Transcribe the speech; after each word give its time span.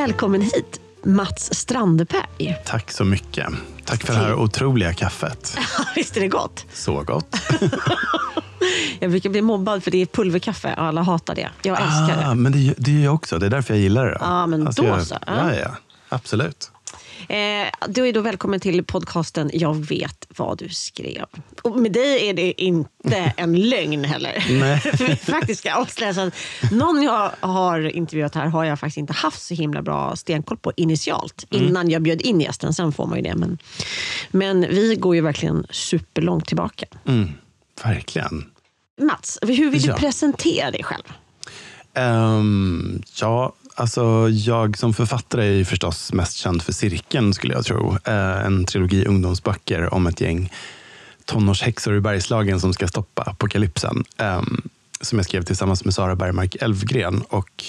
Välkommen 0.00 0.42
hit, 0.42 0.80
Mats 1.02 1.54
Strandeberg. 1.54 2.56
Tack 2.64 2.90
så 2.90 3.04
mycket. 3.04 3.48
Tack 3.84 4.02
för 4.06 4.12
det 4.12 4.18
här 4.18 4.34
otroliga 4.34 4.94
kaffet. 4.94 5.58
Visst 5.94 6.16
är 6.16 6.20
det 6.20 6.28
gott? 6.28 6.66
Så 6.72 7.02
gott. 7.02 7.36
Jag 9.00 9.10
brukar 9.10 9.30
bli 9.30 9.42
mobbad 9.42 9.84
för 9.84 9.90
det 9.90 10.02
är 10.02 10.06
pulverkaffe 10.06 10.74
och 10.74 10.82
alla 10.82 11.02
hatar 11.02 11.34
det. 11.34 11.48
Jag 11.62 11.82
älskar 11.82 12.24
ah, 12.24 12.28
det. 12.28 12.34
Men 12.34 12.52
det, 12.52 12.74
det 12.76 12.90
gör 12.90 13.04
jag 13.04 13.14
också. 13.14 13.38
Det 13.38 13.46
är 13.46 13.50
därför 13.50 13.74
jag 13.74 13.80
gillar 13.80 14.06
det. 14.06 14.18
Ja, 14.20 14.46
men 14.46 14.64
då 14.64 14.84
jag, 14.84 15.06
så. 15.06 15.18
Ja, 15.26 15.54
ja. 15.54 15.76
Absolut. 16.08 16.70
Eh, 17.30 17.68
du 17.88 18.08
är 18.08 18.12
då 18.12 18.20
välkommen 18.20 18.60
till 18.60 18.84
podcasten 18.84 19.50
Jag 19.52 19.86
vet 19.86 20.26
vad 20.36 20.58
du 20.58 20.68
skrev. 20.68 21.24
Och 21.62 21.76
med 21.76 21.92
dig 21.92 22.28
är 22.28 22.34
det 22.34 22.62
inte 22.62 23.32
en 23.36 23.56
lögn 23.68 24.04
heller. 24.04 24.44
Nej. 24.50 24.80
För 24.80 25.04
vi 25.08 25.16
faktiskt 25.16 25.60
ska 25.60 25.74
avslöja 25.74 26.22
att 26.22 26.34
någon 26.70 27.02
jag 27.02 27.30
har 27.40 27.80
intervjuat 27.96 28.34
här 28.34 28.46
har 28.46 28.64
jag 28.64 28.80
faktiskt 28.80 28.98
inte 28.98 29.12
haft 29.12 29.42
så 29.42 29.54
himla 29.54 29.82
bra 29.82 30.16
stenkoll 30.16 30.56
på 30.56 30.72
initialt. 30.76 31.46
Mm. 31.50 31.66
Innan 31.68 31.90
jag 31.90 32.02
bjöd 32.02 32.20
in 32.20 32.40
gästen, 32.40 32.74
sen 32.74 32.92
får 32.92 33.06
man 33.06 33.16
ju 33.16 33.22
det. 33.22 33.34
Men, 33.36 33.58
men 34.30 34.60
vi 34.60 34.96
går 34.96 35.14
ju 35.14 35.20
verkligen 35.20 35.66
superlångt 35.70 36.46
tillbaka. 36.46 36.86
Mm, 37.06 37.30
verkligen. 37.84 38.50
Mats, 39.02 39.38
hur 39.42 39.70
vill 39.70 39.82
du 39.82 39.88
Ja. 39.88 39.96
presentera 39.96 40.70
dig 40.70 40.82
själv? 40.84 41.02
Ehm, 41.94 43.02
ja, 43.20 43.52
alltså 43.80 44.28
jag 44.28 44.78
som 44.78 44.94
författare 44.94 45.46
är 45.46 45.52
ju 45.52 45.64
förstås 45.64 46.12
mest 46.12 46.36
känd 46.36 46.62
för 46.62 46.72
Cirkeln 46.72 47.34
skulle 47.34 47.54
jag 47.54 47.64
tro. 47.64 47.96
Eh, 48.04 48.46
en 48.46 48.64
trilogi 48.64 49.04
ungdomsböcker 49.06 49.94
om 49.94 50.06
ett 50.06 50.20
gäng 50.20 50.52
tonårshäxor 51.24 51.96
i 51.96 52.00
Bergslagen 52.00 52.60
som 52.60 52.72
ska 52.72 52.88
stoppa 52.88 53.22
apokalypsen. 53.22 54.04
Ehm, 54.16 54.62
som 55.00 55.18
jag 55.18 55.26
skrev 55.26 55.42
tillsammans 55.42 55.84
med 55.84 55.94
Sara 55.94 56.16
Bergmark 56.16 56.56
Elfgren. 56.60 57.22
Och 57.28 57.64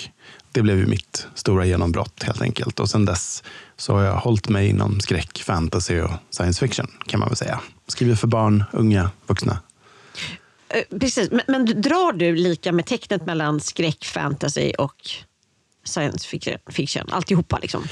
det 0.52 0.62
blev 0.62 0.78
ju 0.78 0.86
mitt 0.86 1.28
stora 1.36 1.66
genombrott 1.66 2.23
helt 2.23 2.42
enkelt. 2.42 2.80
Och 2.80 2.90
sen 2.90 3.06
dess 3.06 3.44
så 3.78 3.94
har 3.94 4.03
jag 4.03 4.16
hållit 4.16 4.50
mig 4.50 4.70
inom 4.70 5.00
skräck, 5.00 5.44
fantasy 5.44 6.02
och 6.02 6.12
science 6.30 6.68
fiction 6.68 6.88
kan 7.08 7.20
man 7.20 7.30
väl 7.30 7.38
säga. 7.38 7.59
Skriver 7.88 8.16
för 8.16 8.28
barn, 8.28 8.64
unga, 8.72 9.12
vuxna. 9.28 9.59
Eh, 10.70 11.00
precis, 11.00 11.31
men, 11.31 11.42
men 11.48 11.81
drar 11.81 12.14
du 12.14 12.36
lika 12.36 12.72
med 12.72 12.86
tecknet 12.86 13.25
mellan 13.25 13.59
skräck, 13.59 14.06
fantasy 14.06 14.72
och 14.78 15.12
science 15.84 16.28
fiction? 16.28 16.58
fiction? 16.70 17.10
Alltihopa 17.12 17.60
liksom? 17.62 17.84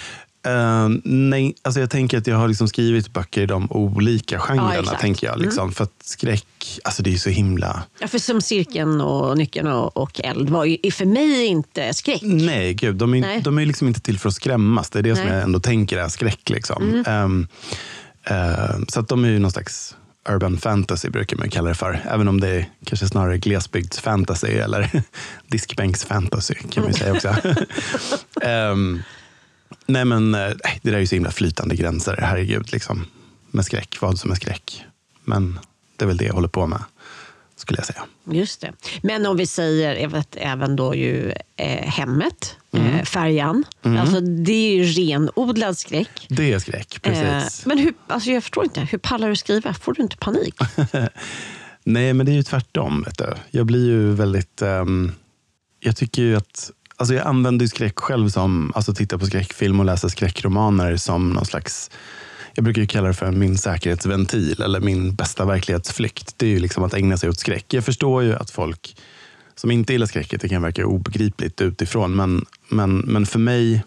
Eh, 0.46 0.90
nej, 1.04 1.56
alltså 1.62 1.80
jag 1.80 1.90
tänker 1.90 2.18
att 2.18 2.28
jag 2.28 2.36
har 2.36 2.48
liksom 2.48 2.68
skrivit 2.68 3.14
böcker 3.14 3.42
i 3.42 3.46
de 3.46 3.72
olika 3.72 4.40
genrerna. 4.40 4.80
exakt. 4.80 5.02
tänker 5.02 5.28
jag, 5.28 5.40
liksom. 5.40 5.72
För 5.72 5.84
att 5.84 5.94
skräck, 6.04 6.80
alltså 6.84 7.04
det 7.04 7.14
är 7.14 7.18
så 7.18 7.30
himla... 7.30 7.84
Ja, 8.00 8.08
för 8.08 8.20
som 8.20 8.42
cirkeln 8.42 9.02
och 9.02 9.38
nyckeln 9.38 9.68
och, 9.68 9.98
och 9.98 10.22
eld 10.24 10.50
var 10.50 10.66
ju 10.66 10.92
för 10.92 11.06
mig 11.06 11.46
inte 11.46 11.94
skräck. 11.94 12.22
Nej, 12.24 12.74
gud. 12.74 12.96
De 12.96 13.14
är, 13.14 13.22
Nej. 13.22 13.42
De 13.42 13.58
är 13.58 13.66
liksom 13.66 13.88
inte 13.88 14.02
till 14.02 14.20
för 14.20 14.30
att 14.30 14.36
skrämmas. 14.36 14.90
Det 14.90 15.00
är 15.00 15.04
det 15.04 15.16
som 15.16 15.26
Nej. 15.26 15.34
jag 15.34 15.44
ändå 15.44 15.60
tänker 15.60 15.98
är 15.98 16.08
skräck. 16.08 16.50
Liksom. 16.50 17.04
Ehm, 17.08 17.48
eh, 18.24 18.80
så 18.88 19.00
att 19.00 19.08
de 19.08 19.26
är 19.26 19.30
ju 19.30 19.40
någon 19.40 19.52
slags 19.52 19.96
urban 20.30 20.58
fantasy 20.58 21.10
brukar 21.10 21.38
man 21.38 21.50
kalla 21.50 21.70
det 21.70 21.76
för. 21.76 22.02
Även 22.10 22.28
om 22.28 22.40
det 22.40 22.48
är 22.48 22.70
kanske 22.86 23.08
snarare 23.08 23.38
glesbygdsfantasy 23.38 24.48
eller 24.48 25.04
diskbänksfantasy 25.48 26.54
kan 26.54 26.84
man 26.84 26.94
säga 26.94 27.14
också. 27.14 27.36
Ehm, 28.42 29.02
nej 29.86 30.06
men 30.06 30.36
eh, 30.36 30.50
det 30.82 30.90
där 30.90 30.94
är 30.94 31.00
ju 31.00 31.08
så 31.08 31.16
himla 31.16 31.32
flytande 31.32 31.76
gränser, 31.76 32.20
herregud. 32.22 32.72
Liksom, 32.72 33.06
med 33.52 33.66
skräck, 33.66 33.98
vad 34.02 34.20
som 34.20 34.32
är 34.32 34.36
skräck. 34.36 34.86
Men 35.24 35.60
det 35.96 36.06
är 36.06 36.08
väl 36.08 36.18
det 36.18 36.26
jag 36.26 36.34
håller 36.34 36.48
på 36.48 36.68
med, 36.68 36.84
skulle 37.60 37.80
jag 37.80 37.86
säga. 37.86 38.02
Just 38.32 38.62
det. 38.62 38.74
Men 39.02 39.26
om 39.26 39.38
vi 39.38 39.48
säger 39.48 40.08
vet, 40.08 40.36
även 40.36 40.76
då 40.76 40.96
ju 40.96 41.34
eh, 41.56 41.88
hemmet, 41.88 42.58
eh, 42.74 43.04
färjan. 43.04 43.64
Alltså, 43.82 44.20
det 44.20 44.52
är 44.52 44.76
ju 44.76 44.84
renodlad 44.84 45.78
skräck. 45.78 46.26
Det 46.30 46.54
är 46.54 46.60
skräck, 46.60 47.00
precis. 47.02 47.66
Eh, 47.66 47.68
men 47.68 47.78
hur, 47.78 47.94
alltså 48.08 48.30
jag 48.30 48.44
förstår 48.44 48.64
inte, 48.64 48.82
hur 48.82 48.98
pallar 48.98 49.30
du 49.30 49.36
skriva? 49.36 49.74
Får 49.74 49.94
du 49.94 50.02
inte 50.04 50.18
panik? 50.18 50.56
Nej, 51.84 52.14
men 52.14 52.26
det 52.26 52.32
är 52.32 52.34
ju 52.34 52.44
tvärtom. 52.44 53.04
Vet 53.04 53.18
du. 53.18 53.34
Jag 53.52 53.66
blir 53.66 53.86
ju 53.86 54.12
väldigt... 54.12 54.62
ehm, 54.62 55.12
jag 55.80 55.96
tycker 55.96 56.22
ju 56.22 56.36
att... 56.36 56.72
Alltså 56.96 57.14
jag 57.14 57.28
använder 57.28 57.64
ju 57.64 57.70
skräck 57.70 58.00
själv 58.00 58.30
som... 58.30 58.72
Alltså 58.76 58.94
titta 58.94 59.18
på 59.18 59.26
skräckfilm 59.26 59.80
och 59.80 59.86
läsa 59.86 60.10
skräckromaner 60.10 60.98
som 60.98 61.30
någon 61.30 61.46
slags... 61.46 61.92
Jag 62.60 62.64
brukar 62.64 62.82
ju 62.82 62.88
kalla 62.88 63.08
det 63.08 63.14
för 63.14 63.32
min 63.32 63.58
säkerhetsventil 63.58 64.62
eller 64.62 64.80
min 64.80 65.16
bästa 65.16 65.46
verklighetsflykt. 65.46 66.34
Det 66.38 66.46
är 66.46 66.50
ju 66.50 66.60
liksom 66.60 66.84
att 66.84 66.94
ägna 66.94 67.18
sig 67.18 67.30
åt 67.30 67.40
skräck. 67.40 67.74
Jag 67.74 67.86
förstår 67.86 68.24
ju 68.24 68.36
att 68.36 68.52
folk 68.52 68.98
som 69.56 69.72
inte 69.72 69.94
gillar 69.94 70.08
skräcket, 70.08 70.42
det 70.42 70.50
kan 70.50 70.62
verka 70.62 70.86
obegripligt 70.86 71.62
utifrån. 71.62 72.16
Men, 72.16 72.46
men, 72.70 72.98
men 72.98 73.26
för 73.26 73.40
mig, 73.40 73.84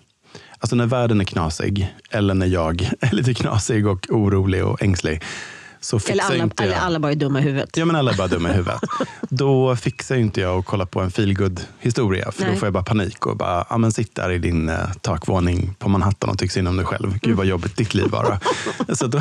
alltså 0.59 0.77
när 0.77 0.87
världen 0.87 1.21
är 1.21 1.25
knasig 1.25 1.95
eller 2.11 2.35
när 2.35 2.47
jag 2.47 2.83
är 3.01 3.13
lite 3.15 3.35
knasig 3.35 3.87
och 3.87 4.07
orolig 4.11 4.65
och 4.65 4.83
ängslig 4.83 5.23
så 5.85 6.01
eller, 6.09 6.25
alla, 6.25 6.37
inte 6.37 6.63
jag... 6.63 6.73
eller 6.73 6.81
alla 6.81 6.99
bara 6.99 7.13
är 7.13 7.17
dumma 7.17 7.41
i 7.41 7.43
huvudet. 7.43 7.77
Ja, 7.77 7.85
men 7.85 7.97
alla 7.97 8.13
är 8.13 8.17
bara 8.17 8.29
dumma 8.29 8.51
i 8.51 8.53
huvudet. 8.53 8.81
Då 9.29 9.77
fixar 9.77 10.17
inte 10.17 10.41
jag 10.41 10.59
att 10.59 10.67
kolla 10.67 10.87
på 10.87 11.01
en 11.01 11.11
feelgood 11.11 11.61
historia 11.79 12.33
för 12.33 12.43
Nej. 12.43 12.53
då 12.53 12.59
får 12.59 12.67
jag 12.67 12.73
bara 12.73 12.85
panik 12.85 13.27
och 13.27 13.37
bara, 13.37 13.67
ja 13.71 13.79
men 13.79 13.93
sitt 13.93 14.15
där 14.15 14.31
i 14.31 14.39
din 14.39 14.69
eh, 14.69 14.93
takvåning 15.01 15.75
på 15.79 15.89
Manhattan 15.89 16.31
och 16.31 16.39
tyck 16.39 16.53
synd 16.53 16.69
om 16.69 16.77
dig 16.77 16.87
själv. 16.87 17.19
Gud 17.23 17.37
vad 17.37 17.47
jobbigt 17.47 17.77
ditt 17.77 17.95
liv 17.95 18.11
var. 18.11 18.39
Så 18.95 19.07
då, 19.07 19.21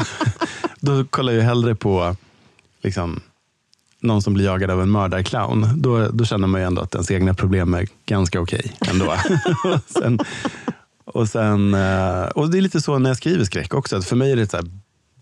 då 0.79 1.05
kollar 1.05 1.33
jag 1.33 1.43
hellre 1.43 1.75
på 1.75 2.15
liksom, 2.81 3.21
någon 3.99 4.21
som 4.21 4.33
blir 4.33 4.45
jagad 4.45 4.71
av 4.71 4.81
en 4.81 4.89
mördarclown. 4.89 5.67
Då, 5.75 6.07
då 6.07 6.25
känner 6.25 6.47
man 6.47 6.61
ju 6.61 6.67
ändå 6.67 6.81
att 6.81 6.95
ens 6.95 7.11
egna 7.11 7.33
problem 7.33 7.73
är 7.73 7.87
ganska 8.05 8.41
okej 8.41 8.75
ändå. 8.87 9.05
och 9.63 9.79
sen, 9.87 10.19
och, 11.05 11.29
sen, 11.29 11.73
eh, 11.73 12.23
och 12.23 12.51
det 12.51 12.57
är 12.57 12.61
lite 12.61 12.81
så 12.81 12.99
när 12.99 13.09
jag 13.09 13.17
skriver 13.17 13.43
skräck 13.43 13.73
också, 13.73 13.97
att 13.97 14.05
för 14.05 14.15
mig 14.15 14.31
är 14.31 14.35
det 14.35 14.51
så 14.51 14.57
här 14.57 14.65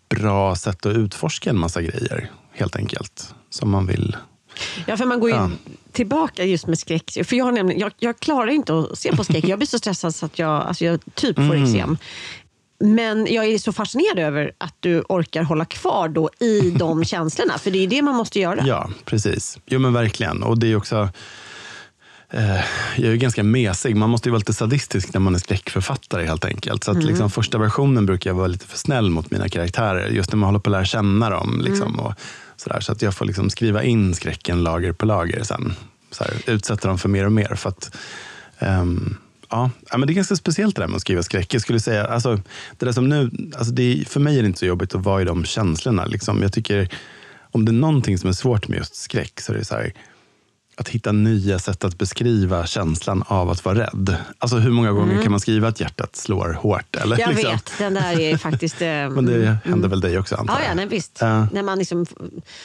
bra 0.09 0.55
sätt 0.55 0.85
att 0.85 0.95
utforska 0.95 1.49
en 1.49 1.57
massa 1.59 1.81
grejer 1.81 2.31
helt 2.51 2.75
enkelt. 2.75 3.33
Som 3.49 3.69
man 3.69 3.85
vill. 3.87 4.17
Ja, 4.85 4.97
för 4.97 5.05
man 5.05 5.19
går 5.19 5.29
ju 5.29 5.35
Ja. 5.35 5.49
tillbaka 5.91 6.43
just 6.45 6.67
med 6.67 6.79
skräck. 6.79 7.17
För 7.25 7.35
jag, 7.35 7.53
nämligen, 7.53 7.81
jag, 7.81 7.91
jag 7.99 8.19
klarar 8.19 8.47
inte 8.51 8.79
att 8.79 8.97
se 8.99 9.15
på 9.15 9.23
skräck. 9.23 9.43
Jag 9.47 9.59
blir 9.59 9.67
så 9.67 9.77
stressad 9.77 10.15
så 10.15 10.25
att 10.25 10.39
jag, 10.39 10.49
alltså 10.51 10.85
jag 10.85 10.99
typ 11.15 11.35
får 11.35 11.43
Mm. 11.43 11.63
eksem. 11.63 11.97
Men 12.83 13.27
jag 13.33 13.45
är 13.45 13.57
så 13.57 13.73
fascinerad 13.73 14.19
över 14.19 14.51
att 14.57 14.75
du 14.79 15.01
orkar 15.09 15.43
hålla 15.43 15.65
kvar 15.65 16.09
då 16.09 16.29
i 16.39 16.71
de 16.71 17.03
känslorna. 17.05 17.57
För 17.57 17.71
det 17.71 17.79
är 17.83 17.87
det 17.87 18.01
man 18.01 18.15
måste 18.15 18.39
göra. 18.39 18.63
Ja, 18.67 18.89
precis. 19.05 19.57
Jo 19.65 19.79
men 19.79 19.93
verkligen. 19.93 20.43
Och 20.43 20.57
det 20.59 20.71
är 20.71 20.75
också... 20.75 21.09
Eh, 22.31 22.61
jag 22.97 23.05
är 23.05 23.11
ju 23.11 23.17
ganska 23.17 23.43
mesig. 23.43 23.95
Man 23.95 24.09
måste 24.09 24.29
ju 24.29 24.31
vara 24.31 24.39
lite 24.39 24.53
sadistisk 24.53 25.13
när 25.13 25.19
man 25.19 25.35
är 25.35 25.39
skräckförfattare 25.39 26.25
helt 26.25 26.45
enkelt. 26.45 26.83
Så 26.83 26.91
att 26.91 27.03
liksom, 27.03 27.29
första 27.29 27.57
versionen 27.57 28.05
brukar 28.05 28.29
jag 28.29 28.35
vara 28.35 28.47
lite 28.47 28.65
för 28.65 28.77
snäll 28.77 29.09
mot 29.09 29.31
mina 29.31 29.49
karaktärer. 29.49 30.07
Just 30.07 30.31
när 30.31 30.37
man 30.37 30.47
håller 30.47 30.59
på 30.59 30.69
att 30.69 30.71
lära 30.71 30.85
känna 30.85 31.29
dem. 31.29 31.61
Liksom, 31.65 31.99
och 31.99 32.13
sådär, 32.57 32.79
så 32.79 32.91
att 32.91 33.01
jag 33.01 33.15
får 33.15 33.25
liksom 33.25 33.49
skriva 33.49 33.83
in 33.83 34.15
skräcken 34.15 34.63
lager 34.63 34.91
på 34.91 35.05
lager 35.05 35.43
sen. 35.43 35.73
Så 36.11 36.23
här, 36.23 36.33
utsätta 36.45 36.87
dem 36.87 36.97
för 36.97 37.09
mer 37.09 37.25
och 37.25 37.31
mer. 37.31 37.55
För 37.55 37.69
att, 37.69 37.95
ehm, 38.59 39.17
Ja, 39.51 39.69
men 39.91 40.01
det 40.01 40.13
är 40.13 40.15
ganska 40.15 40.35
speciellt 40.35 40.75
det 40.75 40.81
där 40.81 40.87
med 40.87 40.95
att 40.95 41.01
skriva 41.01 41.23
skräck. 41.23 41.53
Jag 41.53 41.61
skulle 41.61 41.79
säga, 41.79 42.05
alltså, 42.05 42.41
det 42.77 42.85
där 42.85 42.91
som 42.91 43.09
nu, 43.09 43.31
alltså 43.57 43.73
det, 43.73 44.03
för 44.07 44.19
mig 44.19 44.37
är 44.37 44.41
det 44.41 44.47
inte 44.47 44.59
så 44.59 44.65
jobbigt 44.65 44.95
att 44.95 45.05
vara 45.05 45.21
i 45.21 45.25
de 45.25 45.45
känslorna. 45.45 46.05
Liksom. 46.05 46.41
Jag 46.41 46.53
tycker, 46.53 46.89
om 47.51 47.65
det 47.65 47.71
är 47.71 47.73
någonting 47.73 48.17
som 48.17 48.29
är 48.29 48.33
svårt 48.33 48.67
med 48.67 48.77
just 48.77 48.95
skräck 48.95 49.41
så 49.41 49.53
är 49.53 49.57
det 49.57 49.65
så 49.65 49.75
här, 49.75 49.93
att 50.79 50.89
hitta 50.89 51.11
nya 51.11 51.59
sätt 51.59 51.83
att 51.83 51.97
beskriva 51.97 52.65
känslan 52.65 53.23
av 53.27 53.49
att 53.49 53.65
vara 53.65 53.79
rädd. 53.79 54.15
Alltså 54.39 54.57
hur 54.57 54.71
många 54.71 54.91
gånger 54.91 55.21
kan 55.21 55.31
man 55.31 55.39
skriva 55.39 55.67
att 55.67 55.79
hjärtat 55.79 56.15
slår 56.15 56.53
hårt? 56.53 56.95
Eller, 56.95 57.15
Mm. 57.15 57.19
Jag 57.29 57.35
liksom? 57.35 57.51
vet, 57.51 57.73
den 57.77 57.93
där 57.93 58.19
är 58.19 58.37
faktiskt... 58.37 58.81
eh, 58.81 58.87
Men 58.87 59.25
det 59.25 59.57
händer 59.65 59.89
väl 59.89 60.01
dig 60.01 60.19
också 60.19 60.35
antar 60.35 60.53
Ja, 60.53 60.59
jag? 60.61 60.71
ja 60.71 60.75
nej, 60.75 60.85
visst. 60.85 61.17
Ja. 61.21 61.47
När 61.51 61.63
man 61.63 61.79
liksom, 61.79 62.05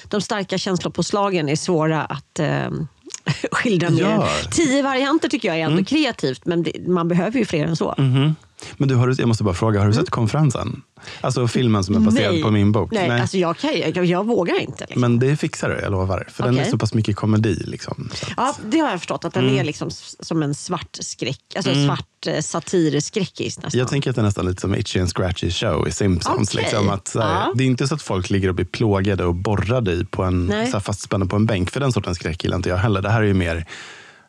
de 0.09 0.21
starka 0.21 0.59
känslopåslagen 0.59 1.49
är 1.49 1.57
svåra 1.57 2.05
att 2.05 2.39
eh, 2.39 2.71
skildra 3.53 3.91
med. 3.91 4.01
Ja. 4.03 4.29
Tio 4.51 4.83
varianter 4.83 5.29
tycker 5.29 5.49
jag 5.49 5.59
är 5.61 5.65
ändå 5.65 5.85
kreativt, 5.85 6.47
men 6.47 6.63
det, 6.63 6.73
man 6.89 7.09
behöver 7.09 7.39
ju 7.39 7.45
fler 7.45 7.65
än 7.67 7.77
så. 7.77 7.95
Mhm. 7.99 8.35
Men 8.77 8.89
du, 8.89 8.95
har 8.95 9.07
du, 9.09 9.15
jag 9.19 9.29
måste 9.29 9.45
bara 9.45 9.55
fråga, 9.55 9.81
har 9.81 9.87
du 9.87 9.93
sett 9.93 10.11
konferensen? 10.11 10.83
Alltså 11.21 11.49
filmen 11.49 11.85
som 11.85 11.95
är 11.95 12.01
baserad 12.01 12.25
Mm. 12.25 12.35
Nej. 12.35 12.43
på 12.43 12.51
min 12.51 12.73
bok? 12.73 12.91
Nej, 12.93 13.21
Alltså 13.21 13.37
jag, 13.39 13.57
kan, 13.59 13.71
jag, 13.95 14.05
jag 14.05 14.27
vågar 14.27 14.61
inte. 14.61 14.85
Liksom. 14.85 15.01
Men 15.01 15.19
det 15.19 15.37
fixar 15.37 15.69
du, 15.69 15.81
jag 15.83 15.93
lovar. 15.93 16.27
För 16.31 16.45
den 16.45 16.59
är 16.59 16.65
så 16.65 16.79
pass 16.79 16.95
mycket 16.95 17.17
komedi. 17.17 17.55
Liksom. 17.67 18.11
Ja, 18.37 18.57
det 18.71 18.79
har 18.79 18.91
jag 18.91 18.99
förstått. 18.99 19.25
Att 19.25 19.35
den 19.35 19.45
Mm. 19.45 19.59
är 19.59 19.65
liksom 19.65 19.91
som 20.21 20.43
en 20.43 20.55
svart 20.55 20.97
skräck. 21.01 21.41
Alltså 21.57 21.71
svart 21.87 22.27
eh, 22.27 22.41
satirskräckis 22.41 23.63
nästan. 23.63 23.79
Jag 23.79 23.89
tänker 23.89 24.11
att 24.11 24.17
det 24.17 24.23
är 24.23 24.25
nästan 24.25 24.47
lite 24.47 24.61
som 24.61 24.75
Itchy 24.75 25.01
and 25.01 25.09
Scratchy 25.09 25.51
show 25.51 25.89
i 25.89 25.93
Simpsons. 25.93 26.51
Okej. 26.55 26.63
Liksom, 26.63 26.89
att, 26.91 27.09
så 27.09 27.21
här, 27.21 27.35
Ja. 27.35 27.53
Det 27.55 27.65
är 27.65 27.67
inte 27.67 27.89
så 27.89 27.95
att 27.95 28.03
folk 28.03 28.31
ligger 28.31 28.49
och 28.49 28.55
blir 28.55 28.67
plågade 28.67 29.25
och 29.25 29.35
borrade 29.35 29.93
i 29.93 30.05
på 30.05 30.23
en, 30.23 30.47
Nej. 30.47 30.67
så 30.67 30.73
här, 30.73 30.81
fastspända 30.81 31.27
på 31.27 31.37
en 31.37 31.47
bänk. 31.47 31.71
För 31.71 31.81
den 31.81 31.93
sortens 31.93 32.17
skräck 32.19 32.45
gillar 32.45 32.57
inte 32.57 32.69
jag 32.69 32.77
heller. 32.77 33.03
Det 33.03 33.11
här 33.11 33.21
är 33.23 33.27
ju 33.27 33.35
mer 33.35 33.67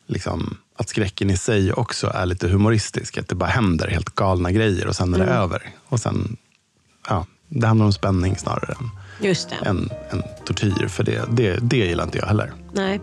liksom, 0.08 0.58
att 0.78 0.90
skräcken 0.90 1.30
i 1.30 1.38
sig 1.38 1.74
också 1.74 2.08
är 2.08 2.26
lite 2.26 2.48
humoristisk. 2.48 3.18
Att 3.18 3.28
det 3.28 3.36
bara 3.36 3.50
händer 3.50 3.88
helt 3.88 4.10
galna 4.16 4.52
grejer 4.52 4.88
och 4.88 4.96
sen 4.96 5.14
är 5.14 5.18
det 5.18 5.24
Mm. 5.24 5.38
över. 5.38 5.70
Och 5.86 6.00
sen, 6.00 6.38
ja, 7.10 7.26
det 7.50 7.68
handlar 7.68 7.86
om 7.86 7.94
spänning 7.94 8.36
snarare 8.38 8.74
än, 8.80 8.90
Just 9.28 9.50
det. 9.50 9.56
än, 9.70 9.90
än 10.12 10.24
tortyr. 10.46 10.88
För 10.88 11.04
det, 11.04 11.26
det, 11.32 11.60
det 11.62 11.78
gillar 11.78 12.04
inte 12.04 12.18
jag 12.18 12.26
heller. 12.28 12.54
Nej. 12.74 13.00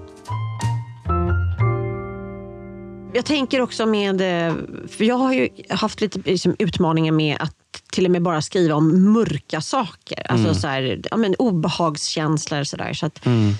jag 3.15 3.25
tänker 3.25 3.61
också 3.61 3.87
med, 3.87 4.21
eh, 4.49 4.55
för 4.89 5.05
jag 5.05 5.15
har 5.15 5.33
ju 5.33 5.49
haft 5.71 6.01
lite 6.01 6.19
liksom, 6.25 6.57
utmaningar 6.59 7.13
med 7.13 7.37
att 7.41 7.55
till 7.93 8.05
och 8.05 8.11
med 8.11 8.23
bara 8.23 8.43
skriva 8.43 8.75
om 8.75 9.13
mörka 9.13 9.61
saker. 9.61 10.27
Alltså 10.31 10.47
Mm. 10.49 10.61
så 10.61 10.67
här, 10.69 11.01
ja, 11.11 11.17
men 11.17 11.35
obehagskänslor. 11.35 12.65
Så 12.65 12.77
där, 12.77 12.93
så 12.93 13.07
att, 13.07 13.27
Mm. 13.27 13.53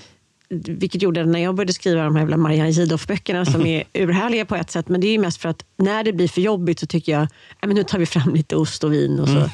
Vilket 0.53 1.01
gjorde 1.01 1.21
att 1.21 1.27
när 1.27 1.39
jag 1.39 1.55
började 1.55 1.73
skriva 1.73 2.03
de 2.03 2.15
här 2.15 2.21
jävla 2.21 2.37
Marianne 2.37 2.69
Jihdoff-böckerna 2.69 3.45
som 3.45 3.65
är 3.65 3.83
urhärliga 3.93 4.45
på 4.45 4.55
ett 4.55 4.71
sätt, 4.71 4.89
men 4.89 5.01
det 5.01 5.07
är 5.07 5.19
mest 5.19 5.41
för 5.41 5.49
att 5.49 5.65
när 5.77 6.03
det 6.03 6.13
blir 6.13 6.27
för 6.27 6.41
jobbigt 6.41 6.79
så 6.79 6.85
tycker 6.87 7.11
jag 7.11 7.27
ja, 7.61 7.67
men 7.67 7.75
nu 7.75 7.83
tar 7.83 7.99
vi 7.99 8.05
fram 8.05 8.33
lite 8.35 8.55
ost 8.55 8.83
och 8.83 8.93
vin 8.93 9.19
och 9.19 9.27
så 9.29 9.49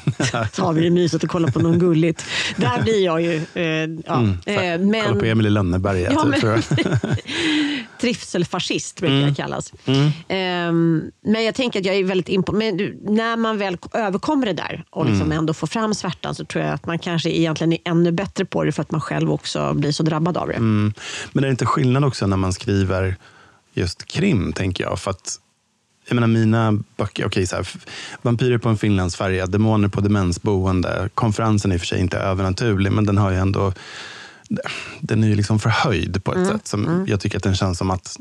tar 0.54 0.72
vi 0.72 0.82
det 0.82 0.90
mysigt 0.90 1.24
och 1.24 1.30
kollar 1.30 1.50
på 1.50 1.58
något 1.58 1.76
gulligt. 1.78 2.24
Där 2.56 2.82
blir 2.82 3.04
jag 3.04 3.22
ju... 3.22 3.34
Eh, 3.54 3.62
ja. 4.06 4.24
eh, 4.46 4.78
Kolla 4.78 5.08
på 5.08 5.14
men, 5.14 5.24
Emil 5.24 5.52
Lönneberga. 5.52 6.12
Ja, 6.12 6.20
typ, 6.22 6.30
men- 6.30 6.40
tror 6.40 6.52
jag. 6.52 6.62
trivselfascist 8.00 9.00
brukar 9.00 9.14
Mm. 9.14 9.26
jag 9.28 9.36
kallas. 9.36 9.72
Ehm, 10.28 11.02
men 11.24 11.44
jag 11.44 11.54
tänker 11.54 11.80
att 11.80 11.86
jag 11.86 11.94
är 11.96 12.04
väldigt 12.04 12.28
impo- 12.28 12.52
Men 12.52 12.76
när 13.16 13.36
man 13.36 13.58
väl 13.58 13.76
överkommer 13.94 14.46
det 14.46 14.52
där 14.52 14.84
och 14.90 15.04
liksom 15.06 15.26
Mm. 15.26 15.38
ändå 15.38 15.54
får 15.54 15.66
fram 15.66 15.94
svärtan 15.94 16.34
så 16.34 16.44
tror 16.44 16.64
jag 16.64 16.74
att 16.74 16.86
man 16.86 16.98
kanske 16.98 17.30
egentligen 17.30 17.72
är 17.72 17.78
ännu 17.84 18.12
bättre 18.12 18.44
på 18.44 18.64
det 18.64 18.72
för 18.72 18.82
att 18.82 18.90
man 18.90 19.00
själv 19.00 19.32
också 19.32 19.74
blir 19.74 19.92
så 19.92 20.02
drabbad 20.02 20.36
av 20.36 20.48
det. 20.48 20.89
Mm. 20.90 21.30
Men 21.32 21.44
är 21.44 21.48
det 21.48 21.50
inte 21.50 21.66
skillnad 21.66 22.04
också 22.04 22.26
när 22.26 22.36
man 22.36 22.52
skriver 22.52 23.16
just 23.74 24.06
krim, 24.06 24.52
tänker 24.52 24.84
jag? 24.84 24.98
För 24.98 25.10
att, 25.10 25.36
jag 26.08 26.14
menar 26.14 26.28
mina 26.28 26.78
böcker, 26.96 27.26
okej 27.26 27.46
så 27.46 27.56
här, 27.56 27.62
f- 27.62 27.86
Vampyrer 28.22 28.58
på 28.58 28.68
en 28.68 28.78
finlandsfärja, 28.78 29.46
Demoner 29.46 29.88
på 29.88 30.00
demensboende, 30.00 31.08
konferensen 31.14 31.70
är 31.70 31.74
i 31.74 31.76
och 31.76 31.80
för 31.80 31.86
sig 31.86 32.00
inte 32.00 32.18
övernaturlig, 32.18 32.92
men 32.92 33.06
den 33.06 33.18
har 33.18 33.30
ju 33.30 33.36
ändå 33.36 33.72
den 35.00 35.24
är 35.24 35.28
ju 35.28 35.34
liksom 35.34 35.58
förhöjd 35.58 36.24
på 36.24 36.34
ett 36.34 36.38
sätt. 36.48 36.66
Som 36.68 36.84
Jag 37.08 37.20
tycker 37.20 37.36
att 37.36 37.42
den 37.42 37.54
känns 37.54 37.78
som 37.78 37.90
att 37.90 38.16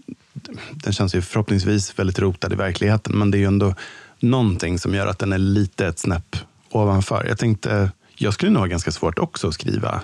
den 0.71 0.93
känns 0.93 1.15
ju 1.15 1.21
förhoppningsvis 1.21 1.99
väldigt 1.99 2.19
rotad 2.19 2.53
i 2.53 2.55
verkligheten, 2.55 3.19
men 3.19 3.31
det 3.31 3.37
är 3.37 3.39
ju 3.39 3.45
ändå 3.45 3.75
någonting 4.19 4.79
som 4.79 4.93
gör 4.95 5.07
att 5.07 5.19
den 5.19 5.33
är 5.33 5.37
lite 5.37 5.87
ett 5.87 5.99
snäpp 5.99 6.35
ovanför. 6.71 7.25
Jag 7.29 7.37
tänkte, 7.37 7.91
jag 8.15 8.33
skulle 8.33 8.51
nog 8.51 8.59
ha 8.59 8.67
ganska 8.67 8.91
svårt 8.91 9.19
också 9.19 9.47
att 9.47 9.53
skriva 9.53 10.01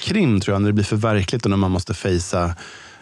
krim, 0.00 0.40
tror 0.40 0.54
jag, 0.54 0.62
när 0.62 0.68
det 0.68 0.72
blir 0.72 0.84
för 0.84 0.96
verkligt 0.96 1.44
och 1.44 1.50
när 1.50 1.56
man 1.56 1.70
måste 1.70 1.94
fejsa 1.94 2.54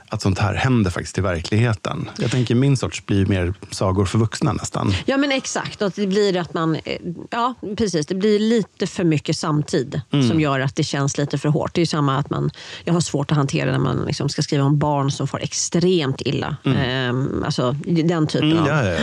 att 0.08 0.22
sånt 0.22 0.38
här 0.38 0.54
händer 0.54 0.90
faktiskt 0.90 1.18
i 1.18 1.20
verkligheten. 1.20 2.10
Jag 2.18 2.30
tänker 2.30 2.54
min 2.54 2.76
sorts 2.76 3.06
blir 3.06 3.26
mer 3.26 3.54
sagor 3.70 4.04
för 4.04 4.18
vuxna 4.18 4.52
nästan. 4.52 4.94
Ja 5.06 5.16
men 5.16 5.32
exakt, 5.32 5.82
och 5.82 5.92
det 5.96 6.06
blir 6.06 6.36
att 6.36 6.54
man, 6.54 6.74
eh, 6.74 6.98
ja 7.30 7.54
precis, 7.76 8.06
det 8.06 8.14
blir 8.14 8.38
lite 8.38 8.86
för 8.86 9.04
mycket 9.04 9.36
samtid 9.36 10.00
Mm. 10.12 10.28
som 10.28 10.40
gör 10.40 10.60
att 10.60 10.76
det 10.76 10.84
känns 10.84 11.18
lite 11.18 11.38
för 11.38 11.48
hårt. 11.48 11.74
Det 11.74 11.80
är 11.82 11.86
samma 11.86 12.16
att 12.18 12.30
man, 12.30 12.50
jag 12.84 12.92
har 12.94 13.00
svårt 13.00 13.30
att 13.30 13.36
hantera 13.36 13.70
när 13.72 13.78
man 13.78 14.04
liksom 14.06 14.28
ska 14.28 14.42
skriva 14.42 14.64
om 14.64 14.78
barn 14.78 15.10
som 15.10 15.28
får 15.28 15.42
extremt 15.42 16.20
illa. 16.20 16.56
Ehm, 16.64 17.42
alltså 17.46 17.72
den 17.86 18.26
typen 18.26 18.52
Mm, 18.52 18.62
av. 18.62 18.68
ja, 18.68 18.84
ja. 18.84 18.98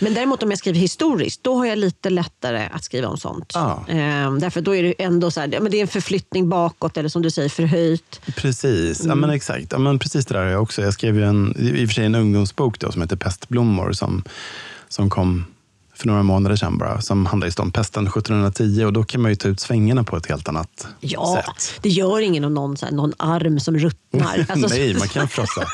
Men 0.00 0.14
däremot 0.14 0.42
om 0.42 0.50
jag 0.50 0.58
skriver 0.58 0.78
historiskt, 0.78 1.44
då 1.44 1.54
har 1.58 1.66
jag 1.66 1.78
lite 1.78 2.10
lättare 2.10 2.68
att 2.72 2.84
skriva 2.84 3.08
om 3.08 3.16
sånt. 3.18 3.50
Ja. 3.54 3.84
Ehm, 3.88 4.38
därför 4.40 4.60
då 4.60 4.74
är 4.76 4.82
det 4.82 5.02
ändå 5.02 5.30
så 5.30 5.40
här, 5.40 5.48
ja, 5.52 5.60
men 5.60 5.70
det 5.72 5.76
är 5.78 5.82
en 5.82 5.88
förflyttning 5.88 6.48
bakåt 6.48 6.96
eller 6.96 7.08
som 7.08 7.22
du 7.22 7.30
säger 7.30 7.48
förhöjt. 7.48 8.20
Precis, 8.36 8.98
ja, 9.00 9.04
Mm. 9.04 9.18
men 9.20 9.30
exakt. 9.30 9.66
Ja, 9.72 9.78
men 9.78 9.98
precis 9.98 10.26
det 10.26 10.34
där 10.34 10.40
har 10.44 10.50
jag 10.50 10.62
också. 10.62 10.82
Jag 10.82 10.94
skrev 10.94 11.16
ju 11.16 11.24
en, 11.24 11.54
i 11.58 11.84
och 11.84 11.88
för 11.88 11.94
sig 11.94 12.04
en 12.04 12.14
ungdomsbok 12.14 12.78
då, 12.78 12.92
som 12.92 13.02
heter 13.02 13.16
Pestblommor 13.16 13.92
som, 13.92 14.24
som 14.88 15.10
kom 15.10 15.44
för 15.94 16.06
några 16.06 16.22
månader 16.22 16.56
sedan 16.56 16.78
bara, 16.78 17.00
som 17.00 17.26
handlar 17.26 17.46
just 17.46 17.60
om 17.60 17.70
pesten 17.72 18.06
1710 18.06 18.84
och 18.84 18.92
då 18.92 19.04
kan 19.04 19.20
man 19.22 19.30
ju 19.30 19.36
ta 19.36 19.48
ut 19.48 19.60
svängarna 19.60 20.04
på 20.04 20.16
ett 20.16 20.26
helt 20.26 20.48
annat 20.48 20.86
Ja, 21.00 21.42
sätt. 21.46 21.78
det 21.82 21.88
gör 21.88 22.20
ingen 22.20 22.44
om 22.44 22.54
någon, 22.54 22.76
så 22.76 22.86
här, 22.86 22.92
någon 22.92 23.12
arm 23.16 23.60
som 23.60 23.78
ruttnar. 23.78 24.46
Alltså, 24.48 24.68
Nej, 24.68 24.94
man 24.98 25.08
kan 25.08 25.28
frossa. 25.28 25.64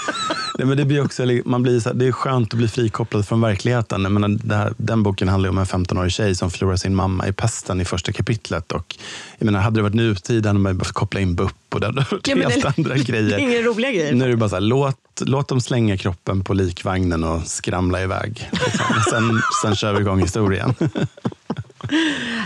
Nej, 0.59 0.67
men 0.67 0.77
det, 0.77 0.85
blir 0.85 1.05
också, 1.05 1.23
man 1.45 1.63
blir 1.63 1.81
så 1.81 1.89
här, 1.89 1.97
det 1.97 2.07
är 2.07 2.13
skönt 2.13 2.53
att 2.55 2.59
bli 2.59 2.69
frikopplad 2.69 3.27
från 3.29 3.41
verkligheten. 3.41 4.03
Jag 4.03 4.13
menar, 4.13 4.29
det 4.29 4.55
här, 4.55 4.73
den 4.77 5.03
boken 5.03 5.29
handlar 5.29 5.51
om 5.51 5.59
en 5.59 5.65
15-årig 5.65 6.13
tjej 6.13 6.35
som 6.35 6.51
förlorar 6.51 6.77
sin 6.77 6.95
mamma 6.95 7.29
i 7.29 7.33
pesten 7.33 7.81
i 7.81 7.85
första 7.85 8.13
kapitlet. 8.13 8.73
Och, 8.73 8.97
jag 9.39 9.47
menar, 9.47 9.61
hade 9.61 9.79
det 9.79 9.83
varit 9.83 9.95
nutid 9.95 10.47
hade 10.47 10.59
man 10.59 10.79
behövt 10.79 10.93
koppla 10.93 11.21
in 11.21 11.35
BUP 11.35 11.53
och 11.75 11.81
det 11.81 11.87
hade 11.87 12.07
varit 12.11 12.29
Ja, 12.29 12.37
helt 12.37 12.63
det- 12.63 12.73
andra 12.77 12.97
grejer. 12.97 13.39
inga 13.39 13.63
roliga 13.63 13.93
grejer. 13.93 14.15
Nu 14.15 14.25
är 14.25 14.29
det 14.29 14.37
bara 14.37 14.49
så 14.51 14.57
här, 14.57 14.61
låt, 14.61 14.97
låt 15.21 15.49
dem 15.49 15.61
slänga 15.61 15.97
kroppen 15.97 16.45
på 16.45 16.55
likvagnen 16.55 17.25
och 17.25 17.47
skramla 17.47 18.03
iväg. 18.03 18.49
Liksom. 18.53 18.87
Sen, 19.11 19.41
sen 19.63 19.77
kör 19.77 19.93
vi 19.93 20.01
igång 20.01 20.21
historien. 20.21 20.75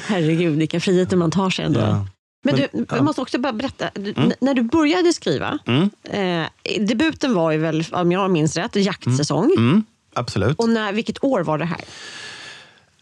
Herregud, 0.07 0.57
vilka 0.59 0.81
friheter 0.81 1.17
man 1.17 1.31
tar 1.31 1.51
sig 1.51 1.65
ändå. 1.65 1.81
Ja. 1.81 2.07
Men, 2.43 2.55
Men, 2.55 2.69
du, 2.73 2.85
ja. 2.91 2.97
jag 2.97 3.05
måste 3.05 3.21
också 3.23 3.39
bara 3.39 3.53
berätta. 3.53 3.91
Du, 3.95 4.15
n- 4.17 4.33
När 4.41 4.55
du 4.55 4.63
började 4.63 5.13
skriva, 5.13 5.59
Mm. 5.67 5.91
eh, 6.05 6.47
debuten 6.87 7.35
var 7.35 7.51
ju 7.53 7.59
väl, 7.59 7.85
om 7.93 8.13
jag 8.13 8.31
minns 8.31 8.57
rätt, 8.57 8.77
jaktsäsong. 8.77 9.55
Mm, 9.57 9.85
absolut. 10.15 10.59
Och 10.59 10.69
när, 10.69 10.93
vilket 10.93 11.25
år 11.25 11.41
var 11.43 11.59
det 11.59 11.65
här? 11.65 11.81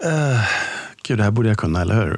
Uh, 0.04 0.40
gud, 1.02 1.18
det 1.18 1.24
här 1.24 1.30
borde 1.30 1.48
jag 1.48 1.58
kunna, 1.58 1.80
eller 1.80 1.94
hur? 1.94 2.10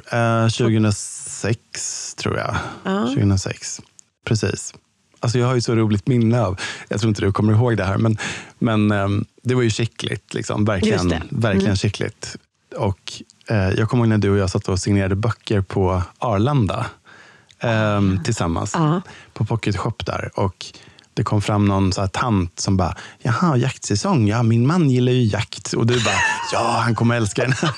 Uh, 0.43 0.49
2006, 0.49 2.15
tror 2.15 2.37
jag. 2.37 2.55
Ja. 2.83 3.05
2006, 3.07 3.81
precis. 4.25 4.73
Alltså 5.19 5.39
jag 5.39 5.47
har 5.47 5.55
ju 5.55 5.61
så 5.61 5.75
roligt 5.75 6.07
minne 6.07 6.41
av, 6.41 6.59
jag 6.87 6.99
tror 6.99 7.09
inte 7.09 7.21
du 7.21 7.31
kommer 7.31 7.53
ihåg 7.53 7.77
det 7.77 7.83
här, 7.83 7.97
men, 7.97 8.17
men 8.59 8.91
ehm, 8.91 9.25
det 9.43 9.55
var 9.55 9.61
ju 9.61 9.69
skickligt. 9.69 10.33
Liksom, 10.33 10.65
verkligen 10.65 11.09
verkligen 11.29 11.65
Mm. 11.65 11.75
skickligt. 11.75 12.35
Och, 12.77 13.13
eh, 13.47 13.69
jag 13.69 13.89
kommer 13.89 14.03
ihåg 14.03 14.09
när 14.09 14.17
du 14.17 14.29
och 14.29 14.37
jag 14.37 14.49
satt 14.49 14.67
och 14.69 14.79
signerade 14.79 15.15
böcker 15.15 15.61
på 15.61 16.01
Arlanda 16.17 16.85
ehm, 17.61 18.23
tillsammans. 18.23 18.71
Ja. 18.73 19.01
På 19.33 19.45
Pocket 19.45 19.77
Shop 19.77 19.95
där. 20.05 20.31
Och 20.35 20.65
det 21.13 21.23
kom 21.23 21.41
fram 21.41 21.65
någon 21.65 21.93
så 21.93 22.01
här 22.01 22.07
tant 22.07 22.59
som 22.59 22.77
bara, 22.77 22.95
jaha, 23.21 23.57
jaktsäsong, 23.57 24.27
ja 24.27 24.43
min 24.43 24.67
man 24.67 24.89
gillar 24.89 25.11
ju 25.11 25.23
jakt. 25.23 25.73
Och 25.73 25.87
du 25.87 26.03
bara, 26.03 26.15
ja 26.53 26.81
han 26.83 26.95
kommer 26.95 27.15
älska 27.15 27.41
den 27.41 27.51
här. 27.51 27.71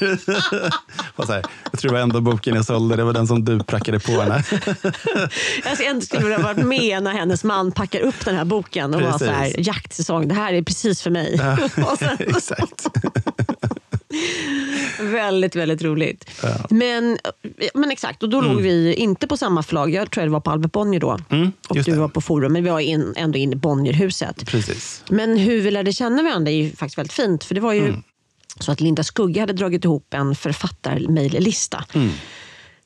Här, 1.28 1.44
jag 1.72 1.80
tror 1.80 1.92
det 1.92 1.94
var 1.94 2.02
enda 2.02 2.22
boken 2.22 2.56
jag 2.56 2.66
sålde, 2.66 2.96
det 2.96 3.04
var 3.04 3.14
den 3.14 3.28
som 3.28 3.46
du 3.46 3.64
prackade 3.64 4.00
på 4.00 4.12
henne. 4.12 4.44
Jag 5.66 5.74
skulle 5.74 5.90
ändå 5.90 6.18
vilja 6.18 6.40
varit 6.40 6.66
med 6.66 7.04
när 7.04 7.12
hennes 7.12 7.44
man 7.44 7.72
packar 7.72 8.00
upp 8.00 8.26
den 8.26 8.36
här 8.36 8.46
boken 8.46 8.94
och 8.94 9.02
var 9.02 9.18
så 9.18 9.26
här, 9.26 9.44
Precis. 9.44 9.68
jaktsäsong, 9.68 10.28
det 10.28 10.36
här 10.36 10.54
är 10.54 10.62
precis 10.62 11.02
för 11.02 11.10
mig. 11.10 11.38
sen, 12.00 12.18
Exakt. 12.20 12.88
Väldigt, 15.00 15.56
väldigt 15.56 15.82
roligt. 15.84 16.30
Men, 16.70 17.18
men 17.74 17.92
exakt, 17.92 18.24
och 18.24 18.30
då 18.30 18.42
låg 18.42 18.62
vi 18.62 18.94
inte 18.94 19.28
på 19.28 19.38
samma 19.38 19.64
flagg. 19.64 19.94
Jag 19.94 20.12
tror 20.12 20.24
det 20.24 20.30
var 20.30 20.40
på 20.40 20.52
Albert 20.52 20.72
Bonnier 20.72 21.00
då. 21.00 21.08
och 21.10 21.32
Mm. 21.32 21.52
just 21.76 21.86
du 21.86 21.92
det. 21.92 22.00
var 22.00 22.08
på 22.08 22.22
Forum, 22.22 22.54
men 22.54 22.64
vi 22.64 22.70
var 22.70 22.80
in, 22.80 23.14
ändå 23.18 23.38
inne 23.38 23.54
i 23.54 23.56
Bonnierhuset. 23.56 24.46
Precis. 24.46 25.04
Men 25.10 25.38
hur 25.38 25.62
vi 25.62 25.72
lärde 25.72 25.94
känna 25.94 26.24
varandra 26.24 26.52
är 26.52 26.56
ju 26.56 26.70
faktiskt 26.76 26.98
väldigt 26.98 27.14
fint. 27.14 27.44
För 27.44 27.56
det 27.56 27.62
var 27.62 27.74
ju 27.74 27.88
Mm. 27.88 28.04
så 28.60 28.72
att 28.72 28.82
Linda 28.82 29.04
Skugge 29.04 29.40
hade 29.40 29.54
dragit 29.54 29.86
ihop 29.86 30.14
en 30.14 30.36
författarmejllista. 30.36 31.86
Mm. 31.94 32.10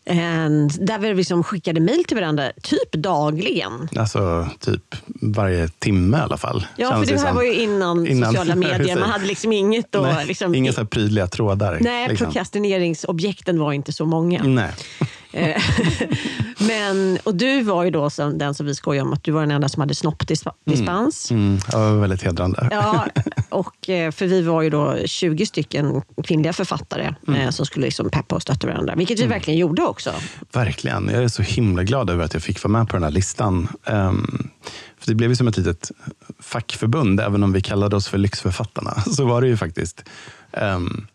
And 0.10 0.86
Där 0.88 1.00
vi 1.00 1.14
liksom 1.14 1.44
skickade 1.44 1.80
mejl 1.80 2.04
till 2.04 2.18
varandra 2.18 2.52
typ 2.62 2.92
dagligen. 2.92 3.90
Alltså 3.96 4.48
typ 4.60 4.96
varje 5.22 5.68
timme 5.68 6.18
i 6.18 6.22
alla 6.22 6.38
fall. 6.38 6.68
Ja, 6.76 6.90
känns 6.90 7.08
för 7.10 7.16
det 7.16 7.22
här 7.22 7.28
som. 7.28 7.36
var 7.36 7.44
ju 7.44 7.54
innan, 7.54 8.08
Innan. 8.08 8.34
sociala 8.34 8.56
medier. 8.68 9.00
Man 9.00 9.10
hade 9.10 9.26
liksom 9.26 9.54
inget 9.54 9.92
då, 9.92 10.02
Nej, 10.02 10.26
liksom, 10.26 10.56
Inga 10.56 10.74
så 10.74 10.82
här 10.82 10.86
prydliga 10.88 11.28
trådar. 11.28 11.78
Nej, 11.82 12.08
liksom. 12.10 12.26
prokrastineringsobjekten 12.26 13.60
var 13.60 13.74
inte 13.74 13.94
så 13.94 14.06
många. 14.06 14.44
Nej. 14.44 14.72
Eh, 15.38 15.62
Men, 16.60 17.18
och 17.24 17.36
du 17.36 17.62
var 17.62 17.84
ju 17.84 17.90
då 17.92 18.10
som, 18.10 18.38
den 18.38 18.54
som 18.54 18.66
vi 18.66 18.76
skojar 18.76 19.04
om, 19.04 19.14
att 19.14 19.24
du 19.24 19.32
var 19.32 19.42
den 19.42 19.52
enda 19.52 19.70
som 19.70 19.80
hade 19.82 19.96
snoppdispens. 19.96 21.32
Mm, 21.32 21.60
ja, 21.72 21.78
det 21.80 21.92
var 21.92 22.02
väldigt 22.02 22.24
hedrande. 22.24 22.68
Ja, 22.72 23.08
och, 23.50 23.90
eh, 23.90 24.12
för 24.12 24.28
vi 24.28 24.42
var 24.42 24.62
ju 24.62 24.70
då 24.70 24.98
20 25.06 25.46
stycken 25.46 26.02
kvinnliga 26.24 26.54
författare 26.54 27.14
Mm. 27.28 27.42
eh, 27.42 27.50
som 27.50 27.66
skulle 27.66 27.86
liksom 27.86 28.10
peppa 28.10 28.36
och 28.36 28.42
stötta 28.42 28.68
varandra. 28.68 28.96
Vilket 28.96 29.20
vi 29.20 29.26
verkligen 29.26 29.60
gjorde 29.60 29.82
också. 29.84 30.12
Verkligen. 30.54 31.10
Jag 31.14 31.24
är 31.24 31.28
så 31.28 31.42
himla 31.42 31.84
glad 31.84 32.10
över 32.10 32.24
att 32.26 32.34
jag 32.34 32.44
fick 32.44 32.64
vara 32.64 32.72
med 32.72 32.90
på 32.90 32.96
den 32.96 33.04
här 33.04 33.12
listan. 33.12 33.68
Ehm, 33.86 34.50
för 35.00 35.08
det 35.08 35.16
blev 35.16 35.30
ju 35.30 35.36
som 35.36 35.48
ett 35.48 35.58
litet 35.58 35.92
fackförbund, 36.40 37.20
även 37.20 37.44
om 37.44 37.54
vi 37.54 37.62
kallade 37.62 37.96
oss 37.96 38.08
för 38.08 38.18
Lyxförfattarna. 38.18 39.02
Så 39.16 39.26
var 39.26 39.42
det 39.42 39.48
ju 39.48 39.58
faktiskt. 39.58 40.04
Ehm, 40.52 41.08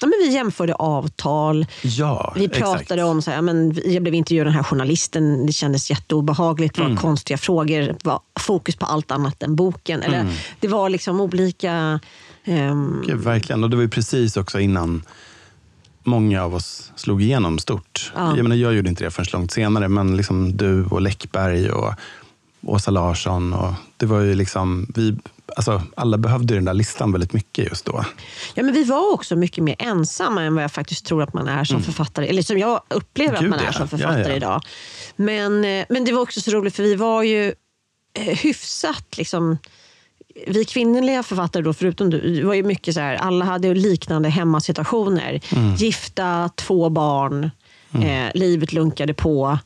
Ja, 0.00 0.06
men 0.06 0.14
vi 0.28 0.34
jämförde 0.34 0.74
avtal. 0.74 1.66
ja, 1.82 2.32
Vi 2.36 2.48
pratade 2.48 2.80
exakt. 2.82 3.00
om, 3.02 3.22
så 3.22 3.30
här, 3.30 3.42
men 3.42 3.78
jag 3.84 4.02
blev 4.02 4.14
intervjuad 4.14 4.46
av 4.46 4.52
den 4.52 4.56
här 4.56 4.62
journalisten, 4.70 5.46
det 5.46 5.52
kändes 5.52 5.90
jätteobehagligt, 5.90 6.74
det 6.74 6.80
var 6.80 6.86
Mm. 6.88 6.98
konstiga 6.98 7.38
frågor, 7.38 7.96
var 8.04 8.20
fokus 8.40 8.76
på 8.76 8.86
allt 8.86 9.10
annat 9.10 9.42
än 9.42 9.56
boken. 9.56 10.02
Eller, 10.02 10.20
Mm. 10.20 10.32
Det 10.60 10.68
var 10.68 10.88
liksom 10.90 11.20
olika... 11.20 12.00
ehm, 12.44 13.02
Gud, 13.06 13.18
verkligen. 13.20 13.64
Och 13.64 13.70
det 13.70 13.76
var 13.76 13.82
ju 13.82 13.88
precis 13.88 14.36
också 14.36 14.60
innan 14.60 15.02
många 16.04 16.42
av 16.44 16.54
oss 16.54 16.92
slog 16.96 17.22
igenom 17.22 17.58
stort. 17.58 18.12
Ja. 18.16 18.36
Jag, 18.36 18.42
menar, 18.42 18.56
jag 18.56 18.74
gjorde 18.74 18.88
inte 18.88 19.04
det 19.04 19.10
förrän 19.10 19.26
långt 19.32 19.52
senare, 19.52 19.88
men 19.88 20.16
liksom 20.16 20.56
du 20.56 20.84
och 20.84 21.00
Läckberg 21.00 21.70
och 21.70 21.92
Åsa 22.66 22.90
Larsson. 22.90 23.52
Och 23.52 23.72
det 23.96 24.06
var 24.06 24.20
ju 24.20 24.34
liksom, 24.34 24.86
vi, 24.94 25.16
alltså, 25.56 25.82
alla 25.94 26.18
behövde 26.18 26.54
den 26.54 26.64
där 26.64 26.74
listan 26.74 27.12
väldigt 27.12 27.32
mycket 27.32 27.68
just 27.68 27.84
då. 27.84 28.04
Ja, 28.54 28.62
men 28.62 28.74
vi 28.74 28.84
var 28.84 29.12
också 29.12 29.36
mycket 29.36 29.64
mer 29.64 29.76
ensamma 29.78 30.42
än 30.42 30.54
vad 30.54 30.64
jag 30.64 30.72
faktiskt 30.72 31.06
tror 31.06 31.22
att 31.22 31.34
man 31.34 31.48
är 31.48 31.64
som 31.64 31.82
författare. 31.82 32.26
Eller 32.26 32.42
som 32.42 32.58
jag 32.58 32.80
upplever 32.90 33.38
Mm. 33.38 33.44
Gud, 33.44 33.52
att 33.54 33.58
man 33.58 33.66
är 33.66 33.72
ja. 33.72 33.78
som 33.78 33.88
författare 33.88 34.22
Ja, 34.22 34.28
ja. 34.28 34.36
idag. 34.36 34.60
Men, 35.16 35.64
eh, 35.64 35.86
men 35.88 36.04
det 36.04 36.12
var 36.12 36.20
också 36.20 36.40
så 36.40 36.50
roligt 36.50 36.76
för 36.76 36.82
vi 36.82 36.94
var 36.94 37.22
ju 37.22 37.54
eh, 38.14 38.36
hyfsat 38.38 39.16
liksom, 39.16 39.58
vi 40.46 40.64
kvinnliga 40.64 41.22
författare, 41.22 41.62
då, 41.62 41.72
förutom 41.72 42.10
du, 42.10 42.42
var 42.42 42.54
ju 42.54 42.62
mycket 42.62 42.94
så 42.94 43.00
här, 43.00 43.14
alla 43.14 43.44
hade 43.44 43.74
liknande 43.74 44.28
hemmasituationer. 44.28 45.40
Gifta, 45.76 46.50
två 46.56 46.90
barn, 46.90 47.50
eh, 48.02 48.30
livet 48.34 48.72
lunkade 48.72 49.14
på. 49.14 49.58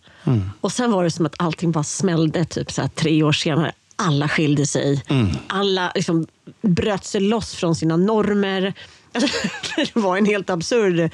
Och 0.60 0.72
sen 0.72 0.90
var 0.92 1.04
det 1.04 1.10
som 1.10 1.26
att 1.26 1.34
allting 1.38 1.72
bara 1.72 1.84
smällde 1.84 2.44
typ 2.44 2.72
så 2.72 2.80
här, 2.82 2.88
tre 2.88 3.22
år 3.22 3.32
senare. 3.32 3.72
Alla 3.96 4.28
skilde 4.28 4.66
sig. 4.66 5.02
Alla 5.46 5.92
liksom 5.94 6.26
bröt 6.62 7.04
sig 7.04 7.20
loss 7.20 7.54
från 7.54 7.75
sina 7.75 7.96
normer. 7.96 8.75
Det 9.76 9.96
var 9.96 10.16
en 10.16 10.26
helt 10.26 10.50
absurd... 10.50 11.10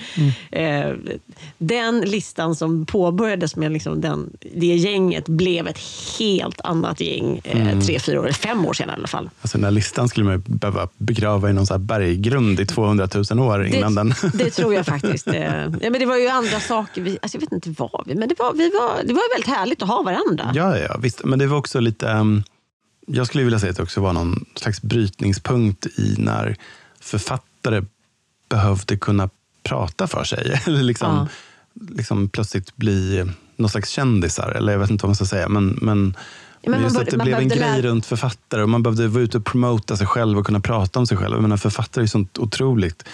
Eh, 0.51 0.93
den 1.59 2.01
listan 2.01 2.55
som 2.55 2.87
påbörjades 2.87 3.57
med 3.57 3.73
liksom 3.73 4.01
den, 4.01 4.37
det 4.55 4.67
gänget 4.67 5.29
blev 5.29 5.69
ett 5.69 5.79
helt 6.19 6.61
annat 6.61 7.01
gäng 7.01 7.41
eh, 7.45 7.81
tre, 7.81 7.99
fyra 7.99 8.21
år, 8.21 8.33
fem 8.33 8.67
år 8.67 8.73
senare 8.73 8.97
i 8.97 8.99
alla 8.99 9.09
fall. 9.09 9.31
Alltså 9.41 9.59
den 9.59 9.65
här 9.65 9.71
listan 9.71 10.09
skulle 10.09 10.27
man 10.27 10.45
behöva 10.47 10.89
begrava 10.99 11.51
i 11.51 11.53
någon 11.53 11.67
så 11.67 11.79
berggrund 11.79 12.61
i 12.61 12.67
200 12.67 13.09
000 13.31 13.41
år 13.41 13.67
innan 13.67 13.95
det, 13.95 14.01
den... 14.01 14.15
det 14.35 14.51
tror 14.57 14.75
jag 14.75 14.87
faktiskt. 14.87 15.27
Eh, 15.27 15.45
ja, 15.45 15.91
men 15.91 15.93
det 15.93 16.07
var 16.07 16.17
ju 16.17 16.29
andra 16.29 16.61
saker. 16.61 17.03
Vi, 17.03 17.19
alltså 17.23 17.37
jag 17.37 17.41
vet 17.41 17.53
inte 17.53 17.75
vad 17.79 18.05
vi, 18.07 18.15
men 18.15 18.29
det 18.29 18.39
var, 18.39 18.53
vi 18.53 18.71
var, 18.71 19.03
det 19.05 19.13
var 19.13 19.35
väldigt 19.35 19.57
härligt 19.57 19.83
att 19.83 19.89
ha 19.89 20.03
varandra. 20.03 20.53
Ja, 20.55 20.79
ja, 20.79 20.97
visst. 20.99 21.25
Men 21.25 21.39
det 21.39 21.47
var 21.47 21.59
också 21.59 21.81
lite... 21.81 22.09
ehm, 22.09 22.43
jag 23.07 23.27
skulle 23.27 23.45
vilja 23.45 23.59
säga 23.59 23.71
att 23.71 23.77
det 23.77 23.83
också 23.83 24.01
var 24.01 24.13
någon 24.13 24.45
slags 24.55 24.83
brytningspunkt 24.83 25.87
i 25.87 26.15
när 26.19 26.57
författare 27.01 27.56
behövde 28.49 28.97
kunna 28.97 29.29
prata 29.63 30.07
för 30.07 30.25
sig. 30.25 30.61
Eller 30.67 30.83
liksom, 30.83 31.29
liksom 31.91 32.29
plötsligt 32.29 32.77
bli 32.77 33.25
någon 33.57 33.71
slags 33.71 33.91
kändisar. 33.91 34.51
Eller 34.51 34.73
jag 34.73 34.79
vet 34.81 34.91
inte 34.91 35.03
vad 35.03 35.09
man 35.09 35.17
ska 35.17 35.25
säga. 35.25 35.49
Men, 35.49 35.79
men, 35.83 36.17
Ja, 36.63 36.71
men 36.71 36.83
just 36.83 36.95
bör- 36.97 37.03
att 37.03 37.11
det 37.11 37.19
blev 37.19 37.39
en 37.39 37.49
grej 37.49 37.59
lära- 37.59 37.83
runt 37.83 38.07
författare. 38.07 38.63
Och 38.63 38.69
man 38.69 38.83
behövde 38.83 39.09
vara 39.09 39.23
ute 39.23 39.39
och 39.39 39.45
promota 39.45 39.97
sig 39.97 40.07
själv 40.07 40.39
och 40.39 40.47
kunna 40.47 40.61
prata 40.61 40.99
om 40.99 41.07
sig 41.07 41.17
själv. 41.17 41.35
Jag 41.35 41.43
menar, 41.43 41.57
författare 41.57 42.01
är 42.03 42.05
ju 42.05 42.09
sånt 42.09 42.39
otroligt 42.39 43.05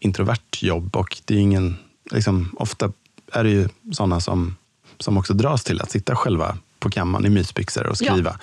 introvert 0.00 0.62
jobb. 0.62 0.96
Och 0.96 1.20
det 1.24 1.34
är 1.34 1.38
ingen, 1.38 1.76
liksom, 2.10 2.54
ofta 2.58 2.92
är 3.32 3.44
det 3.44 3.50
ju 3.50 3.68
sådana 3.92 4.20
som, 4.20 4.56
som 4.98 5.18
också 5.18 5.34
dras 5.34 5.64
till 5.64 5.80
att 5.80 5.90
sitta 5.90 6.16
själva 6.16 6.56
på 6.78 6.90
kammaren 6.90 7.26
i 7.26 7.28
mysbyxor 7.30 7.86
och 7.86 7.96
Ja. 8.00 8.36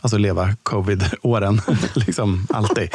Alltså 0.00 0.18
leva 0.18 0.56
covid-åren, 0.62 1.60
liksom 1.94 2.46
alltid. 2.50 2.88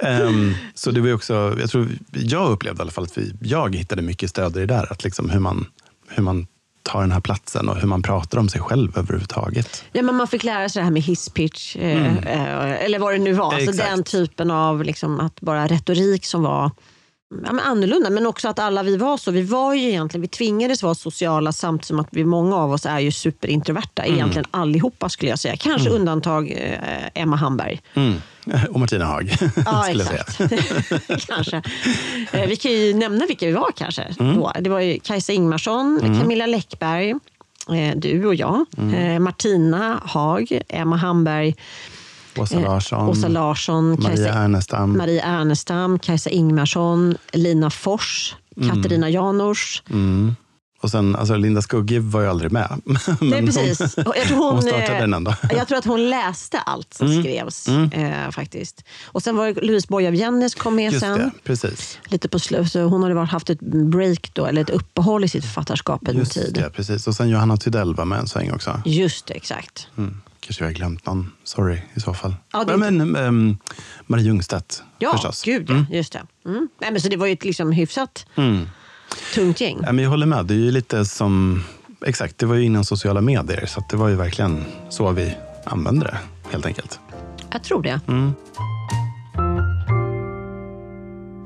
Ehm, 0.00 0.54
så 0.74 0.90
det 0.90 1.00
var 1.00 1.14
också, 1.14 1.56
jag 1.60 1.70
tror 1.70 1.88
jag 2.12 2.50
upplevde 2.50 2.80
i 2.80 2.82
alla 2.82 2.90
fall 2.90 3.04
att 3.04 3.18
vi, 3.18 3.32
jag 3.40 3.76
hittade 3.76 4.02
mycket 4.02 4.30
stöd 4.30 4.56
i 4.56 4.60
det 4.60 4.66
där. 4.66 4.92
Att 4.92 5.04
liksom 5.04 5.30
hur, 5.30 5.40
man, 5.40 5.66
hur 6.08 6.22
man 6.22 6.46
tar 6.82 7.00
den 7.00 7.12
här 7.12 7.20
platsen 7.20 7.68
och 7.68 7.76
hur 7.76 7.88
man 7.88 8.02
pratar 8.02 8.38
om 8.38 8.48
sig 8.48 8.60
själv 8.60 8.98
överhuvudtaget. 8.98 9.84
Ja, 9.92 10.02
men 10.02 10.14
man 10.14 10.28
fick 10.28 10.44
lära 10.44 10.68
sig 10.68 10.80
det 10.80 10.84
här 10.84 10.92
med 10.92 11.02
hisspitch, 11.02 11.76
eh, 11.76 12.16
eh, 12.16 12.84
eller 12.84 12.98
vad 12.98 13.14
det 13.14 13.18
nu 13.18 13.32
var. 13.32 13.54
Alltså 13.54 13.72
Mm. 13.72 13.86
Den 13.86 14.04
typen 14.04 14.50
av 14.50 14.84
liksom, 14.84 15.20
att 15.20 15.40
bara 15.40 15.66
retorik 15.66 16.26
som 16.26 16.42
var 16.42 16.70
ja, 17.46 17.52
men 17.52 17.60
annorlunda. 17.60 18.10
Men 18.10 18.26
också 18.26 18.48
att 18.48 18.58
alla 18.58 18.82
vi 18.82 18.96
var 18.96 19.16
så. 19.16 19.30
Vi 19.30 19.42
var 19.42 19.74
ju 19.74 19.88
egentligen, 19.88 20.22
vi 20.22 20.28
tvingades 20.28 20.82
vara 20.82 20.94
sociala 20.94 21.52
samtidigt 21.52 21.86
som 21.86 22.00
att 22.00 22.08
vi, 22.10 22.24
många 22.24 22.56
av 22.56 22.72
oss 22.72 22.86
är 22.86 22.98
ju 23.00 23.12
superintroverta. 23.12 24.02
Mm. 24.02 24.14
Egentligen 24.14 24.46
allihopa 24.50 25.08
skulle 25.08 25.30
jag 25.30 25.38
säga. 25.38 25.56
Kanske 25.56 25.90
undantag 25.90 26.50
eh, 26.50 27.22
Emma 27.22 27.36
Hamberg. 27.36 27.80
Mm. 27.94 28.14
Och 28.70 28.80
Martina 28.80 29.04
Haag, 29.04 29.36
Ja, 29.66 29.88
exakt. 29.90 30.38
kanske. 31.26 31.62
Eh, 32.32 32.46
vi 32.48 32.56
kan 32.56 32.72
ju 32.72 32.94
nämna 32.94 33.26
vilka 33.26 33.46
vi 33.46 33.52
var 33.52 33.70
kanske. 33.76 34.02
Mm. 34.20 34.36
Då. 34.36 34.52
Det 34.60 34.70
var 34.70 34.80
ju 34.80 35.00
Kajsa 35.00 35.32
Ingmarsson, 35.32 36.00
Camilla 36.20 36.46
Läckberg, 36.46 37.10
eh, 37.10 37.96
du 37.96 38.26
och 38.26 38.34
jag, 38.34 38.64
Mm. 38.78 38.94
eh, 38.94 39.18
Martina 39.18 40.00
Haag, 40.04 40.60
Emma 40.68 40.96
Hamberg, 40.96 41.54
Åsa 42.36 42.58
Larsson, 42.60 43.08
Åsa 43.08 43.28
Larsson, 43.28 43.88
Maria 43.90 44.06
Kajsa, 44.08 44.28
Ernestam. 44.28 44.96
Maria 44.98 45.24
Ernestam, 45.24 45.98
Kajsa 45.98 46.30
Ingmarsson, 46.30 47.14
Lina 47.32 47.70
Fors, 47.70 48.34
Katarina 48.70 49.08
Janouch. 49.10 49.82
Mm. 49.90 50.36
Och 50.82 50.90
sen, 50.90 51.16
alltså 51.16 51.36
Linda 51.36 51.62
Skugge 51.62 52.00
var 52.00 52.20
ju 52.20 52.26
aldrig 52.28 52.52
med. 52.52 52.80
Men 52.84 52.96
Nej, 53.20 53.46
precis. 53.46 53.96
Hon, 53.96 54.04
Jag 54.16 54.26
tror, 54.26 54.36
hon, 54.38 54.52
hon 54.52 54.62
startade 54.62 54.86
eh, 54.94 55.00
den 55.00 55.14
ändå. 55.14 55.34
jag 55.50 55.68
tror 55.68 55.78
att 55.78 55.84
hon 55.84 56.10
läste 56.10 56.58
allt 56.58 56.94
som 56.94 57.06
Mm. 57.06 57.22
skrevs. 57.22 57.68
Eh, 57.68 58.30
faktiskt. 58.30 58.84
Och 59.06 59.22
sen 59.22 59.36
var 59.36 59.46
det 59.46 59.60
Louise 59.60 59.86
Boye 59.90 60.08
av 60.08 60.14
Jennes 60.14 60.54
kom 60.54 60.74
med 60.76 60.92
Just 60.92 61.00
sen. 61.04 61.18
det, 61.18 61.30
precis. 61.44 61.98
lite 62.04 62.28
på 62.28 62.38
slut. 62.38 62.74
Hon 62.74 63.02
hade 63.02 63.14
varit, 63.14 63.30
haft 63.30 63.50
ett 63.50 63.60
break 63.60 64.30
då, 64.34 64.46
eller 64.46 64.62
ett 64.62 64.70
uppehåll 64.70 65.24
i 65.24 65.28
sitt 65.28 65.44
författarskap 65.44 66.08
en 66.08 66.16
Just 66.16 66.32
tid. 66.32 66.52
det, 66.54 66.70
precis. 66.70 67.06
Och 67.06 67.14
sen 67.14 67.28
Johanna 67.28 67.56
Tydell 67.56 67.94
var 67.94 68.04
med 68.04 68.18
en 68.18 68.26
sväng 68.28 68.50
också. 68.52 68.82
Just 68.84 69.26
det, 69.26 69.34
exakt. 69.34 69.86
Mm. 69.98 70.20
Kanske 70.46 70.64
jag 70.64 70.68
har 70.68 70.74
glömt 70.74 71.06
någon. 71.06 71.32
Sorry 71.44 71.78
i 71.94 72.00
så 72.00 72.14
fall. 72.14 72.34
Ja, 72.52 72.64
det 72.64 72.76
men, 72.76 73.16
ehm, 73.16 73.56
Marie 74.06 74.24
Ljungstedt 74.24 74.82
Ja, 74.98 75.12
förstås. 75.12 75.42
gud 75.42 75.70
ja. 75.70 75.84
Just 75.96 76.12
det. 76.12 76.22
Mm. 76.46 76.68
Nej, 76.80 76.92
men 76.92 77.00
så 77.00 77.08
det 77.08 77.16
var 77.16 77.26
ju 77.26 77.32
ett 77.32 77.44
liksom 77.44 77.72
hyfsat 77.72 78.26
Mm. 78.34 78.68
tungt 79.34 79.60
gäng. 79.60 79.78
Ja, 79.82 79.92
men 79.92 80.02
jag 80.04 80.10
håller 80.10 80.26
med. 80.26 80.46
Det 80.46 80.54
är 80.54 80.58
ju 80.58 80.70
lite 80.70 81.04
som... 81.04 81.64
Exakt, 82.06 82.38
det 82.38 82.46
var 82.46 82.54
ju 82.54 82.64
innan 82.64 82.84
sociala 82.84 83.20
medier. 83.20 83.66
Så 83.66 83.84
det 83.90 83.96
var 83.96 84.08
ju 84.08 84.14
verkligen 84.16 84.64
så 84.88 85.10
vi 85.12 85.34
använde 85.64 86.06
det, 86.06 86.18
helt 86.50 86.66
enkelt. 86.66 87.00
Jag 87.52 87.64
tror 87.64 87.82
det. 87.82 88.00
Mm. 88.08 88.32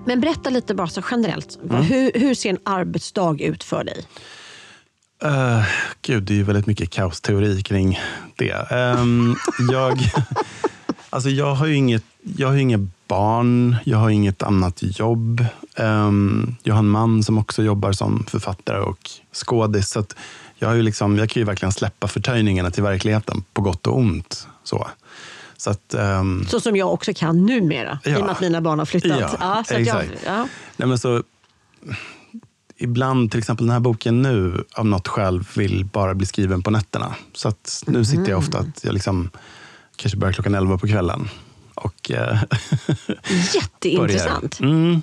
Men 0.06 0.20
berätta 0.20 0.50
lite 0.50 0.74
bara 0.74 0.86
så 0.86 1.02
generellt. 1.10 1.58
Mm. 1.70 1.82
Hur, 1.82 2.10
hur 2.14 2.34
ser 2.34 2.50
en 2.50 2.58
arbetsdag 2.64 3.36
ut 3.40 3.64
för 3.64 3.84
dig? 3.84 4.04
Uh, 5.25 5.64
gud, 6.02 6.23
det 6.23 6.32
är 6.32 6.37
ju 6.37 6.42
väldigt 6.42 6.66
mycket 6.66 6.90
kaosteori 6.90 7.62
kring 7.62 8.00
det. 8.37 8.70
Ehm, 8.70 9.37
jag, 9.73 9.99
alltså 11.11 11.28
jag 11.30 11.54
har 11.54 11.66
ju 11.66 11.75
inget, 11.75 12.04
jag 12.37 12.49
har 12.49 12.56
inget 12.56 12.80
barn, 13.08 13.76
jag 13.85 13.99
har 13.99 14.11
inget 14.11 14.42
annat 14.42 14.78
jobb. 14.80 15.44
Ehm, 15.76 16.56
jag 16.62 16.75
har 16.75 16.78
en 16.78 16.88
man 16.88 17.23
som 17.23 17.38
också 17.38 17.62
jobbar 17.62 17.92
som 17.92 18.25
författare 18.28 18.78
och 18.80 19.11
skådis. 19.32 19.88
Så 19.90 20.04
jag, 20.58 20.68
har 20.68 20.75
ju 20.75 20.82
liksom, 20.82 21.18
jag 21.18 21.30
kan 21.30 21.40
ju 21.40 21.44
verkligen 21.44 21.73
släppa 21.73 22.08
förtöjningarna 22.08 22.70
till 22.70 22.82
verkligheten 22.82 23.44
på 23.52 23.62
gott 23.62 23.87
och 23.87 23.99
ont. 23.99 24.49
Så, 24.64 24.87
så 25.56 25.70
att, 25.70 25.94
ehm, 25.94 26.46
Så 26.49 26.61
som 26.61 26.76
jag 26.76 26.92
också 26.92 27.12
kan 27.14 27.46
numera, 27.46 27.99
i 28.04 28.11
Ja. 28.11 28.18
och 28.18 28.23
med 28.25 28.32
att 28.32 28.40
mina 28.40 28.61
barn 28.61 28.78
har 28.78 28.87
flyttat. 28.87 29.37
Ja, 29.40 29.64
så 29.68 29.75
att 29.75 29.87
jag, 29.87 30.04
exakt. 30.04 30.23
ja. 30.26 30.49
Nej, 30.76 30.88
men 30.88 30.99
så, 30.99 31.23
ibland, 32.78 33.30
till 33.30 33.38
exempel 33.38 33.66
den 33.66 33.73
här 33.73 33.80
boken 33.80 34.23
nu, 34.23 34.64
av 34.75 34.87
något 34.87 35.09
skäl 35.09 35.45
vill 35.56 35.85
bara 35.85 36.14
bli 36.14 36.26
skriven 36.26 36.62
på 36.62 36.71
nätterna. 36.71 37.14
Så 37.33 37.49
att 37.49 37.85
nu 37.87 38.04
sitter 38.04 38.30
jag 38.30 38.38
ofta 38.38 38.59
att 38.59 38.85
jag 38.85 38.95
liksom, 38.95 39.30
kanske 39.97 40.18
börjar 40.18 40.33
klockan 40.33 40.54
elva 40.54 40.78
på 40.78 40.87
kvällen. 40.87 41.28
Och, 41.75 42.11
eh, 42.11 42.42
Jätteintressant. 43.54 44.61
Mm. 44.61 45.02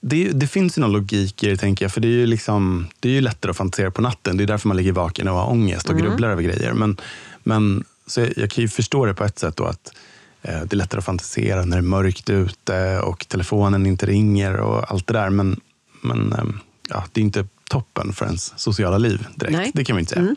Det, 0.00 0.32
det 0.32 0.46
finns 0.46 0.78
ju 0.78 0.80
någon 0.80 0.92
logik 0.92 1.42
i 1.42 1.48
det, 1.48 1.56
tänker 1.56 1.84
jag. 1.84 1.92
För 1.92 2.00
det 2.00 2.08
är 2.08 2.12
ju, 2.12 2.26
liksom, 2.26 2.86
det 3.00 3.08
är 3.08 3.12
ju 3.12 3.20
lättare 3.20 3.50
att 3.50 3.56
fantisera 3.56 3.90
på 3.90 4.02
natten. 4.02 4.36
Det 4.36 4.44
är 4.44 4.46
därför 4.46 4.68
man 4.68 4.76
ligger 4.76 4.92
vaken 4.92 5.28
och 5.28 5.34
har 5.34 5.50
ångest 5.50 5.90
och 5.90 5.98
grubblar 5.98 6.28
över 6.28 6.42
grejer. 6.42 6.72
Men, 6.72 6.96
men, 7.42 7.84
så 8.06 8.20
jag, 8.20 8.32
jag 8.36 8.50
kan 8.50 8.62
ju 8.62 8.68
förstå 8.68 9.06
det 9.06 9.14
på 9.14 9.24
ett 9.24 9.38
sätt. 9.38 9.56
Då, 9.56 9.64
att 9.64 9.92
eh, 10.42 10.60
Det 10.60 10.72
är 10.72 10.76
lättare 10.76 10.98
att 10.98 11.04
fantisera 11.04 11.64
när 11.64 11.76
det 11.76 11.80
är 11.80 11.82
mörkt 11.82 12.30
ute 12.30 13.00
och 13.00 13.28
telefonen 13.28 13.86
inte 13.86 14.06
ringer 14.06 14.56
och 14.56 14.90
allt 14.90 15.06
det 15.06 15.14
där. 15.14 15.30
Men, 15.30 15.60
men 16.00 16.32
eh, 16.32 16.44
ja, 16.94 17.04
det 17.12 17.20
är 17.20 17.22
inte 17.24 17.46
toppen 17.70 18.12
för 18.12 18.24
ens 18.26 18.58
sociala 18.58 18.98
liv 18.98 19.26
direkt. 19.36 19.56
Nej. 19.56 19.70
Det 19.74 19.84
kan 19.84 19.94
man 19.94 20.00
inte 20.00 20.14
säga. 20.14 20.36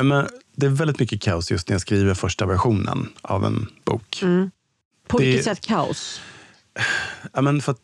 Men 0.00 0.26
det 0.56 0.66
är 0.66 0.70
väldigt 0.70 0.98
mycket 1.00 1.22
kaos 1.22 1.50
just 1.50 1.68
när 1.68 1.74
jag 1.74 1.80
skriver 1.80 2.14
första 2.14 2.46
versionen 2.46 3.08
av 3.22 3.44
en 3.44 3.66
bok. 3.84 4.22
På 5.08 5.18
Det- 5.18 5.24
vilket 5.24 5.44
sätt 5.44 5.60
kaos? 5.66 6.20
Ja, 7.32 7.40
men 7.42 7.60
för, 7.62 7.74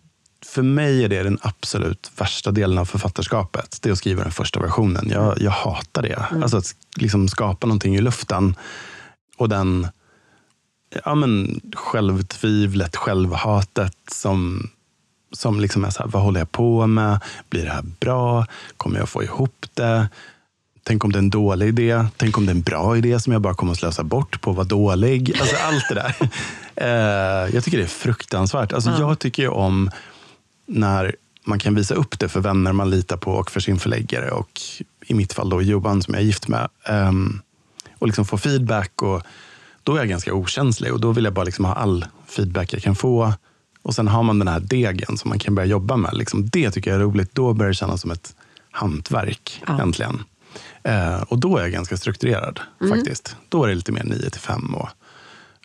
för 0.46 0.62
mig 0.62 1.04
är 1.04 1.08
det 1.08 1.22
den 1.22 1.38
absolut 1.42 2.10
värsta 2.16 2.50
delen 2.50 2.78
av 2.78 2.84
författarskapet. 2.84 3.78
Det 3.82 3.88
är 3.88 3.92
att 3.92 3.98
skriva 3.98 4.22
den 4.22 4.32
första 4.32 4.60
versionen. 4.60 5.08
Jag, 5.10 5.40
jag 5.40 5.50
hatar 5.50 6.02
det. 6.02 6.26
Alltså 6.42 6.56
att 6.56 6.74
liksom 6.96 7.28
skapa 7.28 7.66
någonting 7.66 7.96
i 7.96 8.00
luften. 8.00 8.54
Och 9.36 9.48
den 9.48 9.86
ja, 11.04 11.14
men 11.14 11.60
självtvivlet, 11.76 12.96
självhatet 12.96 13.96
som, 14.12 14.70
som 15.32 15.61
liksom 15.61 15.85
är 15.85 15.90
så 15.90 16.02
här, 16.02 16.11
vad 16.11 16.23
håller 16.23 16.40
jag 16.40 16.52
på 16.52 16.87
med? 16.87 17.20
Blir 17.50 17.64
det 17.64 17.70
här 17.70 17.85
bra? 18.00 18.47
Kommer 18.76 18.99
jag 18.99 19.08
få 19.08 19.23
ihop 19.23 19.66
det? 19.75 20.08
Tänk 20.82 21.04
om 21.04 21.12
det 21.12 21.16
är 21.16 21.23
en 21.23 21.30
dålig 21.30 21.68
idé? 21.68 22.04
Tänk 22.16 22.38
om 22.38 22.47
det 22.47 22.50
är 22.50 22.54
en 22.54 22.62
bra 22.62 22.97
idé 22.97 23.20
som 23.20 23.32
jag 23.32 23.42
bara 23.42 23.54
kommer 23.54 23.73
att 23.73 23.78
slösa 23.78 24.04
bort 24.04 24.40
på 24.40 24.50
att 24.50 24.56
vara 24.56 24.66
dålig? 24.66 25.37
Alltså 25.40 25.56
allt 25.56 25.85
det 25.88 25.94
där. 25.94 26.14
Eh, 26.80 27.54
jag 27.54 27.64
tycker 27.64 27.78
det 27.78 27.85
är 27.85 27.88
fruktansvärt. 27.88 28.73
Alltså, 28.73 28.90
Jag 28.99 29.18
tycker 29.18 29.49
om 29.49 29.90
när 30.66 31.14
man 31.44 31.58
kan 31.58 31.75
visa 31.75 31.94
upp 31.94 32.18
det 32.18 32.28
för 32.28 32.40
vänner 32.40 32.73
man 32.73 32.90
litar 32.90 33.16
på 33.16 33.32
och 33.32 33.50
för 33.50 33.61
sin 33.61 33.78
förläggare. 33.78 34.30
Och 34.30 34.61
i 35.06 35.14
mitt 35.14 35.32
fall 35.32 35.50
då 35.50 35.62
Johan 35.62 36.02
som 36.02 36.14
jag 36.14 36.23
är 36.23 36.26
gift 36.26 36.49
med. 36.49 36.68
Ehm, 36.85 37.40
och 37.99 38.06
liksom 38.06 38.25
få 38.25 38.38
feedback. 38.38 39.02
Och 39.02 39.23
då 39.82 39.94
är 39.94 39.99
jag 39.99 40.08
ganska 40.08 40.35
okänslig 40.35 40.92
och 40.92 41.00
då 41.00 41.12
vill 41.12 41.25
jag 41.25 41.32
bara 41.35 41.44
liksom 41.44 41.64
ha 41.64 41.75
all 41.75 42.06
feedback 42.26 42.73
jag 42.73 42.82
kan 42.82 42.97
få. 42.97 43.32
Och 43.88 43.95
sen 43.95 44.09
har 44.09 44.23
man 44.23 44.38
den 44.38 44.49
här 44.49 44.61
degen 44.61 45.16
som 45.18 45.28
man 45.28 45.38
kan 45.38 45.54
börja 45.54 45.66
jobba 45.66 45.97
med. 45.97 46.16
Liksom, 46.16 46.49
det 46.49 46.71
tycker 46.71 46.90
jag 46.90 47.00
är 47.00 47.04
roligt. 47.04 47.35
Då 47.35 47.52
börjar 47.54 47.68
det 47.68 47.75
kännas 47.75 48.00
som 48.00 48.11
ett 48.11 48.35
hantverk 48.71 49.62
Ja. 49.66 49.83
äntligen. 49.83 50.23
Eh, 50.83 51.23
och 51.23 51.38
då 51.38 51.57
är 51.57 51.62
jag 51.62 51.73
ganska 51.73 51.97
strukturerad 51.97 52.61
faktiskt. 52.88 53.37
Då 53.49 53.64
är 53.64 53.68
det 53.68 53.75
lite 53.75 53.92
mer 53.92 54.04
9 54.04 54.30
till 54.30 54.40
5 54.40 54.75
och 54.75 54.88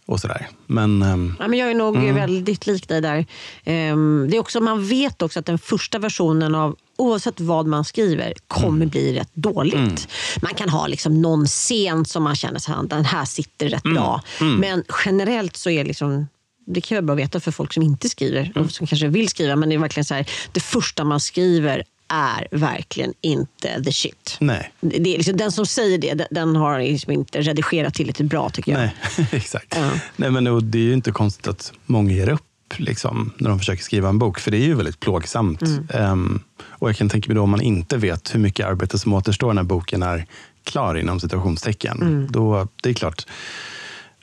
och 0.06 0.20
sådär. 0.20 0.48
Men, 0.68 1.02
ehm, 1.02 1.36
Ja, 1.40 1.48
men 1.48 1.60
jag 1.60 1.72
är 1.72 1.76
nog 1.76 1.98
väldigt 1.98 2.68
lik 2.68 2.88
dig 2.88 3.02
där. 3.02 3.26
Ehm, 3.64 4.28
det 4.32 4.38
är 4.38 4.40
också, 4.42 4.62
man 4.62 4.88
vet 4.88 5.22
också 5.22 5.40
att 5.40 5.46
den 5.46 5.60
första 5.60 6.00
versionen 6.00 6.56
av 6.56 6.76
oavsett 6.98 7.40
vad 7.40 7.68
man 7.68 7.86
skriver 7.86 8.34
kommer 8.48 8.86
bli 8.86 9.20
rätt 9.20 9.32
dåligt. 9.34 10.08
Man 10.42 10.54
kan 10.54 10.70
ha 10.70 10.88
liksom 10.88 11.22
någon 11.22 11.46
scen 11.46 12.06
som 12.06 12.24
man 12.24 12.36
känner 12.36 12.82
att 12.84 12.90
den 12.90 13.06
här 13.06 13.26
sitter 13.26 13.70
rätt 13.70 13.84
bra. 13.84 14.22
Men 14.60 14.84
generellt 15.06 15.58
så 15.58 15.70
är 15.70 15.84
liksom 15.86 16.28
det 16.66 16.82
kan 16.82 17.06
bra 17.06 17.14
att 17.14 17.20
veta 17.20 17.40
för 17.40 17.52
folk 17.52 17.74
som 17.74 17.84
inte 17.84 18.10
skriver 18.10 18.52
och 18.56 18.72
som 18.72 18.88
kanske 18.88 19.08
vill 19.08 19.28
skriva. 19.30 19.56
Men 19.56 19.70
det 19.70 19.76
är 19.76 19.80
verkligen 19.80 20.06
så 20.06 20.14
här, 20.14 20.30
det 20.52 20.60
första 20.60 21.04
man 21.04 21.20
skriver 21.20 21.84
är 22.08 22.48
verkligen 22.52 23.14
inte 23.22 23.84
the 23.84 23.92
shit. 23.92 24.38
nej. 24.40 24.72
Det 24.82 25.14
är 25.14 25.18
liksom, 25.18 25.38
den 25.38 25.52
som 25.52 25.66
säger 25.66 25.98
det, 25.98 26.28
den- 26.32 26.56
har 26.56 26.80
liksom 26.80 27.14
inte 27.14 27.42
redigerat 27.42 27.94
tillräckligt 27.94 28.30
bra 28.30 28.50
tycker 28.50 28.72
jag. 28.72 28.80
Nej, 28.82 29.28
exakt. 29.32 29.76
Ja. 29.76 29.92
Nej, 30.16 30.32
men 30.32 30.48
och 30.48 30.64
det 30.64 30.78
är 30.78 30.84
ju 30.84 30.94
inte 30.94 31.12
konstigt 31.12 31.48
att 31.48 31.74
många 31.86 32.12
ger 32.14 32.30
upp 32.30 32.42
liksom, 32.78 33.32
när 33.38 33.50
de 33.50 33.60
försöker 33.60 33.84
skriva 33.84 34.10
en 34.10 34.20
bok, 34.20 34.40
för 34.40 34.52
det 34.52 34.58
är 34.58 34.66
ju 34.66 34.74
väldigt 34.74 35.00
plågsamt. 35.00 35.62
Mm. 35.62 35.88
Ehm, 35.94 36.42
och 36.64 36.90
jag 36.90 36.96
kan 36.96 37.10
tänka 37.10 37.28
mig 37.30 37.36
då 37.36 37.42
om 37.42 37.50
man 37.50 37.62
inte 37.62 37.98
vet 37.98 38.36
hur 38.36 38.40
mycket 38.40 38.66
arbete 38.66 39.00
som 39.00 39.14
återstår 39.14 39.54
när 39.54 39.64
boken 39.64 40.04
är 40.04 40.26
klar 40.64 40.96
inom 40.96 41.20
situationstecken. 41.20 42.02
Mm. 42.02 42.28
Då, 42.32 42.68
det 42.84 42.90
är 42.90 42.94
klart, 42.94 43.26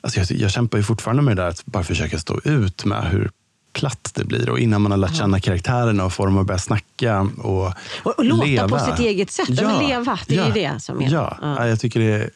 alltså 0.01 0.19
jag, 0.19 0.31
jag 0.31 0.51
kämpar 0.51 0.77
ju 0.77 0.83
fortfarande 0.83 1.21
med 1.21 1.37
det 1.37 1.41
där 1.41 1.49
att 1.49 1.65
bara 1.65 1.83
försöka 1.83 2.19
stå 2.19 2.39
ut 2.43 2.85
med 2.85 3.03
hur 3.09 3.31
platt 3.73 4.11
det 4.13 4.25
blir 4.25 4.49
och 4.49 4.59
innan 4.59 4.81
man 4.81 4.91
har 4.91 4.97
lärt 4.97 5.15
känna 5.15 5.39
karaktärerna 5.39 6.05
och 6.05 6.13
får 6.13 6.25
dem 6.25 6.37
att 6.37 6.47
börja 6.47 6.59
snacka 6.59 7.29
och, 7.37 7.65
Och, 8.03 8.19
och 8.19 8.25
låta 8.25 8.45
leva. 8.45 8.67
på 8.67 8.79
sitt 8.79 8.99
eget 8.99 9.31
sätt. 9.31 9.49
Ja. 9.49 9.67
Men 9.67 9.87
leva, 9.87 10.19
det 10.27 10.37
är 10.37 10.45
ju 10.45 10.51
det 10.51 10.81
som 10.81 11.01
är... 11.01 11.09
Ja, 11.11 11.37
ja. 11.41 11.67
jag 11.67 11.79
tycker 11.79 11.99
det 11.99 12.05
är 12.05 12.29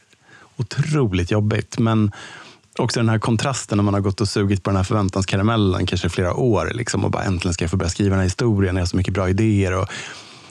otroligt 0.58 1.32
jobbigt. 1.32 1.80
Men 1.80 2.12
också 2.78 3.00
den 3.00 3.10
här 3.10 3.20
kontrasten 3.20 3.78
när 3.78 3.84
man 3.84 3.94
har 3.94 4.02
gått 4.02 4.22
och 4.22 4.30
sugit 4.30 4.64
på 4.64 4.70
den 4.70 4.78
här 4.78 4.84
förväntanskaramellen 4.84 5.86
kanske 5.86 6.10
flera 6.10 6.34
år 6.34 6.72
liksom, 6.74 7.06
och 7.06 7.12
bara 7.12 7.24
äntligen 7.24 7.54
ska 7.54 7.64
jag 7.64 7.72
få 7.72 7.78
börja 7.78 7.90
skriva 7.90 8.10
den 8.10 8.20
här 8.20 8.24
historien. 8.26 8.76
Jag 8.76 8.82
har 8.82 8.88
så 8.88 8.98
mycket 8.98 9.14
bra 9.14 9.30
idéer 9.30 9.74
och 9.74 9.88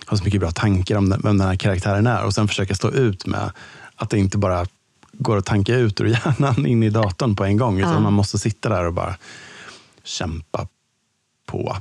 har 0.07 0.17
så 0.17 0.25
mycket 0.25 0.41
bra 0.41 0.51
tankar 0.51 0.97
om 0.97 1.09
den, 1.09 1.21
vem 1.25 1.39
den 1.39 1.49
här 1.49 1.57
karaktären 1.57 2.07
är. 2.07 2.25
Och 2.25 2.35
sen 2.35 2.49
försöka 2.49 2.75
stå 2.75 2.91
ut 2.91 3.27
med 3.27 3.51
att 3.97 4.11
det 4.11 4.19
inte 4.19 4.39
bara 4.39 4.67
går 5.19 5.37
att 5.37 5.47
tanka 5.47 5.75
ut 5.77 6.01
ur 6.01 6.07
hjärnan 6.07 6.67
in 6.67 6.83
i 6.83 6.91
datorn 6.91 7.37
på 7.37 7.45
en 7.45 7.57
gång. 7.57 7.79
Utan 7.79 7.93
Ja. 7.93 8.01
man 8.01 8.13
måste 8.13 8.39
sitta 8.39 8.69
där 8.69 8.85
och 8.85 8.93
bara 8.93 9.17
kämpa 10.05 10.69
på. 11.47 11.77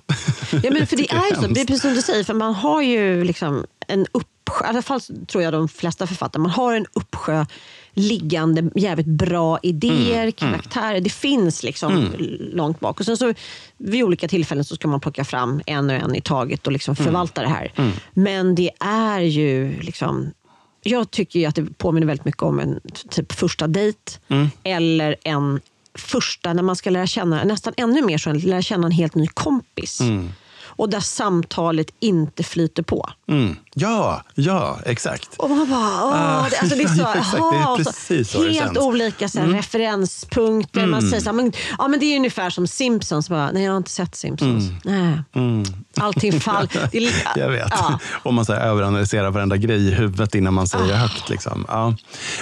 Ja, 0.63 0.70
men 0.72 0.88
för 0.88 0.96
det 0.98 1.12
är 1.12 1.30
ju 1.30 1.36
så, 1.36 1.48
det 1.48 1.62
är 1.62 1.66
precis 1.66 1.82
som 1.82 1.94
du 1.94 2.02
säger, 2.02 2.24
för 2.24 2.34
man 2.34 2.54
har 2.54 2.82
ju 2.82 3.24
liksom 3.24 3.66
en 3.88 4.06
uppsjö, 4.12 4.66
i 4.66 4.68
alla 4.70 4.82
fall 4.82 5.02
tror 5.28 5.44
jag 5.44 5.54
de 5.54 5.68
flesta 5.68 6.08
författare, 6.08 6.42
man 6.42 6.52
har 6.52 6.74
en 6.74 6.86
uppsjö 6.94 7.46
liggande 7.96 8.70
jävligt 8.75 9.08
bra 9.08 9.60
idéer, 9.63 10.22
Mm, 10.22 10.32
karaktärer. 10.32 11.02
Det 11.02 11.10
finns 11.10 11.63
liksom 11.63 12.12
långt 12.54 12.80
bak. 12.80 13.00
Och 13.00 13.06
sen 13.06 13.18
så 13.18 13.34
vid 13.78 14.04
olika 14.04 14.28
tillfällen 14.28 14.63
så 14.66 14.75
ska 14.75 14.88
man 14.88 15.00
plocka 15.00 15.25
fram 15.25 15.62
en 15.66 15.90
och 15.90 15.96
en 15.96 16.16
i 16.16 16.22
taget 16.22 16.68
och 16.68 16.74
liksom 16.74 16.96
Mm. 16.98 17.06
förvalta 17.06 17.42
det 17.42 17.48
här. 17.48 17.72
Men 18.13 18.56
det 18.56 18.72
är 18.80 19.20
ju 19.20 19.82
liksom 19.82 20.32
jag 20.84 21.12
tycker 21.12 21.48
att 21.48 21.56
det 21.56 21.78
påminner 21.78 22.08
väldigt 22.08 22.25
mycket 22.25 22.44
om 22.44 22.60
en 22.60 22.80
typ 23.10 23.32
första 23.32 23.68
dejt 23.68 24.12
Mm. 24.28 24.48
eller 24.63 25.16
en 25.24 25.60
första, 25.98 26.54
när 26.54 26.63
man 26.63 26.75
ska 26.75 26.90
lära 26.90 27.08
känna, 27.08 27.44
nästan 27.44 27.74
ännu 27.78 28.02
mer 28.02 28.18
så, 28.18 28.34
lära 28.34 28.62
känna 28.62 28.86
en 28.86 28.92
helt 28.92 29.16
ny 29.16 29.28
kompis. 29.28 30.00
Och 30.75 30.89
där 30.89 31.00
samtalet 31.00 31.88
inte 32.00 32.44
flyter 32.44 32.84
på. 32.84 33.10
Mm. 33.30 33.56
Ja, 33.74 34.24
ja, 34.36 34.80
exakt. 34.86 35.30
Och 35.38 35.50
man 35.50 35.70
bara, 35.70 36.03
åh, 36.06 36.48
det, 36.50 36.58
alltså 36.60 36.75
det 36.77 36.84
är 36.84 36.88
så, 36.96 37.01
Exakt, 37.08 37.32
det 37.32 37.38
är 37.38 37.42
aha, 37.42 37.72
och 37.72 37.82
så 37.82 37.92
så 37.94 38.13
det 38.13 38.44
Helt 38.44 38.58
känns. 38.58 38.72
Mm. 38.77 38.84
olika 38.84 39.30
så 39.30 39.39
här, 39.39 39.48
referenspunkter. 39.48 40.86
Man 40.88 41.01
säger 41.01 41.20
så 41.24 41.30
här, 41.30 41.34
men, 41.34 41.51
ja, 41.77 41.88
men 41.88 42.00
det 42.00 42.06
är 42.06 42.17
ungefär 42.17 42.50
som 42.50 42.67
Simpsons. 42.67 43.30
Bara, 43.30 43.52
Nej, 43.52 43.63
jag 43.63 43.71
har 43.71 43.78
inte 43.78 43.89
sett 43.91 44.15
Simpsons. 44.15 44.63
Nej. 44.84 45.17
Allting 45.97 46.39
faller. 46.39 46.69
Det 46.91 46.97
Mm. 46.97 47.13
Jag 47.36 47.50
vet. 47.50 47.67
Ja. 47.71 48.00
Om 48.24 48.36
man 48.36 48.45
så 48.45 48.54
här, 48.54 48.62
överanalyserar 48.62 49.32
varenda 49.32 49.58
grej 49.58 49.88
i 49.88 49.91
huvudet 49.91 50.36
innan 50.36 50.54
man 50.54 50.63
Ah. 50.63 50.67
säger 50.67 50.95
högt. 50.95 51.30
Liksom. 51.30 51.65
Ja. 51.67 51.95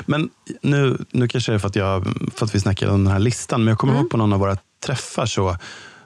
Men 0.05 0.29
nu, 0.61 0.97
nu 1.11 1.27
kanske 1.27 1.51
det 1.51 1.55
är 1.55 1.59
för 1.59 1.67
att, 1.67 1.75
jag, 1.75 2.07
för 2.35 2.45
att 2.45 2.55
vi 2.55 2.59
snackade 2.59 2.91
om 2.91 3.03
den 3.03 3.13
här 3.13 3.19
listan, 3.19 3.63
men 3.63 3.67
jag 3.71 3.77
kommer 3.77 3.93
Mm. 3.93 4.01
ihåg 4.03 4.11
på 4.11 4.17
någon 4.17 4.33
av 4.33 4.39
våra 4.39 4.57
träffar 4.85 5.25
så, 5.25 5.57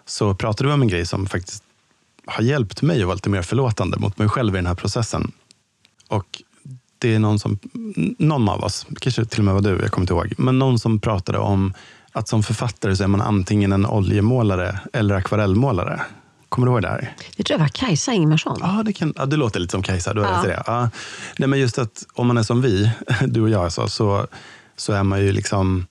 så 0.05 0.33
pratade 0.35 0.67
vi 0.69 0.73
om 0.73 0.81
en 0.81 0.87
grej 0.87 1.05
som 1.05 1.25
faktiskt 1.27 1.63
har 2.27 2.43
hjälpt 2.43 2.81
mig 2.81 2.99
att 3.01 3.05
vara 3.07 3.15
lite 3.15 3.29
mer 3.29 3.41
förlåtande 3.41 3.97
mot 3.99 4.17
mig 4.17 4.29
själv 4.29 4.53
i 4.55 4.57
den 4.57 4.65
här 4.65 4.75
processen. 4.75 5.31
Och 6.07 6.41
det 6.99 7.15
är 7.15 7.19
någon 7.19 7.39
som, 7.39 7.59
någon 8.19 8.49
av 8.49 8.63
oss, 8.63 8.85
kanske 8.99 9.25
till 9.25 9.39
och 9.39 9.45
med 9.45 9.53
var 9.53 9.61
du, 9.61 9.69
jag 9.69 9.91
kommer 9.91 10.03
inte 10.03 10.13
ihåg, 10.13 10.33
men 10.37 10.59
någon 10.59 10.79
som 10.79 10.99
pratade 10.99 11.37
om 11.37 11.73
att 12.11 12.27
som 12.27 12.43
författare 12.43 12.95
så 12.95 13.03
är 13.03 13.07
man 13.07 13.21
antingen 13.21 13.71
en 13.71 13.85
oljemålare 13.85 14.79
eller 14.93 15.15
akvarellmålare. 15.15 16.01
Kommer 16.49 16.67
du 16.67 16.71
ihåg 16.73 16.81
det 16.81 16.87
här? 16.87 17.13
Det 17.37 17.43
tror 17.43 17.53
jag 17.59 17.63
var 17.63 17.67
Kajsa 17.67 18.13
Ingemarsson. 18.13 18.57
Ja, 18.61 18.81
det, 18.85 18.93
kan, 18.93 19.13
ja, 19.17 19.25
det 19.25 19.35
låter 19.35 19.59
lite 19.59 19.71
som 19.71 19.83
Kajsa. 19.83 20.13
Du 20.13 20.21
har 20.21 20.31
Ja. 20.31 20.41
det. 20.43 20.63
Ja. 20.67 20.89
Nej, 21.37 21.49
men 21.49 21.59
just 21.59 21.77
att 21.77 22.03
om 22.13 22.27
man 22.27 22.37
är 22.37 22.43
som 22.43 22.61
vi, 22.61 22.91
du 23.27 23.41
och 23.41 23.49
jag, 23.49 23.63
alltså, 23.63 23.87
så, 23.87 24.27
så 24.77 24.93
är 24.93 25.03
man 25.03 25.21
ju 25.21 25.31
liksom... 25.31 25.85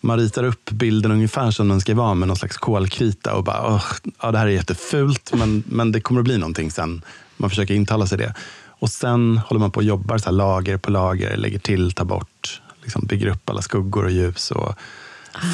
Man 0.00 0.18
ritar 0.18 0.44
upp 0.44 0.70
bilden 0.70 1.12
ungefär 1.12 1.50
som 1.50 1.68
den 1.68 1.80
ska 1.80 1.94
vara 1.94 2.14
med 2.14 2.28
någon 2.28 2.36
slags 2.36 2.56
kolkrita 2.56 3.34
och 3.34 3.44
bara, 3.44 3.74
"Åh, 3.74 3.84
ja, 4.22 4.30
det 4.32 4.38
här 4.38 4.46
är 4.46 4.50
jättefult, 4.50 5.32
men, 5.34 5.62
men 5.66 5.92
det 5.92 6.00
kommer 6.00 6.20
att 6.20 6.24
bli 6.24 6.38
någonting 6.38 6.70
sen. 6.70 7.02
Man 7.36 7.50
försöker 7.50 7.74
intala 7.74 8.06
sig 8.06 8.18
det. 8.18 8.34
Och 8.62 8.90
sen 8.90 9.38
håller 9.38 9.60
man 9.60 9.70
på 9.70 9.78
och 9.78 9.84
jobbar 9.84 10.18
så 10.18 10.30
lager 10.30 10.76
på 10.76 10.90
lager, 10.90 11.36
lägger 11.36 11.58
till, 11.58 11.92
tar 11.92 12.04
bort, 12.04 12.62
liksom 12.82 13.06
bygger 13.06 13.26
upp 13.26 13.50
alla 13.50 13.62
skuggor 13.62 14.04
och 14.04 14.10
ljus 14.10 14.50
och 14.50 14.74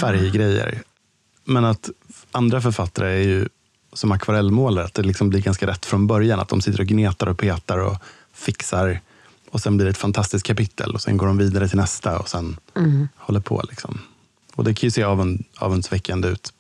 färggrejer. 0.01 0.83
Men 1.45 1.65
att 1.65 1.91
andra 2.33 2.61
författare 2.61 3.09
är 3.09 3.23
ju 3.29 3.49
som 3.93 4.13
akvarellmålare, 4.13 4.85
att 4.85 4.95
det 4.95 5.03
liksom 5.03 5.31
blir 5.31 5.41
ganska 5.41 5.67
rätt 5.67 5.87
från 5.87 6.07
början. 6.07 6.41
Att 6.41 6.49
de 6.49 6.61
sitter 6.61 6.81
och 6.81 6.87
gnetar 6.87 7.27
och 7.27 7.39
petar 7.39 7.79
och 7.79 7.97
fixar. 8.35 9.01
Och 9.51 9.61
sen 9.61 9.77
blir 9.77 9.85
det 9.85 9.91
ett 9.91 9.99
fantastiskt 9.99 10.47
kapitel 10.47 10.95
och 10.95 11.01
sen 11.03 11.17
går 11.17 11.27
de 11.27 11.39
vidare 11.39 11.69
till 11.69 11.77
nästa 11.79 12.19
och 12.19 12.29
sen 12.29 12.57
håller 13.17 13.41
på. 13.41 13.63
Liksom. 13.69 13.99
Och 14.57 14.64
det 14.64 14.75
kan 14.75 14.87
ju 14.87 14.90
se 14.90 15.03
avund, 15.03 15.45
avundsväckande 15.59 16.29
ut 16.29 16.53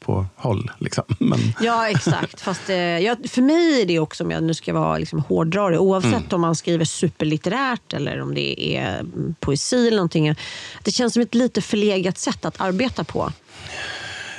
på 0.00 0.26
håll. 0.36 0.70
Liksom. 0.78 1.04
Men, 1.18 1.38
Ja, 1.60 1.88
exakt. 1.88 2.40
Fast 2.40 2.70
eh, 2.70 2.76
ja, 2.76 3.16
för 3.28 3.42
mig 3.42 3.82
är 3.82 3.86
det 3.86 3.98
också, 3.98 4.24
om 4.24 4.30
jag 4.30 4.42
nu 4.42 4.54
ska 4.54 4.72
vara 4.74 4.98
liksom 4.98 5.18
hårdrare, 5.20 5.78
oavsett 5.78 6.12
Mm. 6.12 6.24
om 6.30 6.40
man 6.40 6.54
skriver 6.56 6.84
superlitterärt 6.84 7.92
eller 7.92 8.20
om 8.22 8.34
det 8.34 8.76
är 8.76 8.98
mm, 9.00 9.34
poesi 9.40 9.86
eller 9.86 9.96
någonting. 9.96 10.34
Det 10.82 10.90
känns 10.90 11.12
som 11.12 11.22
ett 11.22 11.34
lite 11.34 11.62
förlegat 11.62 12.18
sätt 12.18 12.44
att 12.44 12.60
arbeta 12.60 13.04
på. 13.04 13.32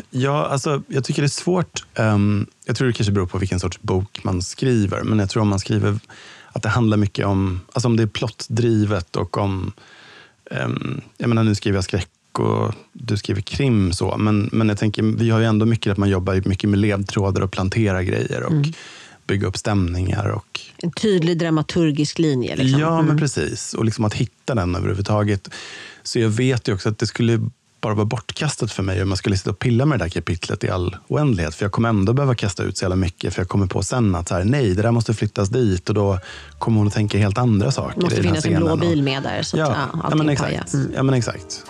Ja, 0.10 0.46
alltså, 0.48 0.84
jag 0.88 1.04
tycker 1.04 1.22
det 1.22 1.26
är 1.26 1.30
svårt. 1.30 1.86
ehm, 1.94 2.48
jag 2.66 2.76
tror 2.76 2.88
det 2.88 2.94
kanske 2.94 3.12
beror 3.12 3.28
på 3.28 3.38
vilken 3.38 3.60
sorts 3.60 3.82
bok 3.82 4.24
man 4.24 4.42
skriver. 4.42 5.04
Men 5.04 5.20
jag 5.20 5.30
tror 5.30 5.42
om 5.42 5.48
man 5.50 5.60
skriver 5.60 6.00
att 6.52 6.64
det 6.64 6.70
handlar 6.70 6.98
mycket 6.98 7.26
om, 7.26 7.62
alltså 7.74 7.88
om 7.88 7.98
det 7.98 8.04
är 8.04 8.08
plottdrivet 8.08 9.16
och 9.16 9.38
om, 9.38 9.72
um, 10.52 11.02
jag 11.18 11.30
menar 11.30 11.44
nu 11.44 11.56
skriver 11.56 11.78
jag 11.78 11.84
skräck 11.84 12.10
och 12.40 12.74
du 12.94 13.18
skriver 13.18 13.42
krim 13.42 13.94
så. 13.94 14.18
Men, 14.18 14.50
men 14.52 14.70
jag 14.70 14.78
tänker, 14.78 15.04
vi 15.04 15.30
har 15.30 15.40
ju 15.40 15.46
ändå 15.46 15.66
mycket 15.66 15.92
att 15.92 15.98
man 15.98 16.10
jobbar 16.10 16.42
mycket 16.46 16.70
med 16.70 16.80
ledtrådar 16.80 17.42
och 17.42 17.52
planterar 17.52 18.02
grejer 18.02 18.44
och 18.44 18.54
bygga 19.28 19.48
upp 19.48 19.58
stämningar 19.58 20.28
och 20.30 20.60
En 20.78 20.92
tydlig 20.92 21.38
dramaturgisk 21.38 22.20
linje. 22.20 22.56
Liksom. 22.56 22.80
Ja, 22.80 23.02
men 23.02 23.18
precis. 23.18 23.74
Och 23.74 23.86
liksom 23.86 24.06
att 24.06 24.14
hitta 24.14 24.56
den 24.56 24.76
överhuvudtaget. 24.76 25.50
Så 26.04 26.20
jag 26.20 26.30
vet 26.30 26.68
ju 26.68 26.74
också 26.74 26.90
att 26.90 26.98
det 26.98 27.08
skulle 27.08 27.50
bara 27.82 27.94
vara 27.94 28.06
bortkastat 28.06 28.72
för 28.72 28.84
mig 28.84 29.04
om 29.04 29.10
jag 29.10 29.18
skulle 29.18 29.38
sitta 29.38 29.50
och 29.50 29.60
pilla 29.60 29.86
med 29.86 30.00
det 30.00 30.06
där 30.06 30.10
kapitlet 30.10 30.64
i 30.64 30.70
all 30.70 30.96
oändlighet. 31.08 31.56
För 31.56 31.66
jag 31.66 31.72
kommer 31.72 31.90
ändå 31.90 32.14
behöva 32.14 32.36
kasta 32.36 32.64
ut 32.64 32.78
så 32.78 32.84
jävla 32.84 32.96
mycket. 32.96 33.34
För 33.34 33.42
jag 33.42 33.50
kommer 33.50 33.68
på 33.68 33.84
sen 33.84 34.16
att 34.16 34.28
så 34.28 34.36
här, 34.36 34.44
nej, 34.44 34.74
det 34.74 34.82
där 34.82 34.92
måste 34.92 35.14
flyttas 35.14 35.50
dit. 35.50 35.90
Och 35.90 35.96
då 35.96 36.20
kommer 36.60 36.78
hon 36.78 36.88
att 36.88 36.94
tänka 36.94 37.18
helt 37.18 37.38
andra 37.38 37.72
saker 37.72 37.96
Det 37.96 38.04
måste 38.04 38.22
finnas 38.22 38.46
en 38.46 38.56
blå 38.56 38.76
bil 38.76 39.04
med 39.04 39.24
där 39.24 39.44
så 39.44 39.62
att 39.62 39.70
Ja, 39.70 39.76
ja, 40.10 40.16
men 40.16 40.30
exakt. 40.30 40.74
Mm. 40.74 40.92
ja, 40.96 41.04
men 41.04 41.14
exakt. 41.14 41.64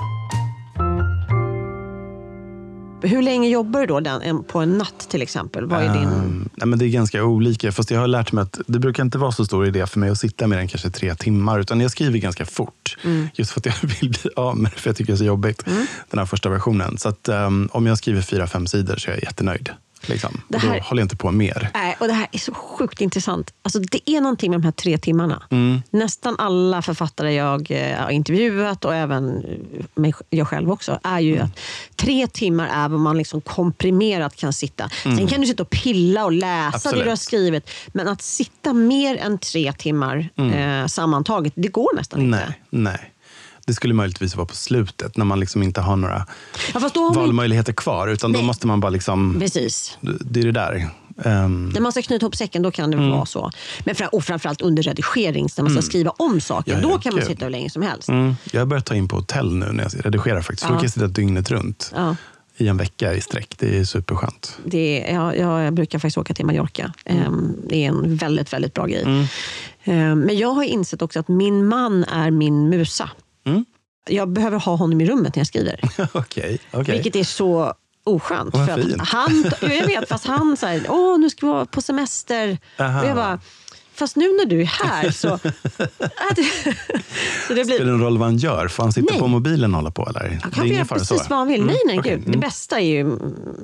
Hur 3.04 3.22
länge 3.22 3.50
jobbar 3.50 3.80
du 3.80 3.86
då 3.86 4.00
den, 4.00 4.44
på 4.44 4.60
en 4.60 4.78
natt 4.78 5.10
till 5.10 5.22
exempel? 5.22 5.66
Vad 5.66 5.84
är 5.84 5.94
din... 5.94 6.04
Ehm, 6.04 6.50
nej, 6.56 6.68
men 6.68 6.80
det 6.80 6.86
är 6.86 6.90
ganska 6.90 7.24
olika. 7.24 7.72
Fast 7.72 7.92
jag 7.92 8.00
har 8.00 8.08
lärt 8.08 8.32
mig 8.32 8.42
att 8.42 8.60
det 8.68 8.80
brukar 8.80 9.04
inte 9.04 9.18
vara 9.18 9.32
så 9.32 9.46
stor 9.46 9.68
idé 9.68 9.88
för 9.88 10.00
mig 10.00 10.10
att 10.10 10.20
sitta 10.20 10.48
mer 10.48 10.58
än 10.58 10.68
kanske 10.68 10.90
tre 10.90 11.16
timmar. 11.16 11.60
Utan 11.60 11.82
jag 11.82 11.92
skriver 11.92 12.20
ganska 12.20 12.46
fort. 12.46 12.98
Mm. 13.04 13.28
Just 13.36 13.52
för 13.52 13.60
att 13.60 13.66
jag 13.66 13.76
vill 14.02 14.10
bli 14.10 14.32
av 14.36 14.58
med 14.58 14.72
det, 14.72 14.80
för 14.80 14.90
jag 14.90 14.96
tycker 14.96 15.14
det 15.14 15.16
är 15.16 15.18
så 15.18 15.26
jobbigt. 15.26 15.64
Den 16.10 16.20
här 16.20 16.26
första 16.26 16.50
versionen. 16.50 16.98
Så 16.98 17.10
att, 17.10 17.28
ehm, 17.30 17.70
om 17.72 17.86
jag 17.86 17.98
skriver 17.98 18.22
fyra, 18.22 18.48
fem 18.48 18.68
sidor 18.68 18.96
så 18.96 19.10
är 19.10 19.14
jag 19.14 19.24
jättenöjd. 19.24 19.70
Liksom. 20.10 20.42
Det 20.48 20.58
Och 20.58 20.62
Då 20.64 20.68
här- 20.70 20.80
håller 20.80 21.02
jag 21.02 21.06
inte 21.06 21.16
på 21.16 21.32
mer. 21.32 21.70
Nej, 21.74 21.96
och 22.00 22.08
det 22.08 22.14
här 22.14 22.28
är 22.32 22.38
så 22.40 22.54
sjukt 22.54 23.02
intressant. 23.02 23.54
Alltså, 23.62 23.80
det 23.80 24.10
är 24.10 24.22
någonting 24.22 24.52
med 24.52 24.60
de 24.60 24.66
här 24.66 24.72
tre 24.72 24.98
timmarna. 24.98 25.44
Mm. 25.50 25.82
Nästan 25.90 26.36
alla 26.40 26.82
författare 26.82 27.34
jag 27.34 27.72
eh, 27.72 27.98
har 28.00 28.10
intervjuat 28.10 28.86
och 28.86 28.96
även 28.96 29.44
eh, 29.46 29.86
mig, 29.96 30.14
jag 30.30 30.48
själv 30.48 30.72
också, 30.72 31.00
är 31.04 31.20
ju 31.20 31.34
Mm. 31.36 31.46
att 31.46 31.60
tre 31.96 32.28
timmar 32.28 32.68
är 32.68 32.90
vad 32.90 33.00
man 33.00 33.18
liksom 33.18 33.42
komprimerat 33.42 34.36
kan 34.36 34.54
sitta. 34.54 34.90
Sen 35.04 35.28
kan 35.28 35.42
du 35.42 35.48
sitta 35.48 35.64
och 35.64 35.70
pilla 35.70 36.26
och 36.26 36.32
läsa 36.32 36.50
det 36.50 36.58
Mm. 36.64 36.72
Absolut. 36.76 37.04
du 37.04 37.10
har 37.10 37.16
skrivit. 37.16 37.70
Men 37.88 38.08
att 38.08 38.22
sitta 38.22 38.74
mer 38.74 39.18
än 39.18 39.38
tre 39.38 39.74
timmar 39.74 40.30
eh, 40.38 40.88
sammantaget, 40.88 41.54
det 41.56 41.68
går 41.68 41.96
nästan 41.96 42.22
inte. 42.22 42.38
Mm. 42.38 42.52
Nej, 42.70 42.94
nej. 42.94 43.13
Det 43.66 43.74
skulle 43.74 43.94
möjligtvis 43.94 44.36
vara 44.36 44.46
på 44.48 44.56
slutet, 44.56 45.18
när 45.18 45.26
man 45.26 45.40
liksom 45.40 45.64
inte 45.64 45.82
har 45.82 45.96
några 45.96 46.26
Ja, 46.74 46.90
då 46.94 47.02
har 47.02 47.14
vi... 47.14 47.20
valmöjligheter 47.20 47.74
kvar. 47.74 48.08
Utan 48.08 48.32
då 48.34 48.40
Nej. 48.40 48.48
måste 48.48 48.68
man 48.68 48.80
bara 48.80 48.90
liksom... 48.90 49.36
Precis. 49.40 49.98
Det 50.02 50.40
är 50.40 50.44
det 50.46 50.52
där. 50.52 50.90
Ehm, 51.26 51.70
När 51.70 51.82
man 51.82 51.92
ska 51.92 52.02
knyta 52.02 52.24
ihop 52.26 52.36
säcken 52.36 52.62
då 52.62 52.72
kan 52.72 52.92
det 52.92 52.98
Mm. 52.98 53.10
vara 53.10 53.26
så. 53.26 53.52
Men 53.86 53.96
fra, 53.96 54.08
och 54.08 54.24
framförallt 54.24 54.62
under 54.62 54.84
redigering, 54.84 55.48
när 55.58 55.64
man 55.64 55.74
ska 55.74 55.82
skriva 55.82 56.12
om 56.12 56.42
saker, 56.42 56.72
Ja, 56.72 56.78
ja, 56.82 56.88
då 56.88 56.98
kan 57.00 57.14
man 57.14 57.20
gud. 57.20 57.28
sitta 57.30 57.46
hur 57.46 57.52
länge 57.52 57.70
som 57.70 57.82
helst. 57.82 58.10
mm, 58.10 58.36
jag 58.52 58.62
har 58.62 58.66
börjat 58.66 58.86
ta 58.86 58.96
in 58.96 59.08
på 59.08 59.16
hotell 59.16 59.56
nu 59.56 59.66
när 59.72 59.84
jag 59.84 60.06
redigerar 60.06 60.42
faktiskt. 60.42 60.62
För 60.64 60.70
Då 60.70 60.74
Ja. 60.76 60.78
kan 60.80 60.84
jag 60.86 60.92
sitta 60.94 61.08
dygnet 61.08 61.52
runt 61.52 61.92
Ja. 61.96 62.16
i 62.58 62.68
en 62.68 62.78
vecka 62.78 63.14
i 63.14 63.22
sträck. 63.22 63.56
Det 63.60 63.80
är 63.80 63.84
superskönt. 63.86 64.58
Det 64.66 65.12
är, 65.12 65.16
ja, 65.16 65.36
ja, 65.36 65.64
jag 65.64 65.74
brukar 65.74 66.00
faktiskt 66.00 66.18
åka 66.18 66.34
till 66.34 66.46
Mallorca. 66.46 66.94
Mm. 67.06 67.24
Ehm, 67.24 67.56
Det 67.70 67.76
är 67.86 67.88
en 67.90 68.16
väldigt, 68.16 68.54
väldigt 68.54 68.74
bra 68.74 68.86
grej. 68.86 69.28
Ehm, 69.84 70.20
Men 70.20 70.38
jag 70.38 70.50
har 70.54 70.64
insett 70.64 71.02
också 71.02 71.20
att 71.20 71.28
min 71.28 71.68
man 71.68 72.04
är 72.04 72.32
min 72.32 72.70
musa. 72.70 73.10
Mm. 74.06 74.18
Jag 74.18 74.30
behöver 74.30 74.60
ha 74.60 74.76
honom 74.76 75.02
i 75.02 75.06
rummet 75.06 75.36
när 75.36 75.40
jag 75.40 75.48
skriver. 75.48 75.80
Okej, 76.14 76.60
okej. 76.72 76.96
Vilket 76.96 77.16
är 77.16 77.24
så 77.24 77.74
oskönt. 78.04 78.54
Vad 78.54 78.66
för 78.66 78.74
att 78.74 79.08
han, 79.08 79.46
jag 79.62 79.88
vet, 79.88 80.10
fast 80.10 80.26
han 80.26 80.58
säger 80.58 80.86
åh 80.90 81.20
nu 81.20 81.30
ska 81.30 81.46
vi 81.46 81.52
vara 81.52 81.66
på 81.66 81.82
semester. 81.82 82.58
Aha. 82.80 83.02
Och 83.02 83.08
jag 83.08 83.16
bara, 83.16 83.40
fast 83.94 84.16
nu 84.16 84.26
när 84.26 84.46
du 84.46 84.62
är 84.62 84.66
här 84.66 85.12
så... 85.12 85.38
så 87.48 87.54
det 87.54 87.54
blir, 87.54 87.64
Spelar 87.64 87.86
det 87.86 87.92
någon 87.92 88.02
roll 88.02 88.18
vad 88.18 88.28
han 88.28 88.38
gör? 88.38 88.68
Får 88.68 88.84
han 88.84 88.94
sitta 88.94 89.12
Nej. 89.12 89.20
på 89.20 89.28
mobilen 89.28 89.72
och 89.74 89.78
hålla 89.78 89.92
på? 89.92 90.10
Eller? 90.10 90.40
han 90.44 90.52
kan 90.52 90.68
göra 90.68 90.86
precis 90.86 91.08
så? 91.08 91.26
vad 91.30 91.40
han 91.40 91.48
vill. 91.48 91.66
Nej, 91.66 91.80
nej, 91.86 92.00
okej. 92.00 92.16
gud. 92.16 92.32
Det 92.32 92.38
bästa 92.38 92.80
är 92.80 92.86
ju 92.86 93.18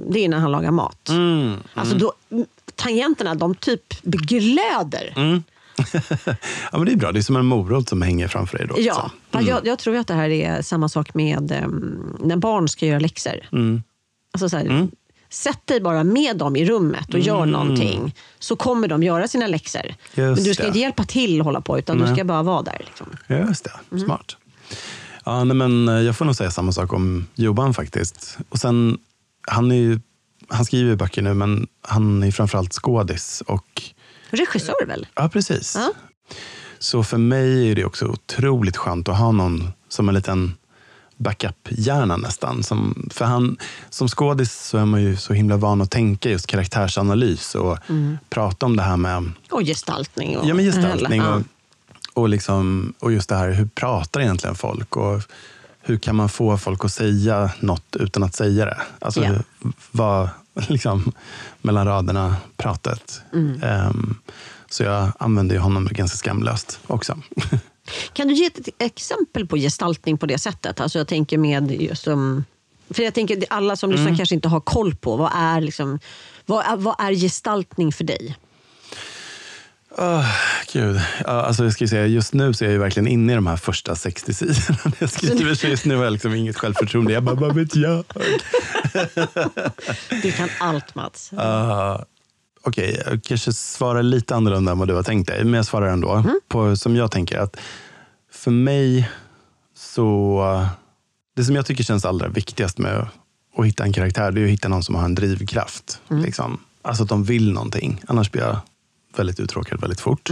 det 0.10 0.26
är 0.26 0.30
när 0.30 0.38
han 0.38 0.52
lagar 0.52 0.72
mat. 0.72 1.10
Mm. 1.10 1.56
Alltså 1.74 1.96
då, 1.96 2.14
tangenterna, 2.76 3.36
de 3.36 3.56
typ 3.56 4.02
glöder. 4.02 5.14
Mm. 5.16 5.44
Ja, 6.72 6.78
men 6.78 6.86
det 6.86 6.92
är 6.92 6.96
bra. 6.96 7.12
Det 7.12 7.20
är 7.20 7.22
som 7.22 7.36
en 7.36 7.46
morot 7.46 7.90
som 7.90 8.02
hänger 8.02 8.28
framför 8.28 8.58
dig. 8.58 8.68
Då, 8.68 8.76
Ja, 8.78 8.94
också. 8.94 9.12
fast 9.32 9.48
jag, 9.48 9.68
jag 9.68 9.80
tror 9.80 9.96
att 9.96 10.08
det 10.08 10.14
här 10.14 10.30
är 10.30 10.62
samma 10.62 10.90
sak 10.90 11.14
med 11.14 11.64
um, 11.66 12.18
när 12.20 12.38
barn 12.38 12.68
ska 12.68 12.86
göra 12.86 13.00
läxor. 13.00 13.48
Mm. 13.52 13.84
Alltså 14.34 14.50
så 14.50 14.58
här, 14.58 14.88
Sätt 15.32 15.68
dig 15.68 15.82
bara 15.82 16.04
med 16.04 16.38
dem 16.38 16.56
i 16.56 16.66
rummet 16.66 17.14
och 17.14 17.20
gör 17.20 17.46
någonting. 17.46 18.16
Så 18.40 18.56
kommer 18.56 18.88
de 18.88 19.04
göra 19.04 19.28
sina 19.28 19.48
läxor. 19.48 19.96
Men 20.16 20.36
du 20.36 20.54
ska 20.54 20.64
det. 20.64 20.68
inte 20.68 20.80
hjälpa 20.80 21.04
till 21.04 21.40
och 21.40 21.46
hålla 21.46 21.62
på, 21.62 21.80
utan 21.80 21.98
du 21.98 22.04
Nej. 22.04 22.16
ska 22.16 22.24
bara 22.24 22.44
vara 22.44 22.62
där. 22.62 22.82
Liksom. 22.86 23.08
Just 23.28 23.68
det, 23.90 24.00
smart. 24.00 24.38
Ja, 25.26 25.44
nej, 25.44 25.56
men 25.56 25.90
eh, 25.90 25.96
jag 25.96 26.18
får 26.18 26.26
nog 26.26 26.36
säga 26.36 26.52
samma 26.52 26.72
sak 26.72 26.94
om 26.94 27.28
Johan 27.36 27.74
faktiskt. 27.74 28.38
Och 28.50 28.60
sen, 28.60 28.98
han, 29.48 29.72
är 29.72 29.76
ju, 29.76 30.00
han 30.48 30.66
skriver 30.66 30.90
ju 30.90 30.96
böcker 30.96 31.22
nu, 31.22 31.34
men 31.34 31.68
han 31.82 32.24
är 32.24 32.32
framförallt 32.32 32.74
skådis. 32.74 33.44
Och, 33.48 33.82
Regissör 34.30 34.86
väl? 34.88 35.08
ja, 35.16 35.30
precis. 35.30 35.76
Ja. 35.76 35.94
Så 36.80 37.04
för 37.04 37.18
mig 37.18 37.72
är 37.72 37.76
det 37.76 37.86
också 37.86 38.06
otroligt 38.06 38.78
skönt 38.78 39.10
att 39.10 39.18
ha 39.18 39.32
någon 39.32 39.72
som 39.90 40.10
en 40.10 40.16
liten 40.16 40.54
backup-hjärna 41.18 42.18
nästan. 42.18 42.64
Som, 42.64 43.10
för 43.14 43.26
han, 43.26 43.58
som 43.90 44.08
skådis 44.08 44.54
så 44.68 44.78
är 44.78 44.86
man 44.86 45.02
ju 45.02 45.18
så 45.18 45.34
himla 45.34 45.58
van 45.58 45.82
att 45.82 45.92
tänka 45.92 46.30
just 46.30 46.48
karaktärsanalys 46.48 47.56
och 47.56 47.78
prata 48.30 48.66
om 48.66 48.76
det 48.76 48.84
här 48.84 48.98
med 48.98 49.32
Och 49.52 49.62
gestaltning. 49.66 50.38
Och 50.38 50.48
Ja, 50.48 50.54
men 50.54 50.66
gestaltning 50.66 51.22
och, 51.22 51.42
och, 52.14 52.30
liksom, 52.30 52.94
och 53.00 53.12
just 53.12 53.30
det 53.30 53.36
här, 53.36 53.52
hur 53.52 53.66
pratar 53.66 54.22
egentligen 54.22 54.56
folk? 54.56 54.98
Och 54.98 55.22
hur 55.82 55.98
kan 55.98 56.16
man 56.16 56.30
få 56.30 56.58
folk 56.58 56.86
att 56.86 56.94
säga 56.94 57.52
något 57.60 57.96
utan 57.96 58.24
att 58.24 58.36
säga 58.36 58.66
det? 58.66 58.78
Alltså, 59.00 59.22
hur- 59.22 59.44
vad, 59.92 60.30
liksom, 60.68 61.12
mellan 61.62 61.86
raderna 61.88 62.36
pratet. 62.58 63.22
Mm. 63.34 63.64
Ehm, 63.64 64.16
så 64.70 64.84
jag 64.84 65.12
använder 65.20 65.56
ju 65.56 65.62
honom 65.62 65.88
ganska 65.92 66.18
skamlöst 66.18 66.80
också. 66.88 67.18
Kan 68.14 68.28
du 68.28 68.34
ge 68.34 68.46
ett 68.46 68.70
exempel 68.78 69.48
på 69.48 69.56
gestaltning 69.58 70.18
på 70.18 70.26
det 70.26 70.38
sättet? 70.38 70.80
Alltså 70.80 70.98
jag 70.98 71.08
tänker 71.08 71.38
med 71.38 71.72
just 71.82 72.08
um, 72.08 72.46
För 72.90 73.04
jag 73.04 73.14
tänker 73.14 73.44
alla 73.50 73.76
som 73.76 73.90
Mm. 73.90 74.02
lyssnar 74.02 74.18
kanske 74.18 74.36
inte 74.36 74.48
har 74.48 74.60
koll 74.62 74.96
på 74.96 75.16
vad 75.16 75.32
är, 75.36 75.62
liksom, 75.62 76.00
vad 76.46 76.80
vad 76.82 76.96
är 77.00 77.14
gestaltning 77.14 77.92
för 77.92 78.04
dig? 78.04 78.36
Oh, 79.98 80.26
Gud. 80.74 81.02
Alltså 81.26 81.64
jag 81.64 81.74
ska 81.74 81.88
säga, 81.88 82.06
just 82.08 82.34
nu 82.34 82.54
så 82.54 82.64
är 82.64 82.68
jag 82.68 82.74
ju 82.74 82.80
verkligen 82.80 83.08
inne 83.08 83.32
i 83.32 83.36
de 83.36 83.48
här 83.48 83.58
första 83.58 83.96
60 83.96 84.34
sidorna 84.34 84.96
jag 85.00 85.10
skriver. 85.10 85.54
Så 85.54 85.68
just 85.68 85.86
nu 85.86 85.96
har 85.96 86.04
jag 86.04 86.14
liksom 86.14 86.34
inget 86.34 86.58
självförtroende. 86.58 87.14
Jag 87.14 87.24
bara, 87.24 87.36
vad 87.36 87.56
vet 87.56 87.76
jag? 87.76 88.06
Du 90.22 90.32
kan 90.32 90.50
allt 90.60 90.96
Mats. 90.96 91.34
Uh, 91.34 92.02
Okej, 92.62 93.02
jag 93.06 93.24
kanske 93.24 93.54
svarar 93.54 94.04
lite 94.04 94.36
annorlunda 94.36 94.72
än 94.72 94.80
vad 94.80 94.88
du 94.88 94.94
har 94.94 95.04
tänkt 95.04 95.28
dig, 95.28 95.44
men 95.44 95.54
jag 95.54 95.66
svarar 95.66 95.88
ändå. 95.88 96.24
På, 96.48 96.76
som 96.76 96.96
jag 96.96 97.12
tänker 97.12 97.38
att 97.40 97.58
för 98.32 98.52
mig 98.52 99.10
så... 99.76 100.68
Det 101.36 101.44
som 101.44 101.56
jag 101.56 101.66
tycker 101.66 101.84
känns 101.84 102.06
allra 102.06 102.28
viktigast 102.28 102.78
med 102.78 103.08
att 103.58 103.66
hitta 103.66 103.84
en 103.84 103.94
karaktär, 103.94 104.32
det 104.32 104.42
är 104.42 104.46
att 104.46 104.52
hitta 104.52 104.68
någon 104.68 104.84
som 104.84 104.96
har 104.96 105.06
en 105.06 105.16
drivkraft. 105.16 106.02
Liksom. 106.10 106.60
Alltså 106.82 107.04
att 107.04 107.10
de 107.10 107.24
vill 107.24 107.54
någonting. 107.54 108.02
Annars 108.08 108.32
blir 108.32 108.42
jag 108.42 108.58
väldigt 109.18 109.40
uttråkad 109.40 109.82
väldigt 109.82 110.00
fort. 110.02 110.30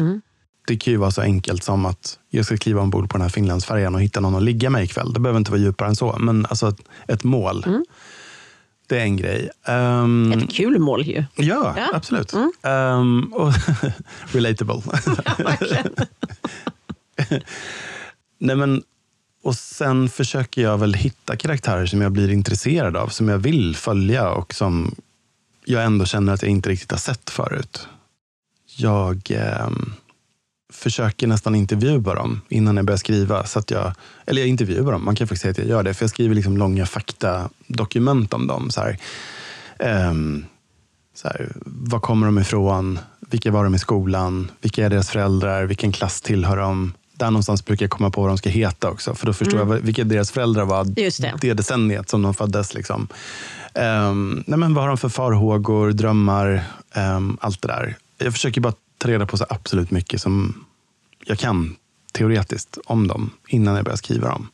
Det 0.67 0.77
kan 0.77 0.91
ju 0.93 0.97
vara 0.97 1.11
så 1.11 1.21
enkelt 1.21 1.63
som 1.63 1.85
att 1.85 2.19
jag 2.29 2.45
ska 2.45 2.57
kliva 2.57 2.81
ombord 2.81 3.09
på 3.09 3.17
den 3.17 3.21
här 3.21 3.29
Finlandsfärjan 3.29 3.95
och 3.95 4.01
hitta 4.01 4.19
någon 4.19 4.35
att 4.35 4.43
ligga 4.43 4.69
med 4.69 4.83
ikväll. 4.83 5.13
Det 5.13 5.19
behöver 5.19 5.37
inte 5.37 5.51
vara 5.51 5.61
djupare 5.61 5.89
än 5.89 5.95
så, 5.95 6.15
men 6.19 6.45
alltså 6.45 6.67
ett, 6.67 6.79
ett 7.07 7.23
mål. 7.23 7.65
Det 8.87 8.97
är 8.99 9.03
en 9.03 9.17
grej. 9.17 9.49
Ehm, 9.65 10.31
Ett 10.31 10.51
kul 10.53 10.79
mål 10.79 11.03
ju. 11.05 11.25
Ja, 11.35 11.73
Ja. 11.77 11.89
absolut. 11.93 12.33
Ehm, 12.63 13.33
och 13.33 13.53
relatable. 14.31 14.81
Nej, 18.39 18.55
men, 18.55 18.83
och 19.43 19.55
sen 19.55 20.09
försöker 20.09 20.61
jag 20.61 20.77
väl 20.77 20.93
hitta 20.93 21.35
karaktärer 21.35 21.85
som 21.85 22.01
jag 22.01 22.11
blir 22.11 22.29
intresserad 22.31 22.97
av, 22.97 23.07
som 23.07 23.29
jag 23.29 23.37
vill 23.37 23.75
följa 23.75 24.29
och 24.29 24.53
som 24.53 24.95
jag 25.65 25.83
ändå 25.83 26.05
känner 26.05 26.33
att 26.33 26.41
jag 26.41 26.51
inte 26.51 26.69
riktigt 26.69 26.91
har 26.91 26.97
sett 26.97 27.29
förut. 27.29 27.87
Jag 28.79 29.31
ehm, 29.31 29.93
försöker 30.73 31.27
nästan 31.27 31.55
intervjua 31.55 32.15
dem 32.15 32.41
innan 32.49 32.77
jag 32.77 32.85
börjar 32.85 32.97
skriva. 32.97 33.45
Så 33.45 33.59
att 33.59 33.71
jag, 33.71 33.93
eller 34.25 34.41
jag 34.41 34.49
intervjuar 34.49 34.91
dem, 34.91 35.05
man 35.05 35.15
kan 35.15 35.27
faktiskt 35.27 35.41
säga 35.41 35.51
att 35.51 35.57
jag 35.57 35.67
gör 35.67 35.83
det. 35.83 35.93
För 35.93 36.03
jag 36.03 36.09
skriver 36.09 36.35
liksom 36.35 36.57
långa 36.57 36.85
faktadokument 36.85 38.33
om 38.33 38.47
dem. 38.47 38.69
Så 38.71 38.81
här. 38.81 38.97
Ehm, 39.79 40.45
så 41.15 41.27
här, 41.27 41.51
var 41.65 41.99
kommer 41.99 42.25
de 42.25 42.39
ifrån? 42.39 42.99
Vilka 43.29 43.51
var 43.51 43.63
de 43.63 43.75
i 43.75 43.79
skolan? 43.79 44.51
Vilka 44.61 44.85
är 44.85 44.89
deras 44.89 45.09
föräldrar? 45.09 45.63
Vilken 45.65 45.91
klass 45.91 46.21
tillhör 46.21 46.57
de? 46.57 46.93
Där 47.13 47.25
någonstans 47.31 47.65
brukar 47.65 47.83
jag 47.83 47.91
komma 47.91 48.09
på 48.09 48.21
vad 48.21 48.29
de 48.29 48.37
ska 48.37 48.49
heta 48.49 48.89
också. 48.89 49.15
För 49.15 49.25
då 49.25 49.33
förstår 49.33 49.59
jag 49.59 49.65
vad- 49.65 49.81
vilka 49.81 50.03
deras 50.03 50.31
föräldrar 50.31 50.65
var 50.65 50.81
Mm. 50.81 50.93
Just 50.97 51.21
det. 51.41 51.53
decenniet 51.53 52.09
som 52.09 52.21
de 52.21 52.33
föddes. 52.33 52.73
Liksom. 52.73 53.07
Ehm, 53.73 54.43
nej 54.47 54.59
men 54.59 54.73
vad 54.73 54.83
har 54.83 54.87
de 54.89 54.97
för 54.97 55.09
farhågor, 55.09 55.91
drömmar, 55.91 56.63
ehm, 56.93 57.37
allt 57.41 57.61
det 57.61 57.67
där. 57.67 57.95
Jag 58.17 58.33
försöker 58.33 58.61
bara 58.61 58.73
ta 58.97 59.07
reda 59.07 59.25
på 59.25 59.37
så 59.37 59.45
absolut 59.49 59.91
mycket 59.91 60.21
som 60.21 60.65
jag 61.25 61.39
kan 61.39 61.75
teoretiskt 62.13 62.77
om 62.85 63.07
dem 63.07 63.29
innan 63.47 63.75
jag 63.75 63.85
börjar 63.85 63.97
skriva 63.97 64.27
dem. 64.29 64.49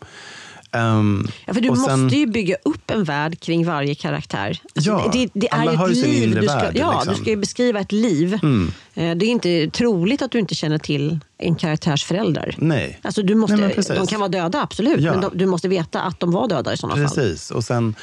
Ehm, 0.71 1.27
Ja, 1.45 1.53
för 1.53 1.61
du 1.61 1.67
sen- 1.67 1.77
måste 2.01 2.15
ju 2.17 2.25
bygga 2.27 2.55
upp 2.65 2.91
en 2.91 3.03
värld 3.03 3.39
kring 3.39 3.65
varje 3.65 3.95
karaktär. 3.95 4.61
Alltså, 4.75 4.89
Ja, 4.91 5.09
det, 5.13 5.29
det 5.33 5.47
är 5.47 5.53
alla 5.53 5.71
ju 5.71 5.77
har 5.77 5.89
ett 5.89 5.97
ju 5.97 6.01
sin 6.01 6.11
liv. 6.11 6.23
inre 6.23 6.41
Du 6.41 6.47
ska, 6.47 6.55
värld, 6.57 6.77
ja, 6.77 6.93
liksom. 6.93 7.13
du 7.13 7.19
ska 7.21 7.29
ju 7.29 7.37
beskriva 7.37 7.79
ett 7.79 7.91
liv. 7.91 8.39
Mm. 8.43 8.71
Eh, 8.93 9.15
Det 9.17 9.25
är 9.25 9.29
inte 9.29 9.69
troligt 9.69 10.21
att 10.21 10.31
du 10.31 10.39
inte 10.39 10.55
känner 10.55 10.77
till 10.77 11.19
en 11.37 11.55
karaktärs 11.55 12.03
föräldrar. 12.05 12.55
Nej. 12.57 12.99
Alltså 13.03 13.21
du 13.23 13.35
måste, 13.35 13.55
Nej, 13.55 13.65
men 13.65 13.75
precis. 13.75 13.95
de 13.97 14.07
kan 14.07 14.19
vara 14.19 14.29
döda, 14.29 14.61
absolut. 14.61 14.99
Ja. 15.01 15.11
Men 15.11 15.21
de, 15.21 15.37
du 15.37 15.45
måste 15.45 15.67
veta 15.67 16.01
att 16.01 16.19
de 16.19 16.31
var 16.31 16.47
döda 16.47 16.73
i 16.73 16.77
sådana 16.77 17.07
fall. 17.07 17.15
Precis. 17.15 17.51
Och 17.51 17.63
sen, 17.63 17.95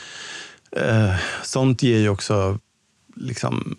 eh, 0.76 1.14
sånt 1.42 1.82
ger 1.82 1.98
ju 1.98 2.08
också 2.08 2.58
liksom, 3.16 3.76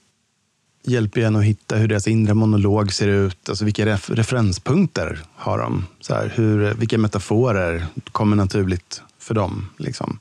hjälper 0.84 1.22
en 1.22 1.36
att 1.36 1.44
hitta 1.44 1.76
hur 1.76 1.88
deras 1.88 2.08
inre 2.08 2.34
monolog 2.34 2.94
ser 2.94 3.08
ut. 3.08 3.50
Alltså 3.50 3.66
vilka 3.66 3.86
ref 3.86 4.10
referenspunkter 4.10 5.20
har 5.36 5.58
de? 5.58 5.86
Så 6.00 6.14
här, 6.14 6.34
hur, 6.36 6.74
vilka 6.74 6.98
metaforer 6.98 7.86
kommer 8.12 8.36
naturligt 8.36 9.02
för 9.20 9.34
dem? 9.34 9.70
Liksom. 9.78 10.20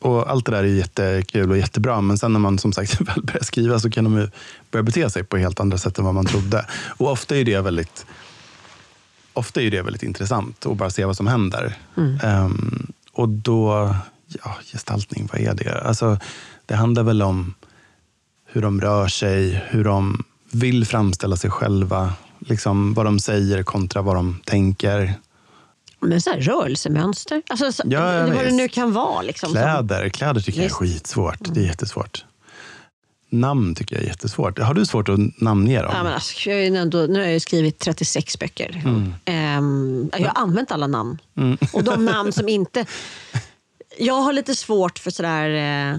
Och 0.00 0.30
allt 0.30 0.46
det 0.46 0.52
där 0.52 0.64
är 0.64 0.66
jättekul 0.66 1.50
och 1.50 1.58
jättebra, 1.58 2.00
men 2.00 2.18
sen 2.18 2.32
när 2.32 2.40
man 2.40 2.58
som 2.58 2.72
sagt 2.72 3.00
väl 3.00 3.22
börjar 3.22 3.44
skriva 3.44 3.80
så 3.80 3.90
kan 3.90 4.04
de 4.04 4.28
börja 4.70 4.82
bete 4.82 5.10
sig 5.10 5.24
på 5.24 5.36
helt 5.36 5.60
andra 5.60 5.78
sätt 5.78 5.98
än 5.98 6.04
vad 6.04 6.14
man 6.14 6.26
trodde. 6.26 6.66
Och 6.96 7.10
ofta 7.10 7.36
är 7.36 7.44
det 7.44 7.60
väldigt 7.60 8.06
ofta 9.32 9.62
är 9.62 9.70
det 9.70 9.82
väldigt 9.82 10.02
intressant 10.02 10.66
att 10.66 10.76
bara 10.76 10.90
se 10.90 11.04
vad 11.04 11.16
som 11.16 11.26
händer. 11.26 11.78
Ehm, 12.22 12.86
och 13.12 13.28
då, 13.28 13.94
ja, 14.44 14.56
gestaltning, 14.72 15.28
vad 15.32 15.40
är 15.40 15.54
det? 15.54 15.80
Alltså, 15.80 16.18
det 16.66 16.74
handlar 16.74 17.02
väl 17.02 17.22
om 17.22 17.54
hur 18.52 18.62
de 18.62 18.80
rör 18.80 19.08
sig, 19.08 19.64
hur 19.68 19.84
de 19.84 20.24
vill 20.50 20.86
framställa 20.86 21.36
sig 21.36 21.50
själva. 21.50 22.12
Liksom 22.38 22.94
vad 22.94 23.06
de 23.06 23.20
säger 23.20 23.62
kontra 23.62 24.02
vad 24.02 24.16
de 24.16 24.40
tänker. 24.44 25.14
Men 26.00 26.20
så 26.20 26.30
här, 26.30 26.40
rörelsemönster, 26.40 27.42
alltså, 27.48 27.72
så, 27.72 27.82
Ja, 27.86 28.26
vad 28.26 28.44
det 28.44 28.50
nu 28.50 28.68
kan 28.68 28.92
vara. 28.92 29.22
Liksom, 29.22 29.46
som- 29.46 29.62
Kläder, 29.62 30.08
kläder 30.08 30.40
tycker 30.40 30.60
Visst. 30.62 30.76
jag 30.80 30.86
är 30.88 30.92
skitsvårt. 30.92 31.38
Det 31.54 31.60
är 31.60 31.64
jättesvårt. 31.64 32.24
namn 33.30 33.74
tycker 33.74 33.96
jag 33.96 34.04
är 34.04 34.08
jättesvårt. 34.08 34.58
Har 34.58 34.74
du 34.74 34.86
svårt 34.86 35.08
att 35.08 35.18
namnge 35.40 35.82
dem? 35.82 35.90
Ja, 35.94 36.02
men 36.02 36.12
alltså, 36.12 36.50
jag 36.50 36.64
är 36.64 36.76
ändå, 36.76 36.98
nu 36.98 37.20
har 37.20 37.26
jag 37.26 37.42
skrivit 37.42 37.78
36 37.78 38.38
böcker. 38.38 38.82
Mm. 38.84 39.14
Ehm, 39.24 40.10
jag 40.12 40.28
har 40.28 40.42
använt 40.42 40.72
alla 40.72 40.86
namn. 40.86 41.18
Och 41.72 41.84
de 41.84 42.04
namn 42.04 42.32
som 42.32 42.48
inte... 42.48 42.86
Jag 43.98 44.14
har 44.22 44.32
lite 44.32 44.54
svårt 44.54 44.98
för 44.98 45.10
sådär... 45.10 45.50
Eh, 45.92 45.98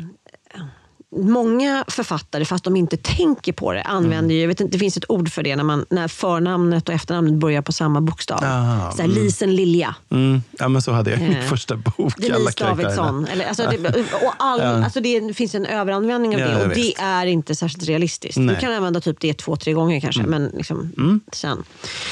Många 1.16 1.86
författare, 1.88 2.46
fast 2.46 2.64
de 2.64 2.76
inte 2.76 2.98
tänker 2.98 3.54
på 3.54 3.74
det, 3.74 3.82
använder 3.82 4.36
ju, 4.36 4.42
jag 4.42 4.48
vet 4.48 4.60
inte, 4.62 4.72
det 4.72 4.80
finns 4.80 4.98
ett 4.98 5.10
ord 5.10 5.30
för 5.32 5.44
det, 5.44 5.56
när, 5.56 5.64
man, 5.64 5.86
när 5.90 6.08
förnamnet 6.08 6.90
och 6.90 6.96
efternamnet 6.96 7.34
börjar 7.34 7.62
på 7.62 7.72
samma 7.72 8.02
bokstav. 8.02 8.40
Ah, 8.44 8.92
Såhär, 8.92 9.10
Lisen 9.10 9.56
Lilja. 9.56 9.96
Mm. 10.10 10.42
Ja, 10.52 10.68
men 10.68 10.82
så 10.82 10.92
hade 10.92 11.12
jag 11.12 11.20
i 11.20 11.24
min 11.24 11.38
Eh, 11.38 11.44
första 11.44 11.76
bok. 11.76 12.18
Denise. 12.18 12.64
Davidsson. 12.64 13.28
Eller, 13.28 13.46
alltså, 13.46 13.64
det, 13.72 14.00
och 14.00 14.34
all, 14.40 14.62
alltså, 14.62 15.00
det 15.00 15.38
finns 15.38 15.56
en 15.56 15.66
överanvändning 15.66 16.36
av 16.36 16.40
Ja, 16.42 16.48
det 16.48 16.54
jag 16.54 16.68
och 16.68 16.76
det 16.76 16.94
är 17.00 17.26
inte 17.26 17.56
särskilt 17.56 17.88
realistiskt. 17.88 18.38
Nej. 18.38 18.56
Du 18.56 18.62
kan 18.62 18.74
använda 18.74 19.02
typ 19.02 19.20
det 19.20 19.34
två, 19.34 19.56
tre 19.56 19.74
gånger 19.74 20.00
kanske, 20.00 20.24
men 20.24 20.46
liksom, 20.46 20.92
sen. 21.34 21.64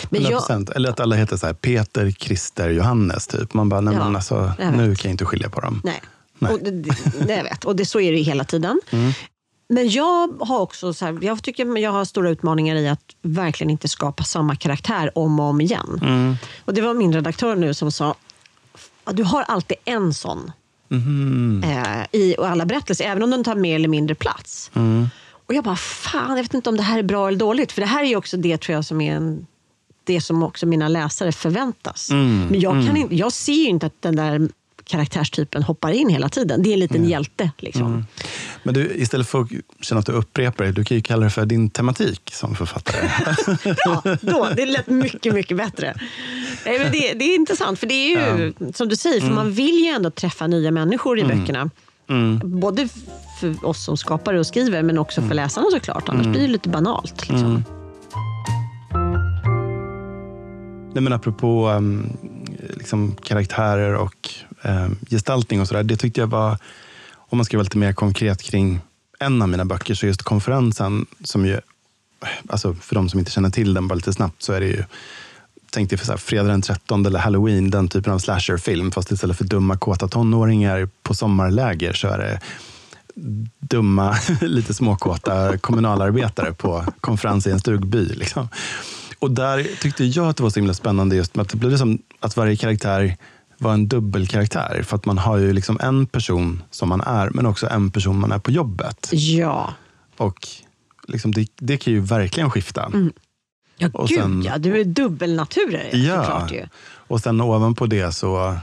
Men 0.09 0.21
jag, 0.23 0.41
100%. 0.41 0.71
Eller 0.75 0.89
att 0.89 0.99
alla 0.99 1.15
heter 1.15 1.37
så 1.37 1.45
här, 1.45 1.53
Peter, 1.53 2.11
Christer, 2.11 2.69
Johannes. 2.69 3.27
Typ. 3.27 3.53
Man 3.53 3.69
bara, 3.69 3.81
nej, 3.81 3.93
Ja, 3.93 4.03
men 4.03 4.15
alltså, 4.15 4.53
jag 4.59 4.73
nu 4.73 4.95
kan 4.95 5.09
jag 5.09 5.13
inte 5.13 5.25
skilja 5.25 5.49
på 5.49 5.61
dem. 5.61 5.81
Nej. 5.83 6.01
Nej. 6.41 6.53
Och 6.53 6.59
det, 6.59 6.95
jag 7.35 7.43
vet. 7.43 7.65
Och 7.65 7.75
det, 7.75 7.85
så 7.85 7.99
är 7.99 8.11
det 8.11 8.17
hela 8.17 8.43
tiden. 8.43 8.81
Men 9.69 9.89
jag 9.89 10.27
har 10.41 10.59
också 10.59 10.93
så 10.93 11.05
här, 11.05 11.19
jag 11.21 11.43
tycker 11.43 11.77
jag 11.77 11.91
har 11.91 12.05
stora 12.05 12.29
utmaningar 12.29 12.75
i 12.75 12.87
att 12.87 13.03
verkligen 13.21 13.69
inte 13.69 13.87
skapa 13.87 14.23
samma 14.23 14.55
karaktär 14.55 15.17
om 15.17 15.39
och 15.39 15.45
om 15.45 15.61
igen. 15.61 15.99
Och 16.65 16.73
Det 16.73 16.81
var 16.81 16.93
min 16.93 17.13
redaktör 17.13 17.55
nu 17.55 17.73
som 17.73 17.91
sa, 17.91 18.15
du 19.11 19.23
har 19.23 19.41
alltid 19.41 19.77
en 19.85 20.13
sån 20.13 20.51
Mhm. 20.87 21.63
eh, 21.65 22.05
i 22.19 22.35
alla 22.39 22.65
berättelser, 22.65 23.05
även 23.05 23.23
om 23.23 23.29
den 23.29 23.43
tar 23.43 23.55
mer 23.55 23.75
eller 23.75 23.87
mindre 23.87 24.15
plats. 24.15 24.71
Och 25.47 25.53
jag 25.53 25.63
bara, 25.63 25.75
fan, 25.75 26.35
jag 26.37 26.43
vet 26.43 26.53
inte 26.53 26.69
om 26.69 26.77
det 26.77 26.83
här 26.83 26.99
är 26.99 27.03
bra 27.03 27.27
eller 27.27 27.37
dåligt. 27.37 27.71
För 27.71 27.81
det 27.81 27.87
här 27.87 28.03
är 28.03 28.15
också 28.15 28.37
det 28.37 28.57
tror 28.61 28.73
jag 28.75 28.85
som 28.85 29.01
är 29.01 29.15
en, 29.15 29.45
det 30.03 30.21
som 30.21 30.43
också 30.43 30.65
mina 30.65 30.87
läsare 30.87 31.31
förväntas. 31.31 32.09
Men 32.49 32.59
jag, 32.59 32.73
kan 32.87 32.97
inte, 32.97 33.15
jag 33.15 33.31
ser 33.31 33.53
ju 33.53 33.65
inte 33.67 33.85
att 33.85 34.01
den 34.01 34.15
där 34.15 34.49
karaktärstypen 34.91 35.63
hoppar 35.63 35.91
in 35.91 36.09
hela 36.09 36.29
tiden. 36.29 36.63
Det 36.63 36.69
är 36.69 36.73
en 36.73 36.79
liten 36.79 37.05
hjälte. 37.05 37.51
Liksom. 37.57 38.05
Men 38.63 38.73
du, 38.73 38.91
istället 38.95 39.27
för 39.27 39.41
att 39.41 39.47
känna 39.81 39.99
att 39.99 40.05
du 40.05 40.11
upprepar 40.11 40.63
dig, 40.63 40.73
du 40.73 40.83
kan 40.83 40.97
ju 40.97 41.03
kalla 41.03 41.23
det 41.23 41.29
för 41.29 41.45
din 41.45 41.69
tematik 41.69 42.21
som 42.33 42.55
författare. 42.55 43.09
Ja, 43.85 44.01
då, 44.21 44.49
det 44.55 44.65
lät 44.65 44.87
mycket, 44.87 45.33
mycket 45.33 45.57
bättre. 45.57 45.95
Nej, 46.65 46.79
men 46.79 46.91
det, 46.91 47.13
det 47.13 47.25
är 47.25 47.35
intressant, 47.35 47.79
för 47.79 47.87
det 47.87 47.93
är 47.93 48.37
ju 48.37 48.53
som 48.73 48.87
du 48.89 48.95
säger, 48.95 49.21
för 49.21 49.31
man 49.31 49.51
vill 49.51 49.85
ju 49.85 49.87
ändå 49.87 50.09
träffa 50.09 50.47
nya 50.47 50.71
människor 50.71 51.19
i 51.19 51.23
böckerna. 51.23 51.69
Både 52.43 52.89
för 53.39 53.65
oss 53.65 53.85
som 53.85 53.97
skapare 53.97 54.39
och 54.39 54.47
skriver, 54.47 54.83
men 54.83 54.97
också 54.97 55.21
för 55.21 55.35
läsarna 55.35 55.67
såklart. 55.71 56.09
Annars 56.09 56.27
blir 56.27 56.41
det 56.41 56.47
lite 56.47 56.69
banalt. 56.69 57.29
Liksom. 57.29 57.63
Nej, 60.93 61.03
men 61.03 61.13
apropå 61.13 61.69
um, 61.69 62.17
liksom, 62.59 63.15
karaktärer 63.23 63.95
och 63.95 64.29
eh, 64.61 64.89
gestaltning 65.09 65.61
och 65.61 65.67
sådär. 65.67 65.83
Det 65.83 65.97
tyckte 65.97 66.19
jag 66.19 66.27
var, 66.27 66.57
om 67.15 67.37
man 67.37 67.45
ska 67.45 67.57
vara 67.57 67.63
lite 67.63 67.77
mer 67.77 67.93
konkret 67.93 68.41
kring 68.41 68.79
en 69.19 69.41
av 69.41 69.49
mina 69.49 69.65
böcker, 69.65 69.93
så 69.93 70.05
just 70.05 70.23
konferensen, 70.23 71.05
som 71.23 71.45
ju, 71.45 71.59
alltså 72.49 72.73
för 72.73 72.95
de 72.95 73.09
som 73.09 73.19
inte 73.19 73.31
känner 73.31 73.49
till 73.49 73.73
den 73.73 73.87
bara 73.87 73.95
lite 73.95 74.13
snabbt, 74.13 74.43
så 74.43 74.53
är 74.53 74.59
det 74.59 74.67
ju 74.67 74.83
Tänk 75.73 75.89
dig 75.89 75.99
för 75.99 76.05
så 76.05 76.11
här, 76.11 76.17
fredag 76.17 76.47
den 76.47 76.61
13 76.61 77.05
eller 77.05 77.19
halloween, 77.19 77.69
den 77.69 77.87
typen 77.87 78.13
av 78.13 78.19
slasherfilm. 78.19 78.91
Fast 78.91 79.11
istället 79.11 79.37
för 79.37 79.45
dumma 79.45 79.77
kåta 79.77 80.07
tonåringar 80.07 80.89
på 81.03 81.13
sommarläger 81.13 81.93
så 81.93 82.07
är 82.07 82.17
det 82.17 82.39
dumma, 83.59 84.17
lite 84.41 84.73
småkåta 84.73 85.57
kommunalarbetare 85.57 86.53
på 86.53 86.85
konferens 87.01 87.47
i 87.47 87.51
en 87.51 87.59
stugby. 87.59 88.05
Liksom. 88.05 88.49
Och 89.19 89.31
där 89.31 89.67
tyckte 89.81 90.05
jag 90.05 90.27
att 90.27 90.37
det 90.37 90.43
var 90.43 90.49
så 90.49 90.59
himla 90.59 90.73
spännande 90.73 91.15
just 91.15 91.35
med 91.35 91.43
att 91.43 91.49
det 91.49 91.57
blev 91.57 91.77
som 91.77 91.99
att 92.19 92.37
varje 92.37 92.55
karaktär 92.55 93.17
var 93.61 93.73
en 93.73 93.87
dubbelkaraktär. 93.87 94.83
För 94.85 94.95
att 94.95 95.05
man 95.05 95.17
har 95.17 95.37
ju 95.37 95.53
liksom 95.53 95.77
en 95.81 96.05
person 96.05 96.63
som 96.71 96.89
man 96.89 97.01
är, 97.01 97.29
men 97.29 97.45
också 97.45 97.67
en 97.69 97.91
person 97.91 98.19
man 98.19 98.31
är 98.31 98.39
på 98.39 98.51
jobbet. 98.51 99.09
Ja. 99.11 99.73
Och 100.17 100.47
liksom 101.07 101.31
det, 101.31 101.47
det 101.55 101.77
kan 101.77 101.93
ju 101.93 101.99
verkligen 101.99 102.49
skifta. 102.49 102.91
Ja, 103.77 103.89
Och 103.93 104.07
gud 104.07 104.17
sen- 104.19 104.43
ja. 104.43 104.57
Du 104.57 104.79
är 104.79 104.83
dubbelnaturer 104.85 105.89
Ja. 105.95 106.17
såklart 106.23 106.51
ju. 106.51 106.65
Och 106.93 107.19
sen 107.21 107.41
ovanpå 107.41 107.85
det 107.85 108.11
så 108.11 108.57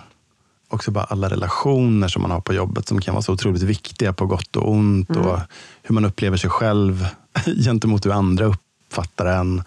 också 0.69 0.91
bara 0.91 1.05
alla 1.05 1.29
relationer 1.31 2.09
som 2.09 2.23
man 2.23 2.31
har 2.31 2.41
på 2.41 2.53
jobbet 2.55 2.89
som 2.89 3.01
kan 3.01 3.15
vara 3.15 3.23
så 3.23 3.33
otroligt 3.33 3.63
viktiga 3.63 4.13
på 4.13 4.27
gott 4.27 4.57
och 4.57 4.71
ont. 4.71 5.11
Och 5.11 5.39
hur 5.83 5.95
man 5.95 6.05
upplever 6.05 6.37
sig 6.37 6.51
själv 6.51 7.07
gentemot 7.65 8.07
hur 8.07 8.13
andra 8.13 8.45
uppfattar 8.47 9.27
en. 9.27 9.63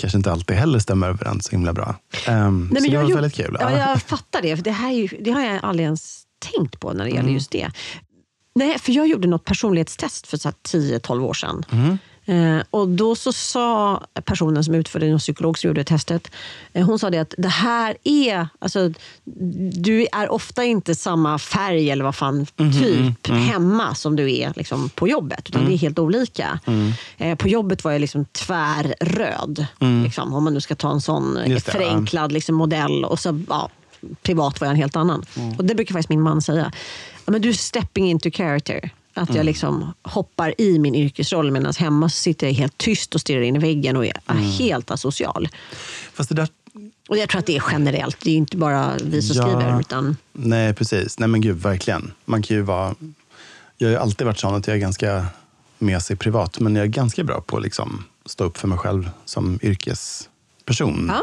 Kanske 0.00 0.16
inte 0.16 0.32
alltid 0.32 0.56
heller 0.56 0.78
stämmer 0.78 1.08
överens 1.08 1.44
så 1.44 1.50
himla 1.50 1.72
bra. 1.72 1.94
Um, 2.28 2.68
så 2.78 2.90
det 2.90 2.96
var 2.98 3.14
väldigt 3.14 3.34
kul. 3.34 3.56
Ja, 3.60 3.70
Ja. 3.72 3.78
jag 3.90 4.02
fattar 4.02 4.42
det. 4.42 4.56
För 4.56 4.64
det, 4.64 4.70
här 4.70 4.90
är 4.90 4.94
ju, 4.94 5.08
det 5.20 5.30
har 5.30 5.40
jag 5.40 5.58
aldrig 5.64 5.84
ens 5.84 6.22
tänkt 6.56 6.80
på 6.80 6.92
när 6.92 7.04
det 7.04 7.10
Mm. 7.10 7.16
gäller 7.22 7.34
just 7.34 7.50
det. 7.50 7.70
Nej, 8.54 8.78
för 8.78 8.92
jag 8.92 9.06
gjorde 9.08 9.28
något 9.28 9.44
personlighetstest 9.44 10.26
för 10.26 10.36
så 10.36 10.48
här 10.48 10.54
10-12 10.68 11.20
år 11.24 11.34
sedan. 11.34 11.64
Mm. 11.70 11.98
Eh, 12.30 12.62
och 12.70 12.88
då 12.88 13.14
så 13.14 13.32
sa 13.32 14.02
personen 14.24 14.64
som 14.64 14.74
utförde, 14.74 15.06
en 15.06 15.18
psykolog 15.18 15.58
som 15.58 15.68
gjorde 15.68 15.84
testet, 15.84 16.30
eh, 16.72 16.86
hon 16.86 16.98
sa 16.98 17.10
det 17.10 17.18
att 17.18 17.34
det 17.38 17.48
här 17.48 17.96
är, 18.04 18.48
alltså, 18.58 18.92
du 19.72 20.06
är 20.12 20.28
ofta 20.32 20.64
inte 20.64 20.94
samma 20.94 21.38
färg 21.38 21.90
eller 21.90 22.04
vad 22.04 22.14
fan, 22.14 22.46
Mhm, 22.56 22.72
typ, 23.22 23.28
mm. 23.28 23.42
hemma 23.42 23.94
som 23.94 24.16
du 24.16 24.36
är 24.36 24.52
liksom, 24.56 24.88
på 24.88 25.08
jobbet. 25.08 25.48
Utan 25.48 25.64
det 25.64 25.74
är 25.74 25.76
helt 25.78 25.98
olika. 25.98 26.60
Mm. 26.66 26.92
Eh, 27.18 27.36
på 27.36 27.48
jobbet 27.48 27.84
var 27.84 27.92
jag 27.92 28.00
liksom 28.00 28.24
tvärröd. 28.24 29.66
Liksom, 30.04 30.34
om 30.34 30.44
man 30.44 30.54
nu 30.54 30.60
ska 30.60 30.74
ta 30.74 30.90
en 30.90 31.00
sån 31.00 31.36
eh, 31.36 31.44
Mm. 31.44 31.54
Det, 31.54 31.62
ja. 31.66 31.72
förenklad 31.72 32.32
liksom, 32.32 32.54
modell. 32.54 33.04
Och 33.04 33.18
så, 33.20 33.40
ja, 33.48 33.70
privat 34.22 34.60
var 34.60 34.66
jag 34.66 34.72
en 34.72 34.80
helt 34.80 34.96
annan. 34.96 35.24
Mm. 35.36 35.56
Och 35.56 35.64
Det 35.64 35.74
brukar 35.74 35.92
faktiskt 35.92 36.08
min 36.08 36.22
man 36.22 36.42
säga. 36.42 36.72
Ja, 37.24 37.32
men 37.32 37.42
du 37.42 37.48
är 37.48 37.52
stepping 37.52 38.10
into 38.10 38.30
character. 38.30 38.90
Att 39.14 39.28
Mm. 39.28 39.36
jag 39.36 39.46
liksom 39.46 39.92
hoppar 40.02 40.54
i 40.60 40.78
min 40.78 40.94
yrkesroll 40.94 41.50
medan 41.50 41.72
hemma 41.78 42.08
sitter 42.08 42.46
jag 42.46 42.54
helt 42.54 42.78
tyst 42.78 43.14
och 43.14 43.20
stirrar 43.20 43.40
in 43.42 43.56
i 43.56 43.58
väggen 43.58 43.96
och 43.96 44.06
är 44.06 44.20
Mm. 44.30 44.42
helt 44.42 44.90
asocial. 44.90 45.48
Fast 46.12 46.28
det 46.28 46.34
där 46.34 46.48
Och 47.08 47.18
jag 47.18 47.28
tror 47.28 47.38
att 47.38 47.46
det 47.46 47.56
är 47.56 47.62
generellt. 47.72 48.16
Det 48.20 48.30
är 48.30 48.34
inte 48.36 48.56
bara 48.56 48.92
vi 49.04 49.22
som 49.22 49.36
Ja. 49.36 49.42
skriver. 49.42 49.80
Utan, 49.80 50.16
Nej, 50.32 50.74
precis. 50.74 51.18
Nej, 51.18 51.28
men 51.28 51.40
gud, 51.40 51.56
verkligen. 51.56 52.12
Man 52.24 52.42
kan 52.42 52.56
ju 52.56 52.62
vara... 52.62 52.94
Jag 53.78 53.88
har 53.88 53.92
ju 53.92 53.96
alltid 53.96 54.26
varit 54.26 54.38
sån 54.38 54.54
att 54.54 54.66
jag 54.66 54.76
är 54.76 54.80
ganska 54.80 55.26
mesig 55.78 56.18
privat, 56.18 56.60
men 56.60 56.76
jag 56.76 56.82
är 56.82 56.88
ganska 56.88 57.24
bra 57.24 57.40
på 57.40 57.56
att 57.56 57.62
liksom 57.62 58.04
stå 58.26 58.44
upp 58.44 58.56
för 58.58 58.68
mig 58.68 58.78
själv 58.78 59.10
som 59.24 59.58
yrkesperson. 59.62 61.06
Ja. 61.08 61.22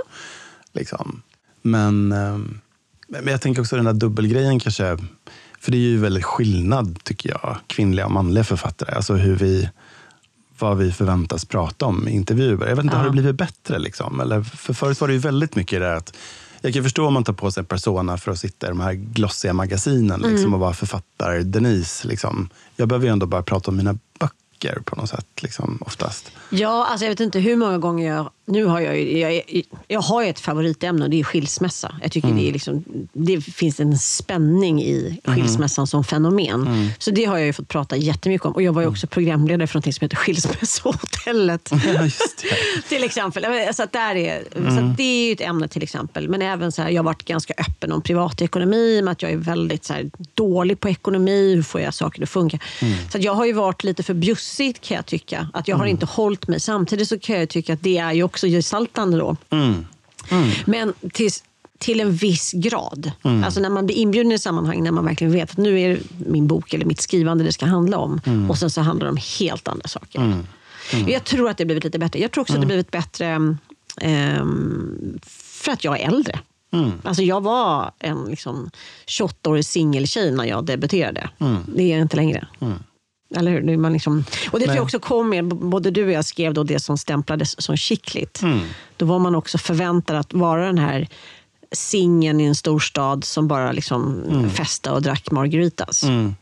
Liksom. 0.73 1.21
Men, 1.61 2.11
ehm, 2.11 2.59
men 3.07 3.27
jag 3.27 3.41
tänker 3.41 3.61
också 3.61 3.75
den 3.75 3.85
där 3.85 3.93
dubbelgrejen 3.93 4.59
kanske, 4.59 4.97
för 5.59 5.71
det 5.71 5.77
är 5.77 5.81
ju 5.81 5.97
väldigt 5.97 6.23
skillnad 6.23 7.03
tycker 7.03 7.29
jag, 7.29 7.57
kvinnliga 7.67 8.05
och 8.05 8.11
manliga 8.11 8.43
författare. 8.43 8.95
Alltså 8.95 9.13
hur 9.13 9.35
vi, 9.35 9.69
vad 10.59 10.77
vi 10.77 10.91
förväntas 10.91 11.45
prata 11.45 11.85
om 11.85 12.07
i 12.07 12.11
intervjuer. 12.11 12.67
Jag 12.67 12.75
vet 12.75 12.83
inte, 12.83 12.95
Ja. 12.95 12.99
har 12.99 13.05
det 13.05 13.11
blivit 13.11 13.35
bättre? 13.35 13.79
Liksom? 13.79 14.19
Eller, 14.21 14.41
för 14.43 14.73
förut 14.73 15.01
var 15.01 15.07
det 15.07 15.13
ju 15.13 15.19
väldigt 15.19 15.55
mycket 15.55 15.79
det 15.79 15.95
att 15.95 16.15
jag 16.61 16.73
kan 16.73 16.83
förstå 16.83 17.07
om 17.07 17.13
man 17.13 17.23
tar 17.23 17.33
på 17.33 17.51
sig 17.51 17.61
en 17.61 17.65
persona 17.65 18.17
för 18.17 18.31
att 18.31 18.39
sitta 18.39 18.67
i 18.67 18.69
de 18.69 18.79
här 18.79 18.93
glossiga 18.93 19.53
magasinen 19.53 20.19
liksom, 20.21 20.53
och 20.53 20.59
vara 20.59 20.73
författare 20.73 21.43
Denise. 21.43 22.07
Liksom. 22.07 22.49
Jag 22.75 22.87
behöver 22.87 23.05
ju 23.07 23.11
ändå 23.11 23.25
bara 23.25 23.43
prata 23.43 23.71
om 23.71 23.77
mina 23.77 23.97
böcker 24.19 24.79
på 24.85 24.95
något 24.95 25.09
sätt, 25.09 25.27
liksom, 25.41 25.77
oftast. 25.81 26.31
ja, 26.49 26.87
alltså 26.91 27.05
jag 27.05 27.11
vet 27.11 27.19
inte 27.19 27.39
hur 27.39 27.55
många 27.55 27.77
gånger 27.77 28.15
jag... 28.15 28.29
Nu 28.49 28.65
har 28.65 28.79
jag, 28.79 28.99
ju- 28.99 29.17
jag, 29.19 29.41
jag 29.87 30.01
har 30.01 30.23
ett 30.23 30.39
favoritämne 30.39 31.03
och 31.05 31.09
det 31.11 31.19
är 31.19 31.23
skilsmässa. 31.23 31.95
Jag 32.01 32.11
tycker 32.11 32.27
Mm. 32.27 32.39
det, 32.43 32.49
är 32.49 32.53
liksom, 32.53 32.83
det 33.13 33.41
finns 33.41 33.79
en 33.79 33.97
spänning 33.97 34.81
i 34.83 35.19
skilsmässan 35.25 35.87
som 35.87 36.03
fenomen. 36.03 36.67
Mm. 36.67 36.87
Så 36.99 37.11
det 37.11 37.25
har 37.25 37.37
jag 37.37 37.45
ju 37.47 37.53
fått 37.53 37.67
prata 37.67 37.95
jättemycket 37.95 38.45
om. 38.45 38.51
Och 38.53 38.61
jag 38.61 38.73
var 38.73 38.81
ju 38.81 38.87
också 38.87 39.07
programledare 39.07 39.67
för 39.67 39.77
något 39.79 39.95
som 39.95 40.05
heter 40.05 40.17
Skilsmässohotellet. 40.17 41.71
Till 42.89 43.03
exempel. 43.03 43.43
Så, 43.73 43.85
där 43.91 44.15
är, 44.15 44.43
så 44.53 44.57
Mm. 44.77 44.93
det 44.97 45.03
är 45.03 45.27
ju 45.27 45.31
ett 45.33 45.41
ämne 45.41 45.67
till 45.67 45.83
exempel. 45.83 46.29
Men 46.29 46.41
även 46.41 46.71
så 46.71 46.81
här, 46.81 46.89
jag 46.89 46.99
har 46.99 47.05
varit 47.05 47.25
ganska 47.25 47.53
öppen 47.57 47.91
om 47.91 48.01
privatekonomi, 48.01 49.01
med 49.01 49.11
att 49.11 49.21
jag 49.21 49.31
är 49.31 49.37
väldigt 49.37 49.85
så 49.85 49.93
här, 49.93 50.09
dålig 50.33 50.79
på 50.79 50.89
ekonomi, 50.89 51.55
hur 51.55 51.63
får 51.63 51.81
jag 51.81 51.93
saker 51.93 52.23
att 52.23 52.29
funka. 52.29 52.59
Mm. 52.81 52.93
Så 53.11 53.17
att 53.17 53.23
jag 53.23 53.33
har 53.33 53.45
ju 53.45 53.53
varit 53.53 53.83
lite 53.83 54.03
för 54.03 54.13
bjussig 54.13 54.81
kan 54.81 54.95
jag 54.95 55.05
tycka. 55.05 55.47
Att 55.53 55.67
jag 55.67 55.77
har 55.77 55.85
inte 55.85 56.05
hållit 56.05 56.47
mig. 56.47 56.59
Samtidigt 56.59 57.07
så 57.07 57.19
kan 57.19 57.39
jag 57.39 57.49
tycka 57.49 57.73
att 57.73 57.83
det 57.83 57.97
är 57.97 58.13
ju 58.13 58.23
också 58.23 58.36
gestaltande 58.47 59.17
då. 59.17 59.35
Mm. 59.49 59.85
Men 60.65 60.93
till, 61.13 61.29
till 61.77 61.99
en 61.99 62.11
viss 62.15 62.51
grad. 62.55 63.11
Mm. 63.23 63.43
Alltså 63.43 63.59
när 63.59 63.69
man 63.69 63.85
blir 63.85 63.95
inbjuden 63.95 64.31
i 64.31 64.39
sammanhang 64.39 64.83
när 64.83 64.91
man 64.91 65.05
verkligen 65.05 65.33
vet 65.33 65.51
att 65.51 65.57
nu 65.57 65.79
är 65.81 65.89
det 65.89 65.99
min 66.29 66.47
bok 66.47 66.73
eller 66.73 66.85
mitt 66.85 67.01
skrivande 67.01 67.43
det 67.43 67.53
ska 67.53 67.65
handla 67.65 67.97
om. 67.97 68.21
Mm. 68.25 68.49
Och 68.49 68.57
sen 68.57 68.69
så 68.69 68.81
handlar 68.81 69.05
det 69.05 69.11
om 69.11 69.19
helt 69.39 69.67
andra 69.67 69.87
saker. 69.87 70.19
Jag 71.07 71.23
tror 71.23 71.49
att 71.49 71.57
det 71.57 71.63
har 71.63 71.65
blivit 71.65 71.83
lite 71.83 71.99
bättre. 71.99 72.19
Jag 72.19 72.31
tror 72.31 72.41
också 72.41 72.53
Mm. 72.53 72.61
att 72.61 72.67
det 72.67 72.73
har 72.73 72.77
blivit 72.77 72.91
bättre 72.91 73.57
ehm, 74.01 75.19
för 75.25 75.71
att 75.71 75.83
jag 75.83 75.99
är 75.99 76.07
äldre. 76.07 76.39
Mm. 76.73 76.91
Alltså 77.03 77.23
jag 77.23 77.41
var 77.43 77.91
en 77.99 78.25
liksom, 78.29 78.69
28-årig 79.07 79.65
singeltjej 79.65 80.31
när 80.31 80.45
jag 80.45 80.65
debuterade. 80.65 81.29
Mm. 81.39 81.57
Det 81.75 81.83
är 81.83 81.91
jag 81.91 82.01
inte 82.01 82.15
längre. 82.15 82.47
Eller 83.35 83.51
hur? 83.51 83.77
Man 83.77 83.93
liksom, 83.93 84.23
och 84.51 84.59
det 84.59 84.65
tror 84.65 84.75
jag 84.75 84.83
också 84.83 84.99
kom 84.99 85.29
med, 85.29 85.45
både 85.45 85.91
du 85.91 86.05
och 86.05 86.11
jag 86.11 86.25
skrev 86.25 86.53
då 86.53 86.63
det 86.63 86.79
som 86.79 86.97
stämplades 86.97 87.61
som 87.61 87.77
chickligt. 87.77 88.41
Mm. 88.41 88.59
Då 88.97 89.05
var 89.05 89.19
man 89.19 89.35
också 89.35 89.57
förväntad 89.57 90.17
att 90.17 90.33
vara 90.33 90.65
den 90.65 90.77
här 90.77 91.07
singeln 91.71 92.39
i 92.39 92.45
en 92.45 92.55
stor 92.55 92.79
stad 92.79 93.23
som 93.23 93.47
bara 93.47 93.71
liksom 93.71 94.23
festade 94.49 94.95
och 94.95 95.01
drack 95.01 95.31
margaritas. 95.31 96.03
Mm. 96.03 96.35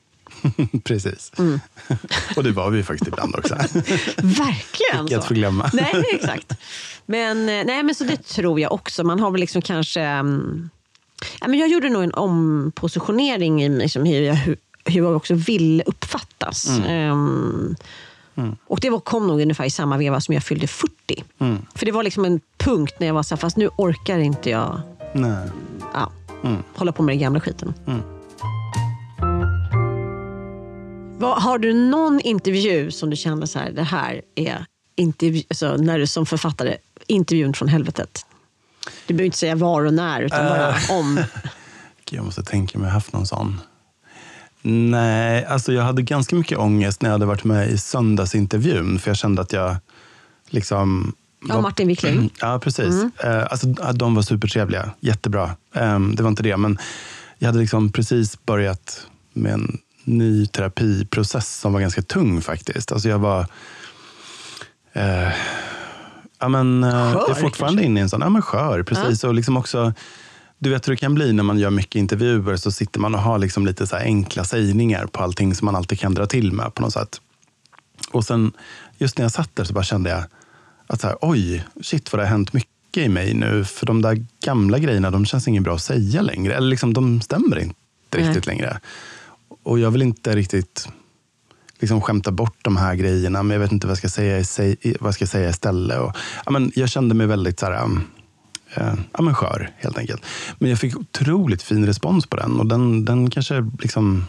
Precis. 0.83 1.31
och 2.35 2.43
det 2.43 2.51
var 2.51 2.69
vi 2.69 2.83
faktiskt 2.83 3.07
ibland 3.07 3.35
också. 3.35 3.55
Verkligen 4.17 5.05
Icke 5.05 5.17
att 5.17 5.25
förglömma. 5.25 5.69
Nej, 5.73 6.05
exakt. 6.11 6.53
Men, 7.05 7.49
eh, 7.49 7.65
nej, 7.65 7.83
men 7.83 7.95
så 7.95 8.03
det 8.03 8.23
tror 8.23 8.59
jag 8.59 8.71
också. 8.71 9.03
Man 9.03 9.19
har 9.19 9.31
väl 9.31 9.41
liksom 9.41 9.61
kanske... 9.61 10.01
mm, 10.01 10.69
ja, 11.41 11.47
men 11.47 11.59
jag 11.59 11.69
gjorde 11.69 11.89
nog 11.89 12.03
en 12.03 12.13
ompositionering 12.13 13.63
i 13.63 13.69
liksom 13.69 14.05
hur, 14.05 14.21
jag, 14.21 14.37
hur, 14.85 15.03
jag 15.03 15.15
också 15.15 15.33
vill 15.33 15.83
uppfattas. 15.85 16.79
Ehm, 16.87 17.75
Och 18.67 18.79
det 18.79 18.89
var, 18.89 18.99
kom 18.99 19.27
nog 19.27 19.41
ungefär 19.41 19.65
i 19.65 19.69
samma 19.69 19.97
veva 19.97 20.21
som 20.21 20.33
jag 20.33 20.43
fyllde 20.43 20.67
40. 20.67 21.23
För 21.75 21.85
det 21.85 21.91
var 21.91 22.03
liksom 22.03 22.25
en 22.25 22.41
punkt 22.57 22.93
när 22.99 23.07
jag 23.07 23.13
var 23.13 23.23
så 23.23 23.35
här, 23.35 23.39
fast 23.39 23.57
nu 23.57 23.69
orkar 23.77 24.19
inte 24.19 24.49
jag 24.49 24.81
Nej. 25.13 25.47
ja, 25.93 26.11
hålla 26.75 26.91
på 26.91 27.03
med 27.03 27.13
den 27.13 27.19
gamla 27.19 27.39
skiten. 27.39 27.73
Vad, 31.17 31.41
har 31.41 31.57
du 31.57 31.73
någon 31.73 32.19
intervju 32.19 32.91
som 32.91 33.09
du 33.09 33.15
kände 33.15 33.47
så 33.47 33.59
här, 33.59 33.71
det 33.71 33.83
här 33.83 34.21
är 34.35 34.65
intervju, 34.95 35.43
alltså, 35.49 35.77
när 35.77 35.99
du 35.99 36.07
som 36.07 36.25
författare, 36.25 36.77
intervjun 37.07 37.53
från 37.53 37.67
helvetet? 37.67 38.25
Du 39.07 39.13
behöver 39.13 39.25
inte 39.25 39.37
säga 39.37 39.55
var 39.55 39.85
och 39.85 39.93
när, 39.93 40.21
utan 40.21 40.45
bara 40.45 40.75
om. 40.89 41.23
Jag 42.09 42.25
måste 42.25 42.43
tänka 42.43 42.77
om 42.77 42.83
jag 42.83 42.91
haft 42.91 43.13
någon 43.13 43.25
sån. 43.27 43.61
Nej, 44.67 45.45
alltså 45.45 45.73
jag 45.73 45.83
hade 45.83 46.01
ganska 46.01 46.35
mycket 46.35 46.57
ångest 46.57 47.01
när 47.01 47.09
jag 47.09 47.13
hade 47.13 47.25
varit 47.25 47.43
med 47.43 47.69
i 47.69 47.77
söndagsintervjun. 47.77 48.99
För 48.99 49.09
jag 49.09 49.17
kände 49.17 49.41
att 49.41 49.53
jag 49.53 49.75
liksom... 50.49 51.13
Ja, 51.47 51.61
Martin 51.61 51.87
Wickling. 51.87 52.29
Ja, 52.41 52.59
precis. 52.59 53.03
Eh, 53.23 53.43
alltså, 53.49 53.67
de 53.93 54.15
var 54.15 54.21
supertrevliga. 54.21 54.91
Jättebra. 54.99 55.55
Eh, 55.75 55.99
det 55.99 56.23
var 56.23 56.29
inte 56.29 56.43
det. 56.43 56.57
Men 56.57 56.77
jag 57.37 57.47
hade 57.47 57.59
liksom 57.59 57.91
precis 57.91 58.45
börjat 58.45 59.07
med 59.33 59.53
en 59.53 59.77
ny 60.03 60.47
terapiprocess 60.47 61.59
som 61.59 61.73
var 61.73 61.79
ganska 61.79 62.01
tung 62.01 62.41
faktiskt. 62.41 62.91
Alltså 62.91 63.09
jag 63.09 63.19
var... 63.19 63.47
Eh, 64.93 65.29
ja, 66.39 66.47
men, 66.49 66.83
eh, 66.83 66.89
jag 66.89 67.29
är 67.29 67.33
Skör, 67.33 67.41
fortfarande 67.41 67.83
inne 67.83 67.99
i 67.99 68.03
en 68.03 68.09
sån... 68.09 68.21
Ja, 68.21 68.29
men 68.29 68.41
skör, 68.41 68.83
precis. 68.83 69.23
Och 69.23 69.33
liksom 69.33 69.57
också... 69.57 69.93
Du 70.65 70.71
vet 70.71 70.87
hur 70.87 70.93
det 70.93 70.97
kan 70.97 71.13
bli 71.15 71.33
när 71.33 71.43
man 71.43 71.59
gör 71.59 71.69
mycket 71.69 71.95
intervjuer 71.95 72.55
så 72.55 72.71
sitter 72.71 72.99
man 72.99 73.15
och 73.15 73.21
har 73.21 73.39
liksom 73.39 73.65
lite 73.65 73.87
så 73.87 73.95
här 73.95 74.03
enkla 74.03 74.43
sägningar 74.43 75.05
på 75.05 75.23
allting 75.23 75.55
som 75.55 75.65
man 75.65 75.75
alltid 75.75 75.99
kan 75.99 76.13
dra 76.13 76.25
till 76.25 76.51
med 76.51 76.73
på 76.73 76.81
något 76.81 76.93
sätt. 76.93 77.21
Och 78.11 78.25
sen 78.25 78.51
just 78.97 79.17
när 79.17 79.25
jag 79.25 79.31
satt 79.31 79.55
där 79.55 79.63
så 79.63 79.73
bara 79.73 79.83
kände 79.83 80.09
jag 80.09 80.23
att 80.87 81.01
så 81.01 81.07
här, 81.07 81.17
oj, 81.21 81.65
shit 81.81 82.11
vad 82.13 82.19
det 82.19 82.23
har 82.25 82.29
hänt 82.29 82.53
mycket 82.53 82.97
i 82.97 83.09
mig 83.09 83.33
nu. 83.33 83.65
För 83.65 83.85
de 83.85 84.01
där 84.01 84.25
gamla 84.45 84.79
grejerna, 84.79 85.11
de 85.11 85.25
känns 85.25 85.47
inte 85.47 85.61
bra 85.61 85.75
att 85.75 85.81
säga 85.81 86.21
längre. 86.21 86.55
Eller 86.55 86.67
liksom, 86.67 86.93
de 86.93 87.21
stämmer 87.21 87.59
inte 87.59 87.75
Nej. 88.15 88.27
riktigt 88.27 88.45
längre. 88.45 88.79
Och 89.63 89.79
jag 89.79 89.91
vill 89.91 90.01
inte 90.01 90.35
riktigt 90.35 90.89
liksom 91.79 92.01
skämta 92.01 92.31
bort 92.31 92.57
de 92.61 92.77
här 92.77 92.95
grejerna, 92.95 93.43
men 93.43 93.53
jag 93.55 93.61
vet 93.61 93.71
inte 93.71 93.87
vad 93.87 93.91
jag 93.91 93.97
ska 93.97 94.09
säga, 94.09 94.39
i- 94.81 94.95
vad 94.99 95.07
jag 95.07 95.13
ska 95.15 95.27
säga 95.27 95.49
istället. 95.49 95.99
Och, 95.99 96.11
ja, 96.45 96.51
men 96.51 96.71
jag 96.75 96.89
kände 96.89 97.15
mig 97.15 97.27
väldigt 97.27 97.59
så 97.59 97.65
här, 97.65 97.83
um, 97.83 98.03
eh, 98.75 98.93
ja, 99.13 99.21
men 99.21 99.35
skör, 99.35 99.71
helt 99.77 99.97
enkelt. 99.97 100.25
Men 100.57 100.69
jag 100.69 100.79
fick 100.79 100.97
otroligt 100.97 101.63
fin 101.63 101.85
respons 101.85 102.27
på 102.27 102.35
den. 102.35 102.59
Och 102.59 102.65
den, 102.65 103.05
den 103.05 103.29
kanske 103.29 103.71
liksom, 103.79 104.25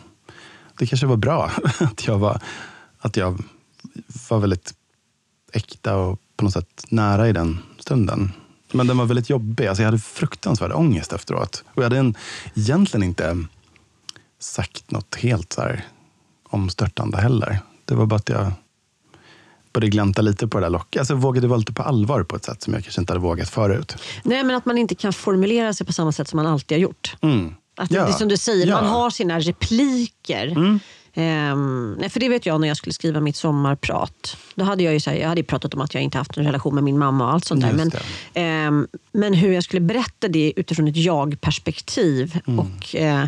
det 0.78 0.86
kanske 0.86 1.06
var 1.06 1.16
bra 1.16 1.50
att 1.78 2.06
jag 2.06 2.18
var, 2.18 2.40
att 2.98 3.16
jag 3.16 3.42
var 4.28 4.38
väldigt 4.38 4.74
äkta 5.52 5.96
och 5.96 6.20
på 6.36 6.44
något 6.44 6.52
sätt 6.52 6.86
nära 6.88 7.28
i 7.28 7.32
den 7.32 7.58
stunden. 7.78 8.32
Men 8.72 8.86
den 8.86 8.98
var 8.98 9.04
väldigt 9.04 9.30
jobbig. 9.30 9.66
Alltså 9.66 9.82
jag 9.82 9.86
hade 9.86 9.98
fruktansvärd 9.98 10.72
ångest 10.72 11.12
efteråt. 11.12 11.64
Och 11.68 11.78
jag 11.78 11.82
hade 11.82 11.98
en, 11.98 12.14
egentligen 12.54 13.02
inte 13.02 13.44
sagt 14.38 14.90
något 14.90 15.14
helt 15.14 15.52
så 15.52 15.60
här 15.60 15.84
omstörtande 16.48 17.18
heller. 17.18 17.58
Det 17.84 17.94
var 17.94 18.06
bara 18.06 18.16
att 18.16 18.28
jag 18.28 18.52
började 19.80 19.90
glänta 19.90 20.22
lite 20.22 20.48
på 20.48 20.58
det 20.58 20.64
där 20.64 20.70
locket. 20.70 21.00
Alltså 21.00 21.14
vågade 21.14 21.46
vara 21.46 21.58
lite 21.58 21.72
på 21.72 21.82
allvar 21.82 22.22
på 22.22 22.36
ett 22.36 22.44
sätt 22.44 22.62
som 22.62 22.74
jag 22.74 22.82
kanske 22.82 23.00
inte 23.00 23.12
hade 23.12 23.20
vågat 23.22 23.48
förut. 23.48 23.96
Nej, 24.22 24.44
men 24.44 24.56
att 24.56 24.66
man 24.66 24.78
inte 24.78 24.94
kan 24.94 25.12
formulera 25.12 25.72
sig 25.74 25.86
på 25.86 25.92
samma 25.92 26.12
sätt 26.12 26.28
som 26.28 26.36
man 26.36 26.46
alltid 26.46 26.76
har 26.78 26.82
gjort. 26.82 27.16
Mm. 27.22 27.54
Att 27.78 27.90
Ja. 27.90 28.02
Det 28.04 28.08
är 28.08 28.12
som 28.12 28.28
du 28.28 28.36
säger, 28.36 28.66
Ja. 28.66 28.74
man 28.74 28.86
har 28.90 29.10
sina 29.10 29.40
repliker. 29.40 30.80
Ehm, 31.14 31.96
nej, 32.00 32.10
för 32.10 32.20
det 32.20 32.28
vet 32.28 32.46
jag 32.46 32.60
när 32.60 32.68
jag 32.68 32.76
skulle 32.76 32.92
skriva 32.92 33.20
mitt 33.20 33.36
sommarprat. 33.36 34.36
Då 34.54 34.64
hade 34.64 34.82
jag 34.82 34.92
ju 34.94 35.00
här, 35.06 35.14
jag 35.14 35.28
hade 35.28 35.42
pratat 35.42 35.74
om 35.74 35.80
att 35.80 35.94
jag 35.94 36.02
inte 36.02 36.18
haft 36.18 36.36
en 36.36 36.44
relation 36.44 36.74
med 36.74 36.84
min 36.84 36.98
mamma 36.98 37.24
och 37.26 37.32
allt 37.32 37.44
sånt 37.44 37.60
där. 37.62 37.72
Men, 37.72 37.90
ehm, 38.34 38.86
men 39.12 39.34
hur 39.34 39.52
jag 39.52 39.64
skulle 39.64 39.80
berätta 39.80 40.28
det 40.28 40.52
utifrån 40.56 40.88
ett 40.88 40.96
jag-perspektiv 40.96 42.38
Mm. 42.46 42.58
och 42.60 42.94
eh, 42.94 43.24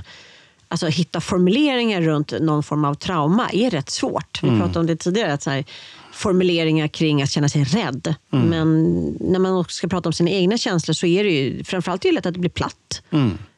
alltså, 0.69 0.87
hitta 0.87 1.21
formuleringar 1.21 2.01
runt 2.03 2.33
någon 2.41 2.63
form 2.63 2.85
av 2.85 2.95
trauma 2.95 3.49
är 3.53 3.71
rätt 3.71 3.91
svårt. 3.91 4.39
Vi 4.43 4.49
Mm. 4.49 4.61
pratade 4.61 4.81
om 4.81 4.87
det 4.87 4.97
tidigare. 4.97 5.33
Att 5.33 5.43
så 5.43 5.51
här, 5.51 5.65
formuleringar 6.19 6.89
kring 6.89 7.23
att 7.23 7.31
känna 7.31 7.49
sig 7.49 7.65
rädd. 7.65 8.15
Mm. 8.33 8.49
Men 8.49 8.93
när 9.21 9.39
man 9.39 9.57
också 9.57 9.77
ska 9.77 9.89
prata 9.89 10.09
om 10.09 10.13
sina 10.13 10.31
egna 10.31 10.59
känslor 10.59 10.95
så 10.95 11.07
är 11.07 11.25
det 11.25 11.31
ju 11.31 11.65
framförallt 11.65 12.03
det 12.03 12.13
lätt 12.13 12.27
att 12.27 12.35
det 12.35 12.41
blir 12.41 12.51
platt. 12.51 13.03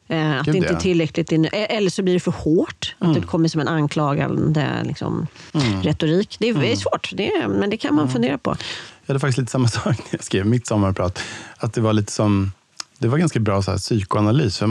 Eh, 0.07 0.39
att 0.39 0.45
det 0.45 0.57
inte 0.57 0.73
är 0.73 0.79
tillräckligt, 0.79 1.31
in, 1.31 1.45
eh, 1.45 1.51
eller 1.51 1.89
så 1.89 2.03
blir 2.03 2.13
det 2.13 2.19
för 2.19 2.31
hårt. 2.31 2.95
Att 2.99 3.13
det 3.13 3.21
kommer 3.21 3.47
som 3.47 3.61
en 3.61 3.67
anklagande 3.67 4.83
liksom, 4.83 5.27
retorik. 5.83 6.35
Det 6.39 6.49
är, 6.49 6.63
är 6.63 6.75
svårt, 6.75 7.11
det 7.13 7.27
är, 7.27 7.47
men 7.47 7.69
det 7.69 7.77
kan 7.77 7.95
man 7.95 8.09
fundera 8.09 8.37
på. 8.37 8.55
Jag 9.05 9.07
hade 9.07 9.19
faktiskt 9.19 9.37
lite 9.37 9.51
samma 9.51 9.67
sak 9.67 9.97
när 9.97 10.07
jag 10.11 10.23
skrev 10.23 10.45
mitt 10.45 10.67
sommarprat. 10.67 11.19
Att 11.57 11.73
det 11.73 11.81
var 11.81 11.93
lite 11.93 12.11
som, 12.11 12.51
det 12.97 13.07
var 13.07 13.17
ganska 13.17 13.39
bra 13.39 13.61
så 13.61 13.71
här, 13.71 13.77
psykoanalys. 13.77 14.61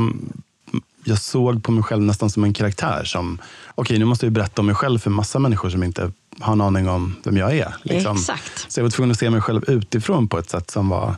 Jag 1.04 1.18
såg 1.18 1.62
på 1.62 1.72
mig 1.72 1.82
själv 1.82 2.02
nästan 2.02 2.30
som 2.30 2.44
en 2.44 2.52
karaktär 2.52 3.04
som, 3.04 3.38
okej 3.74 3.98
nu 3.98 4.04
måste 4.04 4.26
jag 4.26 4.32
berätta 4.32 4.62
om 4.62 4.66
mig 4.66 4.74
själv 4.74 4.98
för 4.98 5.10
massa 5.10 5.38
människor 5.38 5.70
som 5.70 5.82
inte 5.82 6.12
har 6.40 6.52
en 6.52 6.60
aning 6.60 6.88
om 6.88 7.16
vem 7.24 7.36
jag 7.36 7.56
är. 7.56 7.74
liksom. 7.82 8.16
Exakt. 8.16 8.72
Så 8.72 8.80
jag 8.80 8.84
var 8.84 8.90
tvungen 8.90 9.10
att 9.10 9.18
se 9.18 9.30
mig 9.30 9.40
själv 9.40 9.64
utifrån 9.70 10.28
på 10.28 10.38
ett 10.38 10.50
sätt 10.50 10.70
som 10.70 10.88
var, 10.88 11.16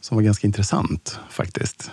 som 0.00 0.16
var 0.16 0.22
ganska 0.22 0.46
intressant 0.46 1.18
faktiskt. 1.30 1.90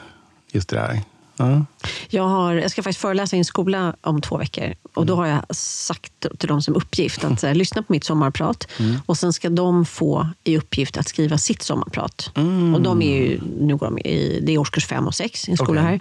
Just 0.51 0.69
det 0.69 0.75
där. 0.75 1.01
Ja. 1.37 1.65
Jag, 2.09 2.23
har, 2.23 2.53
jag 2.55 2.71
ska 2.71 2.83
faktiskt 2.83 3.01
föreläsa 3.01 3.35
i 3.35 3.39
en 3.39 3.45
skola 3.45 3.95
om 4.01 4.21
två 4.21 4.37
veckor. 4.37 4.73
Och 4.93 5.05
Då 5.05 5.15
har 5.15 5.25
jag 5.27 5.55
sagt 5.55 6.13
till 6.37 6.47
dem 6.47 6.61
som 6.61 6.75
uppgift 6.75 7.23
att 7.23 7.43
eh, 7.43 7.53
lyssna 7.55 7.83
på 7.83 7.93
mitt 7.93 8.03
sommarprat. 8.03 8.67
Och 9.05 9.17
Sen 9.17 9.33
ska 9.33 9.49
de 9.49 9.85
få 9.85 10.27
i 10.43 10.57
uppgift 10.57 10.97
att 10.97 11.07
skriva 11.07 11.37
sitt 11.37 11.61
sommarprat. 11.61 12.31
Och 12.75 12.81
de 12.81 13.01
är 13.01 13.17
ju, 13.17 13.39
nu 13.59 13.75
går 13.75 13.85
de 13.85 13.97
i, 13.99 14.39
det 14.43 14.51
är 14.53 14.57
årskurs 14.57 14.85
fem 14.85 15.07
och 15.07 15.15
sex 15.15 15.47
i 15.47 15.51
en 15.51 15.57
skola 15.57 15.81
Okej. 15.81 15.99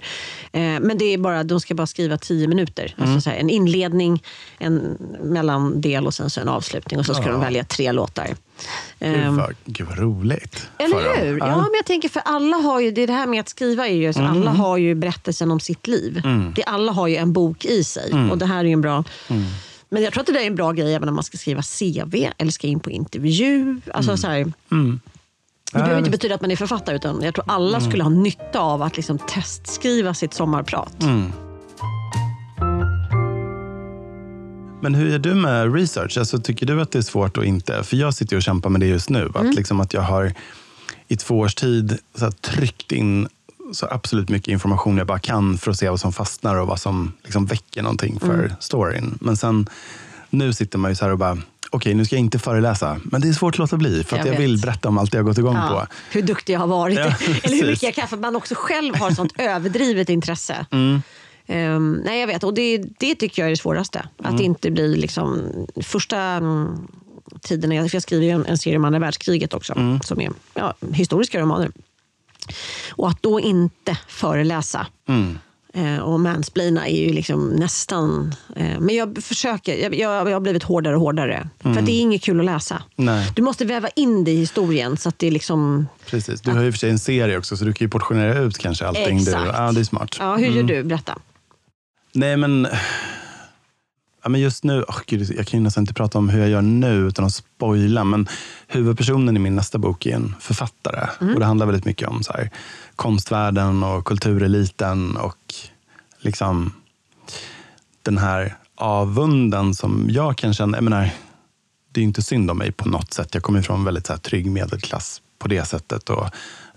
här. 0.51 0.75
Eh, 0.75 0.79
men 0.79 0.97
det 0.97 1.05
är 1.05 1.17
bara, 1.17 1.43
de 1.43 1.59
ska 1.59 1.75
bara 1.75 1.87
skriva 1.87 2.17
tio 2.17 2.47
minuter. 2.47 2.95
Alltså 2.97 3.21
så 3.21 3.29
här, 3.29 3.37
en 3.37 3.49
inledning, 3.49 4.23
en 4.57 4.97
mellandel 5.23 6.05
och 6.07 6.13
sen 6.13 6.29
så 6.29 6.41
en 6.41 6.49
avslutning. 6.49 6.99
Och 6.99 7.05
så 7.05 7.13
ska 7.13 7.23
Ja. 7.25 7.31
de 7.31 7.41
välja 7.41 7.63
tre 7.63 7.91
låtar. 7.91 8.27
Gud, 8.99 9.15
Ehm, 9.15 9.37
vad, 9.37 9.55
gud 9.65 9.87
vad 9.87 9.97
roligt. 9.99 10.67
eller 10.77 11.25
hur? 11.25 11.37
Ja. 11.39 11.55
men 11.57 11.69
jag 11.73 11.85
tänker 11.85 12.09
för 12.09 12.21
alla 12.25 12.57
har 12.57 12.79
ju, 12.79 12.91
det 12.91 13.01
är 13.01 13.07
det 13.07 13.13
här 13.13 13.27
med 13.27 13.39
att 13.41 13.49
skriva 13.49 13.87
är 13.87 13.95
ju, 13.95 14.13
så 14.13 14.19
Mm. 14.19 14.31
alla 14.31 14.51
har 14.51 14.77
ju 14.77 14.95
berättelsen 14.95 15.51
om 15.51 15.59
sitt 15.59 15.87
liv. 15.87 16.21
Det, 16.55 16.63
alla 16.63 16.91
har 16.91 17.07
ju 17.07 17.15
en 17.15 17.33
bok 17.33 17.65
i 17.65 17.83
sig 17.83 18.11
Mm. 18.11 18.31
och 18.31 18.37
det 18.37 18.45
här 18.45 18.59
är 18.59 18.63
ju 18.63 18.73
en 18.73 18.81
bra 18.81 19.03
men 19.89 20.03
jag 20.03 20.13
tror 20.13 20.21
att 20.21 20.27
det 20.27 20.33
där 20.33 20.39
är 20.41 20.47
en 20.47 20.55
bra 20.55 20.71
grej 20.71 20.93
även 20.95 21.09
om 21.09 21.15
man 21.15 21.23
ska 21.23 21.37
skriva 21.37 21.61
CV 21.61 22.27
eller 22.37 22.51
ska 22.51 22.67
in 22.67 22.79
på 22.79 22.89
intervju. 22.91 23.81
Alltså 23.93 24.17
så 24.17 24.27
här, 24.27 24.37
Det 24.45 24.53
Mm. 24.75 24.99
Ja, 25.73 25.79
behöver 25.79 25.97
inte 25.99 26.11
betyda 26.11 26.35
att 26.35 26.41
man 26.41 26.51
är 26.51 26.55
författare 26.55 26.95
utan 26.95 27.21
jag 27.21 27.33
tror 27.35 27.45
alla 27.47 27.81
skulle 27.81 28.03
ha 28.03 28.09
nytta 28.09 28.59
av 28.59 28.81
att 28.81 28.97
liksom 28.97 29.17
testskriva 29.17 30.13
sitt 30.13 30.33
sommarprat. 30.33 30.95
Men 34.81 34.95
hur 34.95 35.13
är 35.13 35.19
du 35.19 35.33
med 35.35 35.73
research? 35.75 36.17
Alltså, 36.17 36.39
tycker 36.39 36.65
du 36.65 36.81
att 36.81 36.91
det 36.91 36.97
är 36.99 37.03
svårt 37.03 37.37
att 37.37 37.43
inte... 37.45 37.83
För 37.83 37.97
jag 37.97 38.13
sitter 38.13 38.35
och 38.35 38.41
kämpar 38.43 38.69
med 38.69 38.81
det 38.81 38.87
just 38.87 39.09
nu. 39.09 39.21
Mm. 39.21 39.35
Att, 39.49 39.55
liksom 39.55 39.79
att 39.79 39.93
jag 39.93 40.01
har 40.01 40.33
i 41.07 41.15
två 41.15 41.39
års 41.39 41.55
tid 41.55 41.97
så 42.15 42.23
här, 42.25 42.31
tryckt 42.31 42.91
in 42.91 43.27
så 43.73 43.87
absolut 43.91 44.29
mycket 44.29 44.47
information 44.47 44.97
jag 44.97 45.07
bara 45.07 45.19
kan 45.19 45.57
för 45.57 45.71
att 45.71 45.77
se 45.77 45.89
vad 45.89 45.99
som 45.99 46.13
fastnar 46.13 46.55
och 46.55 46.67
vad 46.67 46.79
som 46.79 47.13
liksom 47.23 47.45
väcker 47.45 47.81
någonting 47.81 48.19
för 48.19 48.33
Mm. 48.33 48.51
storyn. 48.59 49.17
Men 49.21 49.37
sen, 49.37 49.69
nu 50.29 50.53
sitter 50.53 50.77
man 50.77 50.91
ju 50.91 50.95
så 50.95 51.05
här 51.05 51.11
och 51.11 51.17
bara, 51.17 51.37
okej 51.69 51.93
nu 51.93 52.05
ska 52.05 52.15
jag 52.15 52.19
inte 52.19 52.39
föreläsa. 52.39 52.99
Men 53.03 53.21
det 53.21 53.29
är 53.29 53.33
svårt 53.33 53.55
att 53.55 53.59
låta 53.59 53.77
bli 53.77 54.03
för 54.03 54.17
att 54.19 54.25
Jag 54.25 54.35
jag, 54.35 54.39
vill 54.39 54.61
berätta 54.61 54.87
om 54.89 54.97
allt 54.97 55.13
jag 55.13 55.25
gått 55.25 55.37
igång 55.37 55.55
Ja, 55.55 55.67
på. 55.69 55.87
hur 56.11 56.21
duktig 56.21 56.53
jag 56.53 56.59
har 56.59 56.67
varit. 56.67 56.97
Ja, 56.99 57.03
Eller 57.43 57.55
hur 57.61 57.65
mycket 57.67 57.83
jag 57.83 57.95
kan. 57.95 58.07
För 58.07 58.17
man 58.17 58.35
också 58.35 58.55
själv 58.57 58.95
har 58.95 59.11
sånt 59.11 59.33
överdrivet 59.37 60.09
intresse. 60.09 60.65
Mm. 60.71 61.01
Ehm, 61.47 62.01
nej, 62.05 62.19
jag 62.19 62.27
vet. 62.27 62.43
Och 62.43 62.53
det, 62.53 62.77
det 62.99 63.15
tycker 63.15 63.41
jag 63.41 63.47
är 63.47 63.49
det 63.49 63.57
svåraste. 63.57 63.99
Att 64.17 64.25
Mm. 64.25 64.37
det 64.37 64.43
inte 64.43 64.71
blir 64.71 64.97
liksom... 64.97 65.51
Första 65.83 66.17
mm, 66.17 66.87
tiden, 67.41 67.71
jag, 67.71 67.89
för 67.89 67.95
jag 67.95 68.03
skriver 68.03 68.25
ju 68.25 68.31
en, 68.31 68.45
en 68.45 68.57
serie 68.57 68.77
om 68.77 68.85
andra 68.85 68.99
världskriget 68.99 69.53
också. 69.53 69.73
Mm. 69.73 70.01
Som 70.01 70.21
är 70.21 70.31
ja, 70.53 70.73
historiska 70.93 71.39
romaner. 71.39 71.71
Och 72.91 73.09
att 73.09 73.23
då 73.23 73.39
inte 73.39 73.97
föreläsa. 74.07 74.87
Mm. 75.07 75.37
Eh, 75.73 75.97
och 75.97 76.19
mansplaina 76.19 76.87
är 76.87 77.07
ju 77.07 77.13
liksom 77.13 77.49
nästan... 77.49 78.35
Eh, 78.55 78.79
men 78.79 78.95
jag 78.95 79.23
försöker. 79.23 79.75
Jag, 79.77 79.95
jag, 79.95 80.29
jag 80.29 80.35
har 80.35 80.39
blivit 80.39 80.63
hårdare 80.63 80.95
och 80.95 81.01
hårdare. 81.01 81.49
För 81.59 81.69
att 81.69 81.85
det 81.85 81.91
är 81.91 82.01
inget 82.01 82.23
kul 82.23 82.39
att 82.39 82.45
läsa. 82.45 82.83
Nej. 82.95 83.31
Du 83.35 83.41
måste 83.41 83.65
väva 83.65 83.89
in 83.89 84.23
det 84.23 84.31
i 84.31 84.35
historien 84.37 84.97
så 84.97 85.09
att 85.09 85.19
det 85.19 85.27
är 85.27 85.31
liksom... 85.31 85.87
Precis. 86.05 86.41
Du 86.41 86.51
har 86.51 86.63
ju 86.63 86.71
för 86.71 86.79
sig 86.79 86.89
en 86.89 86.99
serie 86.99 87.37
också, 87.37 87.57
så 87.57 87.65
du 87.65 87.73
kan 87.73 87.85
ju 87.85 87.89
portionera 87.89 88.39
ut 88.39 88.57
kanske 88.57 88.87
allting. 88.87 89.17
Exakt. 89.17 89.43
Du, 89.43 89.49
ja, 89.49 89.71
det 89.71 89.79
är 89.79 89.83
smart. 89.83 90.15
Ja, 90.19 90.35
hur 90.35 90.47
gör 90.47 90.63
du? 90.63 90.83
Berätta. 90.83 91.17
Nej, 92.13 92.37
men, 92.37 92.67
ja, 94.23 94.29
men 94.29 94.41
just 94.41 94.63
nu, 94.63 94.81
oh, 94.81 94.99
gud, 95.05 95.33
jag 95.37 95.47
kan 95.47 95.59
ju 95.59 95.63
nästan 95.63 95.81
inte 95.81 95.93
prata 95.93 96.17
om 96.17 96.29
hur 96.29 96.39
jag 96.39 96.49
gör 96.49 96.61
nu 96.61 97.07
utan 97.07 97.25
att 97.25 97.33
spoila. 97.33 98.03
Men 98.03 98.27
huvudpersonen 98.67 99.37
i 99.37 99.39
min 99.39 99.55
nästa 99.55 99.77
bok 99.77 100.05
är 100.05 100.15
en 100.15 100.35
författare. 100.39 101.07
Och 101.33 101.39
Det 101.39 101.45
handlar 101.45 101.65
väldigt 101.65 101.85
mycket 101.85 102.07
om 102.07 102.23
så 102.23 102.33
här, 102.33 102.49
konstvärlden 102.95 103.83
och 103.83 104.05
kultureliten 104.05 105.17
och 105.17 105.53
liksom 106.19 106.73
den 108.03 108.17
här 108.17 108.55
avunden 108.75 109.73
som 109.73 110.07
jag 110.09 110.37
kan 110.37 110.53
känna. 110.53 110.77
Jag 110.77 110.83
menar, 110.83 111.09
det 111.91 112.01
är 112.01 112.03
inte 112.03 112.21
synd 112.21 112.51
om 112.51 112.57
mig 112.57 112.71
på 112.71 112.89
något 112.89 113.13
sätt. 113.13 113.33
Jag 113.33 113.43
kommer 113.43 113.59
ifrån 113.59 113.79
en 113.79 113.85
väldigt 113.85 114.07
så 114.07 114.13
här, 114.13 114.19
trygg 114.19 114.51
medelklass 114.51 115.21
på 115.39 115.47
det 115.47 115.65
sättet. 115.65 116.09
Och 116.09 116.27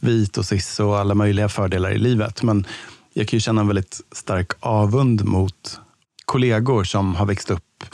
vit 0.00 0.38
och 0.38 0.44
cis 0.44 0.80
och 0.80 0.98
alla 0.98 1.14
möjliga 1.14 1.48
fördelar 1.48 1.90
i 1.90 1.98
livet. 1.98 2.42
Men 2.42 2.66
jag 3.14 3.28
kan 3.28 3.36
ju 3.36 3.40
känna 3.40 3.60
en 3.60 3.66
väldigt 3.68 4.00
stark 4.12 4.50
avund 4.60 5.24
mot 5.24 5.80
kollegor 6.24 6.84
som 6.84 7.14
har 7.14 7.26
växt 7.26 7.50
upp 7.50 7.84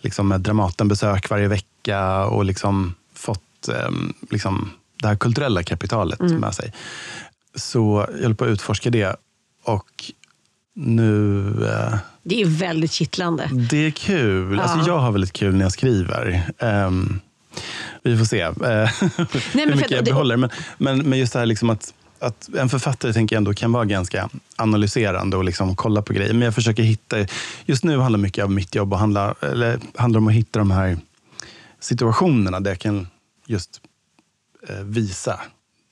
liksom 0.00 0.28
med 0.28 0.40
Dramatenbesök 0.40 1.30
varje 1.30 1.48
vecka 1.48 2.24
och 2.26 2.44
liksom 2.44 2.94
fått 3.14 3.68
eh, 3.68 3.90
liksom 4.30 4.70
det 5.02 5.08
här 5.08 5.16
kulturella 5.16 5.62
kapitalet 5.62 6.20
med 6.20 6.54
sig. 6.54 6.72
Så 7.54 8.06
jag 8.14 8.22
håller 8.22 8.34
på 8.34 8.44
att 8.44 8.50
utforska 8.50 8.90
det. 8.90 9.16
Och 9.64 10.04
nu... 10.74 11.40
Eh, 11.66 11.94
Det 12.22 12.40
är 12.42 12.46
väldigt 12.46 12.92
kittlande. 12.92 13.48
det 13.70 13.76
är 13.86 13.90
kul. 13.90 14.60
Alltså, 14.60 14.88
jag 14.90 14.98
har 14.98 15.12
väldigt 15.12 15.32
kul 15.32 15.54
när 15.54 15.62
jag 15.64 15.72
skriver. 15.72 16.42
Ehm, 16.58 17.20
vi 18.02 18.18
får 18.18 18.24
se 18.24 18.40
eh, 18.40 18.52
för 18.54 19.58
hur 19.58 19.66
mycket 19.66 19.84
att- 19.84 19.90
jag 19.90 20.04
det- 20.04 20.10
behåller. 20.10 20.36
Men, 20.36 20.50
men, 20.78 20.98
men 21.08 21.18
just 21.18 21.32
det 21.32 21.38
här 21.38 21.46
liksom 21.46 21.70
att, 21.70 21.94
att 22.24 22.48
en 22.54 22.68
författare 22.68 23.12
tänker 23.12 23.36
jag 23.36 23.38
ändå 23.38 23.54
kan 23.54 23.72
vara 23.72 23.84
ganska 23.84 24.28
analyserande 24.56 25.36
och 25.36 25.44
liksom 25.44 25.76
kolla 25.76 26.02
på 26.02 26.12
grejer. 26.12 26.32
Men 26.32 26.42
jag 26.42 26.54
försöker 26.54 26.82
hitta... 26.82 27.16
Just 27.66 27.84
nu 27.84 27.98
handlar 27.98 28.18
mycket 28.18 28.44
av 28.44 28.50
mitt 28.50 28.74
jobb 28.74 28.92
och 28.92 28.98
handlar, 28.98 29.44
eller, 29.44 29.78
handlar 29.94 30.18
om 30.18 30.28
att 30.28 30.34
hitta 30.34 30.58
de 30.58 30.70
här 30.70 30.98
situationerna 31.80 32.60
där 32.60 32.70
jag 32.70 32.78
kan 32.78 33.06
just 33.46 33.80
eh, 34.68 34.76
visa 34.76 35.40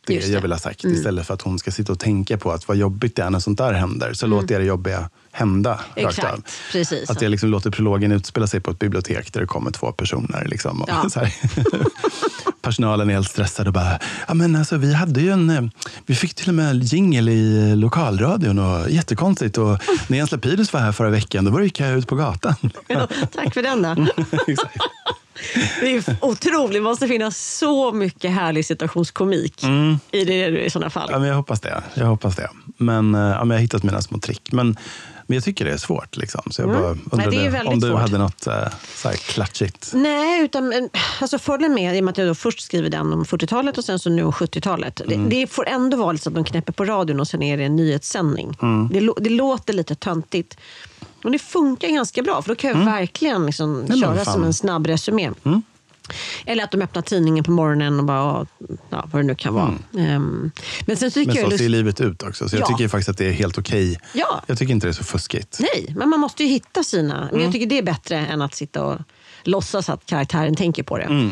det, 0.07 0.15
det. 0.15 0.21
Mm. 0.21 0.33
jag 0.33 0.41
vill 0.41 0.53
ha 0.53 0.59
sagt. 0.59 0.85
Istället 0.85 1.27
för 1.27 1.35
att 1.35 1.43
hon 1.43 1.59
ska 1.59 1.71
sitta 1.71 1.93
och 1.93 1.99
tänka 1.99 2.39
på 2.39 2.53
att 2.53 2.69
vad 2.69 2.77
jobbigt 2.77 3.17
det 3.17 3.23
är 3.23 3.31
när 3.31 3.39
sånt 3.39 3.59
där 3.59 3.73
händer. 3.73 4.13
Så 4.13 4.27
låter 4.27 4.55
jag 4.55 4.63
det 4.63 4.67
jobbiga 4.67 5.11
hända 5.33 5.81
Mm. 5.97 6.09
Exakt, 6.09 6.53
precis. 6.73 7.11
Att 7.11 7.23
jag 7.23 7.31
liksom 7.31 7.49
låter 7.49 7.71
prologen 7.71 8.13
utspela 8.13 8.47
sig 8.47 8.61
på 8.61 8.71
ett 8.71 8.79
bibliotek 8.79 9.33
där 9.33 9.41
det 9.41 9.47
kommer 9.47 9.71
två 9.71 9.93
personer. 9.93 10.45
Liksom, 10.45 10.83
och 10.83 10.89
Ja. 10.89 11.27
Personalen 12.63 13.11
är 13.11 13.15
helt 13.15 13.31
stressad 13.31 13.67
och 13.67 13.73
bara, 13.73 13.99
ja, 14.29 14.35
men 14.35 14.57
alltså, 14.57 14.77
vi 14.77 14.95
hade 14.95 15.21
ju 15.21 15.31
en, 15.31 15.51
eh, 15.51 15.63
vi 16.07 16.15
fick 16.15 16.35
till 16.35 16.49
och 16.49 16.55
med 16.55 16.83
jingel 16.83 17.29
i 17.29 17.71
eh, 17.71 17.77
lokalradion 17.77 18.59
och 18.59 18.91
jättekonstigt. 18.91 19.59
Och 19.59 19.79
när 20.09 20.19
Jens 20.19 20.33
Lapidus 20.33 20.73
var 20.73 20.81
här 20.81 20.93
förra 20.93 21.11
veckan, 21.11 21.45
då 21.45 21.51
var 21.51 21.59
det 21.59 21.65
gick 21.65 21.81
jag 21.81 21.99
ut 21.99 22.09
på 22.09 22.17
gatan. 22.17 22.55
Ja, 22.87 23.09
tack 23.33 23.55
för 23.55 23.63
den 23.63 23.83
då. 23.83 24.07
Det 25.81 25.97
är 25.97 26.17
otroligt. 26.21 26.73
Det 26.73 26.81
måste 26.81 27.09
finnas 27.09 27.57
så 27.59 27.93
mycket 27.93 28.31
härlig 28.31 28.67
situationskomik 28.67 29.65
i 30.11 30.25
det 30.25 30.65
i 30.65 30.71
sådana 30.71 30.91
fall. 30.91 31.09
Ja, 31.13 31.19
men 31.19 31.29
jag 31.29 31.37
hoppas 31.37 31.61
det. 31.61 31.83
Jag 31.95 32.07
hoppas 32.07 32.37
det. 32.37 32.49
Men, 32.77 33.15
eh, 33.15 33.21
ja, 33.21 33.39
men 33.39 33.51
jag 33.51 33.57
har 33.57 33.61
hittat 33.63 33.83
mina 33.83 34.03
små 34.03 34.19
trick. 34.19 34.53
Men, 34.53 34.77
men 35.27 35.35
jag 35.35 35.45
tycker 35.45 35.65
det 35.65 35.73
är 35.73 35.77
svårt. 35.77 36.17
Liksom. 36.17 36.43
Så 36.51 36.63
jag 36.63 36.69
bara 36.69 36.79
Mm. 36.87 36.99
Nej, 37.13 37.25
är 37.25 37.29
undrade 37.29 37.49
väldigt 37.51 37.73
om 37.73 37.81
du 37.81 37.87
svårt. 37.89 38.01
hade 38.01 38.19
något 38.19 38.47
eh, 38.47 38.55
så 38.95 39.09
här 39.09 39.17
klatschigt. 39.17 39.91
Nej, 39.95 40.45
utan 40.45 40.89
alltså 41.21 41.39
fördelen 41.39 41.75
med 41.75 41.97
i 41.97 42.01
och 42.01 42.05
med 42.05 42.13
att 42.13 42.19
jag 42.19 42.39
först 42.39 42.61
skriver 42.61 42.91
den 42.91 43.13
om 43.13 43.25
40-talet 43.25 43.79
och 43.79 43.85
sen 43.85 43.99
så 43.99 44.11
nu 44.11 44.23
om 44.25 44.33
70-talet. 44.33 45.01
Mm. 45.01 45.29
Det, 45.29 45.37
det 45.37 45.47
får 45.47 45.69
ändå 45.69 45.97
vara 45.97 46.13
liksom 46.13 46.33
att 46.33 46.35
de 46.35 46.45
knäpper 46.45 46.73
på 46.73 46.85
radion 46.85 47.21
och 47.21 47.29
sen 47.29 47.43
är 47.43 47.57
det 47.57 47.65
en 47.65 47.77
nyhetssändning. 47.77 48.57
Mm. 48.63 48.89
Det, 48.93 49.13
det 49.21 49.31
låter 49.31 49.73
lite 49.73 49.95
töntigt. 49.95 50.57
Men 51.23 51.33
det 51.33 51.39
funkar 51.39 51.89
ganska 51.89 52.23
bra 52.23 52.43
för 52.43 52.49
då 52.49 52.55
kan 52.55 52.71
jag 52.71 52.85
verkligen 52.85 53.47
liksom 53.47 53.81
Mm. 53.85 54.01
köra. 54.01 54.13
Mm. 54.13 54.25
som 54.25 54.45
en 54.45 54.55
snabb 54.55 54.87
resumé. 54.87 55.31
Eller 56.47 56.65
att 56.65 56.71
de 56.71 56.83
öppnar 56.83 57.03
tidningen 57.03 57.45
på 57.45 57.51
morgonen 57.51 57.99
och 57.99 58.05
bara, 58.05 58.47
ja, 58.91 59.09
vad 59.13 59.23
det 59.23 59.27
nu 59.27 59.35
kan 59.35 59.55
vara. 59.55 59.75
Ehm, 59.99 60.51
men 60.87 60.97
sen 60.97 61.11
tycker 61.11 61.21
Mm. 61.33 61.35
Men 61.35 61.37
jag 61.37 61.45
så 61.45 61.51
lust- 61.51 61.59
ser 61.59 61.69
livet 61.69 62.01
ut 62.01 62.23
också. 62.23 62.49
Så 62.49 62.57
jag 62.57 62.63
Ja. 62.63 62.67
tycker 62.67 62.89
faktiskt 62.89 63.09
att 63.09 63.19
det 63.19 63.27
är 63.27 63.33
helt 63.33 63.59
okej. 63.59 64.01
Ja. 64.13 64.43
Jag 64.47 64.59
tycker 64.59 64.73
inte 64.75 64.87
det 64.87 64.91
är 64.91 64.93
så 64.93 65.05
fuskigt. 65.05 65.59
Nej, 65.61 65.95
men 65.99 66.09
man 66.09 66.21
måste 66.21 66.43
ju 66.45 66.49
hitta 66.49 66.85
sina. 66.85 67.15
Men 67.21 67.29
Mm. 67.29 67.43
jag 67.43 67.53
tycker 67.53 67.67
det 67.67 67.79
är 67.79 67.83
bättre 67.83 68.17
än 68.19 68.43
att 68.43 68.55
sitta 68.55 68.85
och 68.85 68.99
låtsas 69.45 69.89
att 69.89 70.07
karaktären 70.07 70.55
tänker 70.55 70.83
på 70.83 70.99
det. 70.99 71.05
Mm, 71.05 71.31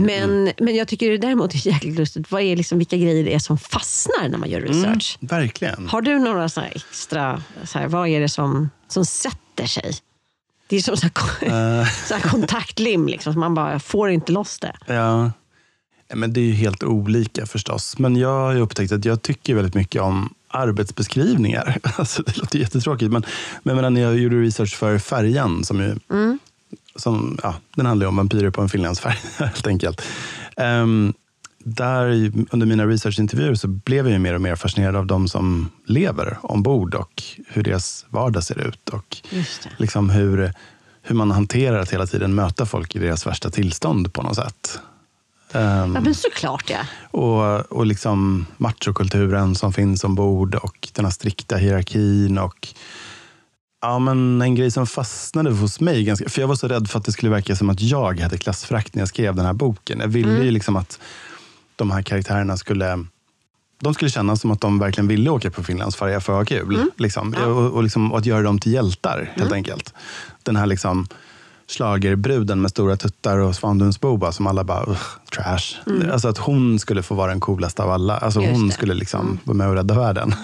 men, 0.00 0.52
men 0.58 0.74
jag 0.76 0.88
tycker 0.88 1.10
det 1.10 1.18
däremot 1.18 1.54
är 1.54 1.66
jäkligt 1.66 1.98
lustigt. 1.98 2.30
Vad 2.30 2.42
är 2.42 2.56
liksom, 2.56 2.78
vilka 2.78 2.96
grejer 2.96 3.24
det 3.24 3.34
är 3.34 3.38
som 3.38 3.58
fastnar 3.58 4.28
när 4.28 4.38
man 4.38 4.50
gör 4.50 4.60
research? 4.60 5.18
Verkligen. 5.20 5.88
Har 5.88 6.02
du 6.02 6.18
några 6.18 6.48
så 6.48 6.60
här 6.60 6.72
extra, 6.74 7.42
så 7.64 7.78
här, 7.78 7.88
vad 7.88 8.08
är 8.08 8.20
det 8.20 8.28
som, 8.28 8.70
som 8.88 9.04
sätter 9.04 9.66
sig? 9.66 9.94
Det 10.66 10.76
är 10.76 10.80
som 10.80 10.96
så 10.96 11.02
här, 11.02 11.12
Eh. 11.42 11.86
så 12.08 12.14
här 12.14 12.20
kontaktlim, 12.20 13.06
liksom, 13.06 13.40
man 13.40 13.54
bara 13.54 13.80
får 13.80 14.10
inte 14.10 14.32
loss 14.32 14.58
det. 14.58 14.72
Ja. 14.86 15.30
Men 16.14 16.32
det 16.32 16.40
är 16.40 16.44
ju 16.44 16.52
helt 16.52 16.82
olika 16.82 17.46
förstås. 17.46 17.98
Men 17.98 18.16
jag 18.16 18.40
har 18.40 18.56
upptäckt 18.56 18.92
att 18.92 19.04
jag 19.04 19.22
tycker 19.22 19.54
väldigt 19.54 19.74
mycket 19.74 20.02
om 20.02 20.34
arbetsbeskrivningar. 20.48 21.78
Alltså, 21.96 22.22
det 22.22 22.36
låter 22.36 22.58
jättetråkigt. 22.58 23.12
Men, 23.12 23.24
men 23.62 23.94
när 23.94 24.00
jag 24.00 24.18
gjorde 24.18 24.36
research 24.36 24.76
för 24.76 24.98
Färjan, 24.98 25.64
som 25.64 25.80
ju, 25.80 25.96
som, 26.96 27.38
ja, 27.42 27.54
den 27.76 27.86
handlar 27.86 28.06
om 28.06 28.16
vampyrer 28.16 28.50
på 28.50 28.60
en 28.60 28.68
finlandsfärja 28.68 29.16
helt 29.38 29.66
enkelt. 29.66 30.02
Ehm, 30.56 31.14
där, 31.64 32.32
under 32.50 32.66
mina 32.66 32.86
researchintervjuer 32.86 33.54
så 33.54 33.68
blev 33.68 34.08
jag 34.08 34.20
mer 34.20 34.34
och 34.34 34.40
mer 34.40 34.56
fascinerad 34.56 34.96
av 34.96 35.06
de 35.06 35.28
som 35.28 35.70
lever 35.86 36.38
ombord 36.42 36.94
och 36.94 37.22
hur 37.46 37.62
deras 37.62 38.06
vardag 38.08 38.44
ser 38.44 38.68
ut. 38.68 38.88
Och 38.88 39.16
liksom 39.76 40.10
hur, 40.10 40.52
hur 41.02 41.14
man 41.14 41.30
hanterar 41.30 41.78
att 41.78 41.92
hela 41.92 42.06
tiden 42.06 42.34
möta 42.34 42.66
folk 42.66 42.96
i 42.96 42.98
deras 42.98 43.26
värsta 43.26 43.50
tillstånd 43.50 44.12
på 44.12 44.22
något 44.22 44.36
sätt. 44.36 44.80
Ehm, 45.52 45.94
Ja, 45.94 46.00
men 46.00 46.14
såklart 46.14 46.70
ja. 46.70 46.80
och, 47.18 47.72
och 47.72 47.86
liksom 47.86 48.46
machokulturen 48.56 49.54
som 49.54 49.72
finns 49.72 50.04
ombord 50.04 50.54
och 50.54 50.88
den 50.92 51.04
här 51.04 51.12
strikta 51.12 51.56
hierarkin. 51.56 52.38
Och, 52.38 52.68
ja, 53.80 53.98
men 53.98 54.42
en 54.42 54.54
grej 54.54 54.70
som 54.70 54.86
fastnade 54.86 55.50
hos 55.50 55.80
mig, 55.80 56.04
ganska, 56.04 56.28
för 56.28 56.40
jag 56.40 56.48
var 56.48 56.54
så 56.54 56.68
rädd 56.68 56.90
för 56.90 56.98
att 56.98 57.04
det 57.04 57.12
skulle 57.12 57.30
verka 57.30 57.56
som 57.56 57.70
att 57.70 57.80
jag 57.80 58.20
hade 58.20 58.38
klassförakt 58.38 58.94
när 58.94 59.00
jag 59.00 59.08
skrev 59.08 59.34
den 59.34 59.46
här 59.46 59.52
boken. 59.52 60.00
Jag 60.00 60.08
ville 60.08 60.44
ju 60.44 60.50
liksom 60.50 60.76
att 60.76 60.98
de 61.76 61.90
här 61.90 62.02
karaktärerna 62.02 62.56
skulle 62.56 63.04
de 63.82 63.94
skulle 63.94 64.10
känna 64.10 64.36
som 64.36 64.50
att 64.50 64.60
de 64.60 64.78
verkligen 64.78 65.08
ville 65.08 65.30
åka 65.30 65.50
på 65.50 65.62
Finlandsfärja 65.62 66.20
för 66.20 66.32
att 66.32 66.38
ha 66.50 66.58
kul. 66.58 66.90
Liksom. 66.96 67.34
Och, 67.46 67.70
och, 67.72 67.82
liksom, 67.82 68.12
och 68.12 68.18
att 68.18 68.26
göra 68.26 68.42
dem 68.42 68.58
till 68.58 68.72
hjältar, 68.72 69.32
helt 69.36 69.52
enkelt. 69.52 69.94
Den 70.42 70.56
här 70.56 70.66
liksom, 70.66 71.06
schlagerbruden 71.68 72.60
med 72.60 72.70
stora 72.70 72.96
tuttar 72.96 73.38
och 73.38 73.56
Svandunsboba 73.56 74.32
som 74.32 74.46
alla 74.46 74.64
bara, 74.64 74.82
"Ugh, 74.84 74.98
trash. 75.34 75.76
Alltså 76.12 76.28
att 76.28 76.38
hon 76.38 76.78
skulle 76.78 77.02
få 77.02 77.14
vara 77.14 77.30
den 77.30 77.40
coolaste 77.40 77.82
av 77.82 77.90
alla. 77.90 78.16
Alltså 78.18 78.40
Just 78.40 78.52
hon 78.52 78.66
det. 78.68 78.74
skulle 78.74 78.94
liksom 78.94 79.38
vara 79.44 79.56
med 79.56 79.68
och 79.68 79.74
rädda 79.74 79.94
världen. 79.94 80.34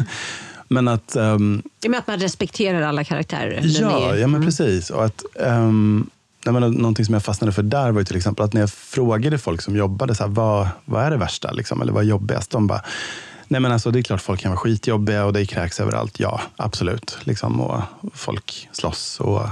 Men 0.68 0.88
att... 0.88 1.14
med 1.14 1.98
att 1.98 2.06
man 2.06 2.18
respekterar 2.18 2.82
alla 2.82 3.04
karaktärer. 3.04 3.60
Ja, 3.64 4.12
är- 4.12 4.16
ja 4.16 4.26
men 4.26 4.44
precis. 4.44 4.90
Och 4.90 5.04
att, 5.04 5.24
um, 5.34 6.10
jag 6.44 6.52
menar, 6.54 6.68
någonting 6.68 7.04
som 7.04 7.14
jag 7.14 7.24
fastnade 7.24 7.52
för 7.52 7.62
där 7.62 7.90
var 7.92 8.00
ju 8.00 8.04
till 8.04 8.16
exempel 8.16 8.44
att 8.44 8.52
när 8.52 8.60
jag 8.60 8.70
frågade 8.70 9.38
folk 9.38 9.62
som 9.62 9.76
jobbade, 9.76 10.14
så 10.14 10.22
här, 10.22 10.30
vad, 10.30 10.68
vad 10.84 11.04
är 11.04 11.10
det 11.10 11.16
värsta? 11.16 11.52
Liksom, 11.52 11.82
eller 11.82 11.92
vad 11.92 12.04
är 12.04 12.08
jobbigast? 12.08 12.50
De 12.50 12.66
bara, 12.66 12.82
nej 13.48 13.60
men 13.60 13.72
alltså 13.72 13.90
det 13.90 13.98
är 13.98 14.02
klart 14.02 14.20
folk 14.20 14.40
kan 14.40 14.50
vara 14.50 14.58
skitjobbiga 14.60 15.24
och 15.24 15.32
det 15.32 15.46
kräks 15.46 15.80
överallt. 15.80 16.20
Ja, 16.20 16.40
absolut. 16.56 17.18
Liksom, 17.24 17.60
och 17.60 17.82
folk 18.14 18.68
slåss 18.72 19.20
och 19.20 19.42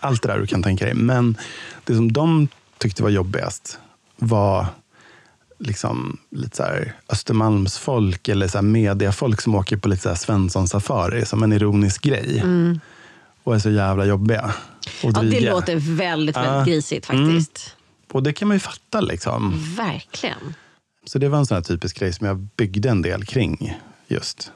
allt 0.00 0.22
det 0.22 0.28
där 0.28 0.38
du 0.38 0.46
kan 0.46 0.62
tänka 0.62 0.84
dig. 0.84 0.94
Men 0.94 1.36
det 1.84 1.94
som 1.94 2.12
de 2.12 2.48
tyckte 2.78 3.02
var 3.02 3.10
jobbigast 3.10 3.78
var 4.16 4.66
liksom 5.58 6.18
lite 6.30 6.56
så 6.56 6.62
här 6.62 6.92
Östermalmsfolk 7.08 8.28
eller 8.28 8.48
så 8.48 8.58
här 8.58 8.62
mediafolk 8.62 9.40
som 9.40 9.54
åker 9.54 9.76
på 9.76 9.88
lite 9.88 10.02
så 10.02 10.08
här 10.08 10.16
Svensson-safari 10.16 11.24
som 11.24 11.42
en 11.42 11.52
ironisk 11.52 12.02
grej. 12.02 12.42
Och 13.44 13.54
är 13.54 13.58
så 13.58 13.70
jävla 13.70 14.04
jobbiga 14.04 14.54
och 15.04 15.10
Ja, 15.14 15.22
det 15.22 15.40
låter 15.50 15.76
väldigt, 15.76 15.96
väldigt 16.36 16.36
Ja. 16.36 16.64
grisigt 16.64 17.06
faktiskt. 17.06 17.76
Och 18.12 18.22
det 18.22 18.32
kan 18.32 18.48
man 18.48 18.54
ju 18.56 18.60
fatta. 18.60 19.00
Liksom. 19.00 19.54
Verkligen. 19.76 20.54
Så 21.06 21.18
det 21.18 21.28
var 21.28 21.38
en 21.38 21.46
sån 21.46 21.54
här 21.54 21.62
typisk 21.62 21.98
grej 21.98 22.12
som 22.12 22.26
jag 22.26 22.36
byggde 22.56 22.88
en 22.88 23.02
del 23.02 23.24
kring. 23.24 23.74
just. 24.08 24.52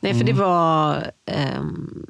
Nej, 0.00 0.14
för 0.14 0.24
det 0.24 0.32
var 0.32 1.10
ehm, 1.26 2.06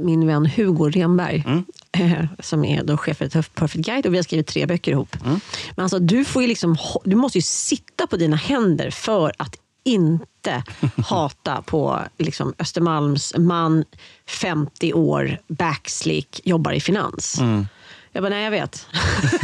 min 0.00 0.26
vän 0.26 0.46
Hugo 0.46 0.88
Renberg, 0.90 1.44
eh, 1.46 1.60
som 2.40 2.64
är 2.64 2.84
då 2.84 2.96
chef 2.96 3.16
för 3.16 3.42
Perfect 3.42 3.86
Guide 3.86 4.06
och 4.06 4.12
vi 4.12 4.18
har 4.18 4.22
skrivit 4.22 4.46
tre 4.46 4.66
böcker 4.66 4.92
ihop. 4.92 5.16
Men 5.22 5.82
alltså, 5.82 5.98
du, 5.98 6.24
får 6.24 6.42
liksom, 6.42 6.76
du 7.04 7.16
måste 7.16 7.38
ju 7.38 7.42
sitta 7.42 8.06
på 8.06 8.16
dina 8.16 8.36
händer 8.36 8.90
för 8.90 9.32
att 9.36 9.56
inte 9.84 10.62
hata 11.06 11.62
på 11.62 12.00
liksom, 12.18 12.54
Östermalms 12.58 13.34
man, 13.38 13.84
50 14.26 14.92
år, 14.92 15.38
backslick, 15.48 16.40
jobbar 16.44 16.72
i 16.72 16.80
finans. 16.80 17.40
Mm. 17.40 17.66
Jag 18.12 18.22
bara, 18.22 18.28
nej 18.28 18.44
jag 18.44 18.50
vet. 18.50 18.86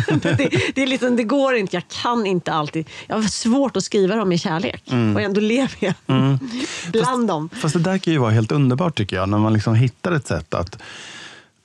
det, 0.22 0.50
det, 0.74 0.82
är 0.82 0.86
liksom, 0.86 1.16
det 1.16 1.22
går 1.22 1.55
inte, 1.55 1.76
jag 1.76 1.88
kan 2.03 2.26
inte 2.26 2.53
alltid. 2.53 2.88
Jag 3.07 3.16
har 3.16 3.22
svårt 3.22 3.76
att 3.76 3.84
skriva 3.84 4.16
dem 4.16 4.32
i 4.32 4.38
kärlek 4.38 4.82
Mm. 4.90 5.16
och 5.16 5.22
ändå 5.22 5.40
lever 5.40 5.76
jag 5.78 5.94
bland 6.92 7.28
dem. 7.28 7.48
Fast 7.48 7.74
det 7.74 7.80
där 7.80 7.98
kan 7.98 8.12
ju 8.12 8.18
vara 8.18 8.30
helt 8.30 8.53
underbart 8.53 8.96
tycker 8.96 9.16
jag, 9.16 9.28
när 9.28 9.38
man 9.38 9.53
liksom 9.53 9.74
hittar 9.74 10.12
ett 10.12 10.26
sätt 10.26 10.55
att 10.55 10.78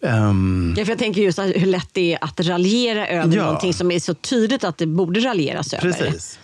ehm, 0.03 0.75
Ja, 0.77 0.85
för 0.85 0.91
jag 0.91 0.99
tänker 0.99 1.21
just 1.21 1.39
hur 1.39 1.65
lätt 1.65 1.89
det 1.93 2.13
är 2.13 2.23
att 2.23 2.39
raljera 2.39 3.07
över 3.07 3.35
Ja. 3.37 3.43
någonting 3.43 3.73
som 3.73 3.91
är 3.91 3.99
så 3.99 4.13
tydligt 4.13 4.63
att 4.63 4.77
det 4.77 4.85
borde 4.87 5.19
raljeras 5.19 5.73
över. 5.73 5.81
Precis. 5.91 6.39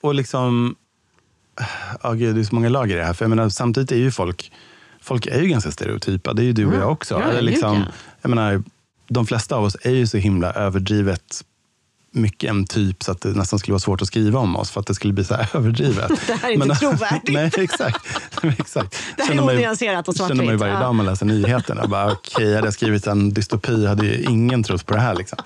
Och 0.00 0.14
liksom... 0.14 0.74
Ja, 2.02 2.12
gud, 2.12 2.34
det 2.34 2.40
är 2.40 2.44
så 2.44 2.54
många 2.54 2.68
lager 2.68 2.96
i 2.96 2.98
det 2.98 3.04
här. 3.04 3.12
För 3.12 3.24
jag 3.24 3.30
menar, 3.30 3.48
samtidigt 3.48 3.92
är 3.92 3.96
ju 3.96 4.10
folk, 4.10 4.52
folk 5.00 5.26
är 5.26 5.40
ju 5.42 5.48
ganska 5.48 5.70
stereotypa. 5.70 6.32
Det 6.32 6.42
är 6.42 6.44
ju 6.44 6.52
du 6.52 6.66
och 6.66 6.74
jag 6.74 6.92
också. 6.92 7.14
Ja, 7.14 7.22
Eller 7.30 7.42
liksom, 7.42 7.76
ja. 7.76 7.84
jag 8.22 8.28
menar, 8.28 8.62
de 9.08 9.26
flesta 9.26 9.56
av 9.56 9.64
oss 9.64 9.76
är 9.82 9.90
ju 9.90 10.06
så 10.06 10.16
himla 10.16 10.52
överdrivet 10.52 11.44
mycket 12.10 12.50
en 12.50 12.66
typ 12.66 13.02
så 13.02 13.12
att 13.12 13.20
det 13.20 13.28
nästan 13.28 13.58
skulle 13.58 13.72
vara 13.72 13.80
svårt 13.80 14.02
att 14.02 14.08
skriva 14.08 14.40
om 14.40 14.56
oss 14.56 14.70
för 14.70 14.80
att 14.80 14.86
det 14.86 14.94
skulle 14.94 15.12
bli 15.12 15.24
så 15.24 15.34
här 15.34 15.48
överdrivet. 15.56 16.10
Det 16.26 16.32
här 16.32 16.48
är 16.48 16.52
inte 16.52 16.74
trovärdigt. 16.74 17.28
Nej, 17.32 17.50
exakt. 17.56 18.06
exakt. 18.58 18.96
Det 19.16 19.22
här 19.22 19.30
är 19.30 19.36
Känner 19.36 19.52
ju- 19.52 19.58
onyanserat 19.58 20.08
och 20.08 20.16
känner 20.16 20.34
man 20.34 20.44
ju 20.44 20.50
svartvitt, 20.50 20.60
varje 20.60 20.74
dag 20.84 20.94
man 20.94 21.06
läser 21.06 21.26
nyheterna. 21.26 21.86
Bara, 21.86 22.12
Okej, 22.12 22.54
hade 22.54 22.66
jag 22.66 22.74
skrivit 22.74 23.06
en 23.06 23.30
dystopi 23.34 23.86
hade 23.86 24.06
ju 24.06 24.22
ingen 24.22 24.62
trott 24.62 24.86
på 24.86 24.94
det 24.94 25.00
här. 25.00 25.14
Liksom. 25.14 25.38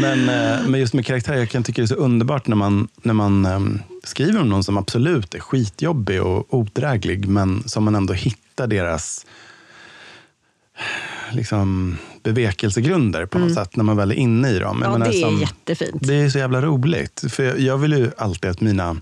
Men, 0.00 0.28
eh, 0.28 0.66
men 0.66 0.80
just 0.80 0.94
med 0.94 1.06
karaktärer, 1.06 1.36
jag 1.38 1.50
kan 1.50 1.62
tycka 1.62 1.80
det 1.82 1.84
är 1.84 1.86
så 1.86 1.94
underbart 1.94 2.46
när 2.46 2.56
man, 2.56 2.88
när 3.02 3.14
man 3.14 3.46
ehm, 3.46 3.80
skriver 4.04 4.40
om 4.40 4.48
någon 4.48 4.64
som 4.64 4.76
absolut 4.78 5.34
är 5.34 5.40
skitjobbig 5.40 6.22
och 6.22 6.54
odräglig, 6.54 7.28
men 7.28 7.68
som 7.68 7.84
man 7.84 7.94
ändå 7.94 8.14
hittar 8.14 8.66
deras 8.66 9.26
liksom, 11.32 11.98
bevekelsegrunder 12.24 13.26
på 13.26 13.38
något 13.38 13.54
sätt 13.54 13.76
när 13.76 13.84
man 13.84 13.96
väl 13.96 14.10
är 14.10 14.14
inne 14.14 14.50
i 14.50 14.58
dem. 14.58 14.80
Ja, 14.84 14.90
menar, 14.92 15.06
det 15.06 15.16
är 15.16 15.20
som- 15.20 15.40
jättefint. 15.40 16.06
det 16.06 16.14
är 16.14 16.28
så 16.30 16.38
jävla 16.38 16.62
roligt. 16.62 17.24
För 17.28 17.42
jag, 17.42 17.60
jag 17.60 17.78
vill 17.78 17.92
ju 17.92 18.10
alltid 18.18 18.50
att 18.50 18.60
mina... 18.60 18.96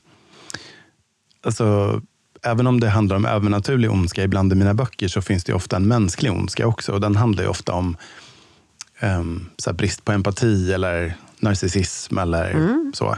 Alltså, 1.44 2.00
även 2.42 2.66
om 2.66 2.80
det 2.80 2.88
handlar 2.88 3.16
om 3.16 3.26
övernaturlig 3.26 3.90
ondska 3.90 4.22
ibland 4.24 4.52
i 4.52 4.56
mina 4.56 4.74
böcker 4.74 5.08
så 5.08 5.22
finns 5.22 5.44
det 5.44 5.52
ofta 5.54 5.76
en 5.76 5.88
mänsklig 5.88 6.32
ondska 6.32 6.66
också. 6.66 6.92
Och 6.92 7.00
den 7.00 7.16
handlar 7.16 7.42
ju 7.42 7.48
ofta 7.48 7.72
om 7.72 7.96
ehm, 8.98 9.46
så 9.58 9.72
brist 9.72 10.04
på 10.04 10.12
empati 10.12 10.72
eller 10.72 11.14
narcissism 11.40 12.18
eller 12.18 12.50
Mm. 12.50 12.92
så. 12.94 13.16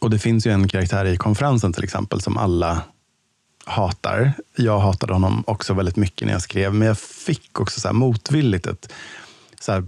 Och 0.00 0.10
det 0.10 0.18
finns 0.18 0.46
ju 0.46 0.50
en 0.50 0.68
karaktär 0.68 1.04
i 1.04 1.16
konferensen 1.16 1.72
till 1.72 1.84
exempel 1.84 2.20
som 2.20 2.36
alla 2.36 2.82
hatar. 3.68 4.32
Jag 4.56 4.78
hatade 4.78 5.12
honom 5.12 5.44
också 5.46 5.74
väldigt 5.74 5.96
mycket 5.96 6.26
när 6.26 6.32
jag 6.32 6.42
skrev, 6.42 6.74
men 6.74 6.88
jag 6.88 6.98
fick 6.98 7.60
också 7.60 7.80
så 7.80 7.88
här 7.88 7.92
motvilligt 7.92 8.66
ett 8.66 8.92
så 9.60 9.72
här, 9.72 9.84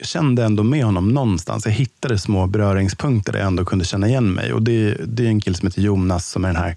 kände 0.00 0.44
ändå 0.44 0.62
med 0.62 0.84
honom 0.84 1.08
någonstans. 1.08 1.66
Jag 1.66 1.72
hittade 1.72 2.18
små 2.18 2.46
beröringspunkter 2.46 3.32
där 3.32 3.38
jag 3.38 3.46
ändå 3.46 3.64
kunde 3.64 3.84
känna 3.84 4.08
igen 4.08 4.32
mig. 4.32 4.52
Och 4.52 4.62
det, 4.62 4.94
det 5.06 5.24
är 5.24 5.28
en 5.28 5.40
kille 5.40 5.56
som 5.56 5.66
heter 5.66 5.82
Jonas 5.82 6.30
som 6.30 6.44
är 6.44 6.48
den 6.48 6.56
här 6.56 6.76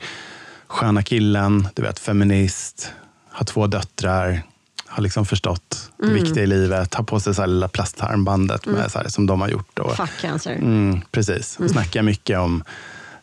sköna 0.67 1.03
killen, 1.03 1.67
du 1.75 1.81
vet, 1.81 1.99
feminist, 1.99 2.91
har 3.29 3.45
två 3.45 3.67
döttrar, 3.67 4.41
har 4.85 5.03
liksom 5.03 5.25
förstått 5.25 5.91
det 5.97 6.09
viktiga 6.09 6.43
i 6.43 6.47
livet, 6.47 6.93
har 6.93 7.03
på 7.03 7.19
sig 7.19 7.35
så 7.35 7.41
här 7.41 7.47
lilla 7.47 7.67
plastarmbandet 7.67 8.65
med, 8.65 8.91
så 8.91 8.99
här, 8.99 9.07
som 9.07 9.25
de 9.25 9.41
har 9.41 9.47
gjort. 9.47 9.79
Och, 9.79 9.95
Fuck 9.95 10.21
cancer. 10.21 10.55
Mm, 10.55 11.01
precis. 11.11 11.57
Snackar 11.69 12.01
mycket 12.01 12.39
om 12.39 12.63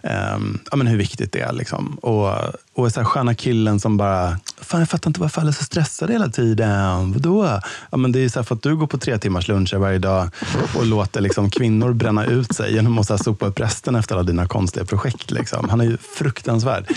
ehm, 0.02 0.58
ja, 0.70 0.76
men 0.76 0.86
hur 0.86 0.96
viktigt 0.96 1.32
det 1.32 1.40
är. 1.40 1.52
Liksom. 1.52 1.94
Och, 1.94 2.32
och 2.74 2.92
så 2.92 3.00
här 3.00 3.04
sköna 3.04 3.34
killen 3.34 3.80
som 3.80 3.96
bara, 3.96 4.38
fan 4.60 4.80
jag 4.80 4.88
fattar 4.88 5.10
inte 5.10 5.20
varför 5.20 5.40
alla 5.40 5.50
är 5.50 5.54
så 5.54 5.64
stressade 5.64 6.12
hela 6.12 6.28
tiden. 6.28 7.12
Vadå? 7.12 7.60
Ja, 7.90 7.96
men 7.96 8.12
det 8.12 8.24
är 8.24 8.28
så 8.28 8.44
för 8.44 8.54
att 8.54 8.62
du 8.62 8.76
går 8.76 8.86
på 8.86 8.98
tre 8.98 9.18
timmars 9.18 9.48
luncher 9.48 9.76
varje 9.76 9.98
dag 9.98 10.30
och 10.74 10.86
låter 10.86 11.20
liksom 11.20 11.50
kvinnor 11.50 11.92
bränna 11.92 12.24
ut 12.24 12.56
sig 12.56 12.74
genom 12.74 12.98
att 12.98 13.06
så 13.06 13.12
här 13.12 13.22
sopa 13.22 13.46
upp 13.46 13.60
resten 13.60 13.94
efter 13.94 14.14
alla 14.14 14.24
dina 14.24 14.46
konstiga 14.46 14.84
projekt. 14.84 15.30
Liksom. 15.30 15.68
Han 15.68 15.80
är 15.80 15.84
ju 15.84 15.96
fruktansvärd. 15.96 16.92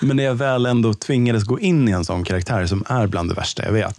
Men 0.00 0.16
när 0.16 0.24
jag 0.24 0.34
väl 0.34 0.66
ändå 0.66 0.94
tvingades 0.94 1.44
gå 1.44 1.60
in 1.60 1.88
i 1.88 1.92
en 1.92 2.04
sån 2.04 2.24
karaktär 2.24 2.66
som 2.66 2.84
är 2.86 3.06
bland 3.06 3.30
det 3.30 3.34
värsta 3.34 3.64
jag 3.64 3.72
vet 3.72 3.96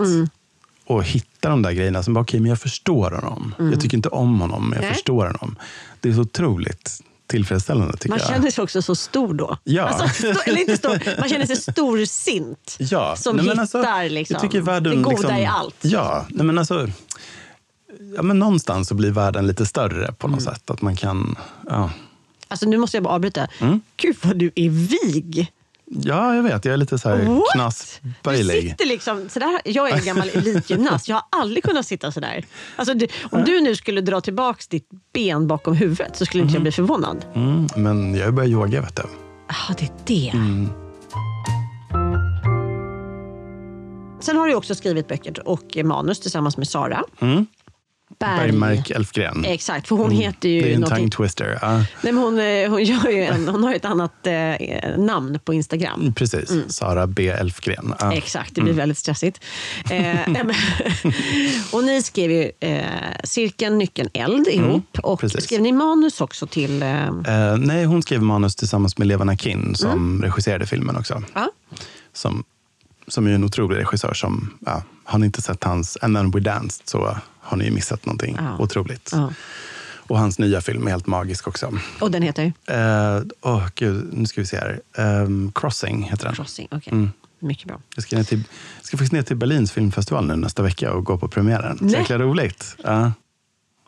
och 0.86 1.04
hitta 1.04 1.50
de 1.50 1.62
där 1.62 1.72
grejerna 1.72 2.04
som 2.04 2.14
bara, 2.14 2.22
okej, 2.22 2.40
men 2.40 2.50
jag 2.50 2.60
förstår 2.60 3.12
honom. 3.12 3.56
Jag 3.72 3.82
tycker 3.82 3.98
inte 3.98 4.10
om 4.10 4.42
honom, 4.42 4.70
men 4.70 4.80
jag 4.80 4.86
Nej. 4.86 4.94
förstår 4.94 5.26
honom. 5.26 5.56
Det 6.00 6.10
är 6.10 6.14
så 6.14 6.22
otroligt 6.22 7.02
tillfredsställande 7.32 7.94
tycker 7.98 8.10
Man 8.10 8.20
jag. 8.20 8.28
känner 8.28 8.52
sig 8.52 8.64
också 8.64 8.82
så 8.82 8.96
stor 8.96 9.34
då. 9.34 9.58
Ja. 9.64 9.84
Alltså, 9.84 10.08
stor, 10.08 10.48
eller 10.50 10.60
inte 10.60 10.78
stor, 10.78 11.20
man 11.20 11.30
känner 11.30 11.46
sig 11.46 11.56
storsint. 11.56 12.76
ja. 12.80 13.16
Som 13.16 13.36
nej, 13.36 13.46
men 13.46 13.60
hittar 13.60 13.80
alltså, 13.84 14.14
liksom, 14.14 14.34
jag 14.34 14.42
tycker 14.42 14.62
världen, 14.62 14.96
det 14.98 15.04
goda 15.04 15.18
liksom, 15.18 15.36
i 15.36 15.46
allt. 15.46 15.76
Ja, 15.82 16.26
nej, 16.30 16.46
men 16.46 16.58
alltså, 16.58 16.88
ja, 18.16 18.22
men 18.22 18.40
någonstans 18.40 18.88
så 18.88 18.96
blir 18.96 19.12
världen 19.12 19.48
lite 19.48 19.66
större 19.66 20.12
på 20.14 20.28
något 20.28 20.42
Mm. 20.42 20.54
sätt. 20.54 20.70
Att 20.70 20.82
man 20.82 20.96
kan, 20.96 21.36
ja. 21.70 21.90
Alltså, 22.48 22.66
nu 22.66 22.78
måste 22.78 22.98
jag 22.98 23.04
bara 23.04 23.14
avbryta. 23.14 23.48
Mm. 23.60 23.82
Gud 23.98 24.16
vad 24.24 24.38
du 24.38 24.52
är 24.56 24.70
vig. 24.70 25.52
Ja, 25.94 26.36
jag 26.36 26.44
vet. 26.44 26.66
Jag 26.66 26.74
är 26.74 26.78
lite 26.78 26.98
så 26.98 27.10
här 27.10 27.18
What? 27.18 27.26
Du 27.26 27.42
knasböjlig. 27.54 28.70
sitter 28.70 28.86
liksom 28.86 29.30
sådär. 29.30 29.62
Jag 29.66 29.90
är 29.90 29.98
en 29.98 30.06
gammal 30.06 30.30
elitgymnast. 30.34 31.08
Jag 31.08 31.16
har 31.16 31.24
aldrig 31.42 31.64
kunnat 31.64 31.86
sitta 31.86 32.12
sådär. 32.12 32.46
Alltså, 32.76 32.94
du, 32.94 33.08
om 33.32 33.44
du 33.44 33.62
nu 33.62 33.76
skulle 33.76 34.02
dra 34.02 34.22
tillbaka 34.22 34.64
ditt 34.70 34.90
ben 35.14 35.48
bakom 35.48 35.74
huvudet 35.74 36.18
så 36.18 36.26
skulle 36.26 36.44
inte 36.44 36.54
jag 36.56 36.62
bli 36.62 36.72
förvånad. 36.72 37.26
Mm, 37.36 37.68
men 37.76 38.16
jag 38.16 38.34
börjar 38.34 38.50
yoga, 38.50 38.82
vet 38.82 38.96
du. 38.96 39.04
Ja, 39.48 39.76
det 39.78 39.86
är 39.86 39.92
det. 40.06 40.32
Mm. 40.34 40.70
Sen 44.20 44.38
har 44.38 44.48
du 44.48 44.56
också 44.56 44.76
skrivit 44.76 45.08
böcker 45.08 45.48
och 45.48 45.78
manus 45.84 46.20
tillsammans 46.20 46.58
med 46.58 46.68
Sara. 46.68 47.04
Mm. 47.20 47.46
Berg. 48.22 48.38
Bergmark 48.52 48.90
Elfgren. 48.92 49.46
Exakt, 49.46 49.88
för 49.88 49.96
hon 49.96 50.12
heter 50.12 50.50
ju... 50.50 50.62
Det 50.62 50.72
är 50.72 50.76
en 50.76 50.84
tongue 50.84 51.10
twister. 51.10 51.60
Ja, 51.62 51.72
Nej, 51.78 51.86
men 52.02 52.18
hon, 52.18 52.40
eh, 52.40 52.70
hon, 52.70 52.84
gör 52.84 53.10
ju 53.10 53.24
en, 53.24 53.48
hon 53.48 53.64
har 53.64 53.70
ju 53.70 53.76
ett 53.76 53.86
annat 53.86 54.28
eh, 54.28 54.98
namn 54.98 55.40
på 55.46 55.54
Instagram. 55.54 56.14
precis. 56.16 56.52
Sara 56.68 57.08
B. 57.08 57.28
Elfgren. 57.28 57.94
Ja. 58.00 58.14
Exakt, 58.14 58.56
det 58.56 58.62
blir 58.62 58.74
väldigt 58.74 58.98
stressigt. 58.98 59.44
Eh, 59.90 60.20
och 61.74 61.84
ni 61.84 62.02
skrev 62.04 62.32
ju 62.32 62.52
eh, 62.60 62.86
Cirkeln, 63.24 63.78
Nyckeln, 63.78 64.10
Eld 64.14 64.48
ihop. 64.48 64.98
och 65.04 65.20
precis. 65.20 65.44
skrev 65.44 65.62
ni 65.62 65.72
manus 65.72 66.22
också 66.22 66.48
till... 66.48 66.84
Eh, 66.84 66.92
Eh, 67.26 67.58
nej, 67.58 67.86
hon 67.86 68.02
skrev 68.04 68.22
manus 68.22 68.56
tillsammans 68.56 68.98
med 68.98 69.08
Levana 69.08 69.38
Kin 69.38 69.76
som 69.76 69.92
Mm. 69.92 70.22
regisserade 70.24 70.66
filmen 70.66 70.98
också. 70.98 71.24
ja? 71.34 71.50
Som, 72.14 72.44
som 73.08 73.28
är 73.28 73.32
en 73.32 73.44
otrolig 73.44 73.78
regissör. 73.78 74.14
Som, 74.14 74.58
ja, 74.66 74.84
har 75.04 75.20
ni 75.20 75.26
inte 75.26 75.42
sett 75.42 75.64
hans 75.64 75.98
And 76.02 76.16
then 76.16 76.32
we 76.32 76.40
danced 76.40 76.90
så 76.90 77.18
har 77.52 77.58
ni 77.58 77.72
missat 77.72 78.06
någonting 78.06 78.36
Ja. 78.40 78.58
otroligt. 78.60 79.10
Ja. 79.14 79.34
Och 79.94 80.18
hans 80.20 80.40
nya 80.40 80.62
film 80.62 80.88
är 80.88 80.92
helt 80.92 81.08
magisk 81.08 81.48
också. 81.48 81.72
Och 82.00 82.12
den 82.12 82.22
heter 82.22 82.54
Eh, 82.68 83.22
åh, 83.42 83.68
gud, 83.76 84.10
nu 84.14 84.26
ska 84.26 84.42
vi 84.42 84.48
se 84.48 84.58
här. 84.58 84.80
Ehm, 84.98 85.52
Crossing 85.56 86.04
heter 86.04 86.26
den. 86.26 86.36
Crossing. 86.36 86.68
Okej, 86.72 86.94
Mm. 86.94 87.10
mycket 87.40 87.68
bra. 87.68 87.80
Jag 87.96 88.04
ska, 88.04 88.16
ner 88.18 88.24
till, 88.24 88.44
jag 88.78 88.86
ska 88.86 88.98
faktiskt 88.98 89.12
ner 89.14 89.22
till 89.22 89.36
Berlins 89.36 89.72
filmfestival 89.72 90.28
nu 90.28 90.36
nästa 90.36 90.64
vecka 90.64 90.94
och 90.94 91.04
gå 91.06 91.18
på 91.18 91.28
premiären. 91.28 91.78
Så 91.78 91.86
jäkla 91.98 92.18
roligt. 92.20 92.76
Ja. 92.84 93.12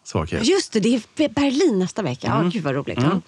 Så 0.03 0.25
kul. 0.25 0.39
Just 0.47 0.71
det, 0.73 0.79
det 0.79 1.23
är 1.25 1.29
Berlin 1.29 1.79
nästa 1.79 2.01
vecka. 2.01 2.27
Mm. 2.27 2.43
Ja, 2.43 2.49
gud 2.49 2.63
vad 2.63 2.75
roligt. 2.75 2.99
Ja. 3.01 3.21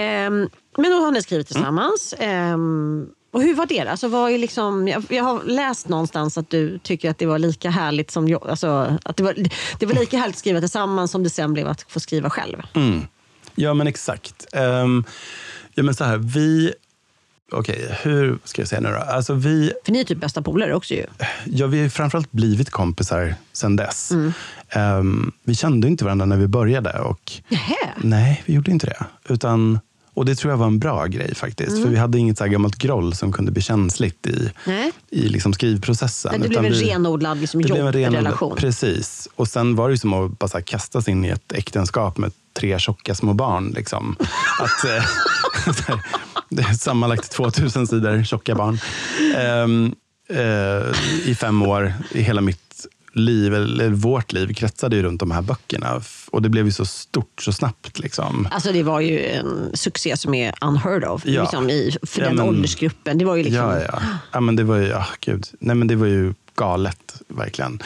Ehm, 0.00 0.48
men 0.76 0.90
då 0.90 0.96
har 0.96 1.10
ni 1.10 1.22
skrivit 1.22 1.46
tillsammans. 1.46 2.14
Ehm, 2.18 3.06
och 3.32 3.42
hur 3.42 3.54
var 3.54 3.66
det? 3.66 3.80
Alltså, 3.80 4.08
vad 4.08 4.30
är 4.30 4.38
liksom, 4.38 4.88
jag, 4.88 5.04
jag 5.08 5.24
har 5.24 5.42
läst 5.44 5.88
någonstans 5.88 6.38
att 6.38 6.50
du 6.50 6.78
tycker 6.78 7.10
att 7.10 7.18
det 7.18 7.26
var 7.26 7.38
lika 7.38 7.70
härligt 7.70 8.10
som 8.10 8.28
jag, 8.28 8.48
alltså, 8.48 8.96
att 9.04 9.16
det 9.16 9.22
var, 9.22 9.34
det 9.78 9.86
var 9.86 9.94
lika 9.94 10.18
härligt 10.18 10.34
att 10.34 10.38
skriva 10.38 10.60
tillsammans 10.60 11.10
som 11.10 11.22
det 11.22 11.30
sen 11.30 11.52
blev 11.52 11.68
att 11.68 11.82
få 11.88 12.00
skriva 12.00 12.30
själv. 12.30 12.62
Mm. 12.74 13.00
Ja, 13.54 13.74
men 13.74 13.86
exakt. 13.86 14.46
Um, 14.52 15.04
ja, 15.74 15.82
men 15.82 15.94
så 15.94 16.04
här, 16.04 16.16
vi... 16.16 16.72
Okej, 17.52 17.96
hur 18.02 18.38
ska 18.44 18.60
jag 18.62 18.68
säga 18.68 18.80
nu 18.80 18.88
då? 18.88 18.96
Alltså 18.96 19.34
vi, 19.34 19.72
För 19.84 19.92
ni 19.92 20.00
är 20.00 20.04
typ 20.04 20.18
bästa 20.20 20.42
polare 20.42 20.74
också 20.74 20.94
ju. 20.94 21.06
ja, 21.44 21.66
vi 21.66 21.82
har 21.82 21.88
framförallt 21.88 22.32
blivit 22.32 22.70
kompisar 22.70 23.34
sen 23.52 23.76
dess. 23.76 24.10
Mm. 24.10 24.32
Ehm, 24.68 25.32
vi 25.42 25.54
kände 25.54 25.88
inte 25.88 26.04
varandra 26.04 26.26
när 26.26 26.36
vi 26.36 26.46
började. 26.46 26.98
Och, 27.00 27.32
Nähä. 27.48 27.74
nej, 27.96 28.42
vi 28.46 28.54
gjorde 28.54 28.70
inte 28.70 28.86
det. 28.86 29.04
Utan, 29.34 29.80
och 30.14 30.24
det 30.24 30.34
tror 30.34 30.52
jag 30.52 30.58
var 30.58 30.66
en 30.66 30.78
bra 30.78 31.06
grej 31.06 31.34
faktiskt. 31.34 31.70
Mm. 31.70 31.82
För 31.82 31.88
vi 31.90 31.96
hade 31.96 32.18
inget 32.18 32.38
så 32.38 32.44
här 32.44 32.50
gammalt 32.50 32.76
groll 32.76 33.14
som 33.14 33.32
kunde 33.32 33.52
bli 33.52 33.62
känsligt 33.62 34.26
i, 34.26 34.50
Nej. 34.66 34.92
i 35.10 35.28
liksom 35.28 35.52
skrivprocessen. 35.52 36.32
Men 36.32 36.40
det 36.40 36.48
blev 36.48 36.60
Utan 36.64 36.72
en 36.72 36.78
vi- 36.80 36.90
renodlad 36.90 37.38
liksom, 37.40 37.62
det 37.62 37.68
blev 37.72 37.86
en 37.86 37.92
renodlad- 37.92 38.04
jobbrelation. 38.14 38.56
Precis. 38.56 39.28
Och 39.36 39.48
sen 39.48 39.76
var 39.76 39.90
det 39.90 39.98
som 39.98 40.12
att 40.14 40.38
bara 40.38 40.50
här 40.54 40.60
kastas 40.60 41.08
in 41.08 41.24
i 41.24 41.28
ett 41.28 41.52
äktenskap 41.52 42.18
med 42.18 42.32
tre 42.52 42.78
tjocka 42.78 43.14
små 43.14 43.32
barn. 43.32 43.72
Liksom. 43.76 44.16
Att, 44.60 44.84
eh, 44.84 45.04
här, 45.88 46.00
det 46.48 46.62
är 46.62 46.72
sammanlagt 46.74 47.30
2000 47.30 47.86
sidor 47.86 48.22
tjocka 48.24 48.54
barn. 48.54 48.78
Ehm, 49.36 49.94
eh, 50.28 51.28
I 51.30 51.34
fem 51.40 51.62
år, 51.62 51.92
i 52.12 52.22
hela 52.22 52.40
mitt 52.40 52.69
liv, 53.12 53.54
eller 53.54 53.88
vårt 53.90 54.32
liv, 54.32 54.54
kretsade 54.54 54.96
ju 54.96 55.02
runt 55.02 55.20
de 55.20 55.30
här 55.30 55.42
böckerna. 55.42 56.00
Och 56.30 56.42
det 56.42 56.48
blev 56.48 56.66
ju 56.66 56.72
så 56.72 56.84
stort 56.84 57.42
så 57.42 57.52
snabbt. 57.52 57.98
Liksom. 57.98 58.48
Alltså 58.50 58.72
det 58.72 58.82
var 58.82 59.00
ju 59.00 59.26
en 59.26 59.70
succé 59.74 60.16
som 60.16 60.34
är 60.34 60.54
unheard 60.60 61.04
of 61.04 61.26
Ja. 61.26 61.42
liksom 61.42 61.70
i, 61.70 61.96
för 62.02 62.20
Ja, 62.20 62.26
den 62.28 62.36
men- 62.36 62.48
åldersgruppen. 62.48 63.18
Det 63.18 63.24
var 63.24 63.36
ju 63.36 63.42
liksom... 63.42 63.62
Ja, 63.64 63.80
ja. 63.80 63.98
ja 64.32 64.40
men 64.40 64.56
det 64.56 64.64
var 64.64 64.76
ju, 64.76 64.86
ja, 64.86 65.06
gud. 65.20 65.46
Nej, 65.60 65.76
men 65.76 65.88
det 65.88 65.96
var 65.96 66.06
ju 66.06 66.34
galet, 66.56 67.22
verkligen. 67.28 67.82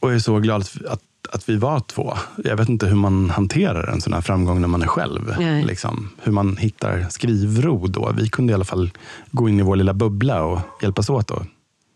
Och 0.00 0.08
jag 0.08 0.14
är 0.14 0.18
så 0.20 0.38
glad 0.38 0.60
att, 0.62 0.84
att, 0.86 1.00
att 1.32 1.48
vi 1.48 1.56
var 1.56 1.80
två. 1.80 2.14
Jag 2.44 2.56
vet 2.56 2.68
inte 2.68 2.86
hur 2.86 2.96
man 2.96 3.30
hanterar 3.30 3.86
en 3.92 4.00
sån 4.00 4.12
här 4.12 4.20
framgång 4.20 4.60
när 4.60 4.68
man 4.68 4.82
är 4.82 4.86
själv. 4.86 5.34
Liksom. 5.66 6.10
Hur 6.22 6.32
man 6.32 6.56
hittar 6.56 7.06
skrivro 7.10 7.86
då. 7.86 8.12
Vi 8.16 8.28
kunde 8.28 8.50
i 8.50 8.54
alla 8.54 8.64
fall 8.64 8.90
gå 9.30 9.48
in 9.48 9.60
i 9.60 9.62
vår 9.62 9.76
lilla 9.76 9.94
bubbla 9.94 10.42
och 10.42 10.60
hjälpas 10.82 11.10
åt 11.10 11.30
och 11.30 11.42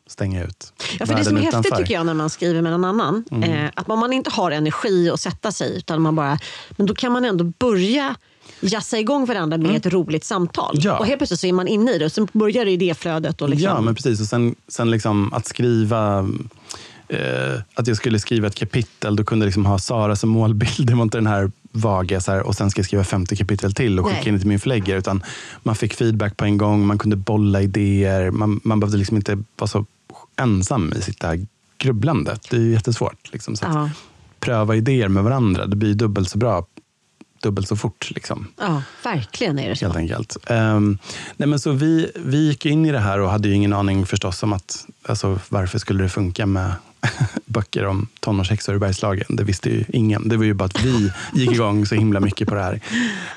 stänga 0.09 0.45
ut 0.45 0.73
Ja, 0.99 1.07
för 1.07 1.15
det 1.15 1.25
som 1.25 1.37
är 1.37 1.41
häftigt. 1.41 1.67
Mm. 1.67 1.79
tycker 1.79 1.95
jag 1.95 2.07
när 2.07 2.15
man 2.15 2.31
skriver 2.31 2.63
med 2.63 2.73
någon 2.73 2.85
annan, 2.85 3.25
eh, 3.43 3.71
att 3.75 3.91
om 3.91 3.99
man 3.99 4.13
inte 4.13 4.31
har 4.31 4.51
energi 4.51 5.11
att 5.11 5.21
sätta 5.21 5.53
sig, 5.53 5.77
utan 5.77 6.03
man 6.03 6.17
bara, 6.17 6.39
men 6.71 6.87
då 6.87 6.95
kan 6.95 7.13
man 7.13 7.25
ändå 7.25 7.45
börja 7.45 8.17
jassa 8.61 8.99
igång 8.99 9.27
varandra 9.27 9.59
med 9.59 9.77
ett 9.77 9.87
roligt 9.87 10.25
samtal. 10.25 10.75
Mm. 10.75 10.87
Ja. 10.87 10.99
Och 10.99 11.07
helt 11.07 11.19
plötsligt 11.19 11.41
så 11.41 11.47
är 11.47 11.53
man 11.53 11.69
inne 11.69 11.93
i 11.93 11.99
det 11.99 12.05
och 12.05 12.13
sen 12.13 12.29
börjar 12.33 12.65
det 12.65 12.71
idéflödet. 12.71 13.43
Och 13.43 13.49
liksom, 13.49 13.65
Ja, 13.69 13.81
men 13.81 13.95
precis. 13.95 14.21
Och 14.21 14.27
sen, 14.27 14.55
sen 14.69 14.91
liksom 14.91 15.33
att 15.33 15.47
skriva... 15.47 16.29
Eh, 17.09 17.61
att 17.75 17.87
jag 17.87 17.97
skulle 17.97 18.19
skriva 18.21 18.47
ett 18.47 18.55
kapitel, 18.55 19.17
då 19.17 19.25
kunde 19.25 19.45
jag 19.45 19.49
liksom 19.49 19.67
ha 19.67 19.79
Sara 19.79 20.17
som 20.17 20.31
målbild. 20.31 20.87
Det 20.87 20.95
var 20.95 21.03
inte 21.03 21.19
den 21.19 21.27
här 21.27 21.51
vaga, 21.73 22.21
så 22.21 22.33
här, 22.33 22.43
och 22.43 22.55
sen 22.55 22.71
ska 22.71 22.79
jag 22.79 22.87
skriva 22.87 23.05
50 23.05 23.37
kapitel 23.37 23.73
till 23.75 23.99
och 23.99 24.07
skicka 24.07 24.19
Nej. 24.21 24.29
in 24.29 24.35
det 24.35 24.41
till 24.41 24.49
min 24.49 24.61
förläggare. 24.61 24.99
Utan 24.99 25.23
man 25.63 25.75
fick 25.75 25.95
feedback 25.95 26.37
på 26.37 26.45
en 26.45 26.59
gång, 26.59 26.87
man 26.87 26.99
kunde 26.99 27.17
bolla 27.17 27.63
idéer. 27.63 28.31
Man, 28.31 28.61
man 28.65 28.81
behövde 28.81 28.99
liksom 28.99 29.17
inte 29.17 29.43
vara 29.57 29.69
så 29.69 29.87
ensam 30.37 30.93
i 30.99 31.03
sitt 31.03 31.21
där 31.21 31.47
grubblandet. 31.79 32.51
Det 32.51 32.57
är 32.57 32.61
jättesvårt. 32.61 33.33
Liksom, 33.33 33.57
så 33.57 33.67
att 33.67 33.75
Ja. 33.75 33.91
Pröva 34.41 34.77
idéer 34.77 35.09
med 35.09 35.25
varandra, 35.25 35.67
det 35.67 35.77
blir 35.77 35.95
dubbelt 35.95 36.31
så 36.31 36.39
bra, 36.39 36.67
dubbelt 37.43 37.69
så 37.69 37.77
fort. 37.77 38.11
Liksom 38.15 38.47
ja, 38.59 38.83
verkligen 39.05 39.59
är 39.59 39.69
det 39.69 39.77
så. 39.77 39.85
helt 39.85 39.97
enkelt. 39.97 40.37
Ehm, 40.47 40.99
nej 41.37 41.49
men 41.49 41.61
så 41.61 41.71
vi, 41.73 42.11
vi 42.17 42.47
gick 42.49 42.67
in 42.67 42.87
i 42.87 42.93
det 42.93 42.99
här 42.99 43.19
och 43.21 43.31
hade 43.31 43.49
ju 43.49 43.55
ingen 43.55 43.73
aning 43.73 44.07
förstås 44.07 44.43
om 44.43 44.53
att 44.53 44.87
alltså, 45.03 45.39
varför 45.49 45.79
skulle 45.79 46.03
det 46.03 46.09
funka 46.09 46.47
med 46.47 46.73
böcker 47.45 47.87
om 47.87 48.09
tonårshäxor 48.21 48.75
i 48.75 48.79
Bergslagen. 48.79 49.37
Det 49.37 49.45
visste 49.45 49.71
ju 49.71 49.85
ingen. 49.89 50.29
Det 50.29 50.37
var 50.37 50.45
ju 50.45 50.55
bara 50.55 50.65
att 50.65 50.85
vi 50.85 51.13
gick 51.35 51.53
igång 51.53 51.87
så 51.87 51.95
himla 51.95 52.21
mycket 52.21 52.49
på 52.49 52.55
det 52.55 52.63
här. 52.63 52.81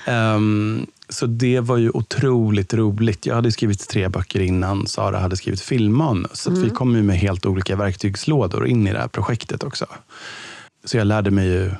Ehm, 0.05 0.85
så 1.09 1.25
det 1.25 1.59
var 1.59 1.77
ju 1.77 1.89
otroligt 1.89 2.73
roligt. 2.73 3.25
Jag 3.25 3.35
hade 3.35 3.51
skrivit 3.51 3.87
tre 3.89 4.09
böcker 4.09 4.39
innan. 4.39 4.87
Sara 4.87 5.19
hade 5.19 5.37
skrivit 5.37 5.61
filmmanus. 5.61 6.39
Så 6.39 6.51
att 6.51 6.57
vi 6.57 6.69
kom 6.69 6.95
ju 6.95 7.03
med 7.03 7.17
helt 7.17 7.45
olika 7.45 7.75
verktygslådor 7.75 8.67
in 8.67 8.87
i 8.87 8.91
det 8.93 8.99
här 8.99 9.07
projektet 9.07 9.63
också. 9.63 9.85
Så 10.85 10.97
jag 10.97 11.07
lärde 11.07 11.31
mig 11.31 11.47
ju 11.47 11.71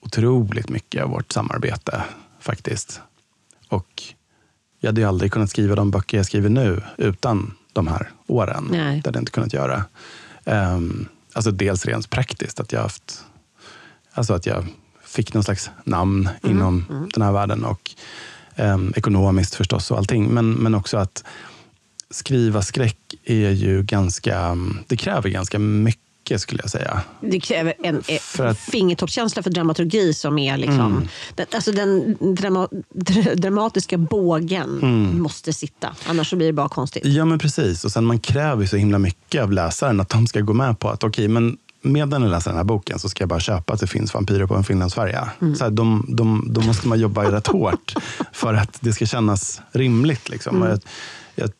otroligt 0.00 0.68
mycket 0.68 1.02
av 1.02 1.10
vårt 1.10 1.32
samarbete 1.32 2.02
faktiskt. 2.40 3.00
Och 3.68 4.02
jag 4.80 4.88
hade 4.88 5.00
ju 5.00 5.06
aldrig 5.06 5.32
kunnat 5.32 5.50
skriva 5.50 5.74
de 5.74 5.90
böcker 5.90 6.16
jag 6.16 6.26
skriver 6.26 6.48
nu 6.48 6.82
utan 6.96 7.54
de 7.72 7.86
här 7.86 8.10
åren. 8.26 8.68
Nej. 8.70 9.00
Det 9.00 9.08
hade 9.08 9.16
jag 9.16 9.22
inte 9.22 9.32
kunnat 9.32 9.52
göra. 9.52 9.84
Um, 10.48 11.08
alltså 11.32 11.50
dels 11.50 11.86
rent 11.86 12.10
praktiskt, 12.10 12.60
att 12.60 12.72
jag 12.72 12.80
haft, 12.80 13.24
alltså 14.12 14.34
att 14.34 14.46
jag 14.46 14.66
fick 15.04 15.34
någon 15.34 15.44
slags 15.44 15.70
namn 15.84 16.28
inom 16.42 16.84
den 17.14 17.22
här 17.22 17.32
världen 17.32 17.64
och 17.64 17.90
um, 18.56 18.92
ekonomiskt 18.96 19.54
förstås 19.54 19.90
och 19.90 19.98
allting. 19.98 20.28
Men, 20.28 20.52
men 20.52 20.74
också 20.74 20.96
att 20.98 21.24
skriva 22.10 22.62
skräck 22.62 23.14
är 23.24 23.50
ju 23.50 23.82
ganska, 23.82 24.56
det 24.86 24.96
kräver 24.96 25.30
ganska 25.30 25.58
mycket 25.58 26.07
skulle 26.38 26.60
jag 26.62 26.70
säga. 26.70 27.00
Det 27.20 27.40
kräver 27.40 27.74
en 27.82 28.02
För 28.20 28.46
att- 28.46 28.58
fingertoppskänsla 28.58 29.42
för 29.42 29.50
dramaturgi 29.50 30.14
som 30.14 30.38
är 30.38 30.56
liksom... 30.56 30.80
Mm. 30.80 31.08
Den, 31.34 31.46
alltså 31.54 31.72
den 31.72 32.16
drama, 32.34 32.68
dr, 32.94 33.34
dramatiska 33.36 33.98
bågen 33.98 34.78
Mm. 34.82 35.22
måste 35.22 35.52
sitta. 35.52 35.94
Annars 36.06 36.32
blir 36.32 36.46
det 36.46 36.52
bara 36.52 36.68
konstigt. 36.68 37.04
Ja, 37.06 37.24
men 37.24 37.38
precis. 37.38 37.84
Och 37.84 37.92
sen 37.92 38.04
man 38.04 38.18
kräver 38.18 38.66
så 38.66 38.76
himla 38.76 38.98
mycket 38.98 39.42
av 39.42 39.52
läsaren 39.52 40.00
att 40.00 40.08
de 40.08 40.26
ska 40.26 40.40
gå 40.40 40.52
med 40.52 40.78
på 40.78 40.88
att 40.88 41.04
okej, 41.04 41.28
men 41.28 41.56
medan 41.82 42.22
jag 42.22 42.30
läser 42.30 42.50
den 42.50 42.56
här 42.56 42.64
boken 42.64 42.98
så 42.98 43.08
ska 43.08 43.22
jag 43.22 43.28
bara 43.28 43.40
köpa 43.40 43.72
att 43.72 43.80
det 43.80 43.86
finns 43.86 44.14
vampyrer 44.14 44.46
på 44.46 44.54
en 44.54 44.64
Finlandsfärja. 44.64 45.30
Så 45.58 45.64
här, 45.64 45.70
de, 45.70 46.04
de, 46.08 46.46
då 46.50 46.60
måste 46.60 46.88
man 46.88 47.00
jobba 47.00 47.32
rätt 47.32 47.46
hårt 47.46 47.94
för 48.32 48.54
att 48.54 48.78
det 48.80 48.92
ska 48.92 49.06
kännas 49.06 49.60
rimligt. 49.72 50.28
Liksom. 50.28 50.62
Och 50.62 50.68
Jag, 50.68 50.80
jag, 51.34 51.50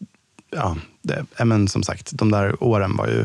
ja, 0.50 0.76
det, 1.02 1.44
men 1.44 1.68
som 1.68 1.82
sagt, 1.82 2.10
de 2.12 2.30
där 2.30 2.62
åren 2.64 2.96
var 2.96 3.06
ju 3.06 3.20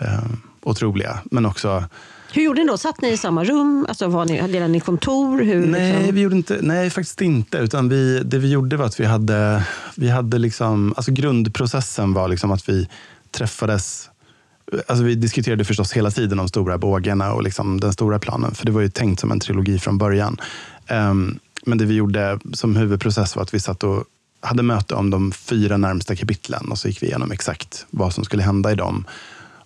eh, 0.00 0.24
otroliga. 0.66 1.18
Men 1.24 1.46
också 1.46 1.84
Hur 2.32 2.42
gjorde 2.42 2.60
ni 2.60 2.66
då? 2.66 2.78
Satt 2.78 3.00
ni 3.00 3.08
i 3.08 3.16
samma 3.16 3.44
rum? 3.44 3.86
Alltså 3.88 4.06
var 4.08 4.24
ni, 4.24 4.40
delade 4.40 4.68
ni 4.68 4.80
kontor? 4.80 5.42
Hur, 5.42 5.66
Nej, 5.66 5.96
liksom? 5.96 6.14
vi 6.14 6.20
gjorde 6.20 6.36
inte, 6.36 6.58
nej, 6.62 6.90
faktiskt 6.90 7.20
inte. 7.20 7.58
Utan 7.58 7.88
vi, 7.88 8.22
det 8.24 8.38
vi 8.38 8.50
gjorde 8.50 8.76
var 8.76 8.86
att 8.86 9.00
vi 9.00 9.04
hade, 9.04 9.66
vi 9.96 10.08
hade 10.08 10.38
liksom, 10.38 10.94
alltså 10.96 11.12
grundprocessen 11.12 12.12
var 12.12 12.28
liksom 12.28 12.50
att 12.50 12.68
vi 12.68 12.88
träffades 13.30 14.10
Alltså 14.86 15.04
vi 15.04 15.14
diskuterade 15.14 15.64
förstås 15.64 15.92
hela 15.92 16.10
tiden 16.10 16.38
de 16.38 16.48
stora 16.48 16.78
bågarna 16.78 17.32
och 17.32 17.42
liksom 17.42 17.80
den 17.80 17.92
stora 17.92 18.18
planen. 18.18 18.54
För 18.54 18.66
det 18.66 18.72
var 18.72 18.80
ju 18.80 18.88
tänkt 18.88 19.20
som 19.20 19.32
en 19.32 19.40
trilogi 19.40 19.78
från 19.78 19.98
början. 19.98 20.40
Ehm, 20.86 21.38
men 21.66 21.78
det 21.78 21.84
vi 21.84 21.94
gjorde 21.94 22.38
som 22.52 22.76
huvudprocess 22.76 23.36
var 23.36 23.42
att 23.42 23.54
vi 23.54 23.60
satt 23.60 23.84
och 23.84 24.04
hade 24.40 24.62
möte 24.62 24.94
om 24.94 25.10
de 25.10 25.32
fyra 25.32 25.76
närmsta 25.76 26.16
kapitlen. 26.16 26.68
Och 26.70 26.78
så 26.78 26.88
gick 26.88 27.02
vi 27.02 27.06
igenom 27.06 27.32
exakt 27.32 27.86
vad 27.90 28.14
som 28.14 28.24
skulle 28.24 28.42
hända 28.42 28.72
i 28.72 28.74
dem. 28.74 29.04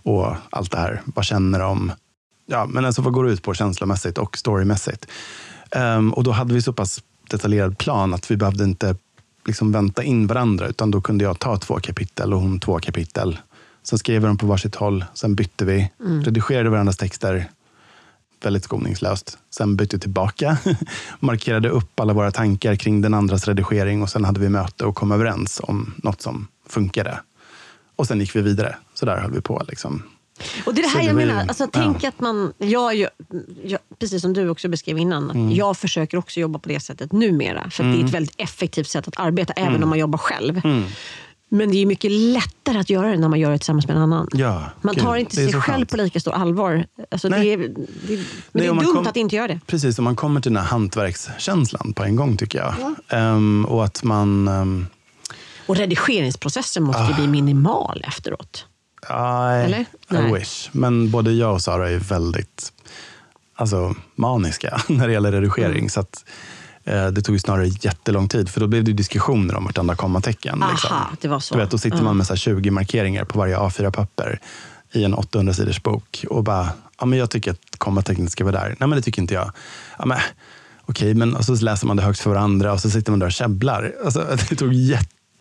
Och 0.03 0.37
allt 0.51 0.71
det 0.71 0.79
här. 0.79 1.03
Vad 1.05 1.25
känner 1.25 1.59
de? 1.59 1.93
Ja, 2.47 2.67
men 2.67 2.85
alltså 2.85 3.03
vad 3.03 3.13
går 3.13 3.25
det 3.25 3.33
ut 3.33 3.43
på 3.43 3.55
känslomässigt 3.55 4.19
och 4.19 4.39
storymässigt? 4.39 5.07
Ehm, 5.71 6.13
och 6.13 6.25
då 6.25 6.31
hade 6.31 6.55
vi 6.55 6.63
så 6.63 6.73
pass 6.73 7.03
detaljerad 7.31 7.79
plan 7.79 8.15
att 8.15 8.31
vi 8.31 8.37
behövde 8.37 8.65
inte 8.65 8.97
liksom 9.47 9.73
vänta 9.73 10.03
in 10.03 10.27
varandra. 10.27 10.67
Utan 10.67 10.91
då 10.91 11.01
kunde 11.01 11.25
jag 11.25 11.39
ta 11.39 11.57
två 11.57 11.81
kapitel 11.81 12.35
och 12.35 12.41
hon 12.41 12.61
två 12.61 12.79
kapitel. 12.79 13.39
Sen 13.83 13.99
skrev 13.99 14.23
vi 14.23 14.27
dem 14.27 14.39
på 14.39 14.47
varsitt 14.47 14.75
håll. 14.75 15.05
Sen 15.15 15.35
bytte 15.35 15.65
vi. 15.65 15.91
Redigerade 16.25 16.71
varandras 16.71 16.97
texter. 16.97 17.51
Väldigt 18.43 18.65
skoningslöst. 18.65 19.39
Sen 19.51 19.77
bytte 19.77 19.97
vi 19.97 20.01
tillbaka. 20.01 20.59
Markerade 21.21 21.69
upp 21.69 22.01
alla 22.01 22.13
våra 22.13 22.31
tankar 22.31 22.77
kring 22.77 23.01
den 23.01 23.15
andras 23.15 23.49
redigering. 23.49 24.03
Och 24.03 24.11
sen 24.11 24.25
hade 24.25 24.41
vi 24.41 24.49
möte 24.49 24.85
och 24.85 24.95
kom 24.95 25.13
överens 25.13 25.61
om 25.65 25.95
något 25.97 26.23
som 26.23 26.47
funkade. 26.69 27.21
Och 27.97 28.07
sen 28.07 28.21
gick 28.21 28.37
vi 28.37 28.43
vidare. 28.43 28.77
Så 29.01 29.07
där 29.07 29.17
höll 29.21 29.33
vi 29.33 29.41
på. 29.41 29.63
Liksom. 29.69 30.03
Och 30.67 30.75
det 30.75 30.81
är 30.81 30.83
det 30.83 30.89
här 30.99 31.07
jag 31.07 31.17
menar. 31.17 31.41
Alltså, 31.49 31.69
tänk 31.73 32.05
att 32.05 32.21
man, 32.21 32.53
jag, 32.59 32.95
jag, 32.95 33.11
precis 33.99 34.23
som 34.23 34.33
du 34.33 34.49
också 34.49 34.69
beskrev 34.69 34.99
innan, 34.99 35.31
Mm. 35.31 35.51
jag 35.53 35.77
försöker 35.77 36.19
också 36.19 36.41
jobba 36.41 36.59
på 36.59 36.69
det 36.69 36.81
sättet 36.81 37.13
numera. 37.13 37.71
För 37.71 37.85
att 37.85 37.93
det 37.97 38.01
är 38.01 38.05
ett 38.05 38.15
väldigt 38.15 38.35
effektivt 38.41 38.89
sätt 38.89 39.09
att 39.09 39.19
arbeta, 39.21 39.53
även 39.53 39.69
Mm. 39.69 39.83
om 39.83 39.89
man 39.89 39.99
jobbar 39.99 40.19
själv. 40.19 40.61
Men 41.53 41.71
det 41.71 41.77
är 41.83 41.87
mycket 41.87 42.11
lättare 42.11 42.79
att 42.79 42.91
göra 42.91 43.11
det 43.11 43.17
när 43.17 43.29
man 43.29 43.41
gör 43.41 43.51
det 43.51 43.59
tillsammans 43.59 43.87
med 43.89 43.97
en 43.97 44.03
annan. 44.03 44.29
Ja, 44.33 44.65
Man 44.83 44.95
gud, 44.95 45.05
tar 45.05 45.17
inte 45.17 45.37
det 45.37 45.43
är 45.43 45.49
sig 45.49 45.61
själv 45.61 45.77
skönt. 45.79 45.91
på 45.91 45.97
lika 45.97 46.21
stort 46.21 46.35
allvar. 46.35 46.85
Alltså, 47.11 47.29
det 47.29 47.37
är, 47.37 47.59
det, 47.59 47.69
men 47.69 48.27
det 48.53 48.65
är 48.67 48.69
dumt 48.75 48.85
kom- 48.95 49.07
att 49.07 49.17
inte 49.17 49.37
göra 49.37 49.49
det. 49.49 49.61
Precis, 49.67 49.99
om 49.99 50.05
man 50.05 50.17
kommer 50.17 50.41
till 50.41 50.53
den 50.53 50.63
här 50.63 50.71
hantverkskänslan 50.71 51.93
på 51.93 52.05
en 52.05 52.17
gång 52.17 52.37
tycker 52.37 52.59
jag. 52.59 52.75
Ehm, 53.09 53.65
och 53.69 53.85
att 53.85 54.03
man... 54.03 54.49
ehm, 54.49 54.87
Och 55.67 55.77
redigeringsprocessen 55.77 56.83
måste 56.83 57.03
ju 57.03 57.15
bli 57.15 57.27
minimal 57.27 58.05
efteråt. 58.07 58.67
Nej, 59.11 59.65
Eller? 59.65 59.79
I 59.81 59.87
Nej. 60.09 60.33
wish. 60.33 60.69
Men 60.73 61.11
både 61.11 61.33
jag 61.33 61.53
och 61.53 61.63
Sara 61.63 61.91
är 61.91 61.99
väldigt 61.99 62.73
alltså, 63.61 63.95
maniska 64.15 64.81
när 64.89 65.07
det 65.07 65.13
gäller 65.13 65.33
redigering. 65.33 65.79
Mm. 65.79 65.89
Så 65.89 66.01
att, 66.01 66.25
eh, 66.85 67.07
det 67.07 67.23
tog 67.23 67.35
ju 67.35 67.39
snarare 67.39 67.69
jättelång 67.69 68.29
tid, 68.29 68.49
för 68.49 68.61
då 68.61 68.67
blev 68.67 68.85
det 68.85 68.93
diskussioner 68.93 69.57
om 69.57 69.65
vartenda 69.65 69.95
kommatecken. 69.95 70.63
Aha, 70.63 70.73
liksom. 70.73 70.97
det 71.21 71.29
var 71.29 71.41
så. 71.41 71.55
Du 71.55 71.61
vet, 71.61 71.71
då 71.71 71.79
sitter 71.79 72.03
man 72.03 72.17
med 72.17 72.27
så 72.27 72.33
här 72.33 72.39
20 72.39 72.71
markeringar 72.71 73.25
på 73.25 73.39
varje 73.39 73.57
A4-papper 73.57 74.41
i 74.93 75.05
en 75.05 75.15
800-sidors 75.15 75.83
bok 75.83 76.25
och 76.31 76.45
bara, 76.45 76.69
ja, 77.01 77.07
men 77.07 77.19
jag 77.19 77.31
tycker 77.31 77.51
att 77.51 77.79
kommatecknet 77.79 78.33
ska 78.33 78.45
vara 78.45 78.61
där. 78.61 78.69
Nej, 78.69 78.89
men 78.89 78.91
det 78.91 79.03
tycker 79.03 79.23
inte 79.23 79.35
jag. 79.35 79.53
Ja, 79.99 80.07
men, 80.07 80.19
okej, 80.87 81.15
men 81.15 81.37
och 81.37 81.45
så 81.45 81.55
läser 81.55 81.87
man 81.87 81.97
det 81.97 82.03
högt 82.03 82.21
för 82.21 82.31
varandra 82.31 82.73
och 82.73 82.81
så 82.81 82.91
sitter 82.91 83.13
man 83.13 83.19
där 83.19 83.27
och 83.27 83.33
käbblar. 83.33 83.93
Alltså, 84.05 84.37
det 84.49 84.57
tog 84.57 84.75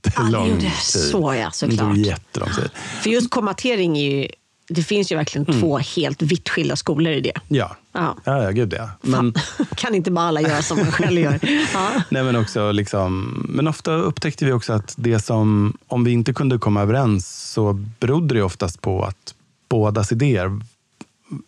jättelång 0.06 0.44
det 0.44 0.50
gjorde 0.50 0.62
tid. 0.62 0.72
så, 1.12 1.34
ja, 1.36 1.46
Det 1.46 1.52
såklart. 1.56 1.80
tog 1.80 1.98
jättelång 1.98 2.50
tid. 2.50 2.70
För 3.02 3.10
just 3.10 3.30
kommatering 3.30 3.98
är 3.98 4.12
ju, 4.12 4.28
det 4.70 4.84
finns 4.84 5.12
ju 5.12 5.16
verkligen 5.16 5.46
två 5.60 5.78
helt 5.78 6.22
vitt 6.22 6.50
skilda 6.50 6.76
skolor 6.76 7.14
i 7.14 7.22
det. 7.22 7.34
Ja, 7.48 7.76
Ja. 7.94 8.16
ja, 8.24 8.44
ja 8.44 8.50
gud 8.52 8.74
ja. 8.78 8.90
Men, 9.02 9.34
Fan, 9.34 9.66
kan 9.76 9.96
inte 9.96 10.12
bara 10.12 10.26
alla 10.28 10.42
göra 10.42 10.62
som 10.62 10.78
man 10.78 10.92
själv 10.92 11.20
gör? 11.22 11.40
Ja. 11.74 11.90
nej, 12.10 12.24
men, 12.24 12.36
också 12.36 12.72
liksom, 12.72 13.22
men 13.50 13.68
ofta 13.68 13.92
upptäckte 13.94 14.46
vi 14.46 14.52
också 14.52 14.74
att 14.74 14.94
det 14.98 15.20
som, 15.20 15.78
om 15.88 16.04
vi 16.04 16.12
inte 16.12 16.34
kunde 16.34 16.58
komma 16.58 16.82
överens 16.82 17.52
så 17.52 17.74
berodde 17.74 18.36
det 18.36 18.42
oftast 18.44 18.82
på 18.82 19.04
att 19.04 19.34
bådas 19.70 20.12
idéer 20.12 20.60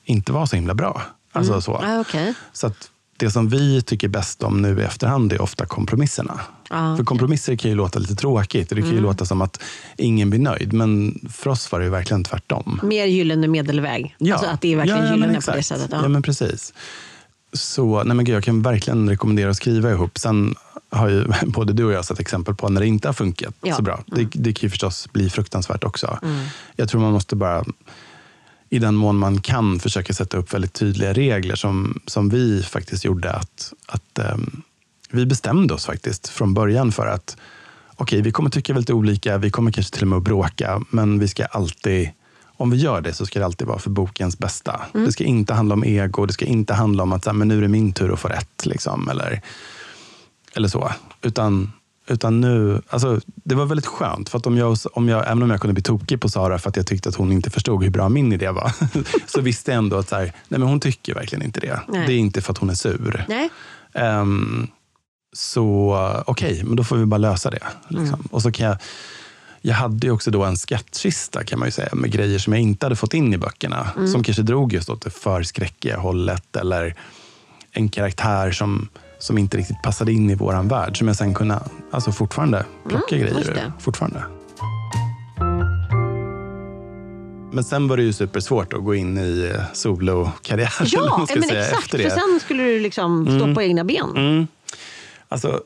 inte 0.05 0.31
var 0.31 0.45
så 0.45 0.55
himla 0.55 0.73
bra. 0.73 1.01
Alltså 1.31 1.61
så. 1.61 1.79
Ja, 1.83 1.99
okej. 1.99 2.33
så 2.53 2.67
att 2.67 2.90
det 3.21 3.31
som 3.31 3.49
vi 3.49 3.81
tycker 3.81 4.07
bäst 4.07 4.43
om 4.43 4.61
nu 4.61 4.79
i 4.79 4.83
efterhand 4.83 5.33
är 5.33 5.41
ofta 5.41 5.65
kompromisserna. 5.65 6.39
Ja. 6.69 6.97
För 6.97 7.03
kompromisser 7.03 7.55
kan 7.55 7.71
ju 7.71 7.77
låta 7.77 7.99
lite 7.99 8.15
tråkigt 8.15 8.69
det 8.69 8.75
kan 8.75 8.85
ju 8.85 8.91
Mm. 8.91 9.03
låta 9.03 9.25
som 9.25 9.41
att 9.41 9.59
ingen 9.97 10.29
blir 10.29 10.39
nöjd. 10.39 10.73
Men 10.73 11.19
för 11.33 11.49
oss 11.49 11.71
var 11.71 11.79
det 11.79 11.85
ju 11.85 11.91
verkligen 11.91 12.23
tvärtom. 12.23 12.79
Mer 12.83 13.05
gyllene 13.05 13.47
medelväg. 13.47 14.15
Alltså 14.31 14.45
att 14.49 14.61
det 14.61 14.73
är 14.73 14.77
verkligen 14.77 14.99
ja, 14.99 15.05
ja, 15.05 15.11
gyllene 15.15 15.41
på 15.41 15.51
det 15.51 15.63
sättet. 15.63 15.87
Ja. 15.91 15.99
Ja. 16.03 16.07
men 16.07 16.21
precis. 16.21 16.73
Så 17.53 18.03
nej 18.03 18.15
men 18.15 18.25
gud, 18.25 18.35
jag 18.35 18.43
kan 18.43 18.61
verkligen 18.61 19.09
rekommendera 19.09 19.49
att 19.49 19.57
skriva 19.57 19.91
ihop. 19.91 20.17
Sen 20.17 20.55
har 20.89 21.09
ju 21.09 21.25
både 21.45 21.73
du 21.73 21.83
och 21.85 21.91
jag 21.91 22.05
sett 22.05 22.19
exempel 22.19 22.55
på 22.55 22.69
när 22.69 22.81
det 22.81 22.87
inte 22.87 23.07
har 23.07 23.13
funkat 23.13 23.53
Ja. 23.61 23.67
Mm. 23.67 23.75
så 23.77 23.81
bra. 23.83 24.03
Det, 24.07 24.27
det 24.33 24.53
kan 24.53 24.67
ju 24.67 24.69
förstås 24.69 25.07
bli 25.13 25.29
fruktansvärt 25.29 25.83
också. 25.83 26.19
Jag 26.75 26.89
tror 26.89 27.01
man 27.01 27.11
måste 27.13 27.35
bara, 27.35 27.65
i 28.73 28.79
den 28.79 28.95
mån 28.95 29.17
man 29.17 29.41
kan, 29.41 29.79
försöka 29.79 30.13
sätta 30.13 30.37
upp 30.37 30.53
väldigt 30.53 30.73
tydliga 30.73 31.13
regler 31.13 31.55
som, 31.55 32.01
som 32.05 32.29
vi 32.29 32.63
faktiskt 32.63 33.05
gjorde. 33.05 33.31
att, 33.31 33.73
att 33.85 34.19
ehm, 34.19 34.61
Vi 35.11 35.25
bestämde 35.25 35.73
oss 35.73 35.85
faktiskt 35.85 36.27
från 36.27 36.53
början 36.53 36.91
för 36.91 37.07
att 37.07 37.37
okej, 37.95 38.21
vi 38.21 38.31
kommer 38.31 38.49
tycka 38.49 38.73
väldigt 38.73 38.89
olika, 38.89 39.37
vi 39.37 39.51
kommer 39.51 39.71
kanske 39.71 39.93
till 39.93 40.01
och 40.01 40.07
med 40.07 40.17
att 40.17 40.23
bråka, 40.23 40.81
men 40.89 41.19
vi 41.19 41.27
ska 41.27 41.45
alltid 41.45 42.09
om 42.57 42.69
vi 42.71 42.77
gör 42.77 43.01
det 43.01 43.13
så 43.13 43.25
ska 43.25 43.39
det 43.39 43.45
alltid 43.45 43.67
vara 43.67 43.79
för 43.79 43.89
bokens 43.89 44.37
bästa. 44.37 44.81
Det 44.93 45.11
ska 45.11 45.23
inte 45.23 45.53
handla 45.53 45.73
om 45.73 45.83
ego, 45.83 46.25
det 46.25 46.33
ska 46.33 46.45
inte 46.45 46.73
handla 46.73 47.03
om 47.03 47.11
att 47.11 47.23
så 47.23 47.29
här, 47.29 47.37
men 47.37 47.47
nu 47.47 47.57
är 47.57 47.61
det 47.61 47.67
min 47.67 47.93
tur 47.93 48.13
att 48.13 48.19
få 48.19 48.27
rätt. 48.27 48.65
Liksom, 48.65 49.09
eller, 49.09 49.41
eller 50.53 50.67
så. 50.67 50.91
Utan, 51.21 51.71
utan 52.11 52.41
nu, 52.41 52.81
alltså, 52.89 53.19
det 53.25 53.55
var 53.55 53.65
väldigt 53.65 53.85
skönt. 53.85 54.29
För 54.29 54.37
att 54.37 54.47
om 54.47 54.57
jag, 54.57 54.77
om 54.93 55.09
jag, 55.09 55.27
även 55.27 55.43
om 55.43 55.49
jag 55.49 55.61
kunde 55.61 55.73
bli 55.73 55.83
tokig 55.83 56.21
på 56.21 56.29
Sara 56.29 56.59
för 56.59 56.69
att 56.69 56.75
jag 56.75 56.87
tyckte 56.87 57.09
att 57.09 57.15
hon 57.15 57.31
inte 57.31 57.49
förstod 57.49 57.83
hur 57.83 57.89
bra 57.89 58.09
min 58.09 58.33
idé 58.33 58.49
var. 58.51 58.71
så 59.27 59.41
visste 59.41 59.71
jag 59.71 59.77
ändå 59.77 59.97
att 59.97 60.09
så 60.09 60.15
här, 60.15 60.23
nej, 60.23 60.59
men 60.59 60.61
hon 60.61 60.79
tycker 60.79 61.13
verkligen 61.13 61.45
inte 61.45 61.59
det. 61.59 61.79
Nej. 61.87 62.07
Det 62.07 62.13
är 62.13 62.17
inte 62.17 62.41
för 62.41 62.51
att 62.51 62.57
hon 62.57 62.69
är 62.69 62.75
sur. 62.75 63.25
Nej. 63.27 63.49
Ehm, 63.93 64.67
så 65.33 66.23
okej, 66.25 66.63
men 66.63 66.75
då 66.75 66.83
får 66.83 66.95
vi 66.95 67.05
bara 67.05 67.17
lösa 67.17 67.49
det. 67.49 67.67
Liksom. 67.87 68.27
Och 68.31 68.41
så 68.41 68.51
kan 68.51 68.65
jag, 68.65 68.77
jag 69.61 69.75
hade 69.75 70.07
ju 70.07 70.13
också 70.13 70.31
då 70.31 70.43
en 70.43 70.57
skattkista 70.57 71.43
kan 71.43 71.59
man 71.59 71.67
ju 71.67 71.71
säga 71.71 71.89
med 71.93 72.11
grejer 72.11 72.39
som 72.39 72.53
jag 72.53 72.61
inte 72.61 72.85
hade 72.85 72.95
fått 72.95 73.13
in 73.13 73.33
i 73.33 73.37
böckerna. 73.37 73.89
Som 74.11 74.23
kanske 74.23 74.43
drog 74.43 74.73
just 74.73 74.89
åt 74.89 75.01
det 75.01 75.09
för 75.09 75.43
skräckiga 75.43 75.97
hållet 75.97 76.55
eller 76.55 76.95
en 77.71 77.89
karaktär 77.89 78.51
som, 78.51 78.89
som 79.21 79.37
inte 79.37 79.57
riktigt 79.57 79.81
passade 79.83 80.13
in 80.13 80.29
i 80.29 80.35
våran 80.35 80.67
värld. 80.67 80.97
Som 80.97 81.07
jag 81.07 81.17
sen 81.17 81.33
kunde 81.33 81.59
alltså 81.91 82.11
fortfarande 82.11 82.65
plocka 82.89 83.15
Mm, 83.15 83.33
grejer 83.33 83.49
ur. 83.49 83.71
Fortfarande. 83.79 84.23
Men 87.53 87.63
sen 87.63 87.87
var 87.87 87.97
det 87.97 88.03
ju 88.03 88.13
supersvårt 88.13 88.73
att 88.73 88.83
gå 88.83 88.95
in 88.95 89.17
i 89.17 89.51
eh, 89.55 89.63
solokarriär. 89.73 90.73
Ja, 90.85 91.27
men 91.35 91.43
säga, 91.43 91.65
exakt. 91.65 91.91
För 91.91 92.09
sen 92.09 92.39
skulle 92.41 92.63
du 92.63 92.79
liksom 92.79 93.39
stå 93.39 93.55
på 93.55 93.61
egna 93.61 93.83
ben. 93.83 94.09
Mm. 94.15 94.47
Alltså, 95.29 95.61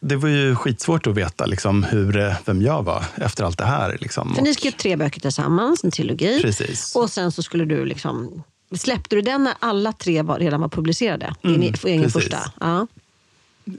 det 0.00 0.16
var 0.16 0.28
ju 0.28 0.56
skitsvårt 0.56 1.06
att 1.06 1.14
veta 1.14 1.46
liksom, 1.46 1.82
hur, 1.82 2.18
eh, 2.18 2.34
vem 2.44 2.62
jag 2.62 2.82
var 2.82 3.04
efter 3.14 3.44
allt 3.44 3.58
det 3.58 3.64
här. 3.64 3.98
Liksom. 4.00 4.34
För 4.34 4.42
ni 4.42 4.54
skrev 4.54 4.70
tre 4.70 4.96
böcker 4.96 5.20
tillsammans, 5.20 5.84
en 5.84 5.90
trilogi. 5.90 6.42
Precis. 6.42 6.96
Och 6.96 7.10
sen 7.10 7.32
så 7.32 7.42
skulle 7.42 7.64
du 7.64 7.84
liksom... 7.84 8.42
Släppte 8.76 9.16
du 9.16 9.22
den 9.22 9.44
när 9.44 9.54
alla 9.58 9.92
tre 9.92 10.22
var, 10.22 10.38
redan 10.38 10.60
var 10.60 10.68
publicerade? 10.68 11.34
Din 11.42 11.54
Mm, 11.54 11.62
egen 11.62 12.02
precis. 12.02 12.12
första? 12.12 12.38
Ja. 12.60 12.86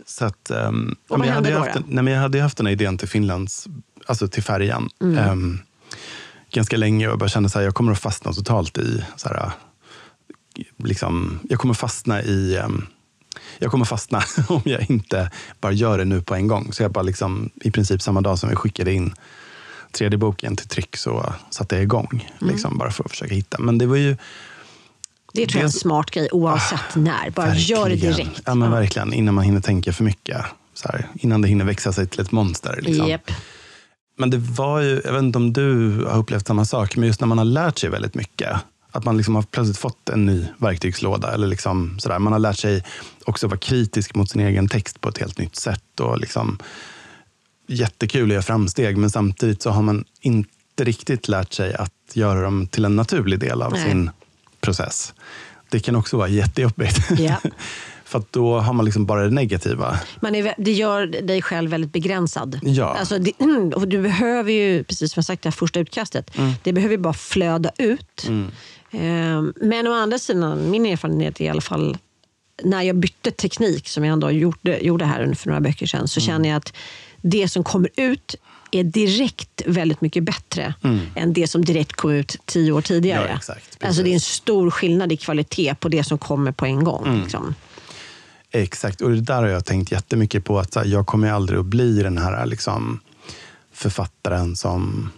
Så 0.05 0.25
att, 0.25 0.49
ehm, 0.49 0.89
ja, 0.89 0.95
vad 1.07 1.19
men 1.19 1.27
jag, 1.27 1.35
hade 1.35 1.47
hände 1.47 1.49
ju 1.49 1.55
då 1.55 1.59
haft, 1.61 1.73
då? 1.73 1.83
nej, 1.95 2.03
men 2.03 2.13
jag 2.13 2.21
hade 2.21 2.41
haft 2.41 2.57
den 2.57 2.65
här 2.65 2.73
idén 2.73 2.97
till 2.97 3.07
Finlands, 3.07 3.67
alltså 4.05 4.27
till 4.27 4.43
färjan. 4.43 4.89
Mm. 5.01 5.17
ehm, 5.17 5.59
ganska 6.51 6.77
länge 6.77 7.07
och 7.07 7.17
bara 7.17 7.29
kände 7.29 7.47
att 7.47 7.63
jag 7.63 7.75
kommer 7.75 7.91
att 7.91 7.99
fastna 7.99 8.33
totalt 8.33 8.77
i 8.77 9.03
så 9.15 9.29
här, 9.29 9.51
liksom, 10.77 11.39
jag 11.49 11.59
kommer 11.59 11.73
fastna 11.73 12.21
i 12.21 12.57
ehm, 12.57 12.85
jag 13.59 13.71
kommer 13.71 13.85
fastna 13.85 14.23
om 14.47 14.61
jag 14.65 14.89
inte 14.91 15.31
bara 15.61 15.71
gör 15.71 15.97
det 15.97 16.05
nu 16.05 16.21
på 16.21 16.35
en 16.35 16.47
gång. 16.47 16.73
Så 16.73 16.83
jag 16.83 16.91
bara 16.91 17.01
liksom, 17.01 17.49
i 17.55 17.71
princip 17.71 18.01
samma 18.01 18.21
dag 18.21 18.39
som 18.39 18.49
vi 18.49 18.55
skickade 18.55 18.93
in 18.93 19.13
tredje 19.91 20.17
boken 20.17 20.55
till 20.55 20.67
tryck 20.67 20.97
så 20.97 21.33
satte 21.49 21.75
jag 21.75 21.83
igång. 21.83 22.29
Mm. 22.41 22.53
Liksom, 22.53 22.77
bara 22.77 22.91
för 22.91 23.03
att 23.03 23.11
försöka 23.11 23.35
hitta. 23.35 23.59
Men 23.59 23.77
det 23.77 23.85
var 23.85 23.95
ju 23.95 24.17
Det 25.33 25.47
tror 25.47 25.55
jag 25.55 25.61
är 25.61 25.65
en 25.65 25.71
smart 25.71 26.11
grej 26.11 26.29
oavsett 26.31 26.95
när. 26.95 27.29
Bara 27.29 27.55
gör 27.55 27.83
det 27.83 27.89
Verkligen. 27.89 28.15
direkt. 28.15 28.41
Ja, 28.45 28.55
men 28.55 28.71
verkligen. 28.71 29.13
Innan 29.13 29.33
man 29.33 29.43
hinner 29.43 29.61
tänka 29.61 29.93
för 29.93 30.03
mycket. 30.03 30.41
Så 30.73 30.87
här, 30.87 31.07
innan 31.13 31.41
det 31.41 31.47
hinner 31.47 31.65
växa 31.65 31.93
sig 31.93 32.07
till 32.07 32.19
ett 32.21 32.31
monster. 32.31 32.79
Liksom. 32.81 33.07
Japp. 33.07 33.31
Men 34.17 34.29
det 34.29 34.37
var 34.37 34.79
ju, 34.81 35.01
jag 35.05 35.13
vet 35.13 35.21
inte 35.23 35.37
om 35.37 35.53
du 35.53 35.97
har 36.05 36.17
upplevt 36.17 36.47
samma 36.47 36.65
sak, 36.65 36.95
men 36.95 37.07
just 37.07 37.19
när 37.19 37.27
man 37.27 37.37
har 37.37 37.45
lärt 37.45 37.79
sig 37.79 37.89
väldigt 37.89 38.15
mycket. 38.15 38.57
Att 38.91 39.05
man 39.05 39.17
liksom 39.17 39.35
har 39.35 39.41
plötsligt 39.41 39.77
fått 39.77 40.09
en 40.09 40.25
ny 40.25 40.45
verktygslåda. 40.57 41.33
Eller 41.33 41.47
liksom 41.47 41.99
sådär. 41.99 42.19
Man 42.19 42.33
har 42.33 42.39
lärt 42.39 42.57
sig 42.57 42.83
också 43.25 43.47
vara 43.47 43.57
kritisk 43.57 44.15
mot 44.15 44.29
sin 44.29 44.41
egen 44.41 44.67
text 44.67 45.01
på 45.01 45.09
ett 45.09 45.17
helt 45.17 45.37
nytt 45.37 45.55
sätt. 45.55 45.99
Och 45.99 46.19
liksom, 46.19 46.59
jättekul 47.67 48.23
att 48.23 48.33
göra 48.33 48.41
framsteg, 48.41 48.97
men 48.97 49.09
samtidigt 49.09 49.61
så 49.61 49.69
har 49.69 49.81
man 49.81 50.05
inte 50.21 50.83
riktigt 50.83 51.27
lärt 51.27 51.53
sig 51.53 51.73
att 51.73 51.91
göra 52.13 52.41
dem 52.41 52.67
till 52.67 52.85
en 52.85 52.95
naturlig 52.95 53.39
del 53.39 53.61
av 53.61 53.71
Nej. 53.71 53.89
sin 53.89 54.09
process. 54.61 55.13
Det 55.69 55.79
kan 55.79 55.95
också 55.95 56.17
vara 56.17 56.27
jättejobbigt. 56.27 56.97
Ja. 57.19 57.35
För 58.05 58.23
då 58.31 58.59
har 58.59 58.73
man 58.73 58.85
liksom 58.85 59.05
bara 59.05 59.23
det 59.23 59.29
negativa. 59.29 59.99
Man 60.21 60.35
är, 60.35 60.53
det 60.57 60.71
gör 60.71 61.07
dig 61.07 61.41
själv 61.41 61.71
väldigt 61.71 61.91
begränsad. 61.93 62.59
Ja. 62.63 62.85
Alltså 62.99 63.17
det, 63.19 63.31
och 63.75 63.87
du 63.87 64.01
behöver 64.01 64.51
ju, 64.51 64.83
precis 64.83 65.11
som 65.13 65.19
jag 65.19 65.25
sagt, 65.25 65.43
det 65.43 65.49
här 65.49 65.51
första 65.51 65.79
utkastet, 65.79 66.37
Mm. 66.37 66.51
det 66.63 66.73
behöver 66.73 66.93
ju 66.95 67.01
bara 67.01 67.13
flöda 67.13 67.71
ut. 67.77 68.27
Ehm, 68.91 69.53
Men 69.61 69.87
å 69.87 69.93
andra 69.93 70.19
sidan, 70.19 70.69
min 70.71 70.85
erfarenhet 70.85 71.41
är 71.41 71.45
i 71.45 71.49
alla 71.49 71.61
fall 71.61 71.97
när 72.63 72.81
jag 72.81 72.95
bytte 72.95 73.31
teknik, 73.31 73.87
som 73.87 74.05
jag 74.05 74.13
ändå 74.13 74.31
gjorde, 74.31 74.77
gjorde 74.85 75.05
här 75.05 75.33
för 75.33 75.47
några 75.47 75.61
böcker 75.61 75.85
sedan, 75.85 75.97
Mm. 75.99 76.07
så 76.07 76.19
känner 76.21 76.49
jag 76.49 76.57
att 76.57 76.73
det 77.21 77.47
som 77.49 77.63
kommer 77.63 77.89
ut 77.95 78.35
är 78.71 78.83
direkt 78.83 79.61
väldigt 79.65 80.01
mycket 80.01 80.23
bättre 80.23 80.73
än 81.15 81.33
det 81.33 81.47
som 81.47 81.65
direkt 81.65 81.93
kom 81.93 82.11
ut 82.11 82.37
tio 82.45 82.71
år 82.71 82.81
tidigare. 82.81 83.19
Mm. 83.19 83.31
Ja, 83.31 83.37
exakt. 83.37 83.77
alltså 83.83 84.03
det 84.03 84.09
är 84.09 84.13
en 84.13 84.19
stor 84.19 84.69
skillnad 84.69 85.11
i 85.11 85.17
kvalitet 85.17 85.75
på 85.75 85.89
det 85.89 86.03
som 86.03 86.17
kommer 86.17 86.51
på 86.51 86.65
en 86.65 86.83
gång. 86.83 87.07
Mm. 87.07 87.21
Liksom. 87.21 87.55
Exakt, 88.51 89.01
och 89.01 89.09
det 89.09 89.21
där 89.21 89.35
har 89.41 89.47
jag 89.47 89.65
tänkt 89.65 89.91
jättemycket 89.91 90.43
på. 90.45 90.59
att 90.59 90.75
här, 90.75 90.85
Jag 90.85 91.05
kommer 91.07 91.31
aldrig 91.31 91.59
att 91.59 91.65
bli 91.65 92.03
den 92.03 92.17
här 92.17 92.45
liksom, 92.45 92.99
författaren 93.73 94.55
som... 94.55 95.11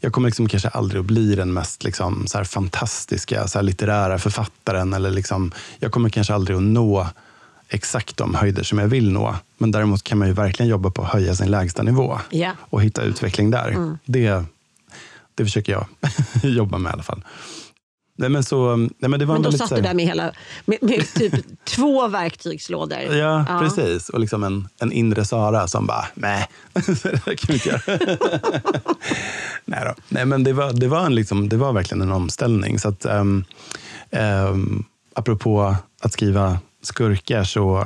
Jag 0.00 0.12
kommer 0.12 0.28
liksom 0.28 0.48
kanske 0.48 0.68
aldrig 0.68 1.00
att 1.00 1.06
bli 1.06 1.34
den 1.34 1.52
mest 1.52 1.84
liksom, 1.84 2.26
så 2.26 2.44
fantastiska 2.44 3.48
så 3.48 3.60
litterära 3.60 4.18
författaren. 4.18 4.92
Eller 4.92 5.10
liksom, 5.10 5.52
jag 5.78 5.92
kommer 5.92 6.08
kanske 6.08 6.34
aldrig 6.34 6.56
att 6.56 6.62
nå 6.62 7.06
exakt 7.68 8.16
de 8.16 8.34
höjder 8.34 8.62
som 8.62 8.78
jag 8.78 8.88
vill 8.88 9.10
nå. 9.12 9.34
Men 9.58 9.70
däremot 9.70 10.04
kan 10.04 10.18
man 10.18 10.28
ju 10.28 10.34
verkligen 10.34 10.70
jobba 10.70 10.90
på 10.90 11.02
att 11.02 11.08
höja 11.08 11.34
sin 11.34 11.50
lägsta 11.50 11.82
nivå 11.82 12.18
Ja. 12.30 12.52
och 12.60 12.82
hitta 12.82 13.02
utveckling 13.02 13.50
där. 13.50 13.96
Det, 14.04 14.44
det 15.34 15.44
försöker 15.44 15.72
jag 15.72 15.86
jobba 16.42 16.78
med 16.78 16.90
i 16.90 16.92
alla 16.92 17.02
fall. 17.02 17.24
Nej, 18.20 18.28
men 18.28 18.44
så, 18.44 18.76
nej, 18.76 19.10
men 19.10 19.20
det 19.20 19.26
var 19.26 19.34
Men 19.34 19.42
då 19.42 19.52
satt 19.52 19.70
du 19.70 19.80
där 19.80 19.94
med, 19.94 20.04
hela, 20.06 20.32
med, 20.64 20.78
med 20.82 21.14
typ 21.14 21.34
två 21.64 22.08
verktygslådor. 22.08 22.98
Ja, 22.98 23.44
precis. 23.60 24.08
Och 24.08 24.20
liksom 24.20 24.44
en, 24.44 24.68
en 24.80 24.92
inre 24.92 25.24
Sara 25.24 25.68
som 25.68 25.86
bara, 25.86 26.06
nej, 26.14 26.46
det 26.72 27.02
där 27.02 27.34
kan 27.34 27.46
vi 27.48 27.54
inte 27.54 27.68
göra. 27.68 27.80
nej, 29.64 29.80
då. 29.84 29.94
nej, 30.08 30.24
men 30.26 30.44
det 30.44 30.52
var, 30.52 30.72
det, 30.72 30.88
var 30.88 31.06
en 31.06 31.14
liksom, 31.14 31.48
det 31.48 31.56
var 31.56 31.72
verkligen 31.72 32.02
en 32.02 32.12
omställning. 32.12 32.78
Så 32.78 32.88
att, 32.88 33.06
um, 33.06 33.44
um, 34.10 34.84
apropå 35.14 35.76
att 36.00 36.12
skriva 36.12 36.58
skurkar, 36.88 37.44
så 37.44 37.84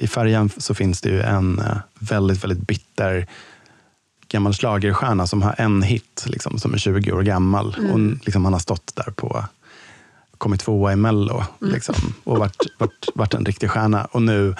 i 0.00 0.06
färjan 0.06 0.50
så 0.56 0.74
finns 0.74 1.00
det 1.00 1.08
ju 1.08 1.20
en 1.20 1.58
eh, 1.58 1.76
väldigt, 1.98 2.44
väldigt 2.44 2.66
bitter 2.66 3.26
gammal 4.28 4.52
schlagerstjärna 4.52 5.26
som 5.26 5.42
har 5.42 5.54
en 5.58 5.82
hit, 5.82 6.24
liksom, 6.26 6.58
som 6.58 6.74
är 6.74 6.78
20 6.78 7.12
år 7.12 7.22
gammal. 7.22 7.76
Och 7.92 7.98
liksom, 7.98 8.44
han 8.44 8.52
har 8.52 8.60
stått 8.60 8.96
där 8.96 9.12
på 9.16 9.44
kommit 10.38 10.60
tvåa 10.60 10.92
i 10.92 10.96
Mello 10.96 11.44
liksom, 11.60 11.94
och 12.24 12.38
varit, 12.38 12.66
varit, 12.78 13.08
varit 13.14 13.34
en 13.34 13.44
riktig 13.44 13.70
stjärna. 13.70 14.04
Och 14.04 14.22
nu, 14.22 14.54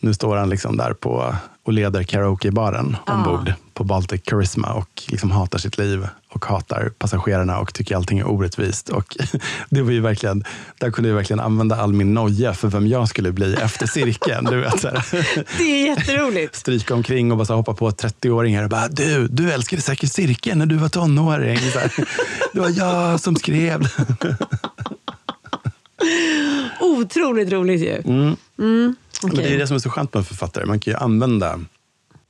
nu 0.00 0.14
står 0.14 0.36
han 0.36 0.48
liksom 0.48 0.76
där 0.76 0.92
på 0.92 1.34
och 1.66 1.72
leder 1.72 2.02
karaokebaren 2.02 2.96
ombord 3.06 3.52
på 3.74 3.84
Baltic 3.84 4.22
Charisma 4.30 4.72
och 4.72 5.02
liksom 5.08 5.30
hatar 5.30 5.58
sitt 5.58 5.78
liv 5.78 6.08
och 6.28 6.44
hatar 6.44 6.92
passagerarna 6.98 7.58
och 7.58 7.74
tycker 7.74 7.96
allting 7.96 8.18
är 8.18 8.28
orättvist. 8.28 8.88
Och 8.88 9.16
det 9.70 9.82
var 9.82 9.90
ju 9.90 10.00
verkligen, 10.00 10.44
där 10.78 10.90
kunde 10.90 11.08
jag 11.08 11.16
verkligen 11.16 11.40
använda 11.40 11.76
all 11.76 11.92
min 11.92 12.14
noja 12.14 12.54
för 12.54 12.68
vem 12.68 12.86
jag 12.86 13.08
skulle 13.08 13.32
bli 13.32 13.54
efter 13.54 13.86
cirkeln. 13.86 14.44
Du 14.44 14.60
vet, 14.60 14.80
så 14.80 14.88
här. 14.88 15.04
Det 15.58 15.64
är 15.64 15.86
jätteroligt. 15.86 16.54
Stryka 16.54 16.94
omkring 16.94 17.30
och 17.30 17.38
bara 17.38 17.44
så 17.44 17.54
hoppa 17.54 17.74
på 17.74 17.90
30-åringar 17.90 18.62
och 18.62 18.70
bara 18.70 18.88
du, 18.88 19.28
du 19.28 19.52
älskade 19.52 19.82
säkert 19.82 20.12
cirkeln 20.12 20.58
när 20.58 20.66
du 20.66 20.76
var 20.76 20.88
tonåring. 20.88 21.58
Så 21.58 21.78
här. 21.78 21.92
Det 22.52 22.60
var 22.60 22.70
jag 22.70 23.20
som 23.20 23.36
skrev. 23.36 23.88
Otroligt 26.80 27.52
roligt 27.52 27.80
ju. 27.80 28.02
Mm. 28.04 28.36
Mm, 28.58 28.96
Men 29.34 29.44
det 29.44 29.54
är 29.54 29.58
det 29.58 29.66
som 29.66 29.74
är 29.74 29.80
så 29.80 29.90
skönt 29.90 30.14
med 30.14 30.26
författare. 30.26 30.66
Man 30.66 30.80
kan 30.80 30.92
ju 30.92 30.98
använda 30.98 31.60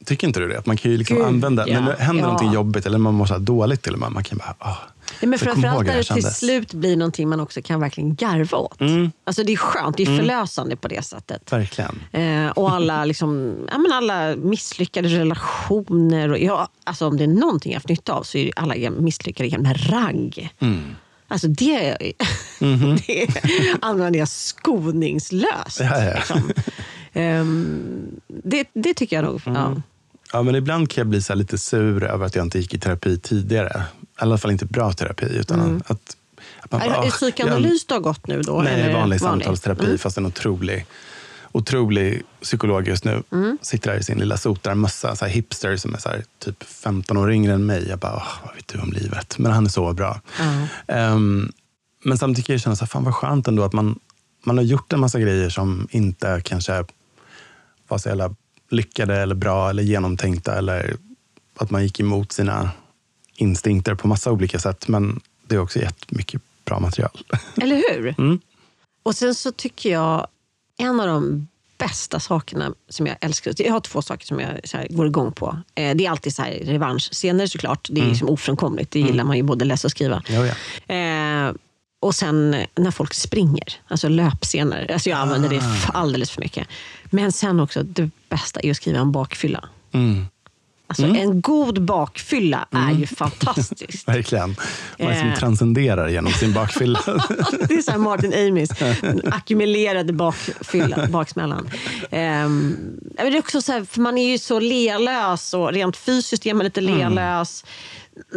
Tycker 0.04 0.26
inte 0.26 0.40
du 0.40 0.48
det? 0.48 0.58
Att 0.58 0.66
man 0.66 0.76
kan 0.76 0.90
ju 0.90 0.96
liksom 0.96 1.16
Gud, 1.16 1.26
använda, 1.26 1.68
ja. 1.68 1.80
när 1.80 1.96
det 1.96 2.02
händer 2.02 2.22
Ja. 2.22 2.26
någonting 2.26 2.52
jobbigt 2.52 2.86
eller 2.86 2.98
man 2.98 3.14
mår 3.14 3.26
så 3.26 3.38
dåligt 3.38 3.82
till 3.82 3.92
och 3.92 3.98
med. 3.98 4.12
Man 4.12 4.24
kan 4.24 4.38
bara, 4.38 4.54
ah, 4.58 4.76
Ja, 5.20 5.28
men 5.28 5.38
framförallt 5.38 5.86
när 5.86 5.96
det 5.96 6.02
till 6.04 6.24
slut 6.24 6.74
blir 6.74 6.96
någonting 6.96 7.28
man 7.28 7.40
också 7.40 7.62
kan 7.62 7.80
verkligen 7.80 8.14
garva 8.14 8.58
åt. 8.58 8.80
Mm. 8.80 9.12
Alltså 9.24 9.42
det 9.42 9.52
är 9.52 9.56
skönt, 9.56 9.96
det 9.96 10.02
är 10.02 10.16
förlösande 10.16 10.76
på 10.76 10.88
det 10.88 11.04
sättet. 11.04 11.52
Verkligen. 11.52 12.02
Eh, 12.12 12.50
och 12.50 12.72
alla, 12.72 13.04
liksom, 13.10 13.56
ja, 13.70 13.78
men 13.78 13.92
alla 13.92 14.36
misslyckade 14.36 15.08
relationer. 15.08 16.28
Och, 16.28 16.38
ja, 16.38 16.68
alltså 16.84 17.06
om 17.06 17.16
det 17.16 17.24
är 17.24 17.28
någonting 17.28 17.72
jag 17.72 17.76
har 17.76 17.80
haft 17.80 17.88
nytta 17.88 18.12
av 18.12 18.22
så 18.22 18.38
är 18.38 18.44
det 18.44 18.52
alla 18.56 18.90
misslyckade 18.90 19.48
gamla 19.48 19.72
ragg. 19.72 20.50
Mm. 20.58 20.94
Alltså 21.28 21.48
det, 21.48 21.96
Mhm. 22.60 22.96
det 23.06 23.28
använder 23.80 24.18
jag 24.18 24.28
skoningslöst. 24.28 25.80
Ja, 25.80 26.04
ja. 26.04 26.14
Liksom. 26.16 26.50
Ehm, 27.12 28.20
det, 28.44 28.68
det 28.72 28.94
tycker 28.94 29.16
jag 29.16 29.24
nog. 29.24 29.42
Mm. 29.46 29.62
Ja. 29.62 29.82
Ja, 30.32 30.42
men 30.42 30.54
ibland 30.54 30.90
kan 30.90 31.02
jag 31.02 31.08
bli 31.08 31.22
så 31.22 31.34
lite 31.34 31.58
sur 31.58 32.04
över 32.04 32.26
att 32.26 32.34
jag 32.34 32.44
inte 32.46 32.58
gick 32.58 32.74
i 32.74 32.78
terapi 32.78 33.18
tidigare. 33.18 33.82
I 34.02 34.04
alla 34.16 34.38
fall 34.38 34.50
inte 34.50 34.66
bra 34.66 34.92
terapi. 34.92 35.26
Utan 35.26 35.82
att, 35.86 36.16
att 36.60 36.72
man 36.72 36.80
bara, 36.80 36.84
är 36.96 37.02
det 37.02 37.08
"Ah, 37.08 37.10
psykoanalys 37.10 37.86
du 37.86 37.94
har 37.94 38.00
gått 38.00 38.26
nu 38.26 38.42
då? 38.42 38.54
jag, 38.56 38.64
Nej, 38.64 38.80
eller 38.82 38.94
vanlig 38.94 39.20
samtalsterapi. 39.20 39.84
Mm. 39.84 39.98
Fast 39.98 40.18
en 40.18 40.26
otrolig, 40.26 40.86
otrolig 41.56 42.22
psykolog 42.42 42.88
just 42.88 43.04
nu. 43.04 43.22
Mm. 43.32 43.58
Sitter 43.62 43.90
här 43.90 43.98
i 43.98 44.02
sin 44.02 44.18
lilla 44.18 44.36
sotarmössa. 44.36 45.16
Så 45.16 45.24
här 45.24 45.32
hipster 45.32 45.76
som 45.76 45.94
är 45.94 45.98
så 45.98 46.08
här, 46.08 46.24
typ 46.38 46.62
15 46.62 47.16
år 47.16 47.32
yngre 47.32 47.52
än 47.52 47.66
mig. 47.66 47.88
Jag 47.88 47.98
bara, 47.98 48.16
"Åh, 48.16 48.38
vad 48.44 48.54
vet 48.54 48.68
du 48.68 48.78
om 48.78 48.92
livet? 48.92 49.38
Men 49.38 49.52
han 49.52 49.64
är 49.66 49.70
så 49.70 49.92
bra. 49.92 50.20
Ja. 50.38 50.66
Ehm, 50.94 51.52
men 52.04 52.18
samtidigt 52.18 52.46
kan 52.46 52.54
jag 52.54 52.60
känna 52.60 52.76
så 52.76 52.84
här, 52.84 52.88
fan 52.88 53.04
vad 53.04 53.14
skönt 53.14 53.48
ändå 53.48 53.62
att 53.64 53.72
man, 53.72 53.98
man 54.44 54.56
har 54.56 54.64
gjort 54.64 54.92
en 54.92 55.00
massa 55.00 55.20
grejer 55.20 55.48
som 55.50 55.88
inte 55.90 56.40
kanske 56.44 56.84
var 57.88 57.98
så 57.98 58.08
jävla 58.08 58.34
lyckade 58.70 59.16
eller 59.16 59.34
bra 59.34 59.70
eller 59.70 59.82
genomtänkta. 59.82 60.54
Eller 60.58 60.96
att 61.58 61.70
man 61.70 61.82
gick 61.82 62.00
emot 62.00 62.32
sina 62.32 62.70
instinkter 63.34 63.94
på 63.94 64.08
massa 64.08 64.32
olika 64.32 64.58
sätt. 64.58 64.88
Men 64.88 65.20
det 65.46 65.56
har 65.56 65.62
också 65.62 65.78
gett 65.78 66.10
mycket 66.10 66.42
bra 66.64 66.80
material. 66.80 67.18
Eller 67.62 67.76
hur? 67.76 68.14
Mm. 68.18 68.40
Och 69.02 69.14
sen 69.14 69.34
så 69.34 69.52
tycker 69.52 69.90
jag 69.92 70.26
en 70.78 71.00
av 71.00 71.06
de 71.06 71.48
bästa 71.78 72.20
sakerna 72.20 72.72
som 72.88 73.06
jag 73.06 73.16
älskar. 73.20 73.54
Jag 73.58 73.72
har 73.72 73.80
två 73.80 74.02
saker 74.02 74.26
som 74.26 74.40
jag 74.40 74.50
så 74.64 74.76
här, 74.76 74.86
går 74.90 75.06
igång 75.06 75.32
på. 75.32 75.58
Eh, 75.74 75.96
det 75.96 76.06
är 76.06 76.10
alltid 76.10 76.34
så 76.34 76.42
här 76.42 76.52
revanschscener 76.62 77.46
såklart. 77.46 77.88
Det 77.92 78.00
är 78.00 78.06
liksom 78.08 78.28
ofrånkomligt. 78.28 78.90
Det 78.90 79.00
gillar 79.00 79.24
man 79.24 79.36
ju 79.36 79.42
både 79.42 79.64
läsa 79.64 79.86
och 79.88 79.90
skriva. 79.90 80.22
Jo, 80.28 80.44
ja. 80.44 80.94
Eh, 80.94 81.52
och 82.00 82.14
sen 82.14 82.56
när 82.76 82.90
folk 82.90 83.14
springer, 83.14 83.72
alltså 83.88 84.08
löpscener. 84.08 84.90
Alltså 84.92 85.10
jag 85.10 85.18
använder 85.18 85.48
det 85.48 85.56
Ah. 85.58 85.74
f- 85.76 85.90
alldeles 85.94 86.30
för 86.30 86.40
mycket. 86.40 86.68
Men 87.04 87.32
sen 87.32 87.60
också, 87.60 87.82
det 87.82 88.10
bästa 88.28 88.60
är 88.60 88.70
att 88.70 88.76
skriva 88.76 88.98
en 88.98 89.12
bakfylla. 89.12 89.68
Mm. 89.92 90.26
Alltså 90.88 91.04
en 91.06 91.40
god 91.40 91.82
bakfylla 91.82 92.68
är 92.70 92.92
ju 92.92 93.06
fantastiskt. 93.06 94.08
Verkligen. 94.08 94.56
Man 94.98 95.08
liksom 95.08 95.28
Eh. 95.28 95.34
transcenderar 95.38 96.08
genom 96.08 96.32
sin 96.32 96.52
bakfylla. 96.52 97.00
Det 97.68 97.74
är 97.74 97.92
så 97.92 97.98
Martin 97.98 98.48
Amis, 98.48 98.70
ackumulerade 99.24 100.12
bakfylla, 100.12 101.06
baksmällan. 101.10 101.70
Men 102.10 102.76
det 103.16 103.22
är 103.22 103.38
också 103.38 103.62
så 103.62 103.72
här, 103.72 103.84
för 103.84 104.00
man 104.00 104.18
är 104.18 104.30
ju 104.30 104.38
så 104.38 104.60
lelös 104.60 105.54
och 105.54 105.72
rent 105.72 105.96
fysiskt 105.96 106.46
är 106.46 106.54
man 106.54 106.64
lite 106.64 106.80
lelös. 106.80 107.64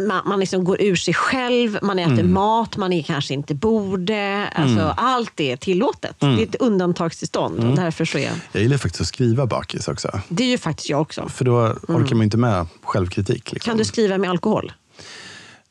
Man, 0.08 0.22
man 0.26 0.40
liksom 0.40 0.64
går 0.64 0.82
ur 0.82 0.96
sig 0.96 1.14
själv, 1.14 1.78
man 1.82 1.98
äter 1.98 2.22
mat 2.22 2.76
man 2.76 2.92
är 2.92 3.02
kanske 3.02 3.34
inte 3.34 3.54
borde. 3.54 4.48
Alltså, 4.54 4.94
Allt 4.96 5.40
är 5.40 5.56
tillåtet. 5.56 6.16
Det 6.18 6.26
är 6.26 6.42
ett 6.42 6.54
undantagstillstånd. 6.54 7.64
Och 7.64 7.76
därför 7.76 8.04
så 8.04 8.18
är 8.18 8.32
jag 8.52 8.62
gillar 8.62 8.76
faktiskt 8.76 9.00
att 9.00 9.06
skriva 9.06 9.46
bakis 9.46 9.88
också. 9.88 10.20
det 10.28 10.42
är 10.44 10.48
ju 10.48 10.58
faktiskt 10.58 10.90
jag 10.90 11.00
också. 11.00 11.28
För 11.28 11.44
då 11.44 11.56
orkar 11.88 12.16
man 12.16 12.24
inte 12.24 12.36
med 12.36 12.66
självkritik. 12.82 13.52
Liksom. 13.52 13.70
Kan 13.70 13.78
du 13.78 13.84
skriva 13.84 14.18
med 14.18 14.30
alkohol? 14.30 14.72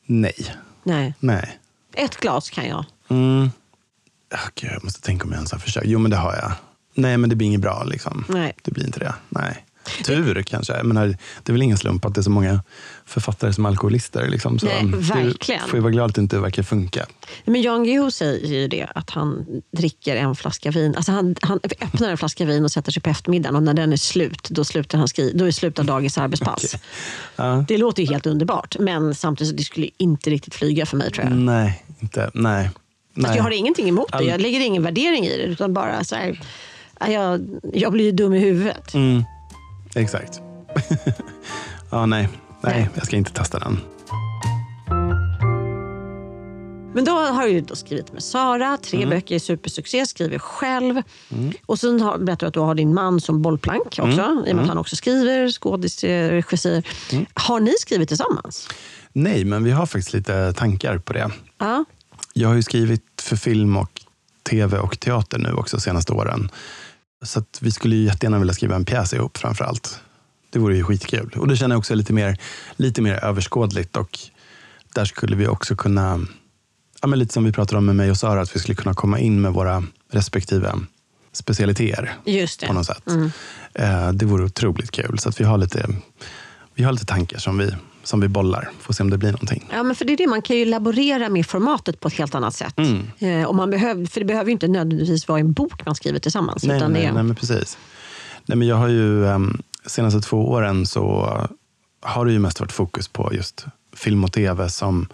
Nej. 0.06 0.54
Nej. 0.82 1.14
Nej. 1.20 1.58
Ett 1.94 2.16
glas 2.16 2.50
kan 2.50 2.68
jag. 2.68 2.84
Mm. 3.08 3.50
Gud, 4.54 4.70
jag 4.72 4.84
måste 4.84 5.02
tänka 5.02 5.24
om 5.24 5.30
jag 5.30 5.36
ens 5.36 5.52
har 5.52 5.58
försökt. 5.58 5.86
Jo, 5.86 5.98
men 5.98 6.10
det 6.10 6.16
har 6.16 6.34
jag. 6.34 6.52
Nej, 6.94 7.16
men 7.16 7.30
det 7.30 7.36
blir 7.36 7.46
inget 7.46 7.60
bra. 7.60 7.84
Liksom. 7.84 8.24
Nej. 8.28 8.52
Det 8.62 8.70
blir 8.70 8.84
inte 8.86 8.98
det. 8.98 9.14
Nej. 9.28 9.64
Tur 10.04 10.42
kanske. 10.42 10.76
Jag 10.76 10.86
menar, 10.86 11.06
det 11.42 11.50
är 11.50 11.52
väl 11.52 11.62
ingen 11.62 11.78
slump 11.78 12.04
att 12.04 12.14
det 12.14 12.20
är 12.20 12.22
så 12.22 12.30
många 12.30 12.62
författare 13.06 13.52
som 13.52 13.66
alkoholister. 13.66 14.28
Liksom. 14.28 14.58
Så 14.58 14.66
Nej, 14.66 14.84
verkligen. 14.86 15.62
Du 15.64 15.68
får 15.70 15.76
ju 15.76 15.82
vara 15.82 15.92
glad 15.92 16.08
att 16.10 16.14
det 16.14 16.20
inte 16.20 16.38
verkar 16.38 16.62
funka. 16.62 17.06
Men 17.44 17.62
Jan 17.62 17.84
Guillou 17.84 18.10
säger 18.10 18.46
ju 18.46 18.68
det, 18.68 18.86
att 18.94 19.10
han 19.10 19.46
dricker 19.76 20.16
en 20.16 20.36
flaska 20.36 20.70
vin. 20.70 20.94
Alltså 20.96 21.12
han, 21.12 21.36
han 21.42 21.60
öppnar 21.64 22.10
en 22.10 22.18
flaska 22.18 22.44
vin 22.44 22.64
och 22.64 22.70
sätter 22.70 22.92
sig 22.92 23.02
på 23.02 23.10
eftermiddagen 23.10 23.56
och 23.56 23.62
när 23.62 23.74
den 23.74 23.92
är 23.92 23.96
slut, 23.96 24.48
då 24.50 24.64
slutar, 24.64 24.98
han 24.98 25.08
skri- 25.08 25.32
då 25.34 25.44
är 25.44 25.50
slutar 25.50 25.84
dagens 25.84 26.18
arbetspass. 26.18 26.64
Okej. 26.74 26.80
Ja. 27.36 27.64
Det 27.68 27.78
låter 27.78 28.02
ju 28.02 28.08
helt 28.08 28.26
underbart, 28.26 28.76
men 28.78 29.14
samtidigt 29.14 29.56
det 29.56 29.62
skulle 29.64 29.88
inte 29.96 30.30
riktigt 30.30 30.54
flyga 30.54 30.86
för 30.86 30.96
mig 30.96 31.12
tror 31.12 31.24
jag. 31.26 31.36
Nej, 31.36 31.84
inte. 32.00 32.30
Nej. 32.34 32.70
Nej. 33.14 33.36
jag 33.36 33.42
har 33.42 33.50
ingenting 33.50 33.88
emot 33.88 34.12
det, 34.12 34.24
jag 34.24 34.40
lägger 34.40 34.60
ingen 34.60 34.82
värdering 34.82 35.26
i 35.26 35.36
det, 35.36 35.42
utan 35.42 35.74
bara 35.74 36.04
så 36.04 36.16
här, 36.16 36.40
ja, 37.00 37.08
jag, 37.08 37.40
jag 37.74 37.92
blir 37.92 38.04
ju 38.04 38.12
dum 38.12 38.34
i 38.34 38.38
huvudet. 38.38 38.94
Mm. 38.94 39.24
Exakt. 39.96 40.40
ja, 41.90 42.06
nej. 42.06 42.28
nej. 42.60 42.88
Jag 42.94 43.06
ska 43.06 43.16
inte 43.16 43.32
testa 43.32 43.58
den. 43.58 43.80
Men 46.94 47.04
då 47.04 47.12
har 47.12 47.46
du 47.46 47.60
då 47.60 47.76
skrivit 47.76 48.12
med 48.12 48.22
Sara, 48.22 48.76
tre 48.76 48.98
Mm. 48.98 49.10
böcker 49.10 49.34
är 49.34 49.38
supersuccé, 49.38 50.06
skriver 50.06 50.38
själv. 50.38 51.02
Och 51.66 51.78
sen 51.78 52.00
har, 52.00 52.18
berättar 52.18 52.46
du 52.46 52.48
att 52.48 52.54
du 52.54 52.60
har 52.60 52.74
din 52.74 52.94
man 52.94 53.20
som 53.20 53.42
bollplank 53.42 53.82
också, 53.86 54.02
Mm. 54.20 54.44
i 54.46 54.52
och 54.52 54.56
med 54.56 54.62
att 54.62 54.68
han 54.68 54.78
också 54.78 54.96
skriver, 54.96 55.48
skådis, 55.50 56.04
regissör. 56.04 56.82
Har 57.34 57.60
ni 57.60 57.72
skrivit 57.80 58.08
tillsammans? 58.08 58.68
Nej, 59.12 59.44
men 59.44 59.64
vi 59.64 59.70
har 59.70 59.86
faktiskt 59.86 60.12
lite 60.12 60.52
tankar 60.52 60.98
på 60.98 61.12
det. 61.12 61.30
Ja. 61.58 61.84
Jag 62.32 62.48
har 62.48 62.54
ju 62.54 62.62
skrivit 62.62 63.02
för 63.22 63.36
film 63.36 63.76
och 63.76 64.00
tv 64.50 64.78
och 64.78 65.00
teater 65.00 65.38
nu 65.38 65.52
också 65.52 65.76
de 65.76 65.80
senaste 65.80 66.12
åren. 66.12 66.50
Så 67.22 67.42
vi 67.60 67.70
skulle 67.70 67.96
ju 67.96 68.04
jättegärna 68.04 68.38
vilja 68.38 68.54
skriva 68.54 68.76
en 68.76 68.84
pjäs 68.84 69.14
ihop 69.14 69.36
framför 69.38 69.64
allt. 69.64 70.00
Det 70.50 70.58
vore 70.58 70.76
ju 70.76 70.84
skitkul. 70.84 71.32
Och 71.36 71.48
det 71.48 71.56
känner 71.56 71.74
jag 71.74 71.78
också 71.78 71.92
är 71.92 71.96
lite 71.96 72.12
mer, 72.12 72.36
lite 72.76 73.02
mer 73.02 73.24
överskådligt. 73.24 73.96
Och 73.96 74.18
där 74.94 75.04
skulle 75.04 75.36
vi 75.36 75.46
också 75.46 75.76
kunna, 75.76 76.20
ja, 77.02 77.08
men 77.08 77.18
lite 77.18 77.32
som 77.34 77.44
vi 77.44 77.52
pratade 77.52 77.78
om 77.78 77.86
med 77.86 77.96
mig 77.96 78.10
och 78.10 78.16
Sara, 78.16 78.40
att 78.40 78.56
vi 78.56 78.60
skulle 78.60 78.74
kunna 78.74 78.94
komma 78.94 79.18
in 79.18 79.40
med 79.40 79.52
våra 79.52 79.84
respektive 80.12 80.72
specialiteter 81.32 82.16
Just 82.26 82.60
på 82.60 82.66
det. 82.66 82.72
något 82.72 82.86
sätt. 82.86 83.02
Eh, 83.74 84.12
det 84.12 84.26
vore 84.26 84.44
otroligt 84.44 84.90
kul. 84.90 85.18
Så 85.18 85.28
att 85.28 85.40
vi 85.40 85.44
har 85.44 85.58
lite, 85.58 85.86
vi 86.74 86.84
har 86.84 86.92
lite 86.92 87.06
tankar 87.06 87.38
som 87.38 87.58
vi, 87.58 87.72
som 88.10 88.20
vi 88.20 88.28
bollar. 88.28 88.70
Får 88.80 88.94
se 88.94 89.02
om 89.02 89.10
det 89.10 89.18
blir 89.18 89.32
någonting. 89.32 89.68
Ja, 89.72 89.82
men 89.82 89.96
för 89.96 90.04
det 90.04 90.12
är 90.12 90.16
det, 90.16 90.26
man 90.26 90.42
kan 90.42 90.56
ju 90.56 90.64
laborera 90.64 91.28
med 91.28 91.46
formatet 91.46 92.00
på 92.00 92.08
ett 92.08 92.14
helt 92.14 92.34
annat 92.34 92.54
sätt. 92.54 92.78
Mm. 92.78 93.06
Eh, 93.18 93.48
och 93.48 93.54
man 93.54 93.70
behöver, 93.70 94.06
för 94.06 94.20
det 94.20 94.26
behöver 94.26 94.46
ju 94.46 94.52
inte 94.52 94.68
nödvändigtvis 94.68 95.28
vara 95.28 95.40
en 95.40 95.52
bok 95.52 95.86
man 95.86 95.94
skriver 95.94 96.18
tillsammans. 96.18 96.64
Nej, 96.64 96.76
utan 96.76 96.92
nej, 96.92 97.02
det 97.02 97.12
nej, 97.12 97.22
men 97.22 97.34
precis. 97.34 97.78
Nej, 98.46 98.58
men 98.58 98.68
jag 98.68 98.76
har 98.76 98.88
ju, 98.88 99.24
um, 99.24 99.62
senaste 99.86 100.20
två 100.20 100.50
åren 100.50 100.86
så 100.86 101.36
har 102.02 102.26
det 102.26 102.32
ju 102.32 102.38
mest 102.38 102.60
varit 102.60 102.72
fokus 102.72 103.08
på 103.08 103.34
just 103.34 103.66
film 103.96 104.24
och 104.24 104.32
tv 104.32 104.68
som, 104.68 105.08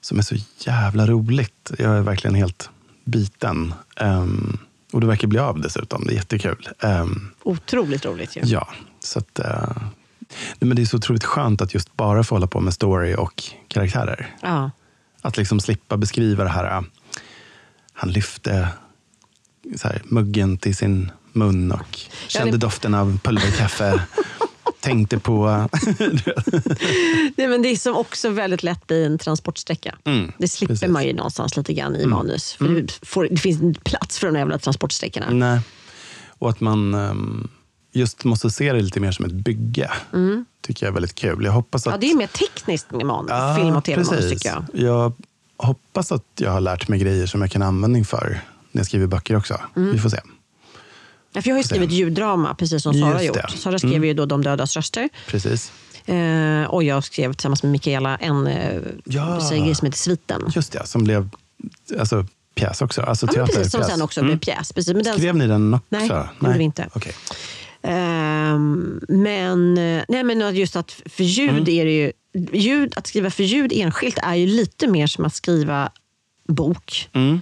som 0.00 0.18
är 0.18 0.22
så 0.22 0.34
jävla 0.58 1.06
roligt. 1.06 1.70
Jag 1.78 1.96
är 1.96 2.00
verkligen 2.00 2.34
helt 2.34 2.70
biten. 3.04 3.74
Ehm, 3.96 4.58
och 4.92 5.00
det 5.00 5.06
verkar 5.06 5.28
bli 5.28 5.38
av 5.38 5.60
dessutom. 5.60 6.04
Det 6.06 6.12
är 6.12 6.16
jättekul. 6.16 6.68
Um, 6.82 7.30
Otroligt 7.42 8.04
roligt 8.04 8.36
ju. 8.36 8.40
ja, 8.44 8.68
så 9.00 9.18
att, 9.18 9.38
eh, 9.38 9.76
nej, 10.30 10.68
men 10.68 10.76
det 10.76 10.82
är 10.82 10.86
så 10.86 10.96
otroligt 10.96 11.24
skönt 11.24 11.60
att 11.62 11.74
just 11.74 11.96
bara 11.96 12.24
få 12.24 12.34
hålla 12.34 12.46
på 12.46 12.60
med 12.60 12.74
story 12.74 13.14
och 13.14 13.42
karaktärer. 13.68 14.36
Ja. 14.42 14.70
Att 15.22 15.36
liksom 15.36 15.60
slippa 15.60 15.96
beskriva 15.96 16.44
det 16.44 16.50
här. 16.50 16.76
äh, 16.78 16.82
Han 17.92 18.10
lyfte 18.12 18.68
så 19.76 19.88
här, 19.88 20.02
muggen 20.04 20.58
till 20.58 20.76
sin 20.76 21.10
mun 21.32 21.72
och 21.72 21.98
kände 22.28 22.50
det- 22.52 22.58
doften 22.58 22.94
av 22.94 23.18
pulverkaffe. 23.18 24.00
tänkte 24.80 25.18
på... 25.18 25.46
Nej, 27.36 27.48
men 27.48 27.62
det 27.62 27.68
är 27.68 27.76
som 27.76 27.96
också 27.96 28.28
väldigt 28.30 28.62
lätt 28.62 28.86
blir 28.86 29.06
en 29.06 29.18
transportsträcka. 29.18 29.96
Mm, 30.04 30.32
det 30.38 30.48
slipper 30.48 30.74
precis. 30.74 30.88
man 30.88 31.04
ju 31.04 31.12
någonstans 31.12 31.56
lite 31.56 31.72
grann 31.74 31.96
i 31.96 32.06
manus. 32.06 32.52
För 32.52 32.68
det, 32.68 32.92
får, 33.06 33.28
det 33.30 33.36
finns 33.36 33.62
inte 33.62 33.80
plats 33.80 34.18
för 34.18 34.26
de 34.26 34.36
jävla 34.38 34.58
transportsträckorna. 34.58 35.30
Nej. 35.30 35.60
Och 36.28 36.50
att 36.50 36.60
man 36.60 36.94
ehm, 36.94 37.48
just 37.92 38.24
måste 38.24 38.50
se 38.50 38.72
det 38.72 38.80
lite 38.80 39.00
mer 39.00 39.12
som 39.12 39.24
ett 39.24 39.32
bygge. 39.32 39.90
tycker 40.62 40.86
jag 40.86 40.90
är 40.90 40.94
väldigt 40.94 41.14
kul. 41.14 41.44
Jag 41.44 41.52
hoppas 41.52 41.86
att... 41.86 41.92
Ja, 41.92 41.98
det 41.98 42.10
är 42.10 42.16
mer 42.16 42.26
tekniskt 42.26 42.90
med 42.90 43.06
manus, 43.06 43.30
Ja, 43.30 43.56
film 43.58 43.76
och 43.76 43.84
tv-manus 43.84 44.30
tycker 44.30 44.48
jag. 44.48 44.64
Jag 44.72 45.12
hoppas 45.56 46.12
att 46.12 46.24
jag 46.36 46.50
har 46.50 46.60
lärt 46.60 46.88
mig 46.88 46.98
grejer 46.98 47.26
som 47.26 47.40
jag 47.40 47.50
kan 47.50 47.62
användning 47.62 48.04
för 48.04 48.40
när 48.72 48.80
jag 48.80 48.86
skriver 48.86 49.06
böcker 49.06 49.36
också. 49.36 49.60
Mm. 49.76 49.92
Vi 49.92 49.98
får 49.98 50.08
se. 50.08 50.20
Ja, 51.32 51.42
för 51.42 51.48
jag 51.50 51.54
har 51.54 51.58
ju 51.62 51.64
skrivit 51.68 51.90
ljuddrama, 51.90 52.54
precis 52.54 52.82
som 52.82 52.94
Sara 52.94 53.04
har 53.04 53.12
Just 53.14 53.26
gjort. 53.26 53.52
det. 53.52 53.58
Sara 53.58 53.78
skrev 53.78 54.04
ju 54.04 54.14
då 54.14 54.26
De 54.26 54.42
dödas 54.42 54.76
röster. 54.76 55.08
Precis. 55.28 55.72
Eh, 56.06 56.64
och 56.64 56.82
jag 56.82 57.04
skrev 57.04 57.32
tillsammans 57.32 57.62
med 57.62 57.72
Mikaela 57.72 58.16
en 58.16 58.46
eh, 58.46 58.80
Ja. 59.04 59.40
som 59.40 59.56
heter 59.64 59.92
Sviten. 59.92 60.42
Just 60.54 60.72
det, 60.72 60.86
som 60.86 61.04
blev 61.04 61.28
alltså, 61.98 62.26
pjäs 62.54 62.82
också. 62.82 63.02
Alltså 63.02 63.26
Ja, 63.34 63.46
precis, 63.46 63.70
som 63.72 63.80
pjäs. 63.80 63.90
sen 63.92 64.02
också 64.02 64.20
Mm. 64.20 64.28
blev 64.30 64.38
pjäs. 64.38 64.72
Precis, 64.72 64.94
men 64.94 65.02
den, 65.04 65.18
Skrev 65.18 65.36
ni 65.36 65.46
den 65.46 65.74
också? 65.74 65.86
Nej, 65.88 66.08
det 66.08 66.46
gjorde 66.46 66.58
vi 66.58 66.64
inte. 66.64 66.88
Okej. 66.94 67.12
Ehm, 67.82 69.00
men, 69.08 69.78
eh, 69.78 70.02
nej, 70.08 70.24
men 70.24 70.54
just 70.56 70.76
att 70.76 71.02
för 71.06 71.24
ljud 71.24 71.50
Mm. 71.50 71.68
är 71.68 71.84
det 71.84 71.92
ju... 71.92 72.12
Ljud, 72.52 72.92
att 72.96 73.06
skriva 73.06 73.30
för 73.30 73.42
ljud 73.42 73.72
enskilt 73.74 74.18
är 74.22 74.34
ju 74.34 74.46
lite 74.46 74.86
mer 74.86 75.06
som 75.06 75.24
att 75.24 75.34
skriva 75.34 75.90
bok. 76.48 77.08
Mm. 77.12 77.40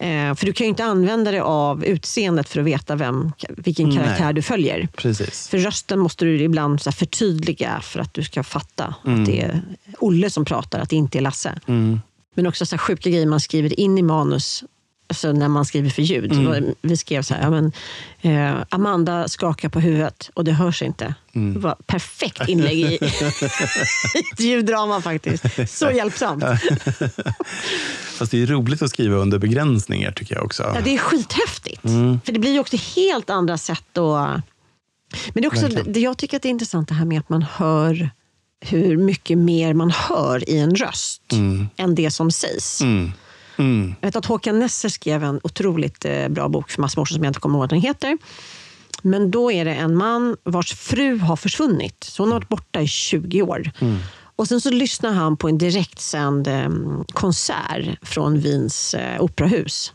Eh, 0.00 0.34
för 0.34 0.46
du 0.46 0.52
kan 0.52 0.64
ju 0.64 0.68
inte 0.68 0.84
använda 0.84 1.30
dig 1.30 1.40
av 1.40 1.84
utseendet 1.84 2.48
för 2.48 2.60
att 2.60 2.66
veta 2.66 2.96
vem, 2.96 3.32
vilken 3.48 3.88
Nej. 3.88 3.98
karaktär 3.98 4.32
du 4.32 4.42
följer. 4.42 4.88
Precis. 4.96 5.48
För 5.48 5.58
rösten 5.58 5.98
måste 5.98 6.24
du 6.24 6.40
ibland 6.42 6.80
så 6.82 6.92
förtydliga 6.92 7.80
för 7.82 8.00
att 8.00 8.14
du 8.14 8.22
ska 8.22 8.42
fatta 8.42 8.94
Mm. 9.06 9.20
att 9.20 9.26
det 9.26 9.40
är 9.40 9.62
Olle 9.98 10.30
som 10.30 10.44
pratar, 10.44 10.80
att 10.80 10.90
det 10.90 10.96
inte 10.96 11.18
är 11.18 11.22
Lasse. 11.22 11.58
Mm. 11.66 12.00
Men 12.34 12.46
också 12.46 12.66
så 12.66 12.78
sjuka 12.78 13.10
grejer 13.10 13.26
man 13.26 13.40
skriver 13.40 13.80
in 13.80 13.98
i 13.98 14.02
manus 14.02 14.64
alltså 15.08 15.32
när 15.32 15.48
man 15.48 15.64
skriver 15.64 15.90
för 15.90 16.02
ljud. 16.02 16.32
Mm. 16.32 16.74
Vi 16.82 16.96
skrev 16.96 17.22
så 17.22 17.34
här, 17.34 17.42
ja, 17.42 17.50
men, 17.50 17.72
eh, 18.20 18.64
Amanda 18.68 19.28
skakar 19.28 19.68
på 19.68 19.80
huvudet 19.80 20.30
och 20.34 20.44
det 20.44 20.52
hörs 20.52 20.82
inte. 20.82 21.14
Mm. 21.32 21.54
Det 21.54 21.60
var 21.60 21.76
perfekt 21.86 22.48
inlägg 22.48 22.78
i 22.78 22.94
ett 24.34 24.40
ljuddrama 24.40 25.00
faktiskt. 25.00 25.44
Så 25.78 25.90
hjälpsamt. 25.90 26.44
Fast 28.18 28.30
det 28.30 28.42
är 28.42 28.46
roligt 28.46 28.82
att 28.82 28.90
skriva 28.90 29.16
under 29.16 29.38
begränsningar 29.38 30.12
tycker 30.12 30.34
jag 30.34 30.44
också. 30.44 30.62
Ja, 30.62 30.80
det 30.84 30.94
är 30.94 30.98
skithäftigt. 30.98 31.84
Mm. 31.84 32.20
För 32.24 32.32
det 32.32 32.38
blir 32.38 32.52
ju 32.52 32.60
också 32.60 32.76
helt 32.96 33.30
andra 33.30 33.58
sätt 33.58 33.98
att... 33.98 34.40
Men 35.34 35.42
det 35.42 35.44
är 35.44 35.46
också, 35.46 35.68
det, 35.68 36.00
jag 36.00 36.18
tycker 36.18 36.36
att 36.36 36.42
det 36.42 36.48
är 36.48 36.50
intressant 36.50 36.88
det 36.88 36.94
här 36.94 37.04
med 37.04 37.20
att 37.20 37.28
man 37.28 37.42
hör 37.42 38.10
hur 38.60 38.96
mycket 38.96 39.38
mer 39.38 39.74
man 39.74 39.90
hör 39.90 40.50
i 40.50 40.58
en 40.58 40.74
röst 40.74 41.22
än 41.76 41.94
det 41.94 42.10
som 42.10 42.30
sägs. 42.30 42.82
Mm. 43.58 43.76
Mm. 43.82 43.94
Jag 44.00 44.08
vet 44.08 44.16
att 44.16 44.26
Håkan 44.26 44.58
Nesser 44.58 44.88
skrev 44.88 45.24
en 45.24 45.40
otroligt 45.44 46.04
eh, 46.04 46.28
bra 46.28 46.48
bok 46.48 46.70
för 46.70 46.80
massor 46.80 46.98
av 46.98 47.02
år 47.02 47.06
sedan 47.06 47.14
som 47.14 47.24
jag 47.24 47.30
inte 47.30 47.40
kommer 47.40 47.54
ihåg 47.54 47.62
vad 47.62 47.68
den 47.70 47.80
heter. 47.80 48.18
Men 49.02 49.30
då 49.30 49.52
är 49.52 49.64
det 49.64 49.74
en 49.74 49.96
man 49.96 50.36
vars 50.44 50.74
fru 50.74 51.18
har 51.18 51.36
försvunnit. 51.36 52.04
Så 52.04 52.22
hon 52.22 52.32
har 52.32 52.38
varit 52.38 52.48
borta 52.48 52.80
i 52.80 52.86
20 52.88 53.42
år. 53.42 53.70
Och 54.36 54.48
sen 54.48 54.60
så 54.60 54.70
lyssnar 54.70 55.12
han 55.12 55.36
på 55.36 55.48
en 55.48 55.58
direktsänd 55.58 56.48
eh, 56.48 56.68
konsert 57.12 57.98
från 58.08 58.40
Wiens 58.40 58.94
eh, 58.94 59.22
operahus. 59.22 59.92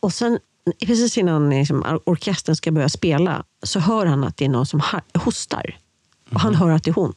Och 0.00 0.12
sen 0.12 0.38
precis 0.86 1.18
innan 1.18 1.50
liksom, 1.50 1.82
or- 1.84 2.00
orkestern 2.04 2.56
ska 2.56 2.70
börja 2.72 2.88
spela 2.88 3.44
så 3.62 3.80
hör 3.80 4.06
han 4.06 4.24
att 4.24 4.36
det 4.36 4.44
är 4.44 4.48
någon 4.48 4.66
som 4.66 4.82
hostar. 5.14 5.76
Och 6.32 6.40
han 6.40 6.54
hör 6.54 6.70
att 6.70 6.84
det 6.84 6.90
är 6.90 6.94
hon. 6.94 7.12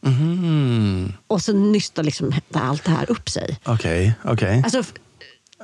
Mhm. 0.00 1.12
Och 1.26 1.42
så 1.42 1.52
nystar 1.52 2.02
liksom 2.02 2.32
allt 2.52 2.84
det 2.84 2.90
här 2.90 3.10
upp 3.10 3.28
sig. 3.30 3.58
Okej, 3.64 4.14
okej. 4.24 4.60
Alltså, 4.64 4.78
f- 4.78 4.92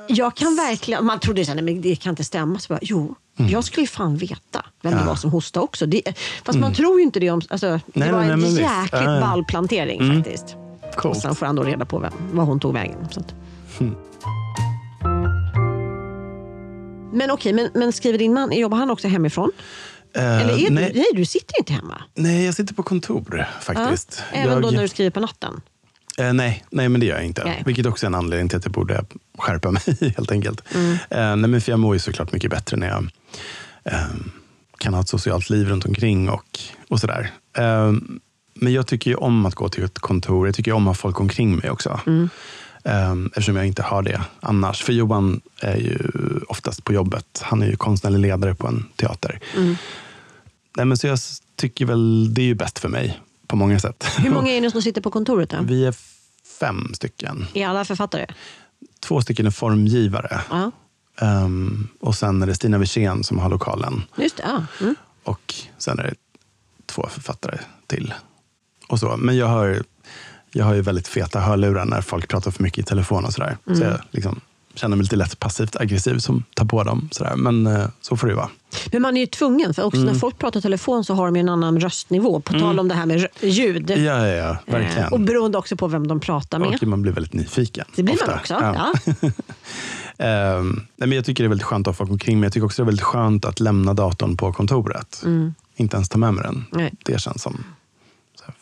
jag 0.07 0.35
kan 0.35 0.55
verkligen... 0.55 1.05
Man 1.05 1.19
trodde 1.19 1.41
att 1.41 1.55
men 1.63 1.81
det 1.81 1.95
kan 1.95 2.09
inte 2.09 2.23
stämma. 2.23 2.59
Så 2.59 2.73
bara, 2.73 2.79
jo, 2.81 3.15
jag 3.37 3.63
skulle 3.63 3.83
ju 3.83 3.87
fan 3.87 4.17
veta 4.17 4.35
vem 4.53 4.61
det 4.81 4.87
Mm. 4.89 4.99
Ja. 5.03 5.05
var 5.09 5.15
som 5.15 5.31
hostade 5.31 5.63
också. 5.63 5.85
Det, 5.85 6.01
fast 6.45 6.59
man 6.59 6.73
tror 6.73 6.97
ju 6.99 7.03
inte 7.03 7.19
det 7.19 7.29
om... 7.31 7.41
Alltså, 7.49 7.67
det 7.85 7.99
Nej, 7.99 8.11
var 8.11 8.19
nej, 8.19 8.29
en 8.29 8.39
nej, 8.39 8.51
jäkligt 8.53 8.91
ja. 8.91 9.19
ball 9.21 9.45
plantering 9.45 9.99
Mm. 10.01 10.23
faktiskt. 10.23 10.55
Och 10.81 10.95
Coolt. 10.95 11.19
sen 11.21 11.35
får 11.35 11.45
han 11.45 11.55
då 11.55 11.63
reda 11.63 11.85
på 11.85 11.99
vem, 11.99 12.13
var 12.31 12.43
hon 12.43 12.59
tog 12.59 12.73
vägen. 12.73 13.07
Så. 13.11 13.21
Hmm. 13.77 13.95
Men 17.13 17.31
okej, 17.31 17.53
men, 17.53 17.69
men 17.73 17.93
skriver 17.93 18.17
din 18.19 18.33
man, 18.33 18.51
jobbar 18.51 18.77
han 18.77 18.89
också 18.89 19.07
hemifrån? 19.07 19.51
Eh, 20.13 20.41
Eller 20.41 20.53
är 20.53 20.71
nej, 20.71 20.91
du, 20.93 20.99
nej, 20.99 21.05
du 21.13 21.25
sitter 21.25 21.59
inte 21.59 21.73
hemma. 21.73 22.01
nej, 22.15 22.45
jag 22.45 22.53
sitter 22.53 22.73
på 22.73 22.83
kontor 22.83 23.45
faktiskt. 23.61 24.23
Ja, 24.31 24.37
även 24.37 24.53
jag, 24.53 24.61
då 24.61 24.69
när 24.71 24.81
du 24.81 24.87
skriver 24.87 25.11
på 25.11 25.19
natten? 25.19 25.61
eh, 26.17 26.33
nej, 26.33 26.63
nej, 26.69 26.89
men 26.89 26.99
det 27.01 27.05
gör 27.07 27.15
jag 27.15 27.25
inte. 27.25 27.43
Nej. 27.43 27.63
Vilket 27.65 27.85
också 27.85 28.05
är 28.05 28.07
en 28.07 28.15
anledning 28.15 28.49
till 28.49 28.57
att 28.57 28.65
jag 28.65 28.73
borde 28.73 29.05
skärpa 29.37 29.71
mig 29.87 30.13
helt 30.15 30.31
enkelt. 30.31 30.61
Mm. 30.75 30.91
Eh, 30.91 31.35
nej, 31.35 31.49
men 31.49 31.61
för 31.61 31.71
jag 31.71 31.79
mår 31.79 31.95
ju 31.95 31.99
såklart 31.99 32.31
mycket 32.31 32.51
bättre 32.51 32.77
när 32.77 32.87
jag 32.87 33.09
eh, 33.83 33.99
kan 34.77 34.93
ha 34.93 35.01
ett 35.01 35.09
socialt 35.09 35.49
liv 35.49 35.67
runt 35.69 35.85
omkring 35.85 36.29
och, 36.29 36.59
och 36.89 36.99
sådär. 36.99 37.31
Eh, 37.57 37.93
men 38.53 38.73
jag 38.73 38.87
tycker 38.87 39.11
ju 39.11 39.15
om 39.15 39.45
att 39.45 39.55
gå 39.55 39.69
till 39.69 39.83
ett 39.83 39.99
kontor. 39.99 40.47
Jag 40.47 40.55
tycker 40.55 40.71
om 40.71 40.87
att 40.87 40.97
ha 40.97 41.01
folk 41.01 41.19
omkring 41.19 41.55
mig 41.55 41.69
också. 41.69 41.99
Mm. 42.07 42.29
Eh, 42.87 43.13
eftersom 43.27 43.55
jag 43.55 43.67
inte 43.67 43.83
har 43.83 44.01
det 44.01 44.21
annars. 44.39 44.83
För 44.83 44.93
Johan 44.93 45.41
är 45.61 45.75
ju 45.77 45.97
oftast 46.47 46.83
på 46.83 46.93
jobbet. 46.93 47.41
Han 47.43 47.61
är 47.61 47.67
ju 47.67 47.75
konstnärlig 47.75 48.19
ledare 48.19 48.55
på 48.55 48.67
en 48.67 48.85
teater. 48.95 49.39
Mm. 49.55 49.75
Nej, 50.77 50.85
men 50.85 50.97
så 50.97 51.07
jag 51.07 51.19
tycker 51.55 51.85
väl 51.85 52.33
det 52.33 52.41
är 52.41 52.45
ju 52.45 52.55
bäst 52.55 52.79
för 52.79 52.89
mig 52.89 53.19
på 53.47 53.55
många 53.55 53.79
sätt. 53.79 54.05
Hur 54.17 54.29
många 54.29 54.51
är 54.57 54.61
ni 54.61 54.71
som 54.71 54.81
sitter 54.81 55.01
på 55.01 55.11
kontoret 55.11 55.49
då? 55.49 55.57
Vi 55.61 55.85
är 55.85 55.95
fem 56.59 56.91
stycken. 56.93 57.45
Är 57.53 57.67
alla 57.67 57.85
författare? 57.85 58.25
Två 58.99 59.21
stycken 59.21 59.45
är 59.45 59.51
formgivare. 59.51 60.41
Ja, 60.49 60.71
Ehm, 61.21 61.87
och 61.99 62.15
sen 62.15 62.41
är 62.41 62.47
det 62.47 62.55
Stina 62.55 62.77
Wirsén 62.77 63.23
som 63.23 63.39
har 63.39 63.49
lokalen. 63.49 64.03
just 64.17 64.37
det. 64.37 64.43
Ja. 64.45 64.63
Mm. 64.81 64.95
Och 65.23 65.53
sen 65.77 65.99
är 65.99 66.03
det 66.03 66.13
två 66.85 67.07
författare 67.11 67.57
till. 67.87 68.13
Och 68.87 68.99
så. 68.99 69.17
Men 69.17 69.37
jag 69.37 69.47
har, 69.47 69.83
jag 70.51 70.65
har 70.65 70.73
ju 70.73 70.81
väldigt 70.81 71.07
feta 71.07 71.39
hörlurar 71.39 71.85
när 71.85 72.01
folk 72.01 72.27
pratar 72.27 72.51
för 72.51 72.63
mycket 72.63 72.79
i 72.79 72.83
telefon 72.83 73.25
och 73.25 73.33
sådär. 73.33 73.57
Så 73.77 73.83
jag 73.83 73.99
liksom 74.11 74.39
känner 74.75 74.95
mig 74.97 75.03
lite 75.03 75.15
lätt 75.15 75.39
passivt 75.39 75.75
aggressiv 75.75 76.17
som 76.17 76.43
tar 76.53 76.65
på 76.65 76.83
dem. 76.83 77.09
Sådär. 77.11 77.35
Men 77.35 77.67
eh, 77.67 77.87
så 78.01 78.17
får 78.17 78.27
det 78.27 78.31
ju 78.31 78.37
vara. 78.37 78.49
Men 78.91 79.01
man 79.01 79.17
är 79.17 79.21
ju 79.21 79.27
tvungen, 79.27 79.73
för 79.73 79.83
också 79.83 79.97
Mm. 80.01 80.13
när 80.13 80.19
folk 80.19 80.37
pratar 80.37 80.61
telefon 80.61 81.03
så 81.03 81.13
har 81.13 81.25
de 81.25 81.35
en 81.35 81.49
annan 81.49 81.79
röstnivå. 81.79 82.39
På 82.39 82.53
tal 82.53 82.79
om 82.79 82.87
det 82.87 82.95
här 82.95 83.05
med 83.05 83.27
ljud. 83.41 83.89
Ja, 83.89 83.97
ja, 83.97 84.27
ja 84.27 84.57
verkligen. 84.65 85.03
Eh, 85.07 85.13
Och 85.13 85.19
beroende 85.19 85.57
också 85.57 85.75
på 85.77 85.87
vem 85.87 86.07
de 86.07 86.19
pratar 86.19 86.59
med. 86.59 86.67
Och 86.81 86.87
man 86.87 87.01
blir 87.01 87.11
väldigt 87.11 87.33
nyfiken. 87.33 87.85
Det 87.95 88.03
blir 88.03 88.13
ofta. 88.15 88.27
man 88.27 88.39
också. 88.39 88.53
Ja. 88.53 88.93
Ehm, 90.17 90.69
nej, 90.95 91.07
men 91.09 91.11
jag 91.11 91.25
tycker 91.25 91.43
det 91.43 91.47
är 91.47 91.49
väldigt 91.49 91.67
skönt 91.67 91.87
att 91.87 91.93
ha 91.93 91.97
folk 91.97 92.11
omkring 92.11 92.39
mig. 92.39 92.45
Jag 92.47 92.53
tycker 92.53 92.65
också 92.65 92.81
det 92.81 92.83
är 92.83 92.85
väldigt 92.85 93.05
skönt 93.05 93.45
att 93.45 93.59
lämna 93.59 93.93
datorn 93.93 94.37
på 94.37 94.53
kontoret. 94.53 95.23
Inte 95.75 95.95
ens 95.97 96.09
ta 96.09 96.17
med 96.17 96.33
mig 96.33 96.43
den. 96.43 96.53
Mm. 96.55 96.65
Nej. 96.71 96.93
Det 97.05 97.21
känns 97.21 97.41
som 97.41 97.63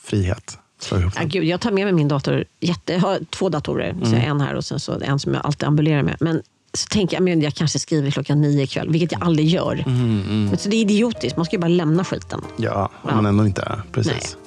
frihet. 0.04 0.58
Ja, 0.92 1.24
gud, 1.26 1.44
jag 1.44 1.62
tar 1.62 1.72
med 1.72 1.84
mig 1.86 1.94
min 1.94 2.08
dator. 2.08 2.46
Jätte, 2.60 2.94
jag 2.94 3.00
har 3.00 3.20
två 3.30 3.50
datorer. 3.50 3.96
Så 4.02 4.08
Mm. 4.08 4.20
har 4.22 4.28
en 4.28 4.42
här 4.42 4.54
och 4.56 4.66
sen 4.66 4.80
så 4.80 5.00
en 5.02 5.20
som 5.20 5.34
jag 5.34 5.46
alltid 5.46 5.68
ambulerar 5.68 6.04
med. 6.04 6.18
Men 6.20 6.42
så 6.74 6.88
tänker 6.88 7.16
jag 7.16 7.24
men 7.24 7.42
jag 7.42 7.54
kanske 7.54 7.80
skriver 7.80 8.12
klockan 8.12 8.42
nio 8.42 8.64
ikväll, 8.64 8.90
vilket 8.90 9.12
jag 9.12 9.24
aldrig 9.24 9.48
gör. 9.48 9.84
Mm, 9.88 10.46
Men 10.46 10.58
så 10.58 10.70
det 10.70 10.76
är 10.76 10.82
idiotiskt. 10.82 11.38
Man 11.38 11.46
ska 11.46 11.56
ju 11.56 11.60
bara 11.60 11.68
lämna 11.68 12.04
skiten. 12.04 12.42
Ja, 12.58 12.90
om 13.02 13.10
Ja. 13.10 13.16
man 13.16 13.26
ändå 13.26 13.46
inte 13.46 13.62
är. 13.62 13.82
Precis. 13.92 14.38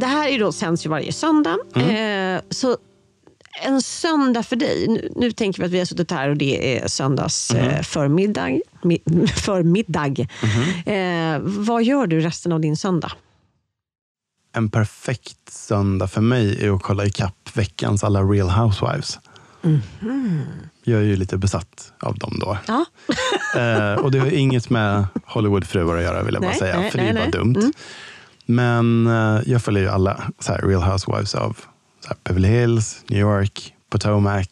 Det 0.00 0.06
här 0.06 0.28
är 0.28 0.38
då, 0.38 0.52
sänds 0.52 0.86
ju 0.86 0.90
varje 0.90 1.12
söndag. 1.12 1.56
Mm. 1.74 2.36
Eh, 2.36 2.42
så 2.50 2.76
en 3.60 3.82
söndag 3.82 4.42
för 4.42 4.56
dig. 4.56 4.86
Nu, 4.88 5.12
nu 5.16 5.32
tänker 5.32 5.60
vi 5.62 5.66
att 5.66 5.72
vi 5.72 5.78
har 5.78 5.84
suttit 5.86 6.10
här 6.10 6.28
och 6.28 6.36
det 6.36 6.78
är 6.78 6.88
söndags 6.88 7.50
Mm. 7.50 7.68
eh, 7.68 7.82
förmiddag. 7.82 8.60
Mi, 8.82 8.98
förmiddag. 9.36 10.06
Mm-hmm. 10.08 11.34
Eh, 11.34 11.40
vad 11.44 11.82
gör 11.84 12.06
du 12.06 12.20
resten 12.20 12.52
av 12.52 12.60
din 12.60 12.76
söndag? 12.76 13.12
En 14.54 14.70
perfekt 14.70 15.50
söndag 15.52 16.06
för 16.08 16.20
mig 16.20 16.64
är 16.66 16.70
att 16.76 16.82
kolla 16.82 17.04
ikapp 17.06 17.48
veckans 17.54 18.04
alla 18.04 18.22
Real 18.22 18.50
Housewives. 18.50 19.18
Mhm. 19.62 20.42
Jag 20.84 21.00
är 21.00 21.04
ju 21.04 21.16
lite 21.16 21.36
besatt 21.36 21.92
av 22.00 22.18
dem 22.18 22.38
då. 22.40 22.58
Ja. 22.66 22.84
Eh, 23.56 23.94
och 23.94 24.10
det 24.10 24.18
har 24.18 24.26
inget 24.26 24.70
med 24.70 25.04
Hollywoodfruar 25.26 25.96
att 25.96 26.02
göra 26.02 26.22
vill 26.22 26.34
jag 26.34 26.42
bara 26.42 26.50
Nej, 26.50 26.58
säga. 26.58 26.80
nej, 26.80 26.90
för 26.90 26.98
det 26.98 27.04
är 27.04 27.12
nej, 27.12 27.14
bara 27.14 27.22
nej. 27.24 27.30
dumt. 27.32 27.56
Mm. 27.56 27.72
Men 28.46 29.06
eh, 29.06 29.42
jag 29.52 29.62
följer 29.62 29.82
ju 29.82 29.88
alla 29.88 30.20
Real 30.46 30.82
Housewives 30.82 31.34
av 31.34 31.58
Beverly 32.24 32.48
Hills, 32.48 33.04
New 33.08 33.20
York, 33.20 33.74
Potomac, 33.90 34.46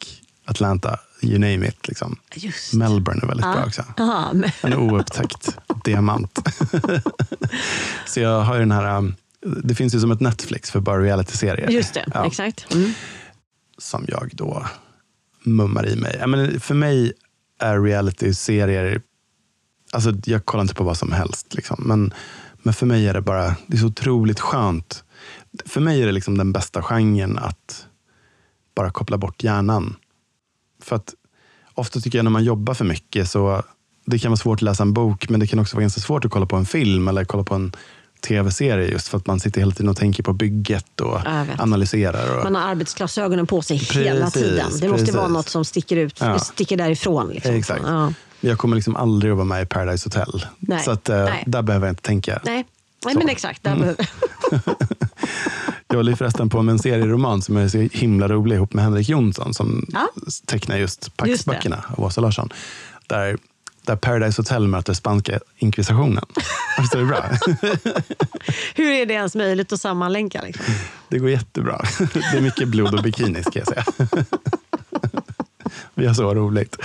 Atlanta, 0.45 0.99
you 1.23 1.39
name 1.39 1.69
it. 1.69 1.89
Liksom. 1.89 2.17
Just. 2.35 2.73
Melbourne 2.75 3.21
är 3.23 3.27
väldigt 3.27 3.47
bra 3.47 3.57
Ja. 3.61 3.67
också. 3.67 3.85
Aha, 3.99 4.35
En 4.63 4.75
oupptäckt 4.75 5.59
diamant. 5.85 6.39
så 8.07 8.21
jag 8.21 8.41
har 8.41 8.55
ju 8.55 8.61
den 8.61 8.73
här, 8.73 8.97
um, 8.99 9.15
det 9.63 9.75
finns 9.75 9.95
ju 9.95 10.01
som 10.01 10.11
ett 10.11 10.21
Netflix 10.21 10.71
för 10.71 10.81
bara 10.81 11.03
reality-serier. 11.03 11.69
just 11.71 11.95
det, 11.95 12.05
Ja, 12.15 12.27
exakt. 12.27 12.75
Mm. 12.75 12.93
Som 13.79 14.05
jag 14.09 14.31
då 14.33 14.67
mummar 15.43 15.89
i 15.89 15.97
mig. 15.97 16.17
Jag 16.21 16.29
menar, 16.29 16.59
för 16.59 16.75
mig 16.75 17.13
är 17.59 17.81
reality-serier, 17.83 19.03
alltså 19.93 20.13
jag 20.25 20.45
kollar 20.45 20.63
inte 20.63 20.75
på 20.75 20.85
vad 20.85 20.97
som 20.99 21.13
helst. 21.13 21.55
Liksom. 21.55 21.83
Men, 21.87 22.15
men 22.63 22.75
för 22.75 22.87
mig 22.87 23.09
är 23.09 23.15
det 23.15 23.21
bara, 23.21 23.57
det 23.67 23.77
är 23.77 23.81
så 23.81 23.87
otroligt 23.87 24.41
skönt. 24.41 25.05
För 25.67 25.81
mig 25.81 26.03
är 26.03 26.07
det 26.07 26.13
liksom 26.13 26.39
den 26.39 26.53
bästa 26.53 26.83
genren 26.83 27.39
att 27.39 27.87
bara 28.75 28.91
koppla 28.91 29.19
bort 29.19 29.43
hjärnan. 29.45 29.97
För 30.83 30.97
att 30.97 31.15
ofta 31.75 32.01
tycker 32.01 32.19
jag 32.19 32.25
när 32.25 32.31
man 32.31 32.45
jobbar 32.45 32.75
för 32.75 32.85
mycket 32.85 33.31
så 33.31 33.63
det 34.07 34.19
kan 34.19 34.31
vara 34.31 34.37
svårt 34.37 34.59
att 34.59 34.63
läsa 34.63 34.83
en 34.83 34.93
bok 34.93 35.29
men 35.29 35.41
det 35.41 35.47
kan 35.47 35.59
också 35.59 35.77
vara 35.77 35.83
ganska 35.83 36.01
svårt 36.01 36.25
att 36.25 36.31
kolla 36.31 36.47
på 36.47 36.57
en 36.57 36.67
film 36.67 37.09
eller 37.09 37.25
kolla 37.25 37.45
på 37.45 37.55
en 37.55 37.73
tv-serie 38.29 38.89
just 38.89 39.09
för 39.09 39.19
att 39.19 39.27
man 39.27 39.41
sitter 39.41 39.61
hela 39.61 39.73
tiden 39.73 39.89
och 39.89 39.97
tänker 39.97 40.23
på 40.23 40.33
bygget 40.33 41.01
och 41.01 41.21
analyserar. 41.59 42.39
Och, 42.39 42.45
Man 42.45 42.55
har 42.55 42.71
arbetsglasögonen 42.71 43.47
på 43.47 43.63
sig 43.63 43.77
hela 43.77 44.25
Precis, 44.25 44.43
tiden. 44.43 44.67
Det 44.81 44.89
måste 44.89 45.05
precis. 45.05 45.15
vara 45.15 45.29
något 45.29 45.49
som 45.49 45.65
sticker 45.65 45.97
ut, 45.97 46.21
Ja. 46.21 46.39
sticker 46.39 46.77
därifrån. 46.77 47.29
Liksom. 47.29 47.55
Exakt. 47.55 47.83
Ja. 47.87 48.13
Jag 48.41 48.59
kommer 48.59 48.77
liksom 48.77 48.97
aldrig 48.97 49.31
att 49.31 49.37
vara 49.37 49.45
med 49.47 49.63
i 49.63 49.67
Paradise 49.67 50.07
Hotel. 50.07 50.47
Nej, 50.59 50.83
Så 50.85 50.91
att, 50.91 51.09
eh, 51.09 51.25
nej. 51.25 51.45
där 51.47 51.63
behöver 51.63 51.87
jag 51.87 51.93
inte 51.93 52.03
tänka. 52.03 52.41
Nej, 52.45 52.65
Nej 53.05 53.15
men 53.15 53.29
exakt. 53.29 53.67
Mm. 53.67 53.79
Där 53.81 53.85
behöver- 53.85 54.09
Jag 55.89 55.97
håller 55.97 56.15
förresten 56.17 56.49
på 56.49 56.63
med 56.63 56.73
en 56.73 56.79
serieroman 56.79 57.43
som 57.43 57.57
är 57.57 57.69
så 57.69 57.79
himla 57.79 58.29
rolig 58.29 58.57
ihop 58.57 58.73
med 58.73 58.85
Henrik 58.85 59.09
Jonsson 59.09 59.55
som 59.55 59.87
Ja. 59.93 60.09
tecknar 60.47 60.77
just 60.77 61.17
Paxböckerna 61.17 61.85
av 61.97 62.05
Åsa 62.05 62.21
Larsson. 62.21 62.53
Där 63.07 63.39
där 63.83 63.97
Paradise 63.97 64.43
Hotel 64.43 64.69
möter 64.69 64.95
spanska 64.95 65.39
inkvisitionen. 65.57 66.25
Visst 66.81 66.95
är 66.95 66.99
det 66.99 67.05
bra? 67.05 67.25
Hur 68.75 68.91
är 68.93 69.07
det 69.07 69.15
ens 69.15 69.35
möjligt 69.35 69.73
att 69.73 69.81
sammanlänka? 69.81 70.43
Liksom? 70.43 70.65
Det 71.09 71.19
går 71.19 71.31
jättebra. 71.31 71.83
Det 72.33 72.37
är 72.37 72.41
mycket 72.41 72.69
blod 72.69 72.95
och 72.95 73.03
bikini 73.03 73.43
ska 73.43 73.59
jag 73.59 73.69
säga. 73.69 73.85
Vi 75.95 76.07
har 76.07 76.15
så 76.15 76.35
roligt. 76.35 76.77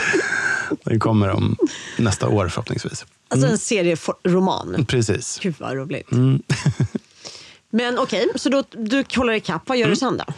Den 0.83 0.99
kommer 0.99 1.29
om 1.29 1.55
nästa 1.97 2.27
år 2.27 2.49
förhoppningsvis. 2.49 3.05
Alltså 3.27 3.47
en 3.47 3.57
serieroman. 3.57 4.85
Precis. 4.85 5.39
Gud 5.41 5.55
vad 5.59 5.75
roligt. 5.75 6.09
Men 7.69 7.99
okej, 7.99 8.27
så 8.35 8.49
då, 8.49 8.63
du 8.71 9.03
kollar 9.03 9.33
ikapp. 9.33 9.61
Vad 9.65 9.77
gör 9.77 9.89
du 9.89 9.95
sen 9.95 10.17
då? 10.17 10.33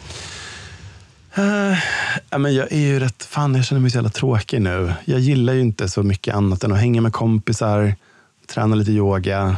Eh, 1.42 1.78
ja, 2.30 2.38
men 2.38 2.54
jag 2.54 2.72
är 2.72 2.78
ju 2.78 3.00
rätt, 3.00 3.24
fan 3.24 3.54
jag 3.54 3.64
känner 3.64 3.80
mig 3.80 3.90
så 3.90 3.96
jävla 3.96 4.10
tråkig 4.10 4.62
nu. 4.62 4.92
Jag 5.04 5.20
gillar 5.20 5.52
ju 5.52 5.60
inte 5.60 5.88
så 5.88 6.02
mycket 6.02 6.34
annat 6.34 6.64
än 6.64 6.72
att 6.72 6.78
hänga 6.78 7.00
med 7.00 7.12
kompisar, 7.12 7.94
träna 8.46 8.74
lite 8.76 8.90
yoga. 8.90 9.56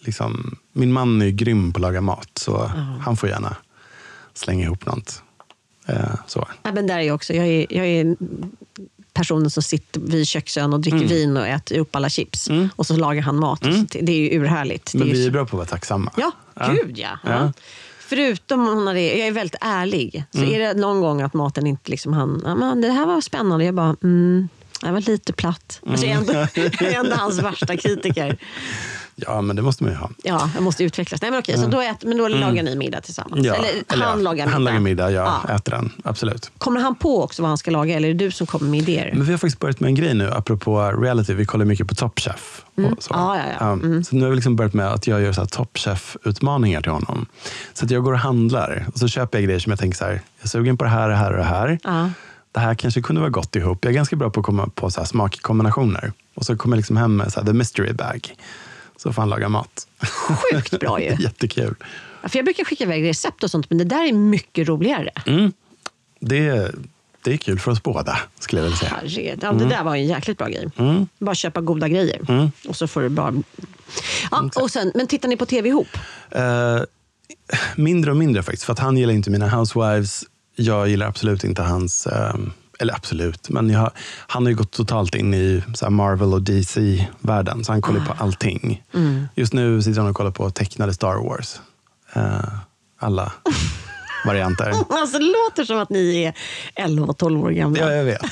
Liksom, 0.00 0.56
min 0.72 0.92
man 0.92 1.22
är 1.22 1.26
ju 1.26 1.32
grym 1.32 1.72
på 1.72 1.76
att 1.76 1.82
laga 1.82 2.00
mat, 2.00 2.30
så 2.34 2.70
han 3.00 3.16
får 3.16 3.28
gärna 3.28 3.56
slänga 4.34 4.64
ihop 4.64 4.86
något. 4.86 5.22
Eh, 5.86 6.14
så. 6.26 6.48
Ja, 6.62 6.72
men 6.72 6.86
där 6.86 6.98
är 6.98 7.02
jag 7.02 7.14
också. 7.14 7.32
Jag 7.32 7.46
är, 7.46 7.66
jag 7.70 7.86
är 7.86 8.16
personen 9.20 9.50
som 9.50 9.62
sitter 9.62 10.00
vid 10.00 10.26
köksön 10.28 10.72
och 10.72 10.80
dricker 10.80 10.96
Mm. 10.96 11.08
vin 11.08 11.36
och 11.36 11.46
äter 11.46 11.78
upp 11.78 11.96
alla 11.96 12.08
chips. 12.10 12.48
Och 12.76 12.86
så 12.86 12.96
lagar 12.96 13.22
han 13.22 13.36
mat. 13.36 13.64
Så, 13.64 13.70
det 14.00 14.12
är 14.12 14.16
ju 14.32 14.40
urhärligt. 14.40 14.94
Men 14.94 15.06
det 15.06 15.12
är 15.12 15.14
vi 15.14 15.26
är 15.26 15.30
bra 15.30 15.44
på 15.44 15.48
att 15.48 15.52
vara 15.52 15.66
tacksamma. 15.66 16.12
Ja, 16.16 16.32
gud 16.70 16.98
ja. 16.98 17.18
ja. 17.24 17.30
Ja. 17.30 17.52
Förutom 18.08 18.60
har 18.86 18.94
det, 18.94 19.18
jag 19.18 19.28
är 19.28 19.32
väldigt 19.32 19.56
ärlig. 19.60 20.24
Så 20.32 20.38
Mm. 20.38 20.54
är 20.54 20.58
det 20.58 20.74
någon 20.80 21.00
gång 21.00 21.22
att 21.22 21.34
maten 21.34 21.66
inte 21.66 21.90
liksom 21.90 22.12
han, 22.12 22.42
ja, 22.44 22.54
men 22.54 22.80
det 22.80 22.90
här 22.90 23.06
var 23.06 23.20
spännande. 23.20 23.64
Jag 23.64 23.74
bara, 23.74 23.96
mm, 24.02 24.48
det 24.82 24.90
var 24.92 25.00
lite 25.00 25.32
platt. 25.32 25.80
Alltså, 25.86 26.06
jag, 26.06 26.14
är 26.14 26.18
ändå, 26.20 26.32
jag 26.54 26.82
är 26.82 26.98
ändå 26.98 27.16
hans 27.16 27.38
värsta 27.42 27.76
kritiker. 27.76 28.36
Ja, 29.26 29.40
men 29.40 29.56
det 29.56 29.62
måste 29.62 29.84
man 29.84 29.92
ju 29.92 29.98
ha. 29.98 30.10
Ja, 30.22 30.50
jag 30.54 30.62
måste 30.62 30.84
utvecklas. 30.84 31.22
Nej, 31.22 31.30
men 31.30 31.40
okej, 31.40 31.58
så 31.58 31.66
då, 31.66 31.80
äter, 31.80 32.08
men 32.08 32.18
då 32.18 32.28
lagar 32.28 32.62
ni 32.62 32.76
middag 32.76 33.00
tillsammans? 33.00 33.32
Mm. 33.32 33.44
Ja, 33.46 33.54
eller, 33.54 33.82
han 33.86 33.98
ja, 34.00 34.14
lagar 34.14 34.44
middag? 34.46 34.52
Han 34.52 34.64
lagar 34.64 34.80
middag, 34.80 35.10
jag 35.10 35.26
Ja. 35.48 35.54
äter 35.54 35.72
den. 35.72 35.92
Absolut. 36.04 36.50
Kommer 36.58 36.80
han 36.80 36.94
på 36.94 37.22
också 37.22 37.42
vad 37.42 37.48
han 37.48 37.58
ska 37.58 37.70
laga 37.70 37.96
eller 37.96 38.08
är 38.08 38.14
det 38.14 38.24
du 38.24 38.30
som 38.30 38.46
kommer 38.46 38.70
med 38.70 38.80
idéer? 38.80 39.10
Men 39.14 39.24
vi 39.24 39.30
har 39.32 39.38
faktiskt 39.38 39.58
börjat 39.58 39.80
med 39.80 39.88
en 39.88 39.94
grej 39.94 40.14
nu, 40.14 40.30
apropå 40.30 40.82
reality. 40.92 41.34
Vi 41.34 41.44
kollar 41.44 41.64
mycket 41.64 41.88
på 41.88 41.94
Top 41.94 42.20
Chef. 42.20 42.64
Och 42.74 43.02
så. 43.02 43.10
Ja, 43.14 43.36
ja, 43.36 43.42
ja. 43.60 43.72
Um, 43.72 44.04
Så 44.04 44.16
nu 44.16 44.22
har 44.22 44.30
vi 44.30 44.34
liksom 44.36 44.56
börjat 44.56 44.74
med 44.74 44.86
att 44.86 45.06
jag 45.06 45.20
gör 45.22 45.32
så 45.32 45.46
Top 45.46 45.78
Chef-utmaningar 45.78 46.82
till 46.82 46.92
honom. 46.92 47.26
Så 47.74 47.84
att 47.84 47.90
jag 47.90 48.02
går 48.04 48.12
och 48.12 48.18
handlar 48.18 48.86
och 48.92 48.98
så 48.98 49.08
köper 49.08 49.38
jag 49.38 49.44
grejer 49.44 49.60
som 49.60 49.70
jag 49.70 49.78
tänker 49.78 49.98
så 49.98 50.04
här, 50.04 50.12
jag 50.12 50.20
är 50.42 50.48
sugen 50.48 50.76
på 50.76 50.84
det 50.84 50.90
här, 50.90 51.08
det 51.08 51.14
här 51.16 51.30
och 51.30 51.36
det 51.36 51.44
här. 51.44 51.78
Ja. 51.84 52.10
Det 52.52 52.60
här 52.60 52.74
kanske 52.74 53.02
kunde 53.02 53.20
vara 53.20 53.30
gott 53.30 53.56
ihop. 53.56 53.84
Jag 53.84 53.90
är 53.90 53.94
ganska 53.94 54.16
bra 54.16 54.30
på 54.30 54.40
att 54.40 54.46
komma 54.46 54.68
på 54.74 54.90
så 54.90 55.04
smakkombinationer. 55.04 56.12
Och 56.34 56.44
så 56.46 56.56
kommer 56.56 56.76
jag 56.76 56.78
liksom 56.78 56.96
hem 56.96 57.16
med 57.16 57.32
så 57.32 57.44
the 57.44 57.52
mystery 57.52 57.92
bag. 57.92 58.34
Så 59.02 59.12
får 59.12 59.22
han 59.22 59.28
laga 59.28 59.48
mat. 59.48 59.86
Sjukt 60.52 60.80
bra 60.80 61.00
ju. 61.02 61.16
Jättekul. 61.20 61.74
Ja, 62.22 62.28
För 62.28 62.38
jag 62.38 62.44
brukar 62.44 62.64
skicka 62.64 62.84
iväg 62.84 63.04
recept 63.08 63.42
och 63.42 63.50
sånt, 63.50 63.70
men 63.70 63.78
det 63.78 63.84
där 63.84 64.08
är 64.08 64.12
mycket 64.12 64.68
roligare. 64.68 65.10
Det, 66.20 66.74
det 67.22 67.32
är 67.32 67.36
kul 67.36 67.58
för 67.58 67.70
oss 67.70 67.82
båda, 67.82 68.18
skulle 68.38 68.60
jag 68.60 68.64
vilja 68.64 68.78
säga. 68.78 68.92
Herregud. 69.00 69.44
Mm. 69.44 69.58
Det 69.58 69.64
där 69.64 69.84
var 69.84 69.96
en 69.96 70.06
jäkligt 70.06 70.38
bra 70.38 70.46
grej. 70.46 70.68
Bara 71.18 71.34
köpa 71.34 71.60
goda 71.60 71.88
grejer. 71.88 72.20
Mm. 72.28 72.50
Och 72.68 72.76
så 72.76 72.86
får 72.86 73.02
du 73.02 73.08
bara... 73.08 73.34
Ja, 74.30 74.50
och 74.56 74.70
sen, 74.70 74.92
men 74.94 75.06
tittar 75.06 75.28
ni 75.28 75.36
på 75.36 75.46
tv 75.46 75.68
ihop? 75.68 75.88
Eh, 76.30 76.80
mindre 77.76 78.10
och 78.10 78.16
mindre 78.16 78.42
faktiskt. 78.42 78.64
För 78.64 78.72
att 78.72 78.78
han 78.78 78.96
gillar 78.96 79.14
inte 79.14 79.30
mina 79.30 79.48
housewives. 79.48 80.24
Jag 80.56 80.88
gillar 80.88 81.06
absolut 81.06 81.44
inte 81.44 81.62
hans... 81.62 82.06
eh, 82.06 82.34
eller 82.80 82.94
absolut, 82.94 83.48
men 83.48 83.70
jag, 83.70 83.90
han 84.26 84.42
har 84.42 84.50
ju 84.50 84.56
gått 84.56 84.70
totalt 84.72 85.14
in 85.14 85.34
i 85.34 85.62
Marvel 85.90 86.34
och 86.34 86.42
DC-världen. 86.42 87.64
Så 87.64 87.72
han 87.72 87.82
kollar 87.82 88.04
på 88.06 88.12
allting. 88.18 88.82
Just 89.34 89.52
nu 89.52 89.82
sitter 89.82 90.00
han 90.00 90.10
och 90.10 90.16
kollar 90.16 90.30
på 90.30 90.50
tecknade 90.50 90.94
Star 90.94 91.28
Wars. 91.28 91.60
Eh, 92.12 92.22
alla 92.98 93.32
varianter. 94.26 94.68
Alltså, 94.88 95.18
det 95.18 95.24
låter 95.24 95.64
som 95.64 95.78
att 95.78 95.90
ni 95.90 96.22
är 96.22 96.34
11 96.74 97.06
och 97.06 97.18
12 97.18 97.40
år 97.44 97.50
gamla. 97.50 97.80
Ja, 97.80 97.92
jag 97.92 98.04
vet. 98.04 98.22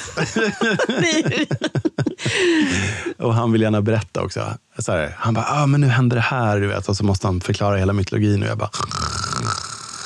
Och 3.18 3.34
han 3.34 3.53
vill 3.53 3.62
gärna 3.62 3.82
berätta 3.82 4.22
också. 4.22 4.55
Så 4.78 4.92
här, 4.92 5.14
han 5.18 5.34
bara, 5.34 5.46
ah, 5.49 5.66
men 5.66 5.80
nu 5.80 5.86
händer 5.86 6.16
det 6.16 6.22
här. 6.22 6.61
Du 6.61 6.66
vet. 6.66 6.88
Och 6.88 6.96
så 6.96 7.05
måste 7.05 7.26
han 7.26 7.40
förklara 7.40 7.76
hela 7.76 7.92
mytologin. 7.92 8.42
Och 8.42 8.49
jag 8.49 8.59
bara, 8.59 8.70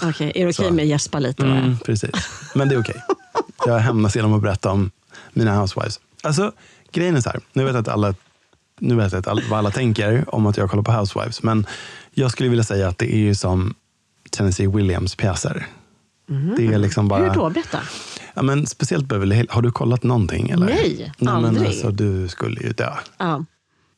Okej, 0.03 0.32
är 0.34 0.47
det 0.47 0.53
okej 0.53 0.53
Så. 0.66 0.70
med 0.72 0.82
att 0.82 0.88
gäspa 0.88 1.18
lite? 1.18 1.43
Mm, 1.45 1.78
precis. 1.78 2.11
Men 2.55 2.68
det 2.68 2.74
är 2.74 2.80
okej. 2.80 3.03
Jag 3.67 3.79
hämnas 3.79 4.17
genom 4.17 4.33
att 4.33 4.43
berätta 4.43 4.71
om 4.71 4.91
mina 5.33 5.57
housewives. 5.61 6.01
Alltså, 6.23 6.53
grejen 6.93 7.17
är 7.17 7.21
så 7.21 7.31
här. 7.31 7.41
Nu 7.53 7.65
vet 7.65 7.75
jag 7.75 7.81
att 7.81 7.89
alla, 7.89 8.15
nu 8.81 8.95
vet 8.95 9.13
jag 9.13 9.19
att 9.19 9.27
all, 9.27 9.43
vad 9.51 9.59
alla 9.59 9.71
tänker 9.71 10.35
om 10.35 10.47
att 10.47 10.57
jag 10.57 10.71
kollar 10.71 10.83
på 10.83 10.93
housewives. 10.93 11.43
Men 11.43 11.67
jag 12.15 12.31
skulle 12.31 12.49
vilja 12.49 12.65
säga 12.65 12.89
att 12.89 12.99
det 12.99 13.15
är 13.15 13.19
ju 13.19 13.35
som 13.35 13.75
Tennessee 14.31 14.67
Williams 14.67 15.15
pjäser. 15.15 15.67
Det 16.57 16.67
är 16.67 16.79
liksom 16.79 17.09
bara... 17.09 17.29
Hur 17.29 17.35
då? 17.35 17.51
Berätta. 17.51 17.79
Ja, 18.35 18.43
men 18.43 18.67
speciellt 18.67 19.07
Beverly 19.07 19.35
Hills. 19.35 19.51
Har 19.51 19.63
du 19.63 19.73
kollat 19.73 20.03
någonting? 20.03 20.51
Eller? 20.51 20.67
Nej, 20.67 21.13
Men 21.19 21.29
aldrig. 21.29 21.67
alltså, 21.67 21.91
du 21.91 22.29
skulle 22.29 22.61
ju 22.61 22.73
dö. 22.73 22.93
Ja. 23.19 23.45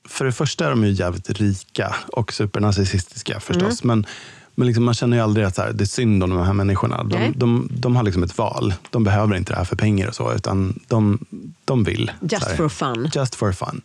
För 0.09 0.25
det 0.25 0.33
första 0.33 0.67
är 0.67 0.71
de 0.71 0.85
ju 0.85 0.91
jävligt 0.91 1.31
rika 1.31 1.95
och 2.12 2.33
supernarcissistiska 2.33 3.41
förstås. 3.41 3.85
Mm. 3.85 3.99
Men, 3.99 4.07
men 4.55 4.66
liksom 4.66 4.84
man 4.84 4.94
känner 4.94 5.16
ju 5.16 5.22
aldrig 5.22 5.46
att 5.46 5.59
här, 5.59 5.72
det 5.72 5.84
är 5.84 5.86
synd 5.86 6.22
om 6.24 6.30
de 6.30 6.38
här 6.38 6.52
människorna. 6.52 7.05
De, 7.05 7.32
de, 7.36 7.68
de 7.70 7.96
har 7.96 8.02
liksom 8.02 8.22
ett 8.22 8.38
val. 8.38 8.74
De 8.90 9.05
behöver 9.05 9.36
inte 9.36 9.52
det 9.52 9.57
här 9.57 9.64
för 9.64 9.76
pengar 9.76 10.09
och 10.09 10.14
så, 10.14 10.32
utan 10.34 10.80
de, 10.88 11.18
de 11.64 11.84
vill. 11.84 12.11
Just 12.20 12.50
for 12.57 12.68
fun. 12.68 13.11
Just 13.14 13.34
for 13.34 13.52
fun. 13.52 13.80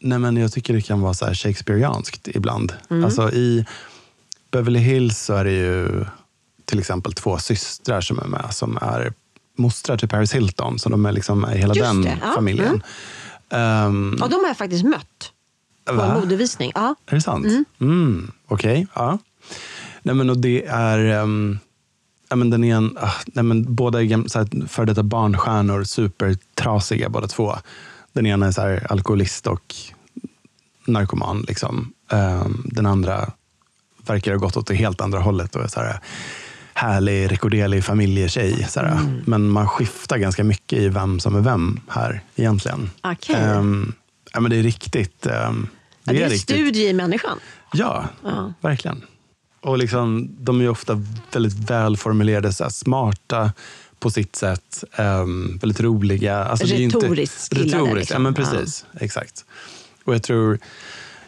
Nej, 0.00 0.18
men 0.18 0.36
jag 0.36 0.52
tycker 0.52 0.74
det 0.74 0.80
kan 0.82 1.00
vara 1.00 1.14
så 1.14 1.26
här 1.26 1.34
Shakespeareanskt 1.34 2.28
ibland. 2.28 2.72
Mm. 2.90 3.04
Alltså, 3.04 3.30
I 3.32 3.66
Beverly 4.50 4.78
Hills 4.78 5.18
så 5.18 5.34
är 5.34 5.44
det 5.44 5.52
ju 5.52 6.04
till 6.64 6.78
exempel 6.78 7.12
två 7.12 7.38
systrar 7.38 8.00
som 8.00 8.18
är 8.18 8.24
med 8.26 8.46
som 8.50 8.78
är 8.82 9.12
mostrar 9.58 9.96
till 9.96 10.08
Paris 10.08 10.34
Hilton. 10.34 10.78
Så 10.78 10.88
de 10.88 11.06
är 11.06 11.12
liksom 11.12 11.46
i 11.54 11.58
hela 11.58 11.74
Just 11.74 11.86
den 11.88 12.02
det, 12.02 12.18
ja. 12.22 12.32
familjen. 12.34 12.82
Ehm, 13.50 14.16
Ja, 14.20 14.26
de 14.26 14.34
har 14.34 14.46
jag 14.46 14.56
faktiskt 14.56 14.84
mött 14.84 15.32
på 15.84 15.94
Va? 15.94 16.04
en 16.14 16.20
modevisning. 16.20 16.72
Ja. 16.74 16.94
Är 17.06 17.14
det 17.14 17.20
sant? 17.20 17.46
Mm. 17.80 18.32
Okej, 18.48 18.86
ja. 18.94 19.18
Nej, 20.02 20.14
men 20.14 20.30
och 20.30 20.38
det 20.38 20.66
är... 20.66 21.22
Um, 21.22 21.58
ja, 22.28 22.36
men 22.36 22.50
den 22.50 22.64
är 22.64 22.74
en, 22.76 22.96
ah, 23.00 23.12
nej, 23.26 23.44
men 23.44 23.74
båda 23.74 23.98
är 24.00 24.04
gam- 24.04 24.28
så 24.28 24.38
här, 24.38 24.66
före 24.68 24.86
detta 24.86 25.02
barnstjärnor, 25.02 25.84
supertrasiga 25.84 27.08
båda 27.08 27.26
två. 27.28 27.56
Den 28.12 28.26
ena 28.26 28.46
är 28.46 28.52
så 28.52 28.60
här, 28.60 28.86
alkoholist 28.92 29.46
och 29.46 29.74
narkoman. 30.86 31.44
Liksom. 31.48 31.92
Ehm, 32.10 32.62
den 32.64 32.86
andra 32.86 33.30
verkar 34.06 34.32
ha 34.32 34.38
gått 34.38 34.56
åt 34.56 34.66
det 34.66 34.74
helt 34.74 35.00
andra 35.00 35.18
hållet 35.20 35.56
och 35.56 35.62
är 35.64 35.68
så 35.68 35.80
här, 35.80 36.00
härlig, 36.74 37.32
rekorderlig 37.32 37.84
familjetjej. 37.84 38.66
Så 38.68 38.80
här. 38.80 39.22
Men 39.26 39.48
man 39.48 39.68
skiftar 39.68 40.16
ganska 40.18 40.44
mycket 40.44 40.78
i 40.78 40.88
vem 40.88 41.20
som 41.20 41.36
är 41.36 41.40
vem 41.40 41.80
här 41.88 42.20
egentligen. 42.36 42.90
Okej. 43.02 43.36
Ehm, 43.36 43.92
ja, 44.32 44.40
men 44.40 44.50
det 44.50 44.56
är 44.56 44.62
riktigt... 44.62 45.26
ehm, 45.26 45.68
Ja, 46.08 46.12
det 46.12 46.18
är 46.20 46.24
en 46.24 46.30
riktigt 46.30 46.56
studie 46.56 46.88
i 46.88 46.92
människan. 46.92 47.38
Ja, 47.72 48.04
Ja. 48.24 48.52
verkligen. 48.60 49.02
Och 49.66 49.78
liksom, 49.78 50.28
de 50.40 50.60
är 50.60 50.68
ofta 50.68 51.02
väldigt 51.32 51.70
välformulerade, 51.70 52.52
så 52.52 52.64
här, 52.64 52.70
smarta 52.70 53.52
på 53.98 54.10
sitt 54.10 54.36
sätt. 54.36 54.84
ehm, 54.96 55.58
väldigt 55.58 55.80
roliga. 55.80 56.44
Alltså, 56.44 56.66
ju 56.66 56.82
inte- 56.82 56.98
Retoriskt 56.98 57.52
Retoriskt, 57.52 57.94
liksom. 57.96 58.14
ja 58.14 58.18
men 58.18 58.34
precis. 58.34 58.84
Exakt. 59.00 59.44
Och 60.04 60.14
jag 60.14 60.22
tror... 60.22 60.58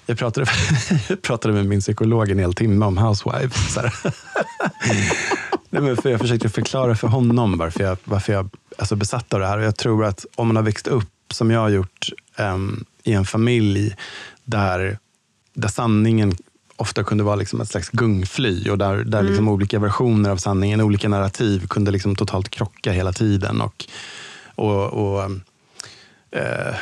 Jag 0.06 0.18
pratade, 0.18 0.46
jag 1.08 1.22
pratade 1.22 1.54
med 1.54 1.66
min 1.66 1.80
psykolog 1.80 2.30
en 2.30 2.38
hel 2.38 2.54
timme 2.54 2.86
om 2.86 2.98
Housewives. 2.98 3.76
Nej, 5.70 5.82
men 5.82 5.96
för 5.96 6.10
jag 6.10 6.20
försökte 6.20 6.48
förklara 6.48 6.96
för 6.96 7.08
honom 7.08 7.58
varför 7.58 7.84
jag, 7.84 7.98
varför 8.04 8.32
jag 8.32 8.50
är 8.78 8.84
så 8.84 8.96
besatt 8.96 9.34
av 9.34 9.40
det 9.40 9.46
här. 9.46 9.58
Och 9.58 9.64
jag 9.64 9.76
tror 9.76 10.04
att 10.04 10.26
om 10.34 10.46
man 10.46 10.56
har 10.56 10.62
växt 10.62 10.86
upp, 10.86 11.32
som 11.32 11.50
jag 11.50 11.60
har 11.60 11.68
gjort, 11.68 12.08
ehm, 12.36 12.84
i 13.04 13.12
en 13.12 13.24
familj 13.24 13.96
där, 14.44 14.98
där 15.54 15.68
sanningen 15.68 16.36
ofta 16.78 17.04
kunde 17.04 17.24
vara 17.24 17.36
liksom 17.36 17.60
ett 17.60 17.68
slags 17.68 17.90
gungfly 17.90 18.70
och 18.70 18.78
där, 18.78 19.04
där 19.04 19.22
liksom 19.22 19.48
olika 19.48 19.78
versioner 19.78 20.30
av 20.30 20.36
sanningen, 20.36 20.80
olika 20.80 21.08
narrativ 21.08 21.66
kunde 21.66 21.90
liksom 21.90 22.16
totalt 22.16 22.48
krocka 22.48 22.92
hela 22.92 23.12
tiden. 23.12 23.60
Och, 23.60 23.84
och, 24.54 24.84
och 24.84 25.30
eh, 26.30 26.74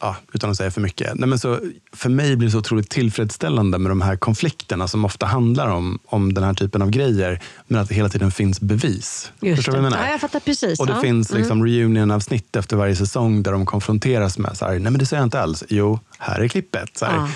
ja, 0.00 0.16
utan 0.32 0.50
att 0.50 0.56
säga 0.56 0.70
för 0.70 0.80
mycket. 0.80 1.14
Nej, 1.14 1.28
men 1.28 1.38
så, 1.38 1.60
för 1.92 2.10
mig 2.10 2.36
blir 2.36 2.48
det 2.48 2.52
så 2.52 2.58
otroligt 2.58 2.90
tillfredsställande 2.90 3.78
med 3.78 3.90
de 3.90 4.00
här 4.00 4.16
konflikterna 4.16 4.88
som 4.88 5.04
ofta 5.04 5.26
handlar 5.26 5.68
om, 5.68 5.98
om 6.04 6.34
den 6.34 6.44
här 6.44 6.54
typen 6.54 6.82
av 6.82 6.90
grejer, 6.90 7.42
men 7.66 7.80
att 7.80 7.88
det 7.88 7.94
hela 7.94 8.08
tiden 8.08 8.30
finns 8.30 8.60
bevis. 8.60 9.32
Just 9.40 9.56
Förstår 9.56 9.72
du 9.72 9.78
vad 9.78 9.84
jag 9.84 9.90
menar? 9.90 10.04
Ja, 10.06 10.10
jag 10.10 10.20
fattar 10.20 10.40
precis. 10.40 10.80
Och 10.80 10.86
det 10.86 10.92
ja. 10.92 11.00
finns 11.00 11.32
liksom 11.32 11.64
reunion-avsnitt 11.66 12.56
efter 12.56 12.76
varje 12.76 12.96
säsong 12.96 13.42
där 13.42 13.52
de 13.52 13.66
konfronteras 13.66 14.38
med 14.38 14.56
så 14.56 14.64
här, 14.64 14.72
nej 14.72 14.80
men 14.80 14.98
det 14.98 15.06
säger 15.06 15.20
jag 15.20 15.26
inte 15.26 15.40
alls. 15.40 15.64
Jo, 15.68 16.00
här 16.18 16.40
är 16.40 16.48
klippet. 16.48 16.96
Så. 16.96 17.04
Ja, 17.04 17.28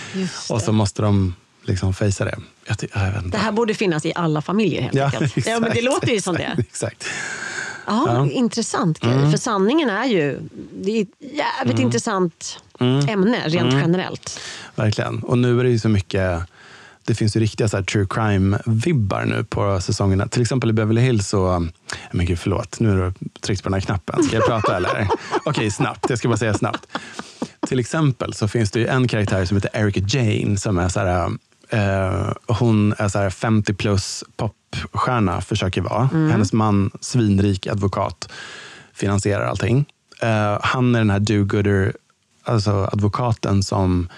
och 0.51 0.62
så 0.62 0.72
måste 0.72 1.02
de 1.02 1.35
liksom 1.65 1.95
fejsa 1.95 2.24
det. 2.24 2.39
Jag, 2.66 2.77
jag. 2.95 3.31
Det 3.31 3.39
här 3.39 3.53
borde 3.53 3.74
finnas 3.74 4.07
i 4.07 4.12
alla 4.15 4.43
familjer 4.43 4.82
helt 4.82 4.95
Ja, 4.95 5.05
enkelt. 5.05 5.47
Ja, 5.47 5.61
men 5.61 5.70
det 5.74 5.82
låter 5.82 6.09
ju 6.12 6.20
som 6.20 6.35
det. 6.35 6.43
exakt, 6.59 6.66
Exakt. 6.66 7.07
Ja, 7.86 8.28
intressant 8.31 9.01
grej. 9.01 9.31
För 9.31 9.39
sanningen 9.39 9.91
är 9.91 10.05
ju, 10.05 10.39
det 10.82 10.91
är 10.99 11.03
ett 11.03 11.09
jävligt 11.20 11.78
intressant 11.78 12.59
ämne 13.09 13.39
rent 13.49 13.73
generellt. 13.74 14.41
Verkligen. 14.74 15.19
Och 15.19 15.39
nu 15.39 15.61
är 15.61 15.65
det 15.65 15.70
ju 15.70 15.78
så 15.78 15.89
mycket, 15.89 16.41
det 17.05 17.15
finns 17.15 17.36
ju 17.36 17.41
riktiga 17.41 17.69
så 17.69 17.82
true 17.82 18.05
crime-vibbar 18.07 19.24
nu 19.24 19.45
på 19.45 19.81
säsongerna. 19.81 20.28
Till 20.28 20.43
exempel 20.43 20.70
i 20.70 20.73
Beverly 20.73 21.01
Hills 21.01 21.28
så, 21.28 21.69
men 22.12 22.27
gud 22.27 22.39
förlåt, 22.39 22.81
nu 22.81 22.89
har 22.89 22.97
du 23.20 23.28
tryckt 23.41 23.62
på 23.62 23.69
den 23.69 23.74
här 23.74 23.81
knappen. 23.81 24.23
Ska 24.23 24.36
jag 24.36 24.47
prata 24.47 24.77
eller? 24.77 25.09
Okej, 25.45 25.70
snabbt. 25.70 26.11
Jag 26.11 26.19
ska 26.19 26.28
bara 26.28 26.36
säga 26.39 26.55
snabbt. 26.55 26.86
Till 27.69 27.78
exempel 27.78 28.35
så 28.35 28.49
finns 28.49 28.70
det 28.70 28.81
ju 28.81 28.86
en 28.86 29.09
karaktär 29.09 29.45
som 29.45 29.57
heter 29.57 29.70
Erica 29.74 30.01
Jane 30.01 30.57
som 30.57 30.78
är 30.78 30.89
så 30.89 31.01
här, 31.01 31.31
eh, 31.74 32.32
hon 32.46 32.94
är 32.98 33.09
så 33.09 33.18
här 33.18 33.30
50 33.30 33.74
plus 33.74 34.24
popstjärna, 34.36 35.40
försöker 35.40 35.80
vara. 35.80 36.05
Hennes 36.12 36.52
man, 36.52 36.90
svinrik 37.01 37.66
advokat, 37.66 38.28
finansierar 38.92 39.44
allting. 39.44 39.84
Eh, 40.22 40.59
han 40.62 40.94
är 40.94 40.98
den 40.98 41.10
här 41.10 41.20
do-gooder, 41.20 41.92
alltså 42.44 42.88
advokaten 42.92 43.62
som 43.62 44.09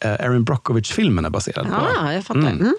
eh, 0.00 0.12
Erin 0.12 0.44
Brockovich-filmen 0.44 1.24
är 1.24 1.30
baserad 1.30 1.66
på. 1.66 1.72
Ja, 1.72 2.12
jag 2.12 2.24
fattar. 2.24 2.40
Mm. 2.40 2.74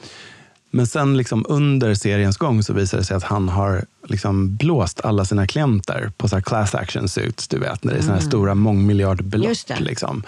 Men 0.76 0.88
sen 0.88 1.18
liksom 1.18 1.46
under 1.50 1.94
seriens 1.94 2.38
gång 2.38 2.64
så 2.64 2.74
visar 2.74 2.98
det 2.98 3.04
sig 3.04 3.18
att 3.18 3.24
han 3.24 3.50
har 3.50 3.86
liksom 4.08 4.56
blåst 4.56 5.02
alla 5.02 5.26
sina 5.26 5.48
klienter 5.48 6.12
på 6.18 6.28
så 6.28 6.36
här 6.36 6.42
class 6.42 6.76
action 6.76 7.10
suits, 7.10 7.48
du 7.48 7.60
vet, 7.60 7.84
när 7.84 7.94
det 7.94 8.00
är 8.00 8.02
såna 8.02 8.14
här 8.14 8.22
stora 8.22 8.56
mångmiljardbelopp. 8.56 9.46
Mm. 9.46 9.50
Just 9.50 9.68
det. 9.68 9.80
Liksom. 9.80 10.24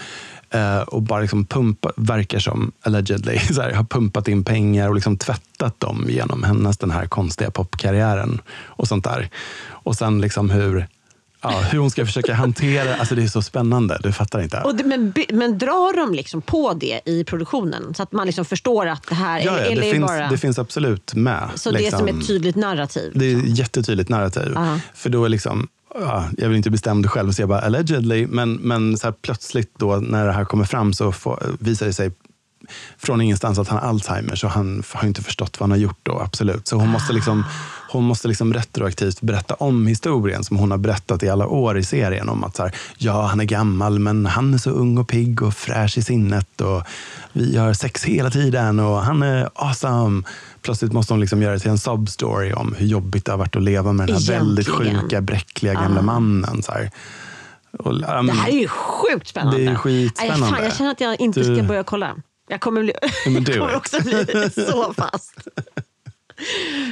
Eh, 0.55 0.81
och 0.81 1.01
bara 1.01 1.21
liksom 1.21 1.45
pumpa, 1.45 1.91
verkar 1.95 2.39
som, 2.39 2.71
allegedly, 2.81 3.39
så 3.53 3.61
här, 3.61 3.71
har 3.71 3.83
pumpat 3.83 4.27
in 4.27 4.43
pengar 4.43 4.89
och 4.89 4.95
liksom 4.95 5.17
tvättat 5.17 5.79
dem 5.79 6.05
genom 6.09 6.43
hennes 6.43 6.77
den 6.77 6.91
här 6.91 7.05
konstiga 7.05 7.51
popkarriären 7.51 8.41
och 8.65 8.87
sånt 8.87 9.03
där. 9.03 9.29
Och 9.69 9.95
sen 9.95 10.21
liksom 10.21 10.49
hur, 10.49 10.87
ja, 11.41 11.49
hur 11.49 11.79
hon 11.79 11.91
ska 11.91 12.05
försöka 12.05 12.33
hantera, 12.33 12.95
alltså 12.95 13.15
det 13.15 13.23
är 13.23 13.27
så 13.27 13.41
spännande, 13.41 13.99
du 14.03 14.11
fattar 14.11 14.41
inte. 14.41 14.61
Och 14.61 14.75
det, 14.75 14.83
men, 14.83 15.13
men 15.29 15.57
drar 15.57 15.97
de 15.97 16.13
liksom 16.13 16.41
på 16.41 16.73
det 16.73 17.01
i 17.05 17.23
produktionen? 17.23 17.93
Så 17.93 18.03
att 18.03 18.11
man 18.11 18.25
liksom 18.25 18.45
förstår 18.45 18.85
att 18.85 19.07
det 19.09 19.15
här 19.15 19.39
ja, 19.39 19.45
ja, 19.45 19.57
eller 19.57 19.81
det, 19.81 19.89
är 19.89 19.93
finns, 19.93 20.07
bara... 20.07 20.29
det 20.29 20.37
finns 20.37 20.59
absolut 20.59 21.13
med. 21.13 21.49
så 21.55 21.71
det 21.71 21.87
är 21.87 21.91
som 21.91 22.05
liksom. 22.05 22.19
ett 22.19 22.27
tydligt 22.27 22.55
narrativ? 22.55 23.11
Det 23.15 23.31
är 23.31 23.37
ett 23.37 23.57
jättetydligt 23.57 24.09
narrativ. 24.09 24.51
Ja. 24.55 24.79
För 24.93 25.09
då 25.09 25.25
är 25.25 25.29
liksom, 25.29 25.67
jag 26.37 26.47
vill 26.47 26.57
inte 26.57 26.71
bestämma 26.71 27.01
det 27.01 27.07
själv 27.07 27.27
och 27.27 27.35
säga 27.35 27.47
bara 27.47 27.59
allegedly, 27.59 28.27
men, 28.27 28.53
men 28.53 28.97
så 28.97 29.07
här 29.07 29.13
plötsligt 29.21 29.71
då 29.79 29.95
när 29.95 30.25
det 30.25 30.31
här 30.31 30.45
kommer 30.45 30.65
fram 30.65 30.93
så 30.93 31.11
får, 31.11 31.43
visar 31.59 31.85
det 31.85 31.93
sig 31.93 32.11
från 32.97 33.21
ingenstans 33.21 33.59
att 33.59 33.67
han 33.67 33.79
har 33.79 33.89
Alzheimers 33.89 34.43
och 34.43 34.49
han 34.49 34.83
har 34.93 35.07
inte 35.07 35.23
förstått 35.23 35.59
vad 35.59 35.63
han 35.63 35.71
har 35.71 35.77
gjort 35.77 35.99
då, 36.03 36.19
absolut. 36.19 36.67
Så 36.67 36.75
hon 36.75 36.89
måste 36.89 37.13
liksom, 37.13 37.43
hon 37.95 38.03
måste 38.05 38.27
liksom 38.27 38.53
retroaktivt 38.53 39.21
berätta 39.21 39.53
om 39.53 39.87
historien 39.87 40.43
som 40.43 40.57
hon 40.57 40.71
har 40.71 40.77
berättat 40.77 41.23
i 41.23 41.29
alla 41.29 41.47
år 41.47 41.77
i 41.77 41.83
serien. 41.83 42.29
Om 42.29 42.43
att 42.43 42.55
så 42.55 42.63
här, 42.63 42.75
ja, 42.97 43.21
han 43.25 43.39
är 43.39 43.43
gammal, 43.45 43.99
men 43.99 44.25
han 44.25 44.53
är 44.53 44.57
så 44.57 44.69
ung 44.69 44.97
och 44.97 45.07
pigg 45.07 45.41
och 45.41 45.53
fräsch 45.53 45.97
i 45.97 46.01
sinnet 46.03 46.61
och 46.61 46.83
vi 47.33 47.57
har 47.57 47.73
sex 47.73 48.03
hela 48.03 48.29
tiden 48.29 48.79
och 48.79 48.97
han 49.01 49.23
är 49.23 49.49
awesome. 49.55 50.23
Plötsligt 50.61 50.93
måste 50.93 51.13
hon 51.13 51.19
liksom 51.19 51.41
göra 51.41 51.53
det 51.53 51.59
till 51.59 51.71
en 51.71 51.77
substory 51.77 52.53
om 52.53 52.75
hur 52.77 52.85
jobbigt 52.87 53.25
det 53.25 53.31
har 53.31 53.37
varit 53.37 53.55
att 53.55 53.63
leva 53.63 53.93
med 53.93 54.07
den 54.07 54.15
här 54.15 54.27
väldigt 54.39 54.67
Egentligen. 54.67 55.01
sjuka, 55.01 55.21
bräckliga 55.21 55.73
gamla 55.73 56.01
mannen. 56.01 56.63
Så 56.63 56.71
här. 56.71 56.91
Och, 57.79 57.93
ja, 58.01 58.21
Det 58.23 58.31
här 58.33 58.49
är 58.49 58.59
ju 58.59 58.67
sjukt 58.67 59.27
spännande. 59.27 59.59
Det 59.59 59.65
är 59.65 59.75
skitspännande. 59.75 60.45
Aj, 60.45 60.51
fan, 60.51 60.63
jag 60.63 60.75
känner 60.75 60.91
att 60.91 61.01
jag 61.01 61.19
inte 61.19 61.39
Du- 61.39 61.55
ska 61.55 61.63
börja 61.67 61.83
kolla. 61.83 62.15
Jag 62.47 62.61
kommer, 62.61 62.81
bli, 62.83 62.93
Ja, 63.25 63.31
men 63.31 63.43
du 63.43 63.51
jag 63.55 63.61
kommer 63.61 63.75
också 63.77 64.01
bli 64.03 64.49
så 64.67 64.93
fast. 64.93 65.33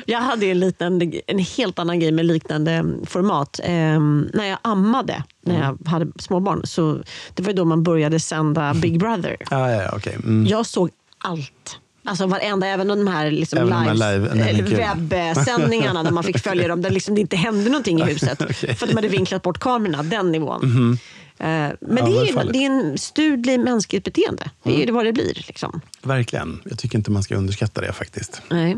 Jag 0.06 0.20
hade 0.20 0.46
en, 0.46 0.60
liknande, 0.60 1.22
en 1.28 1.40
helt 1.40 1.80
annan 1.80 2.00
grej 2.00 2.12
med 2.12 2.26
liknande 2.26 2.86
format. 3.06 3.60
Ehm, 3.64 4.30
när 4.34 4.46
jag 4.46 4.58
ammade, 4.62 5.24
när 5.46 5.56
Mm. 5.56 5.78
jag 5.82 5.92
hade 5.92 6.12
småbarn, 6.20 6.62
så 6.66 7.04
det 7.34 7.44
var 7.44 7.50
ju 7.50 7.56
då 7.56 7.66
man 7.66 7.84
började 7.84 8.20
sända 8.20 8.74
Big 8.74 9.00
Brother. 9.00 9.38
ja, 9.50 9.72
ja, 9.72 9.90
okej. 9.96 10.14
Mm. 10.16 10.46
Jag 10.48 10.66
såg 10.66 10.90
allt. 11.18 11.80
Alltså 12.06 12.26
varenda, 12.28 12.68
även 12.68 12.88
de 12.88 13.08
här, 13.08 13.32
liksom 13.32 13.60
Även 13.60 13.70
de 13.70 14.02
här 14.02 14.18
live- 14.20 14.96
webbsändningarna 15.10 16.04
där 16.04 16.12
man 16.12 16.24
fick 16.24 16.40
följa 16.40 16.68
dem, 16.68 16.82
där 16.82 16.90
liksom 16.90 17.16
det 17.16 17.22
inte 17.22 17.36
hände 17.36 17.70
någonting 17.70 18.00
i 18.00 18.04
huset. 18.04 18.42
Okej. 18.50 18.76
För 18.76 18.86
att 18.86 18.90
de 18.90 18.96
hade 18.96 19.08
vinklat 19.08 19.42
bort 19.42 19.60
kamerorna, 19.60 20.04
den 20.04 20.32
nivån. 20.32 20.98
Eh, 21.38 21.46
Men 21.48 21.78
Ja, 21.98 22.06
det, 22.06 22.18
är 22.20 22.26
ju, 22.46 22.52
det 22.52 22.58
är 22.66 22.70
en 22.70 22.98
studlig 22.98 23.60
mänskligt 23.60 24.04
beteende. 24.04 24.50
Det 24.64 24.82
är 24.82 24.86
ju 24.86 24.92
vad 24.92 25.06
det 25.06 25.14
blir. 25.14 25.44
Liksom. 25.48 25.82
Verkligen. 26.02 26.60
Jag 26.66 26.80
tycker 26.80 26.98
inte 26.98 27.12
man 27.12 27.24
ska 27.24 27.36
underskatta 27.36 27.82
det 27.82 27.94
faktiskt. 27.94 28.42
Nej, 28.50 28.78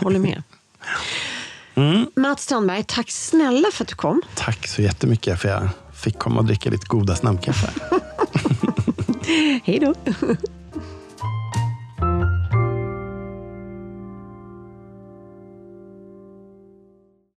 håller 0.00 0.18
med. 0.18 0.42
Mm. 1.74 2.06
Mats 2.16 2.42
Strandberg, 2.42 2.84
tack 2.88 3.10
snälla 3.10 3.68
för 3.72 3.84
att 3.84 3.88
du 3.88 3.94
kom. 3.94 4.22
Tack 4.34 4.66
så 4.66 4.82
jättemycket 4.82 5.40
för 5.40 5.48
att 5.48 5.62
jag 5.62 5.70
fick 5.94 6.18
komma 6.18 6.40
och 6.40 6.44
dricka 6.46 6.70
ditt 6.70 6.84
goda 6.84 7.16
snabbkaffe. 7.16 7.70
Hej 9.64 9.78
då. 9.78 9.94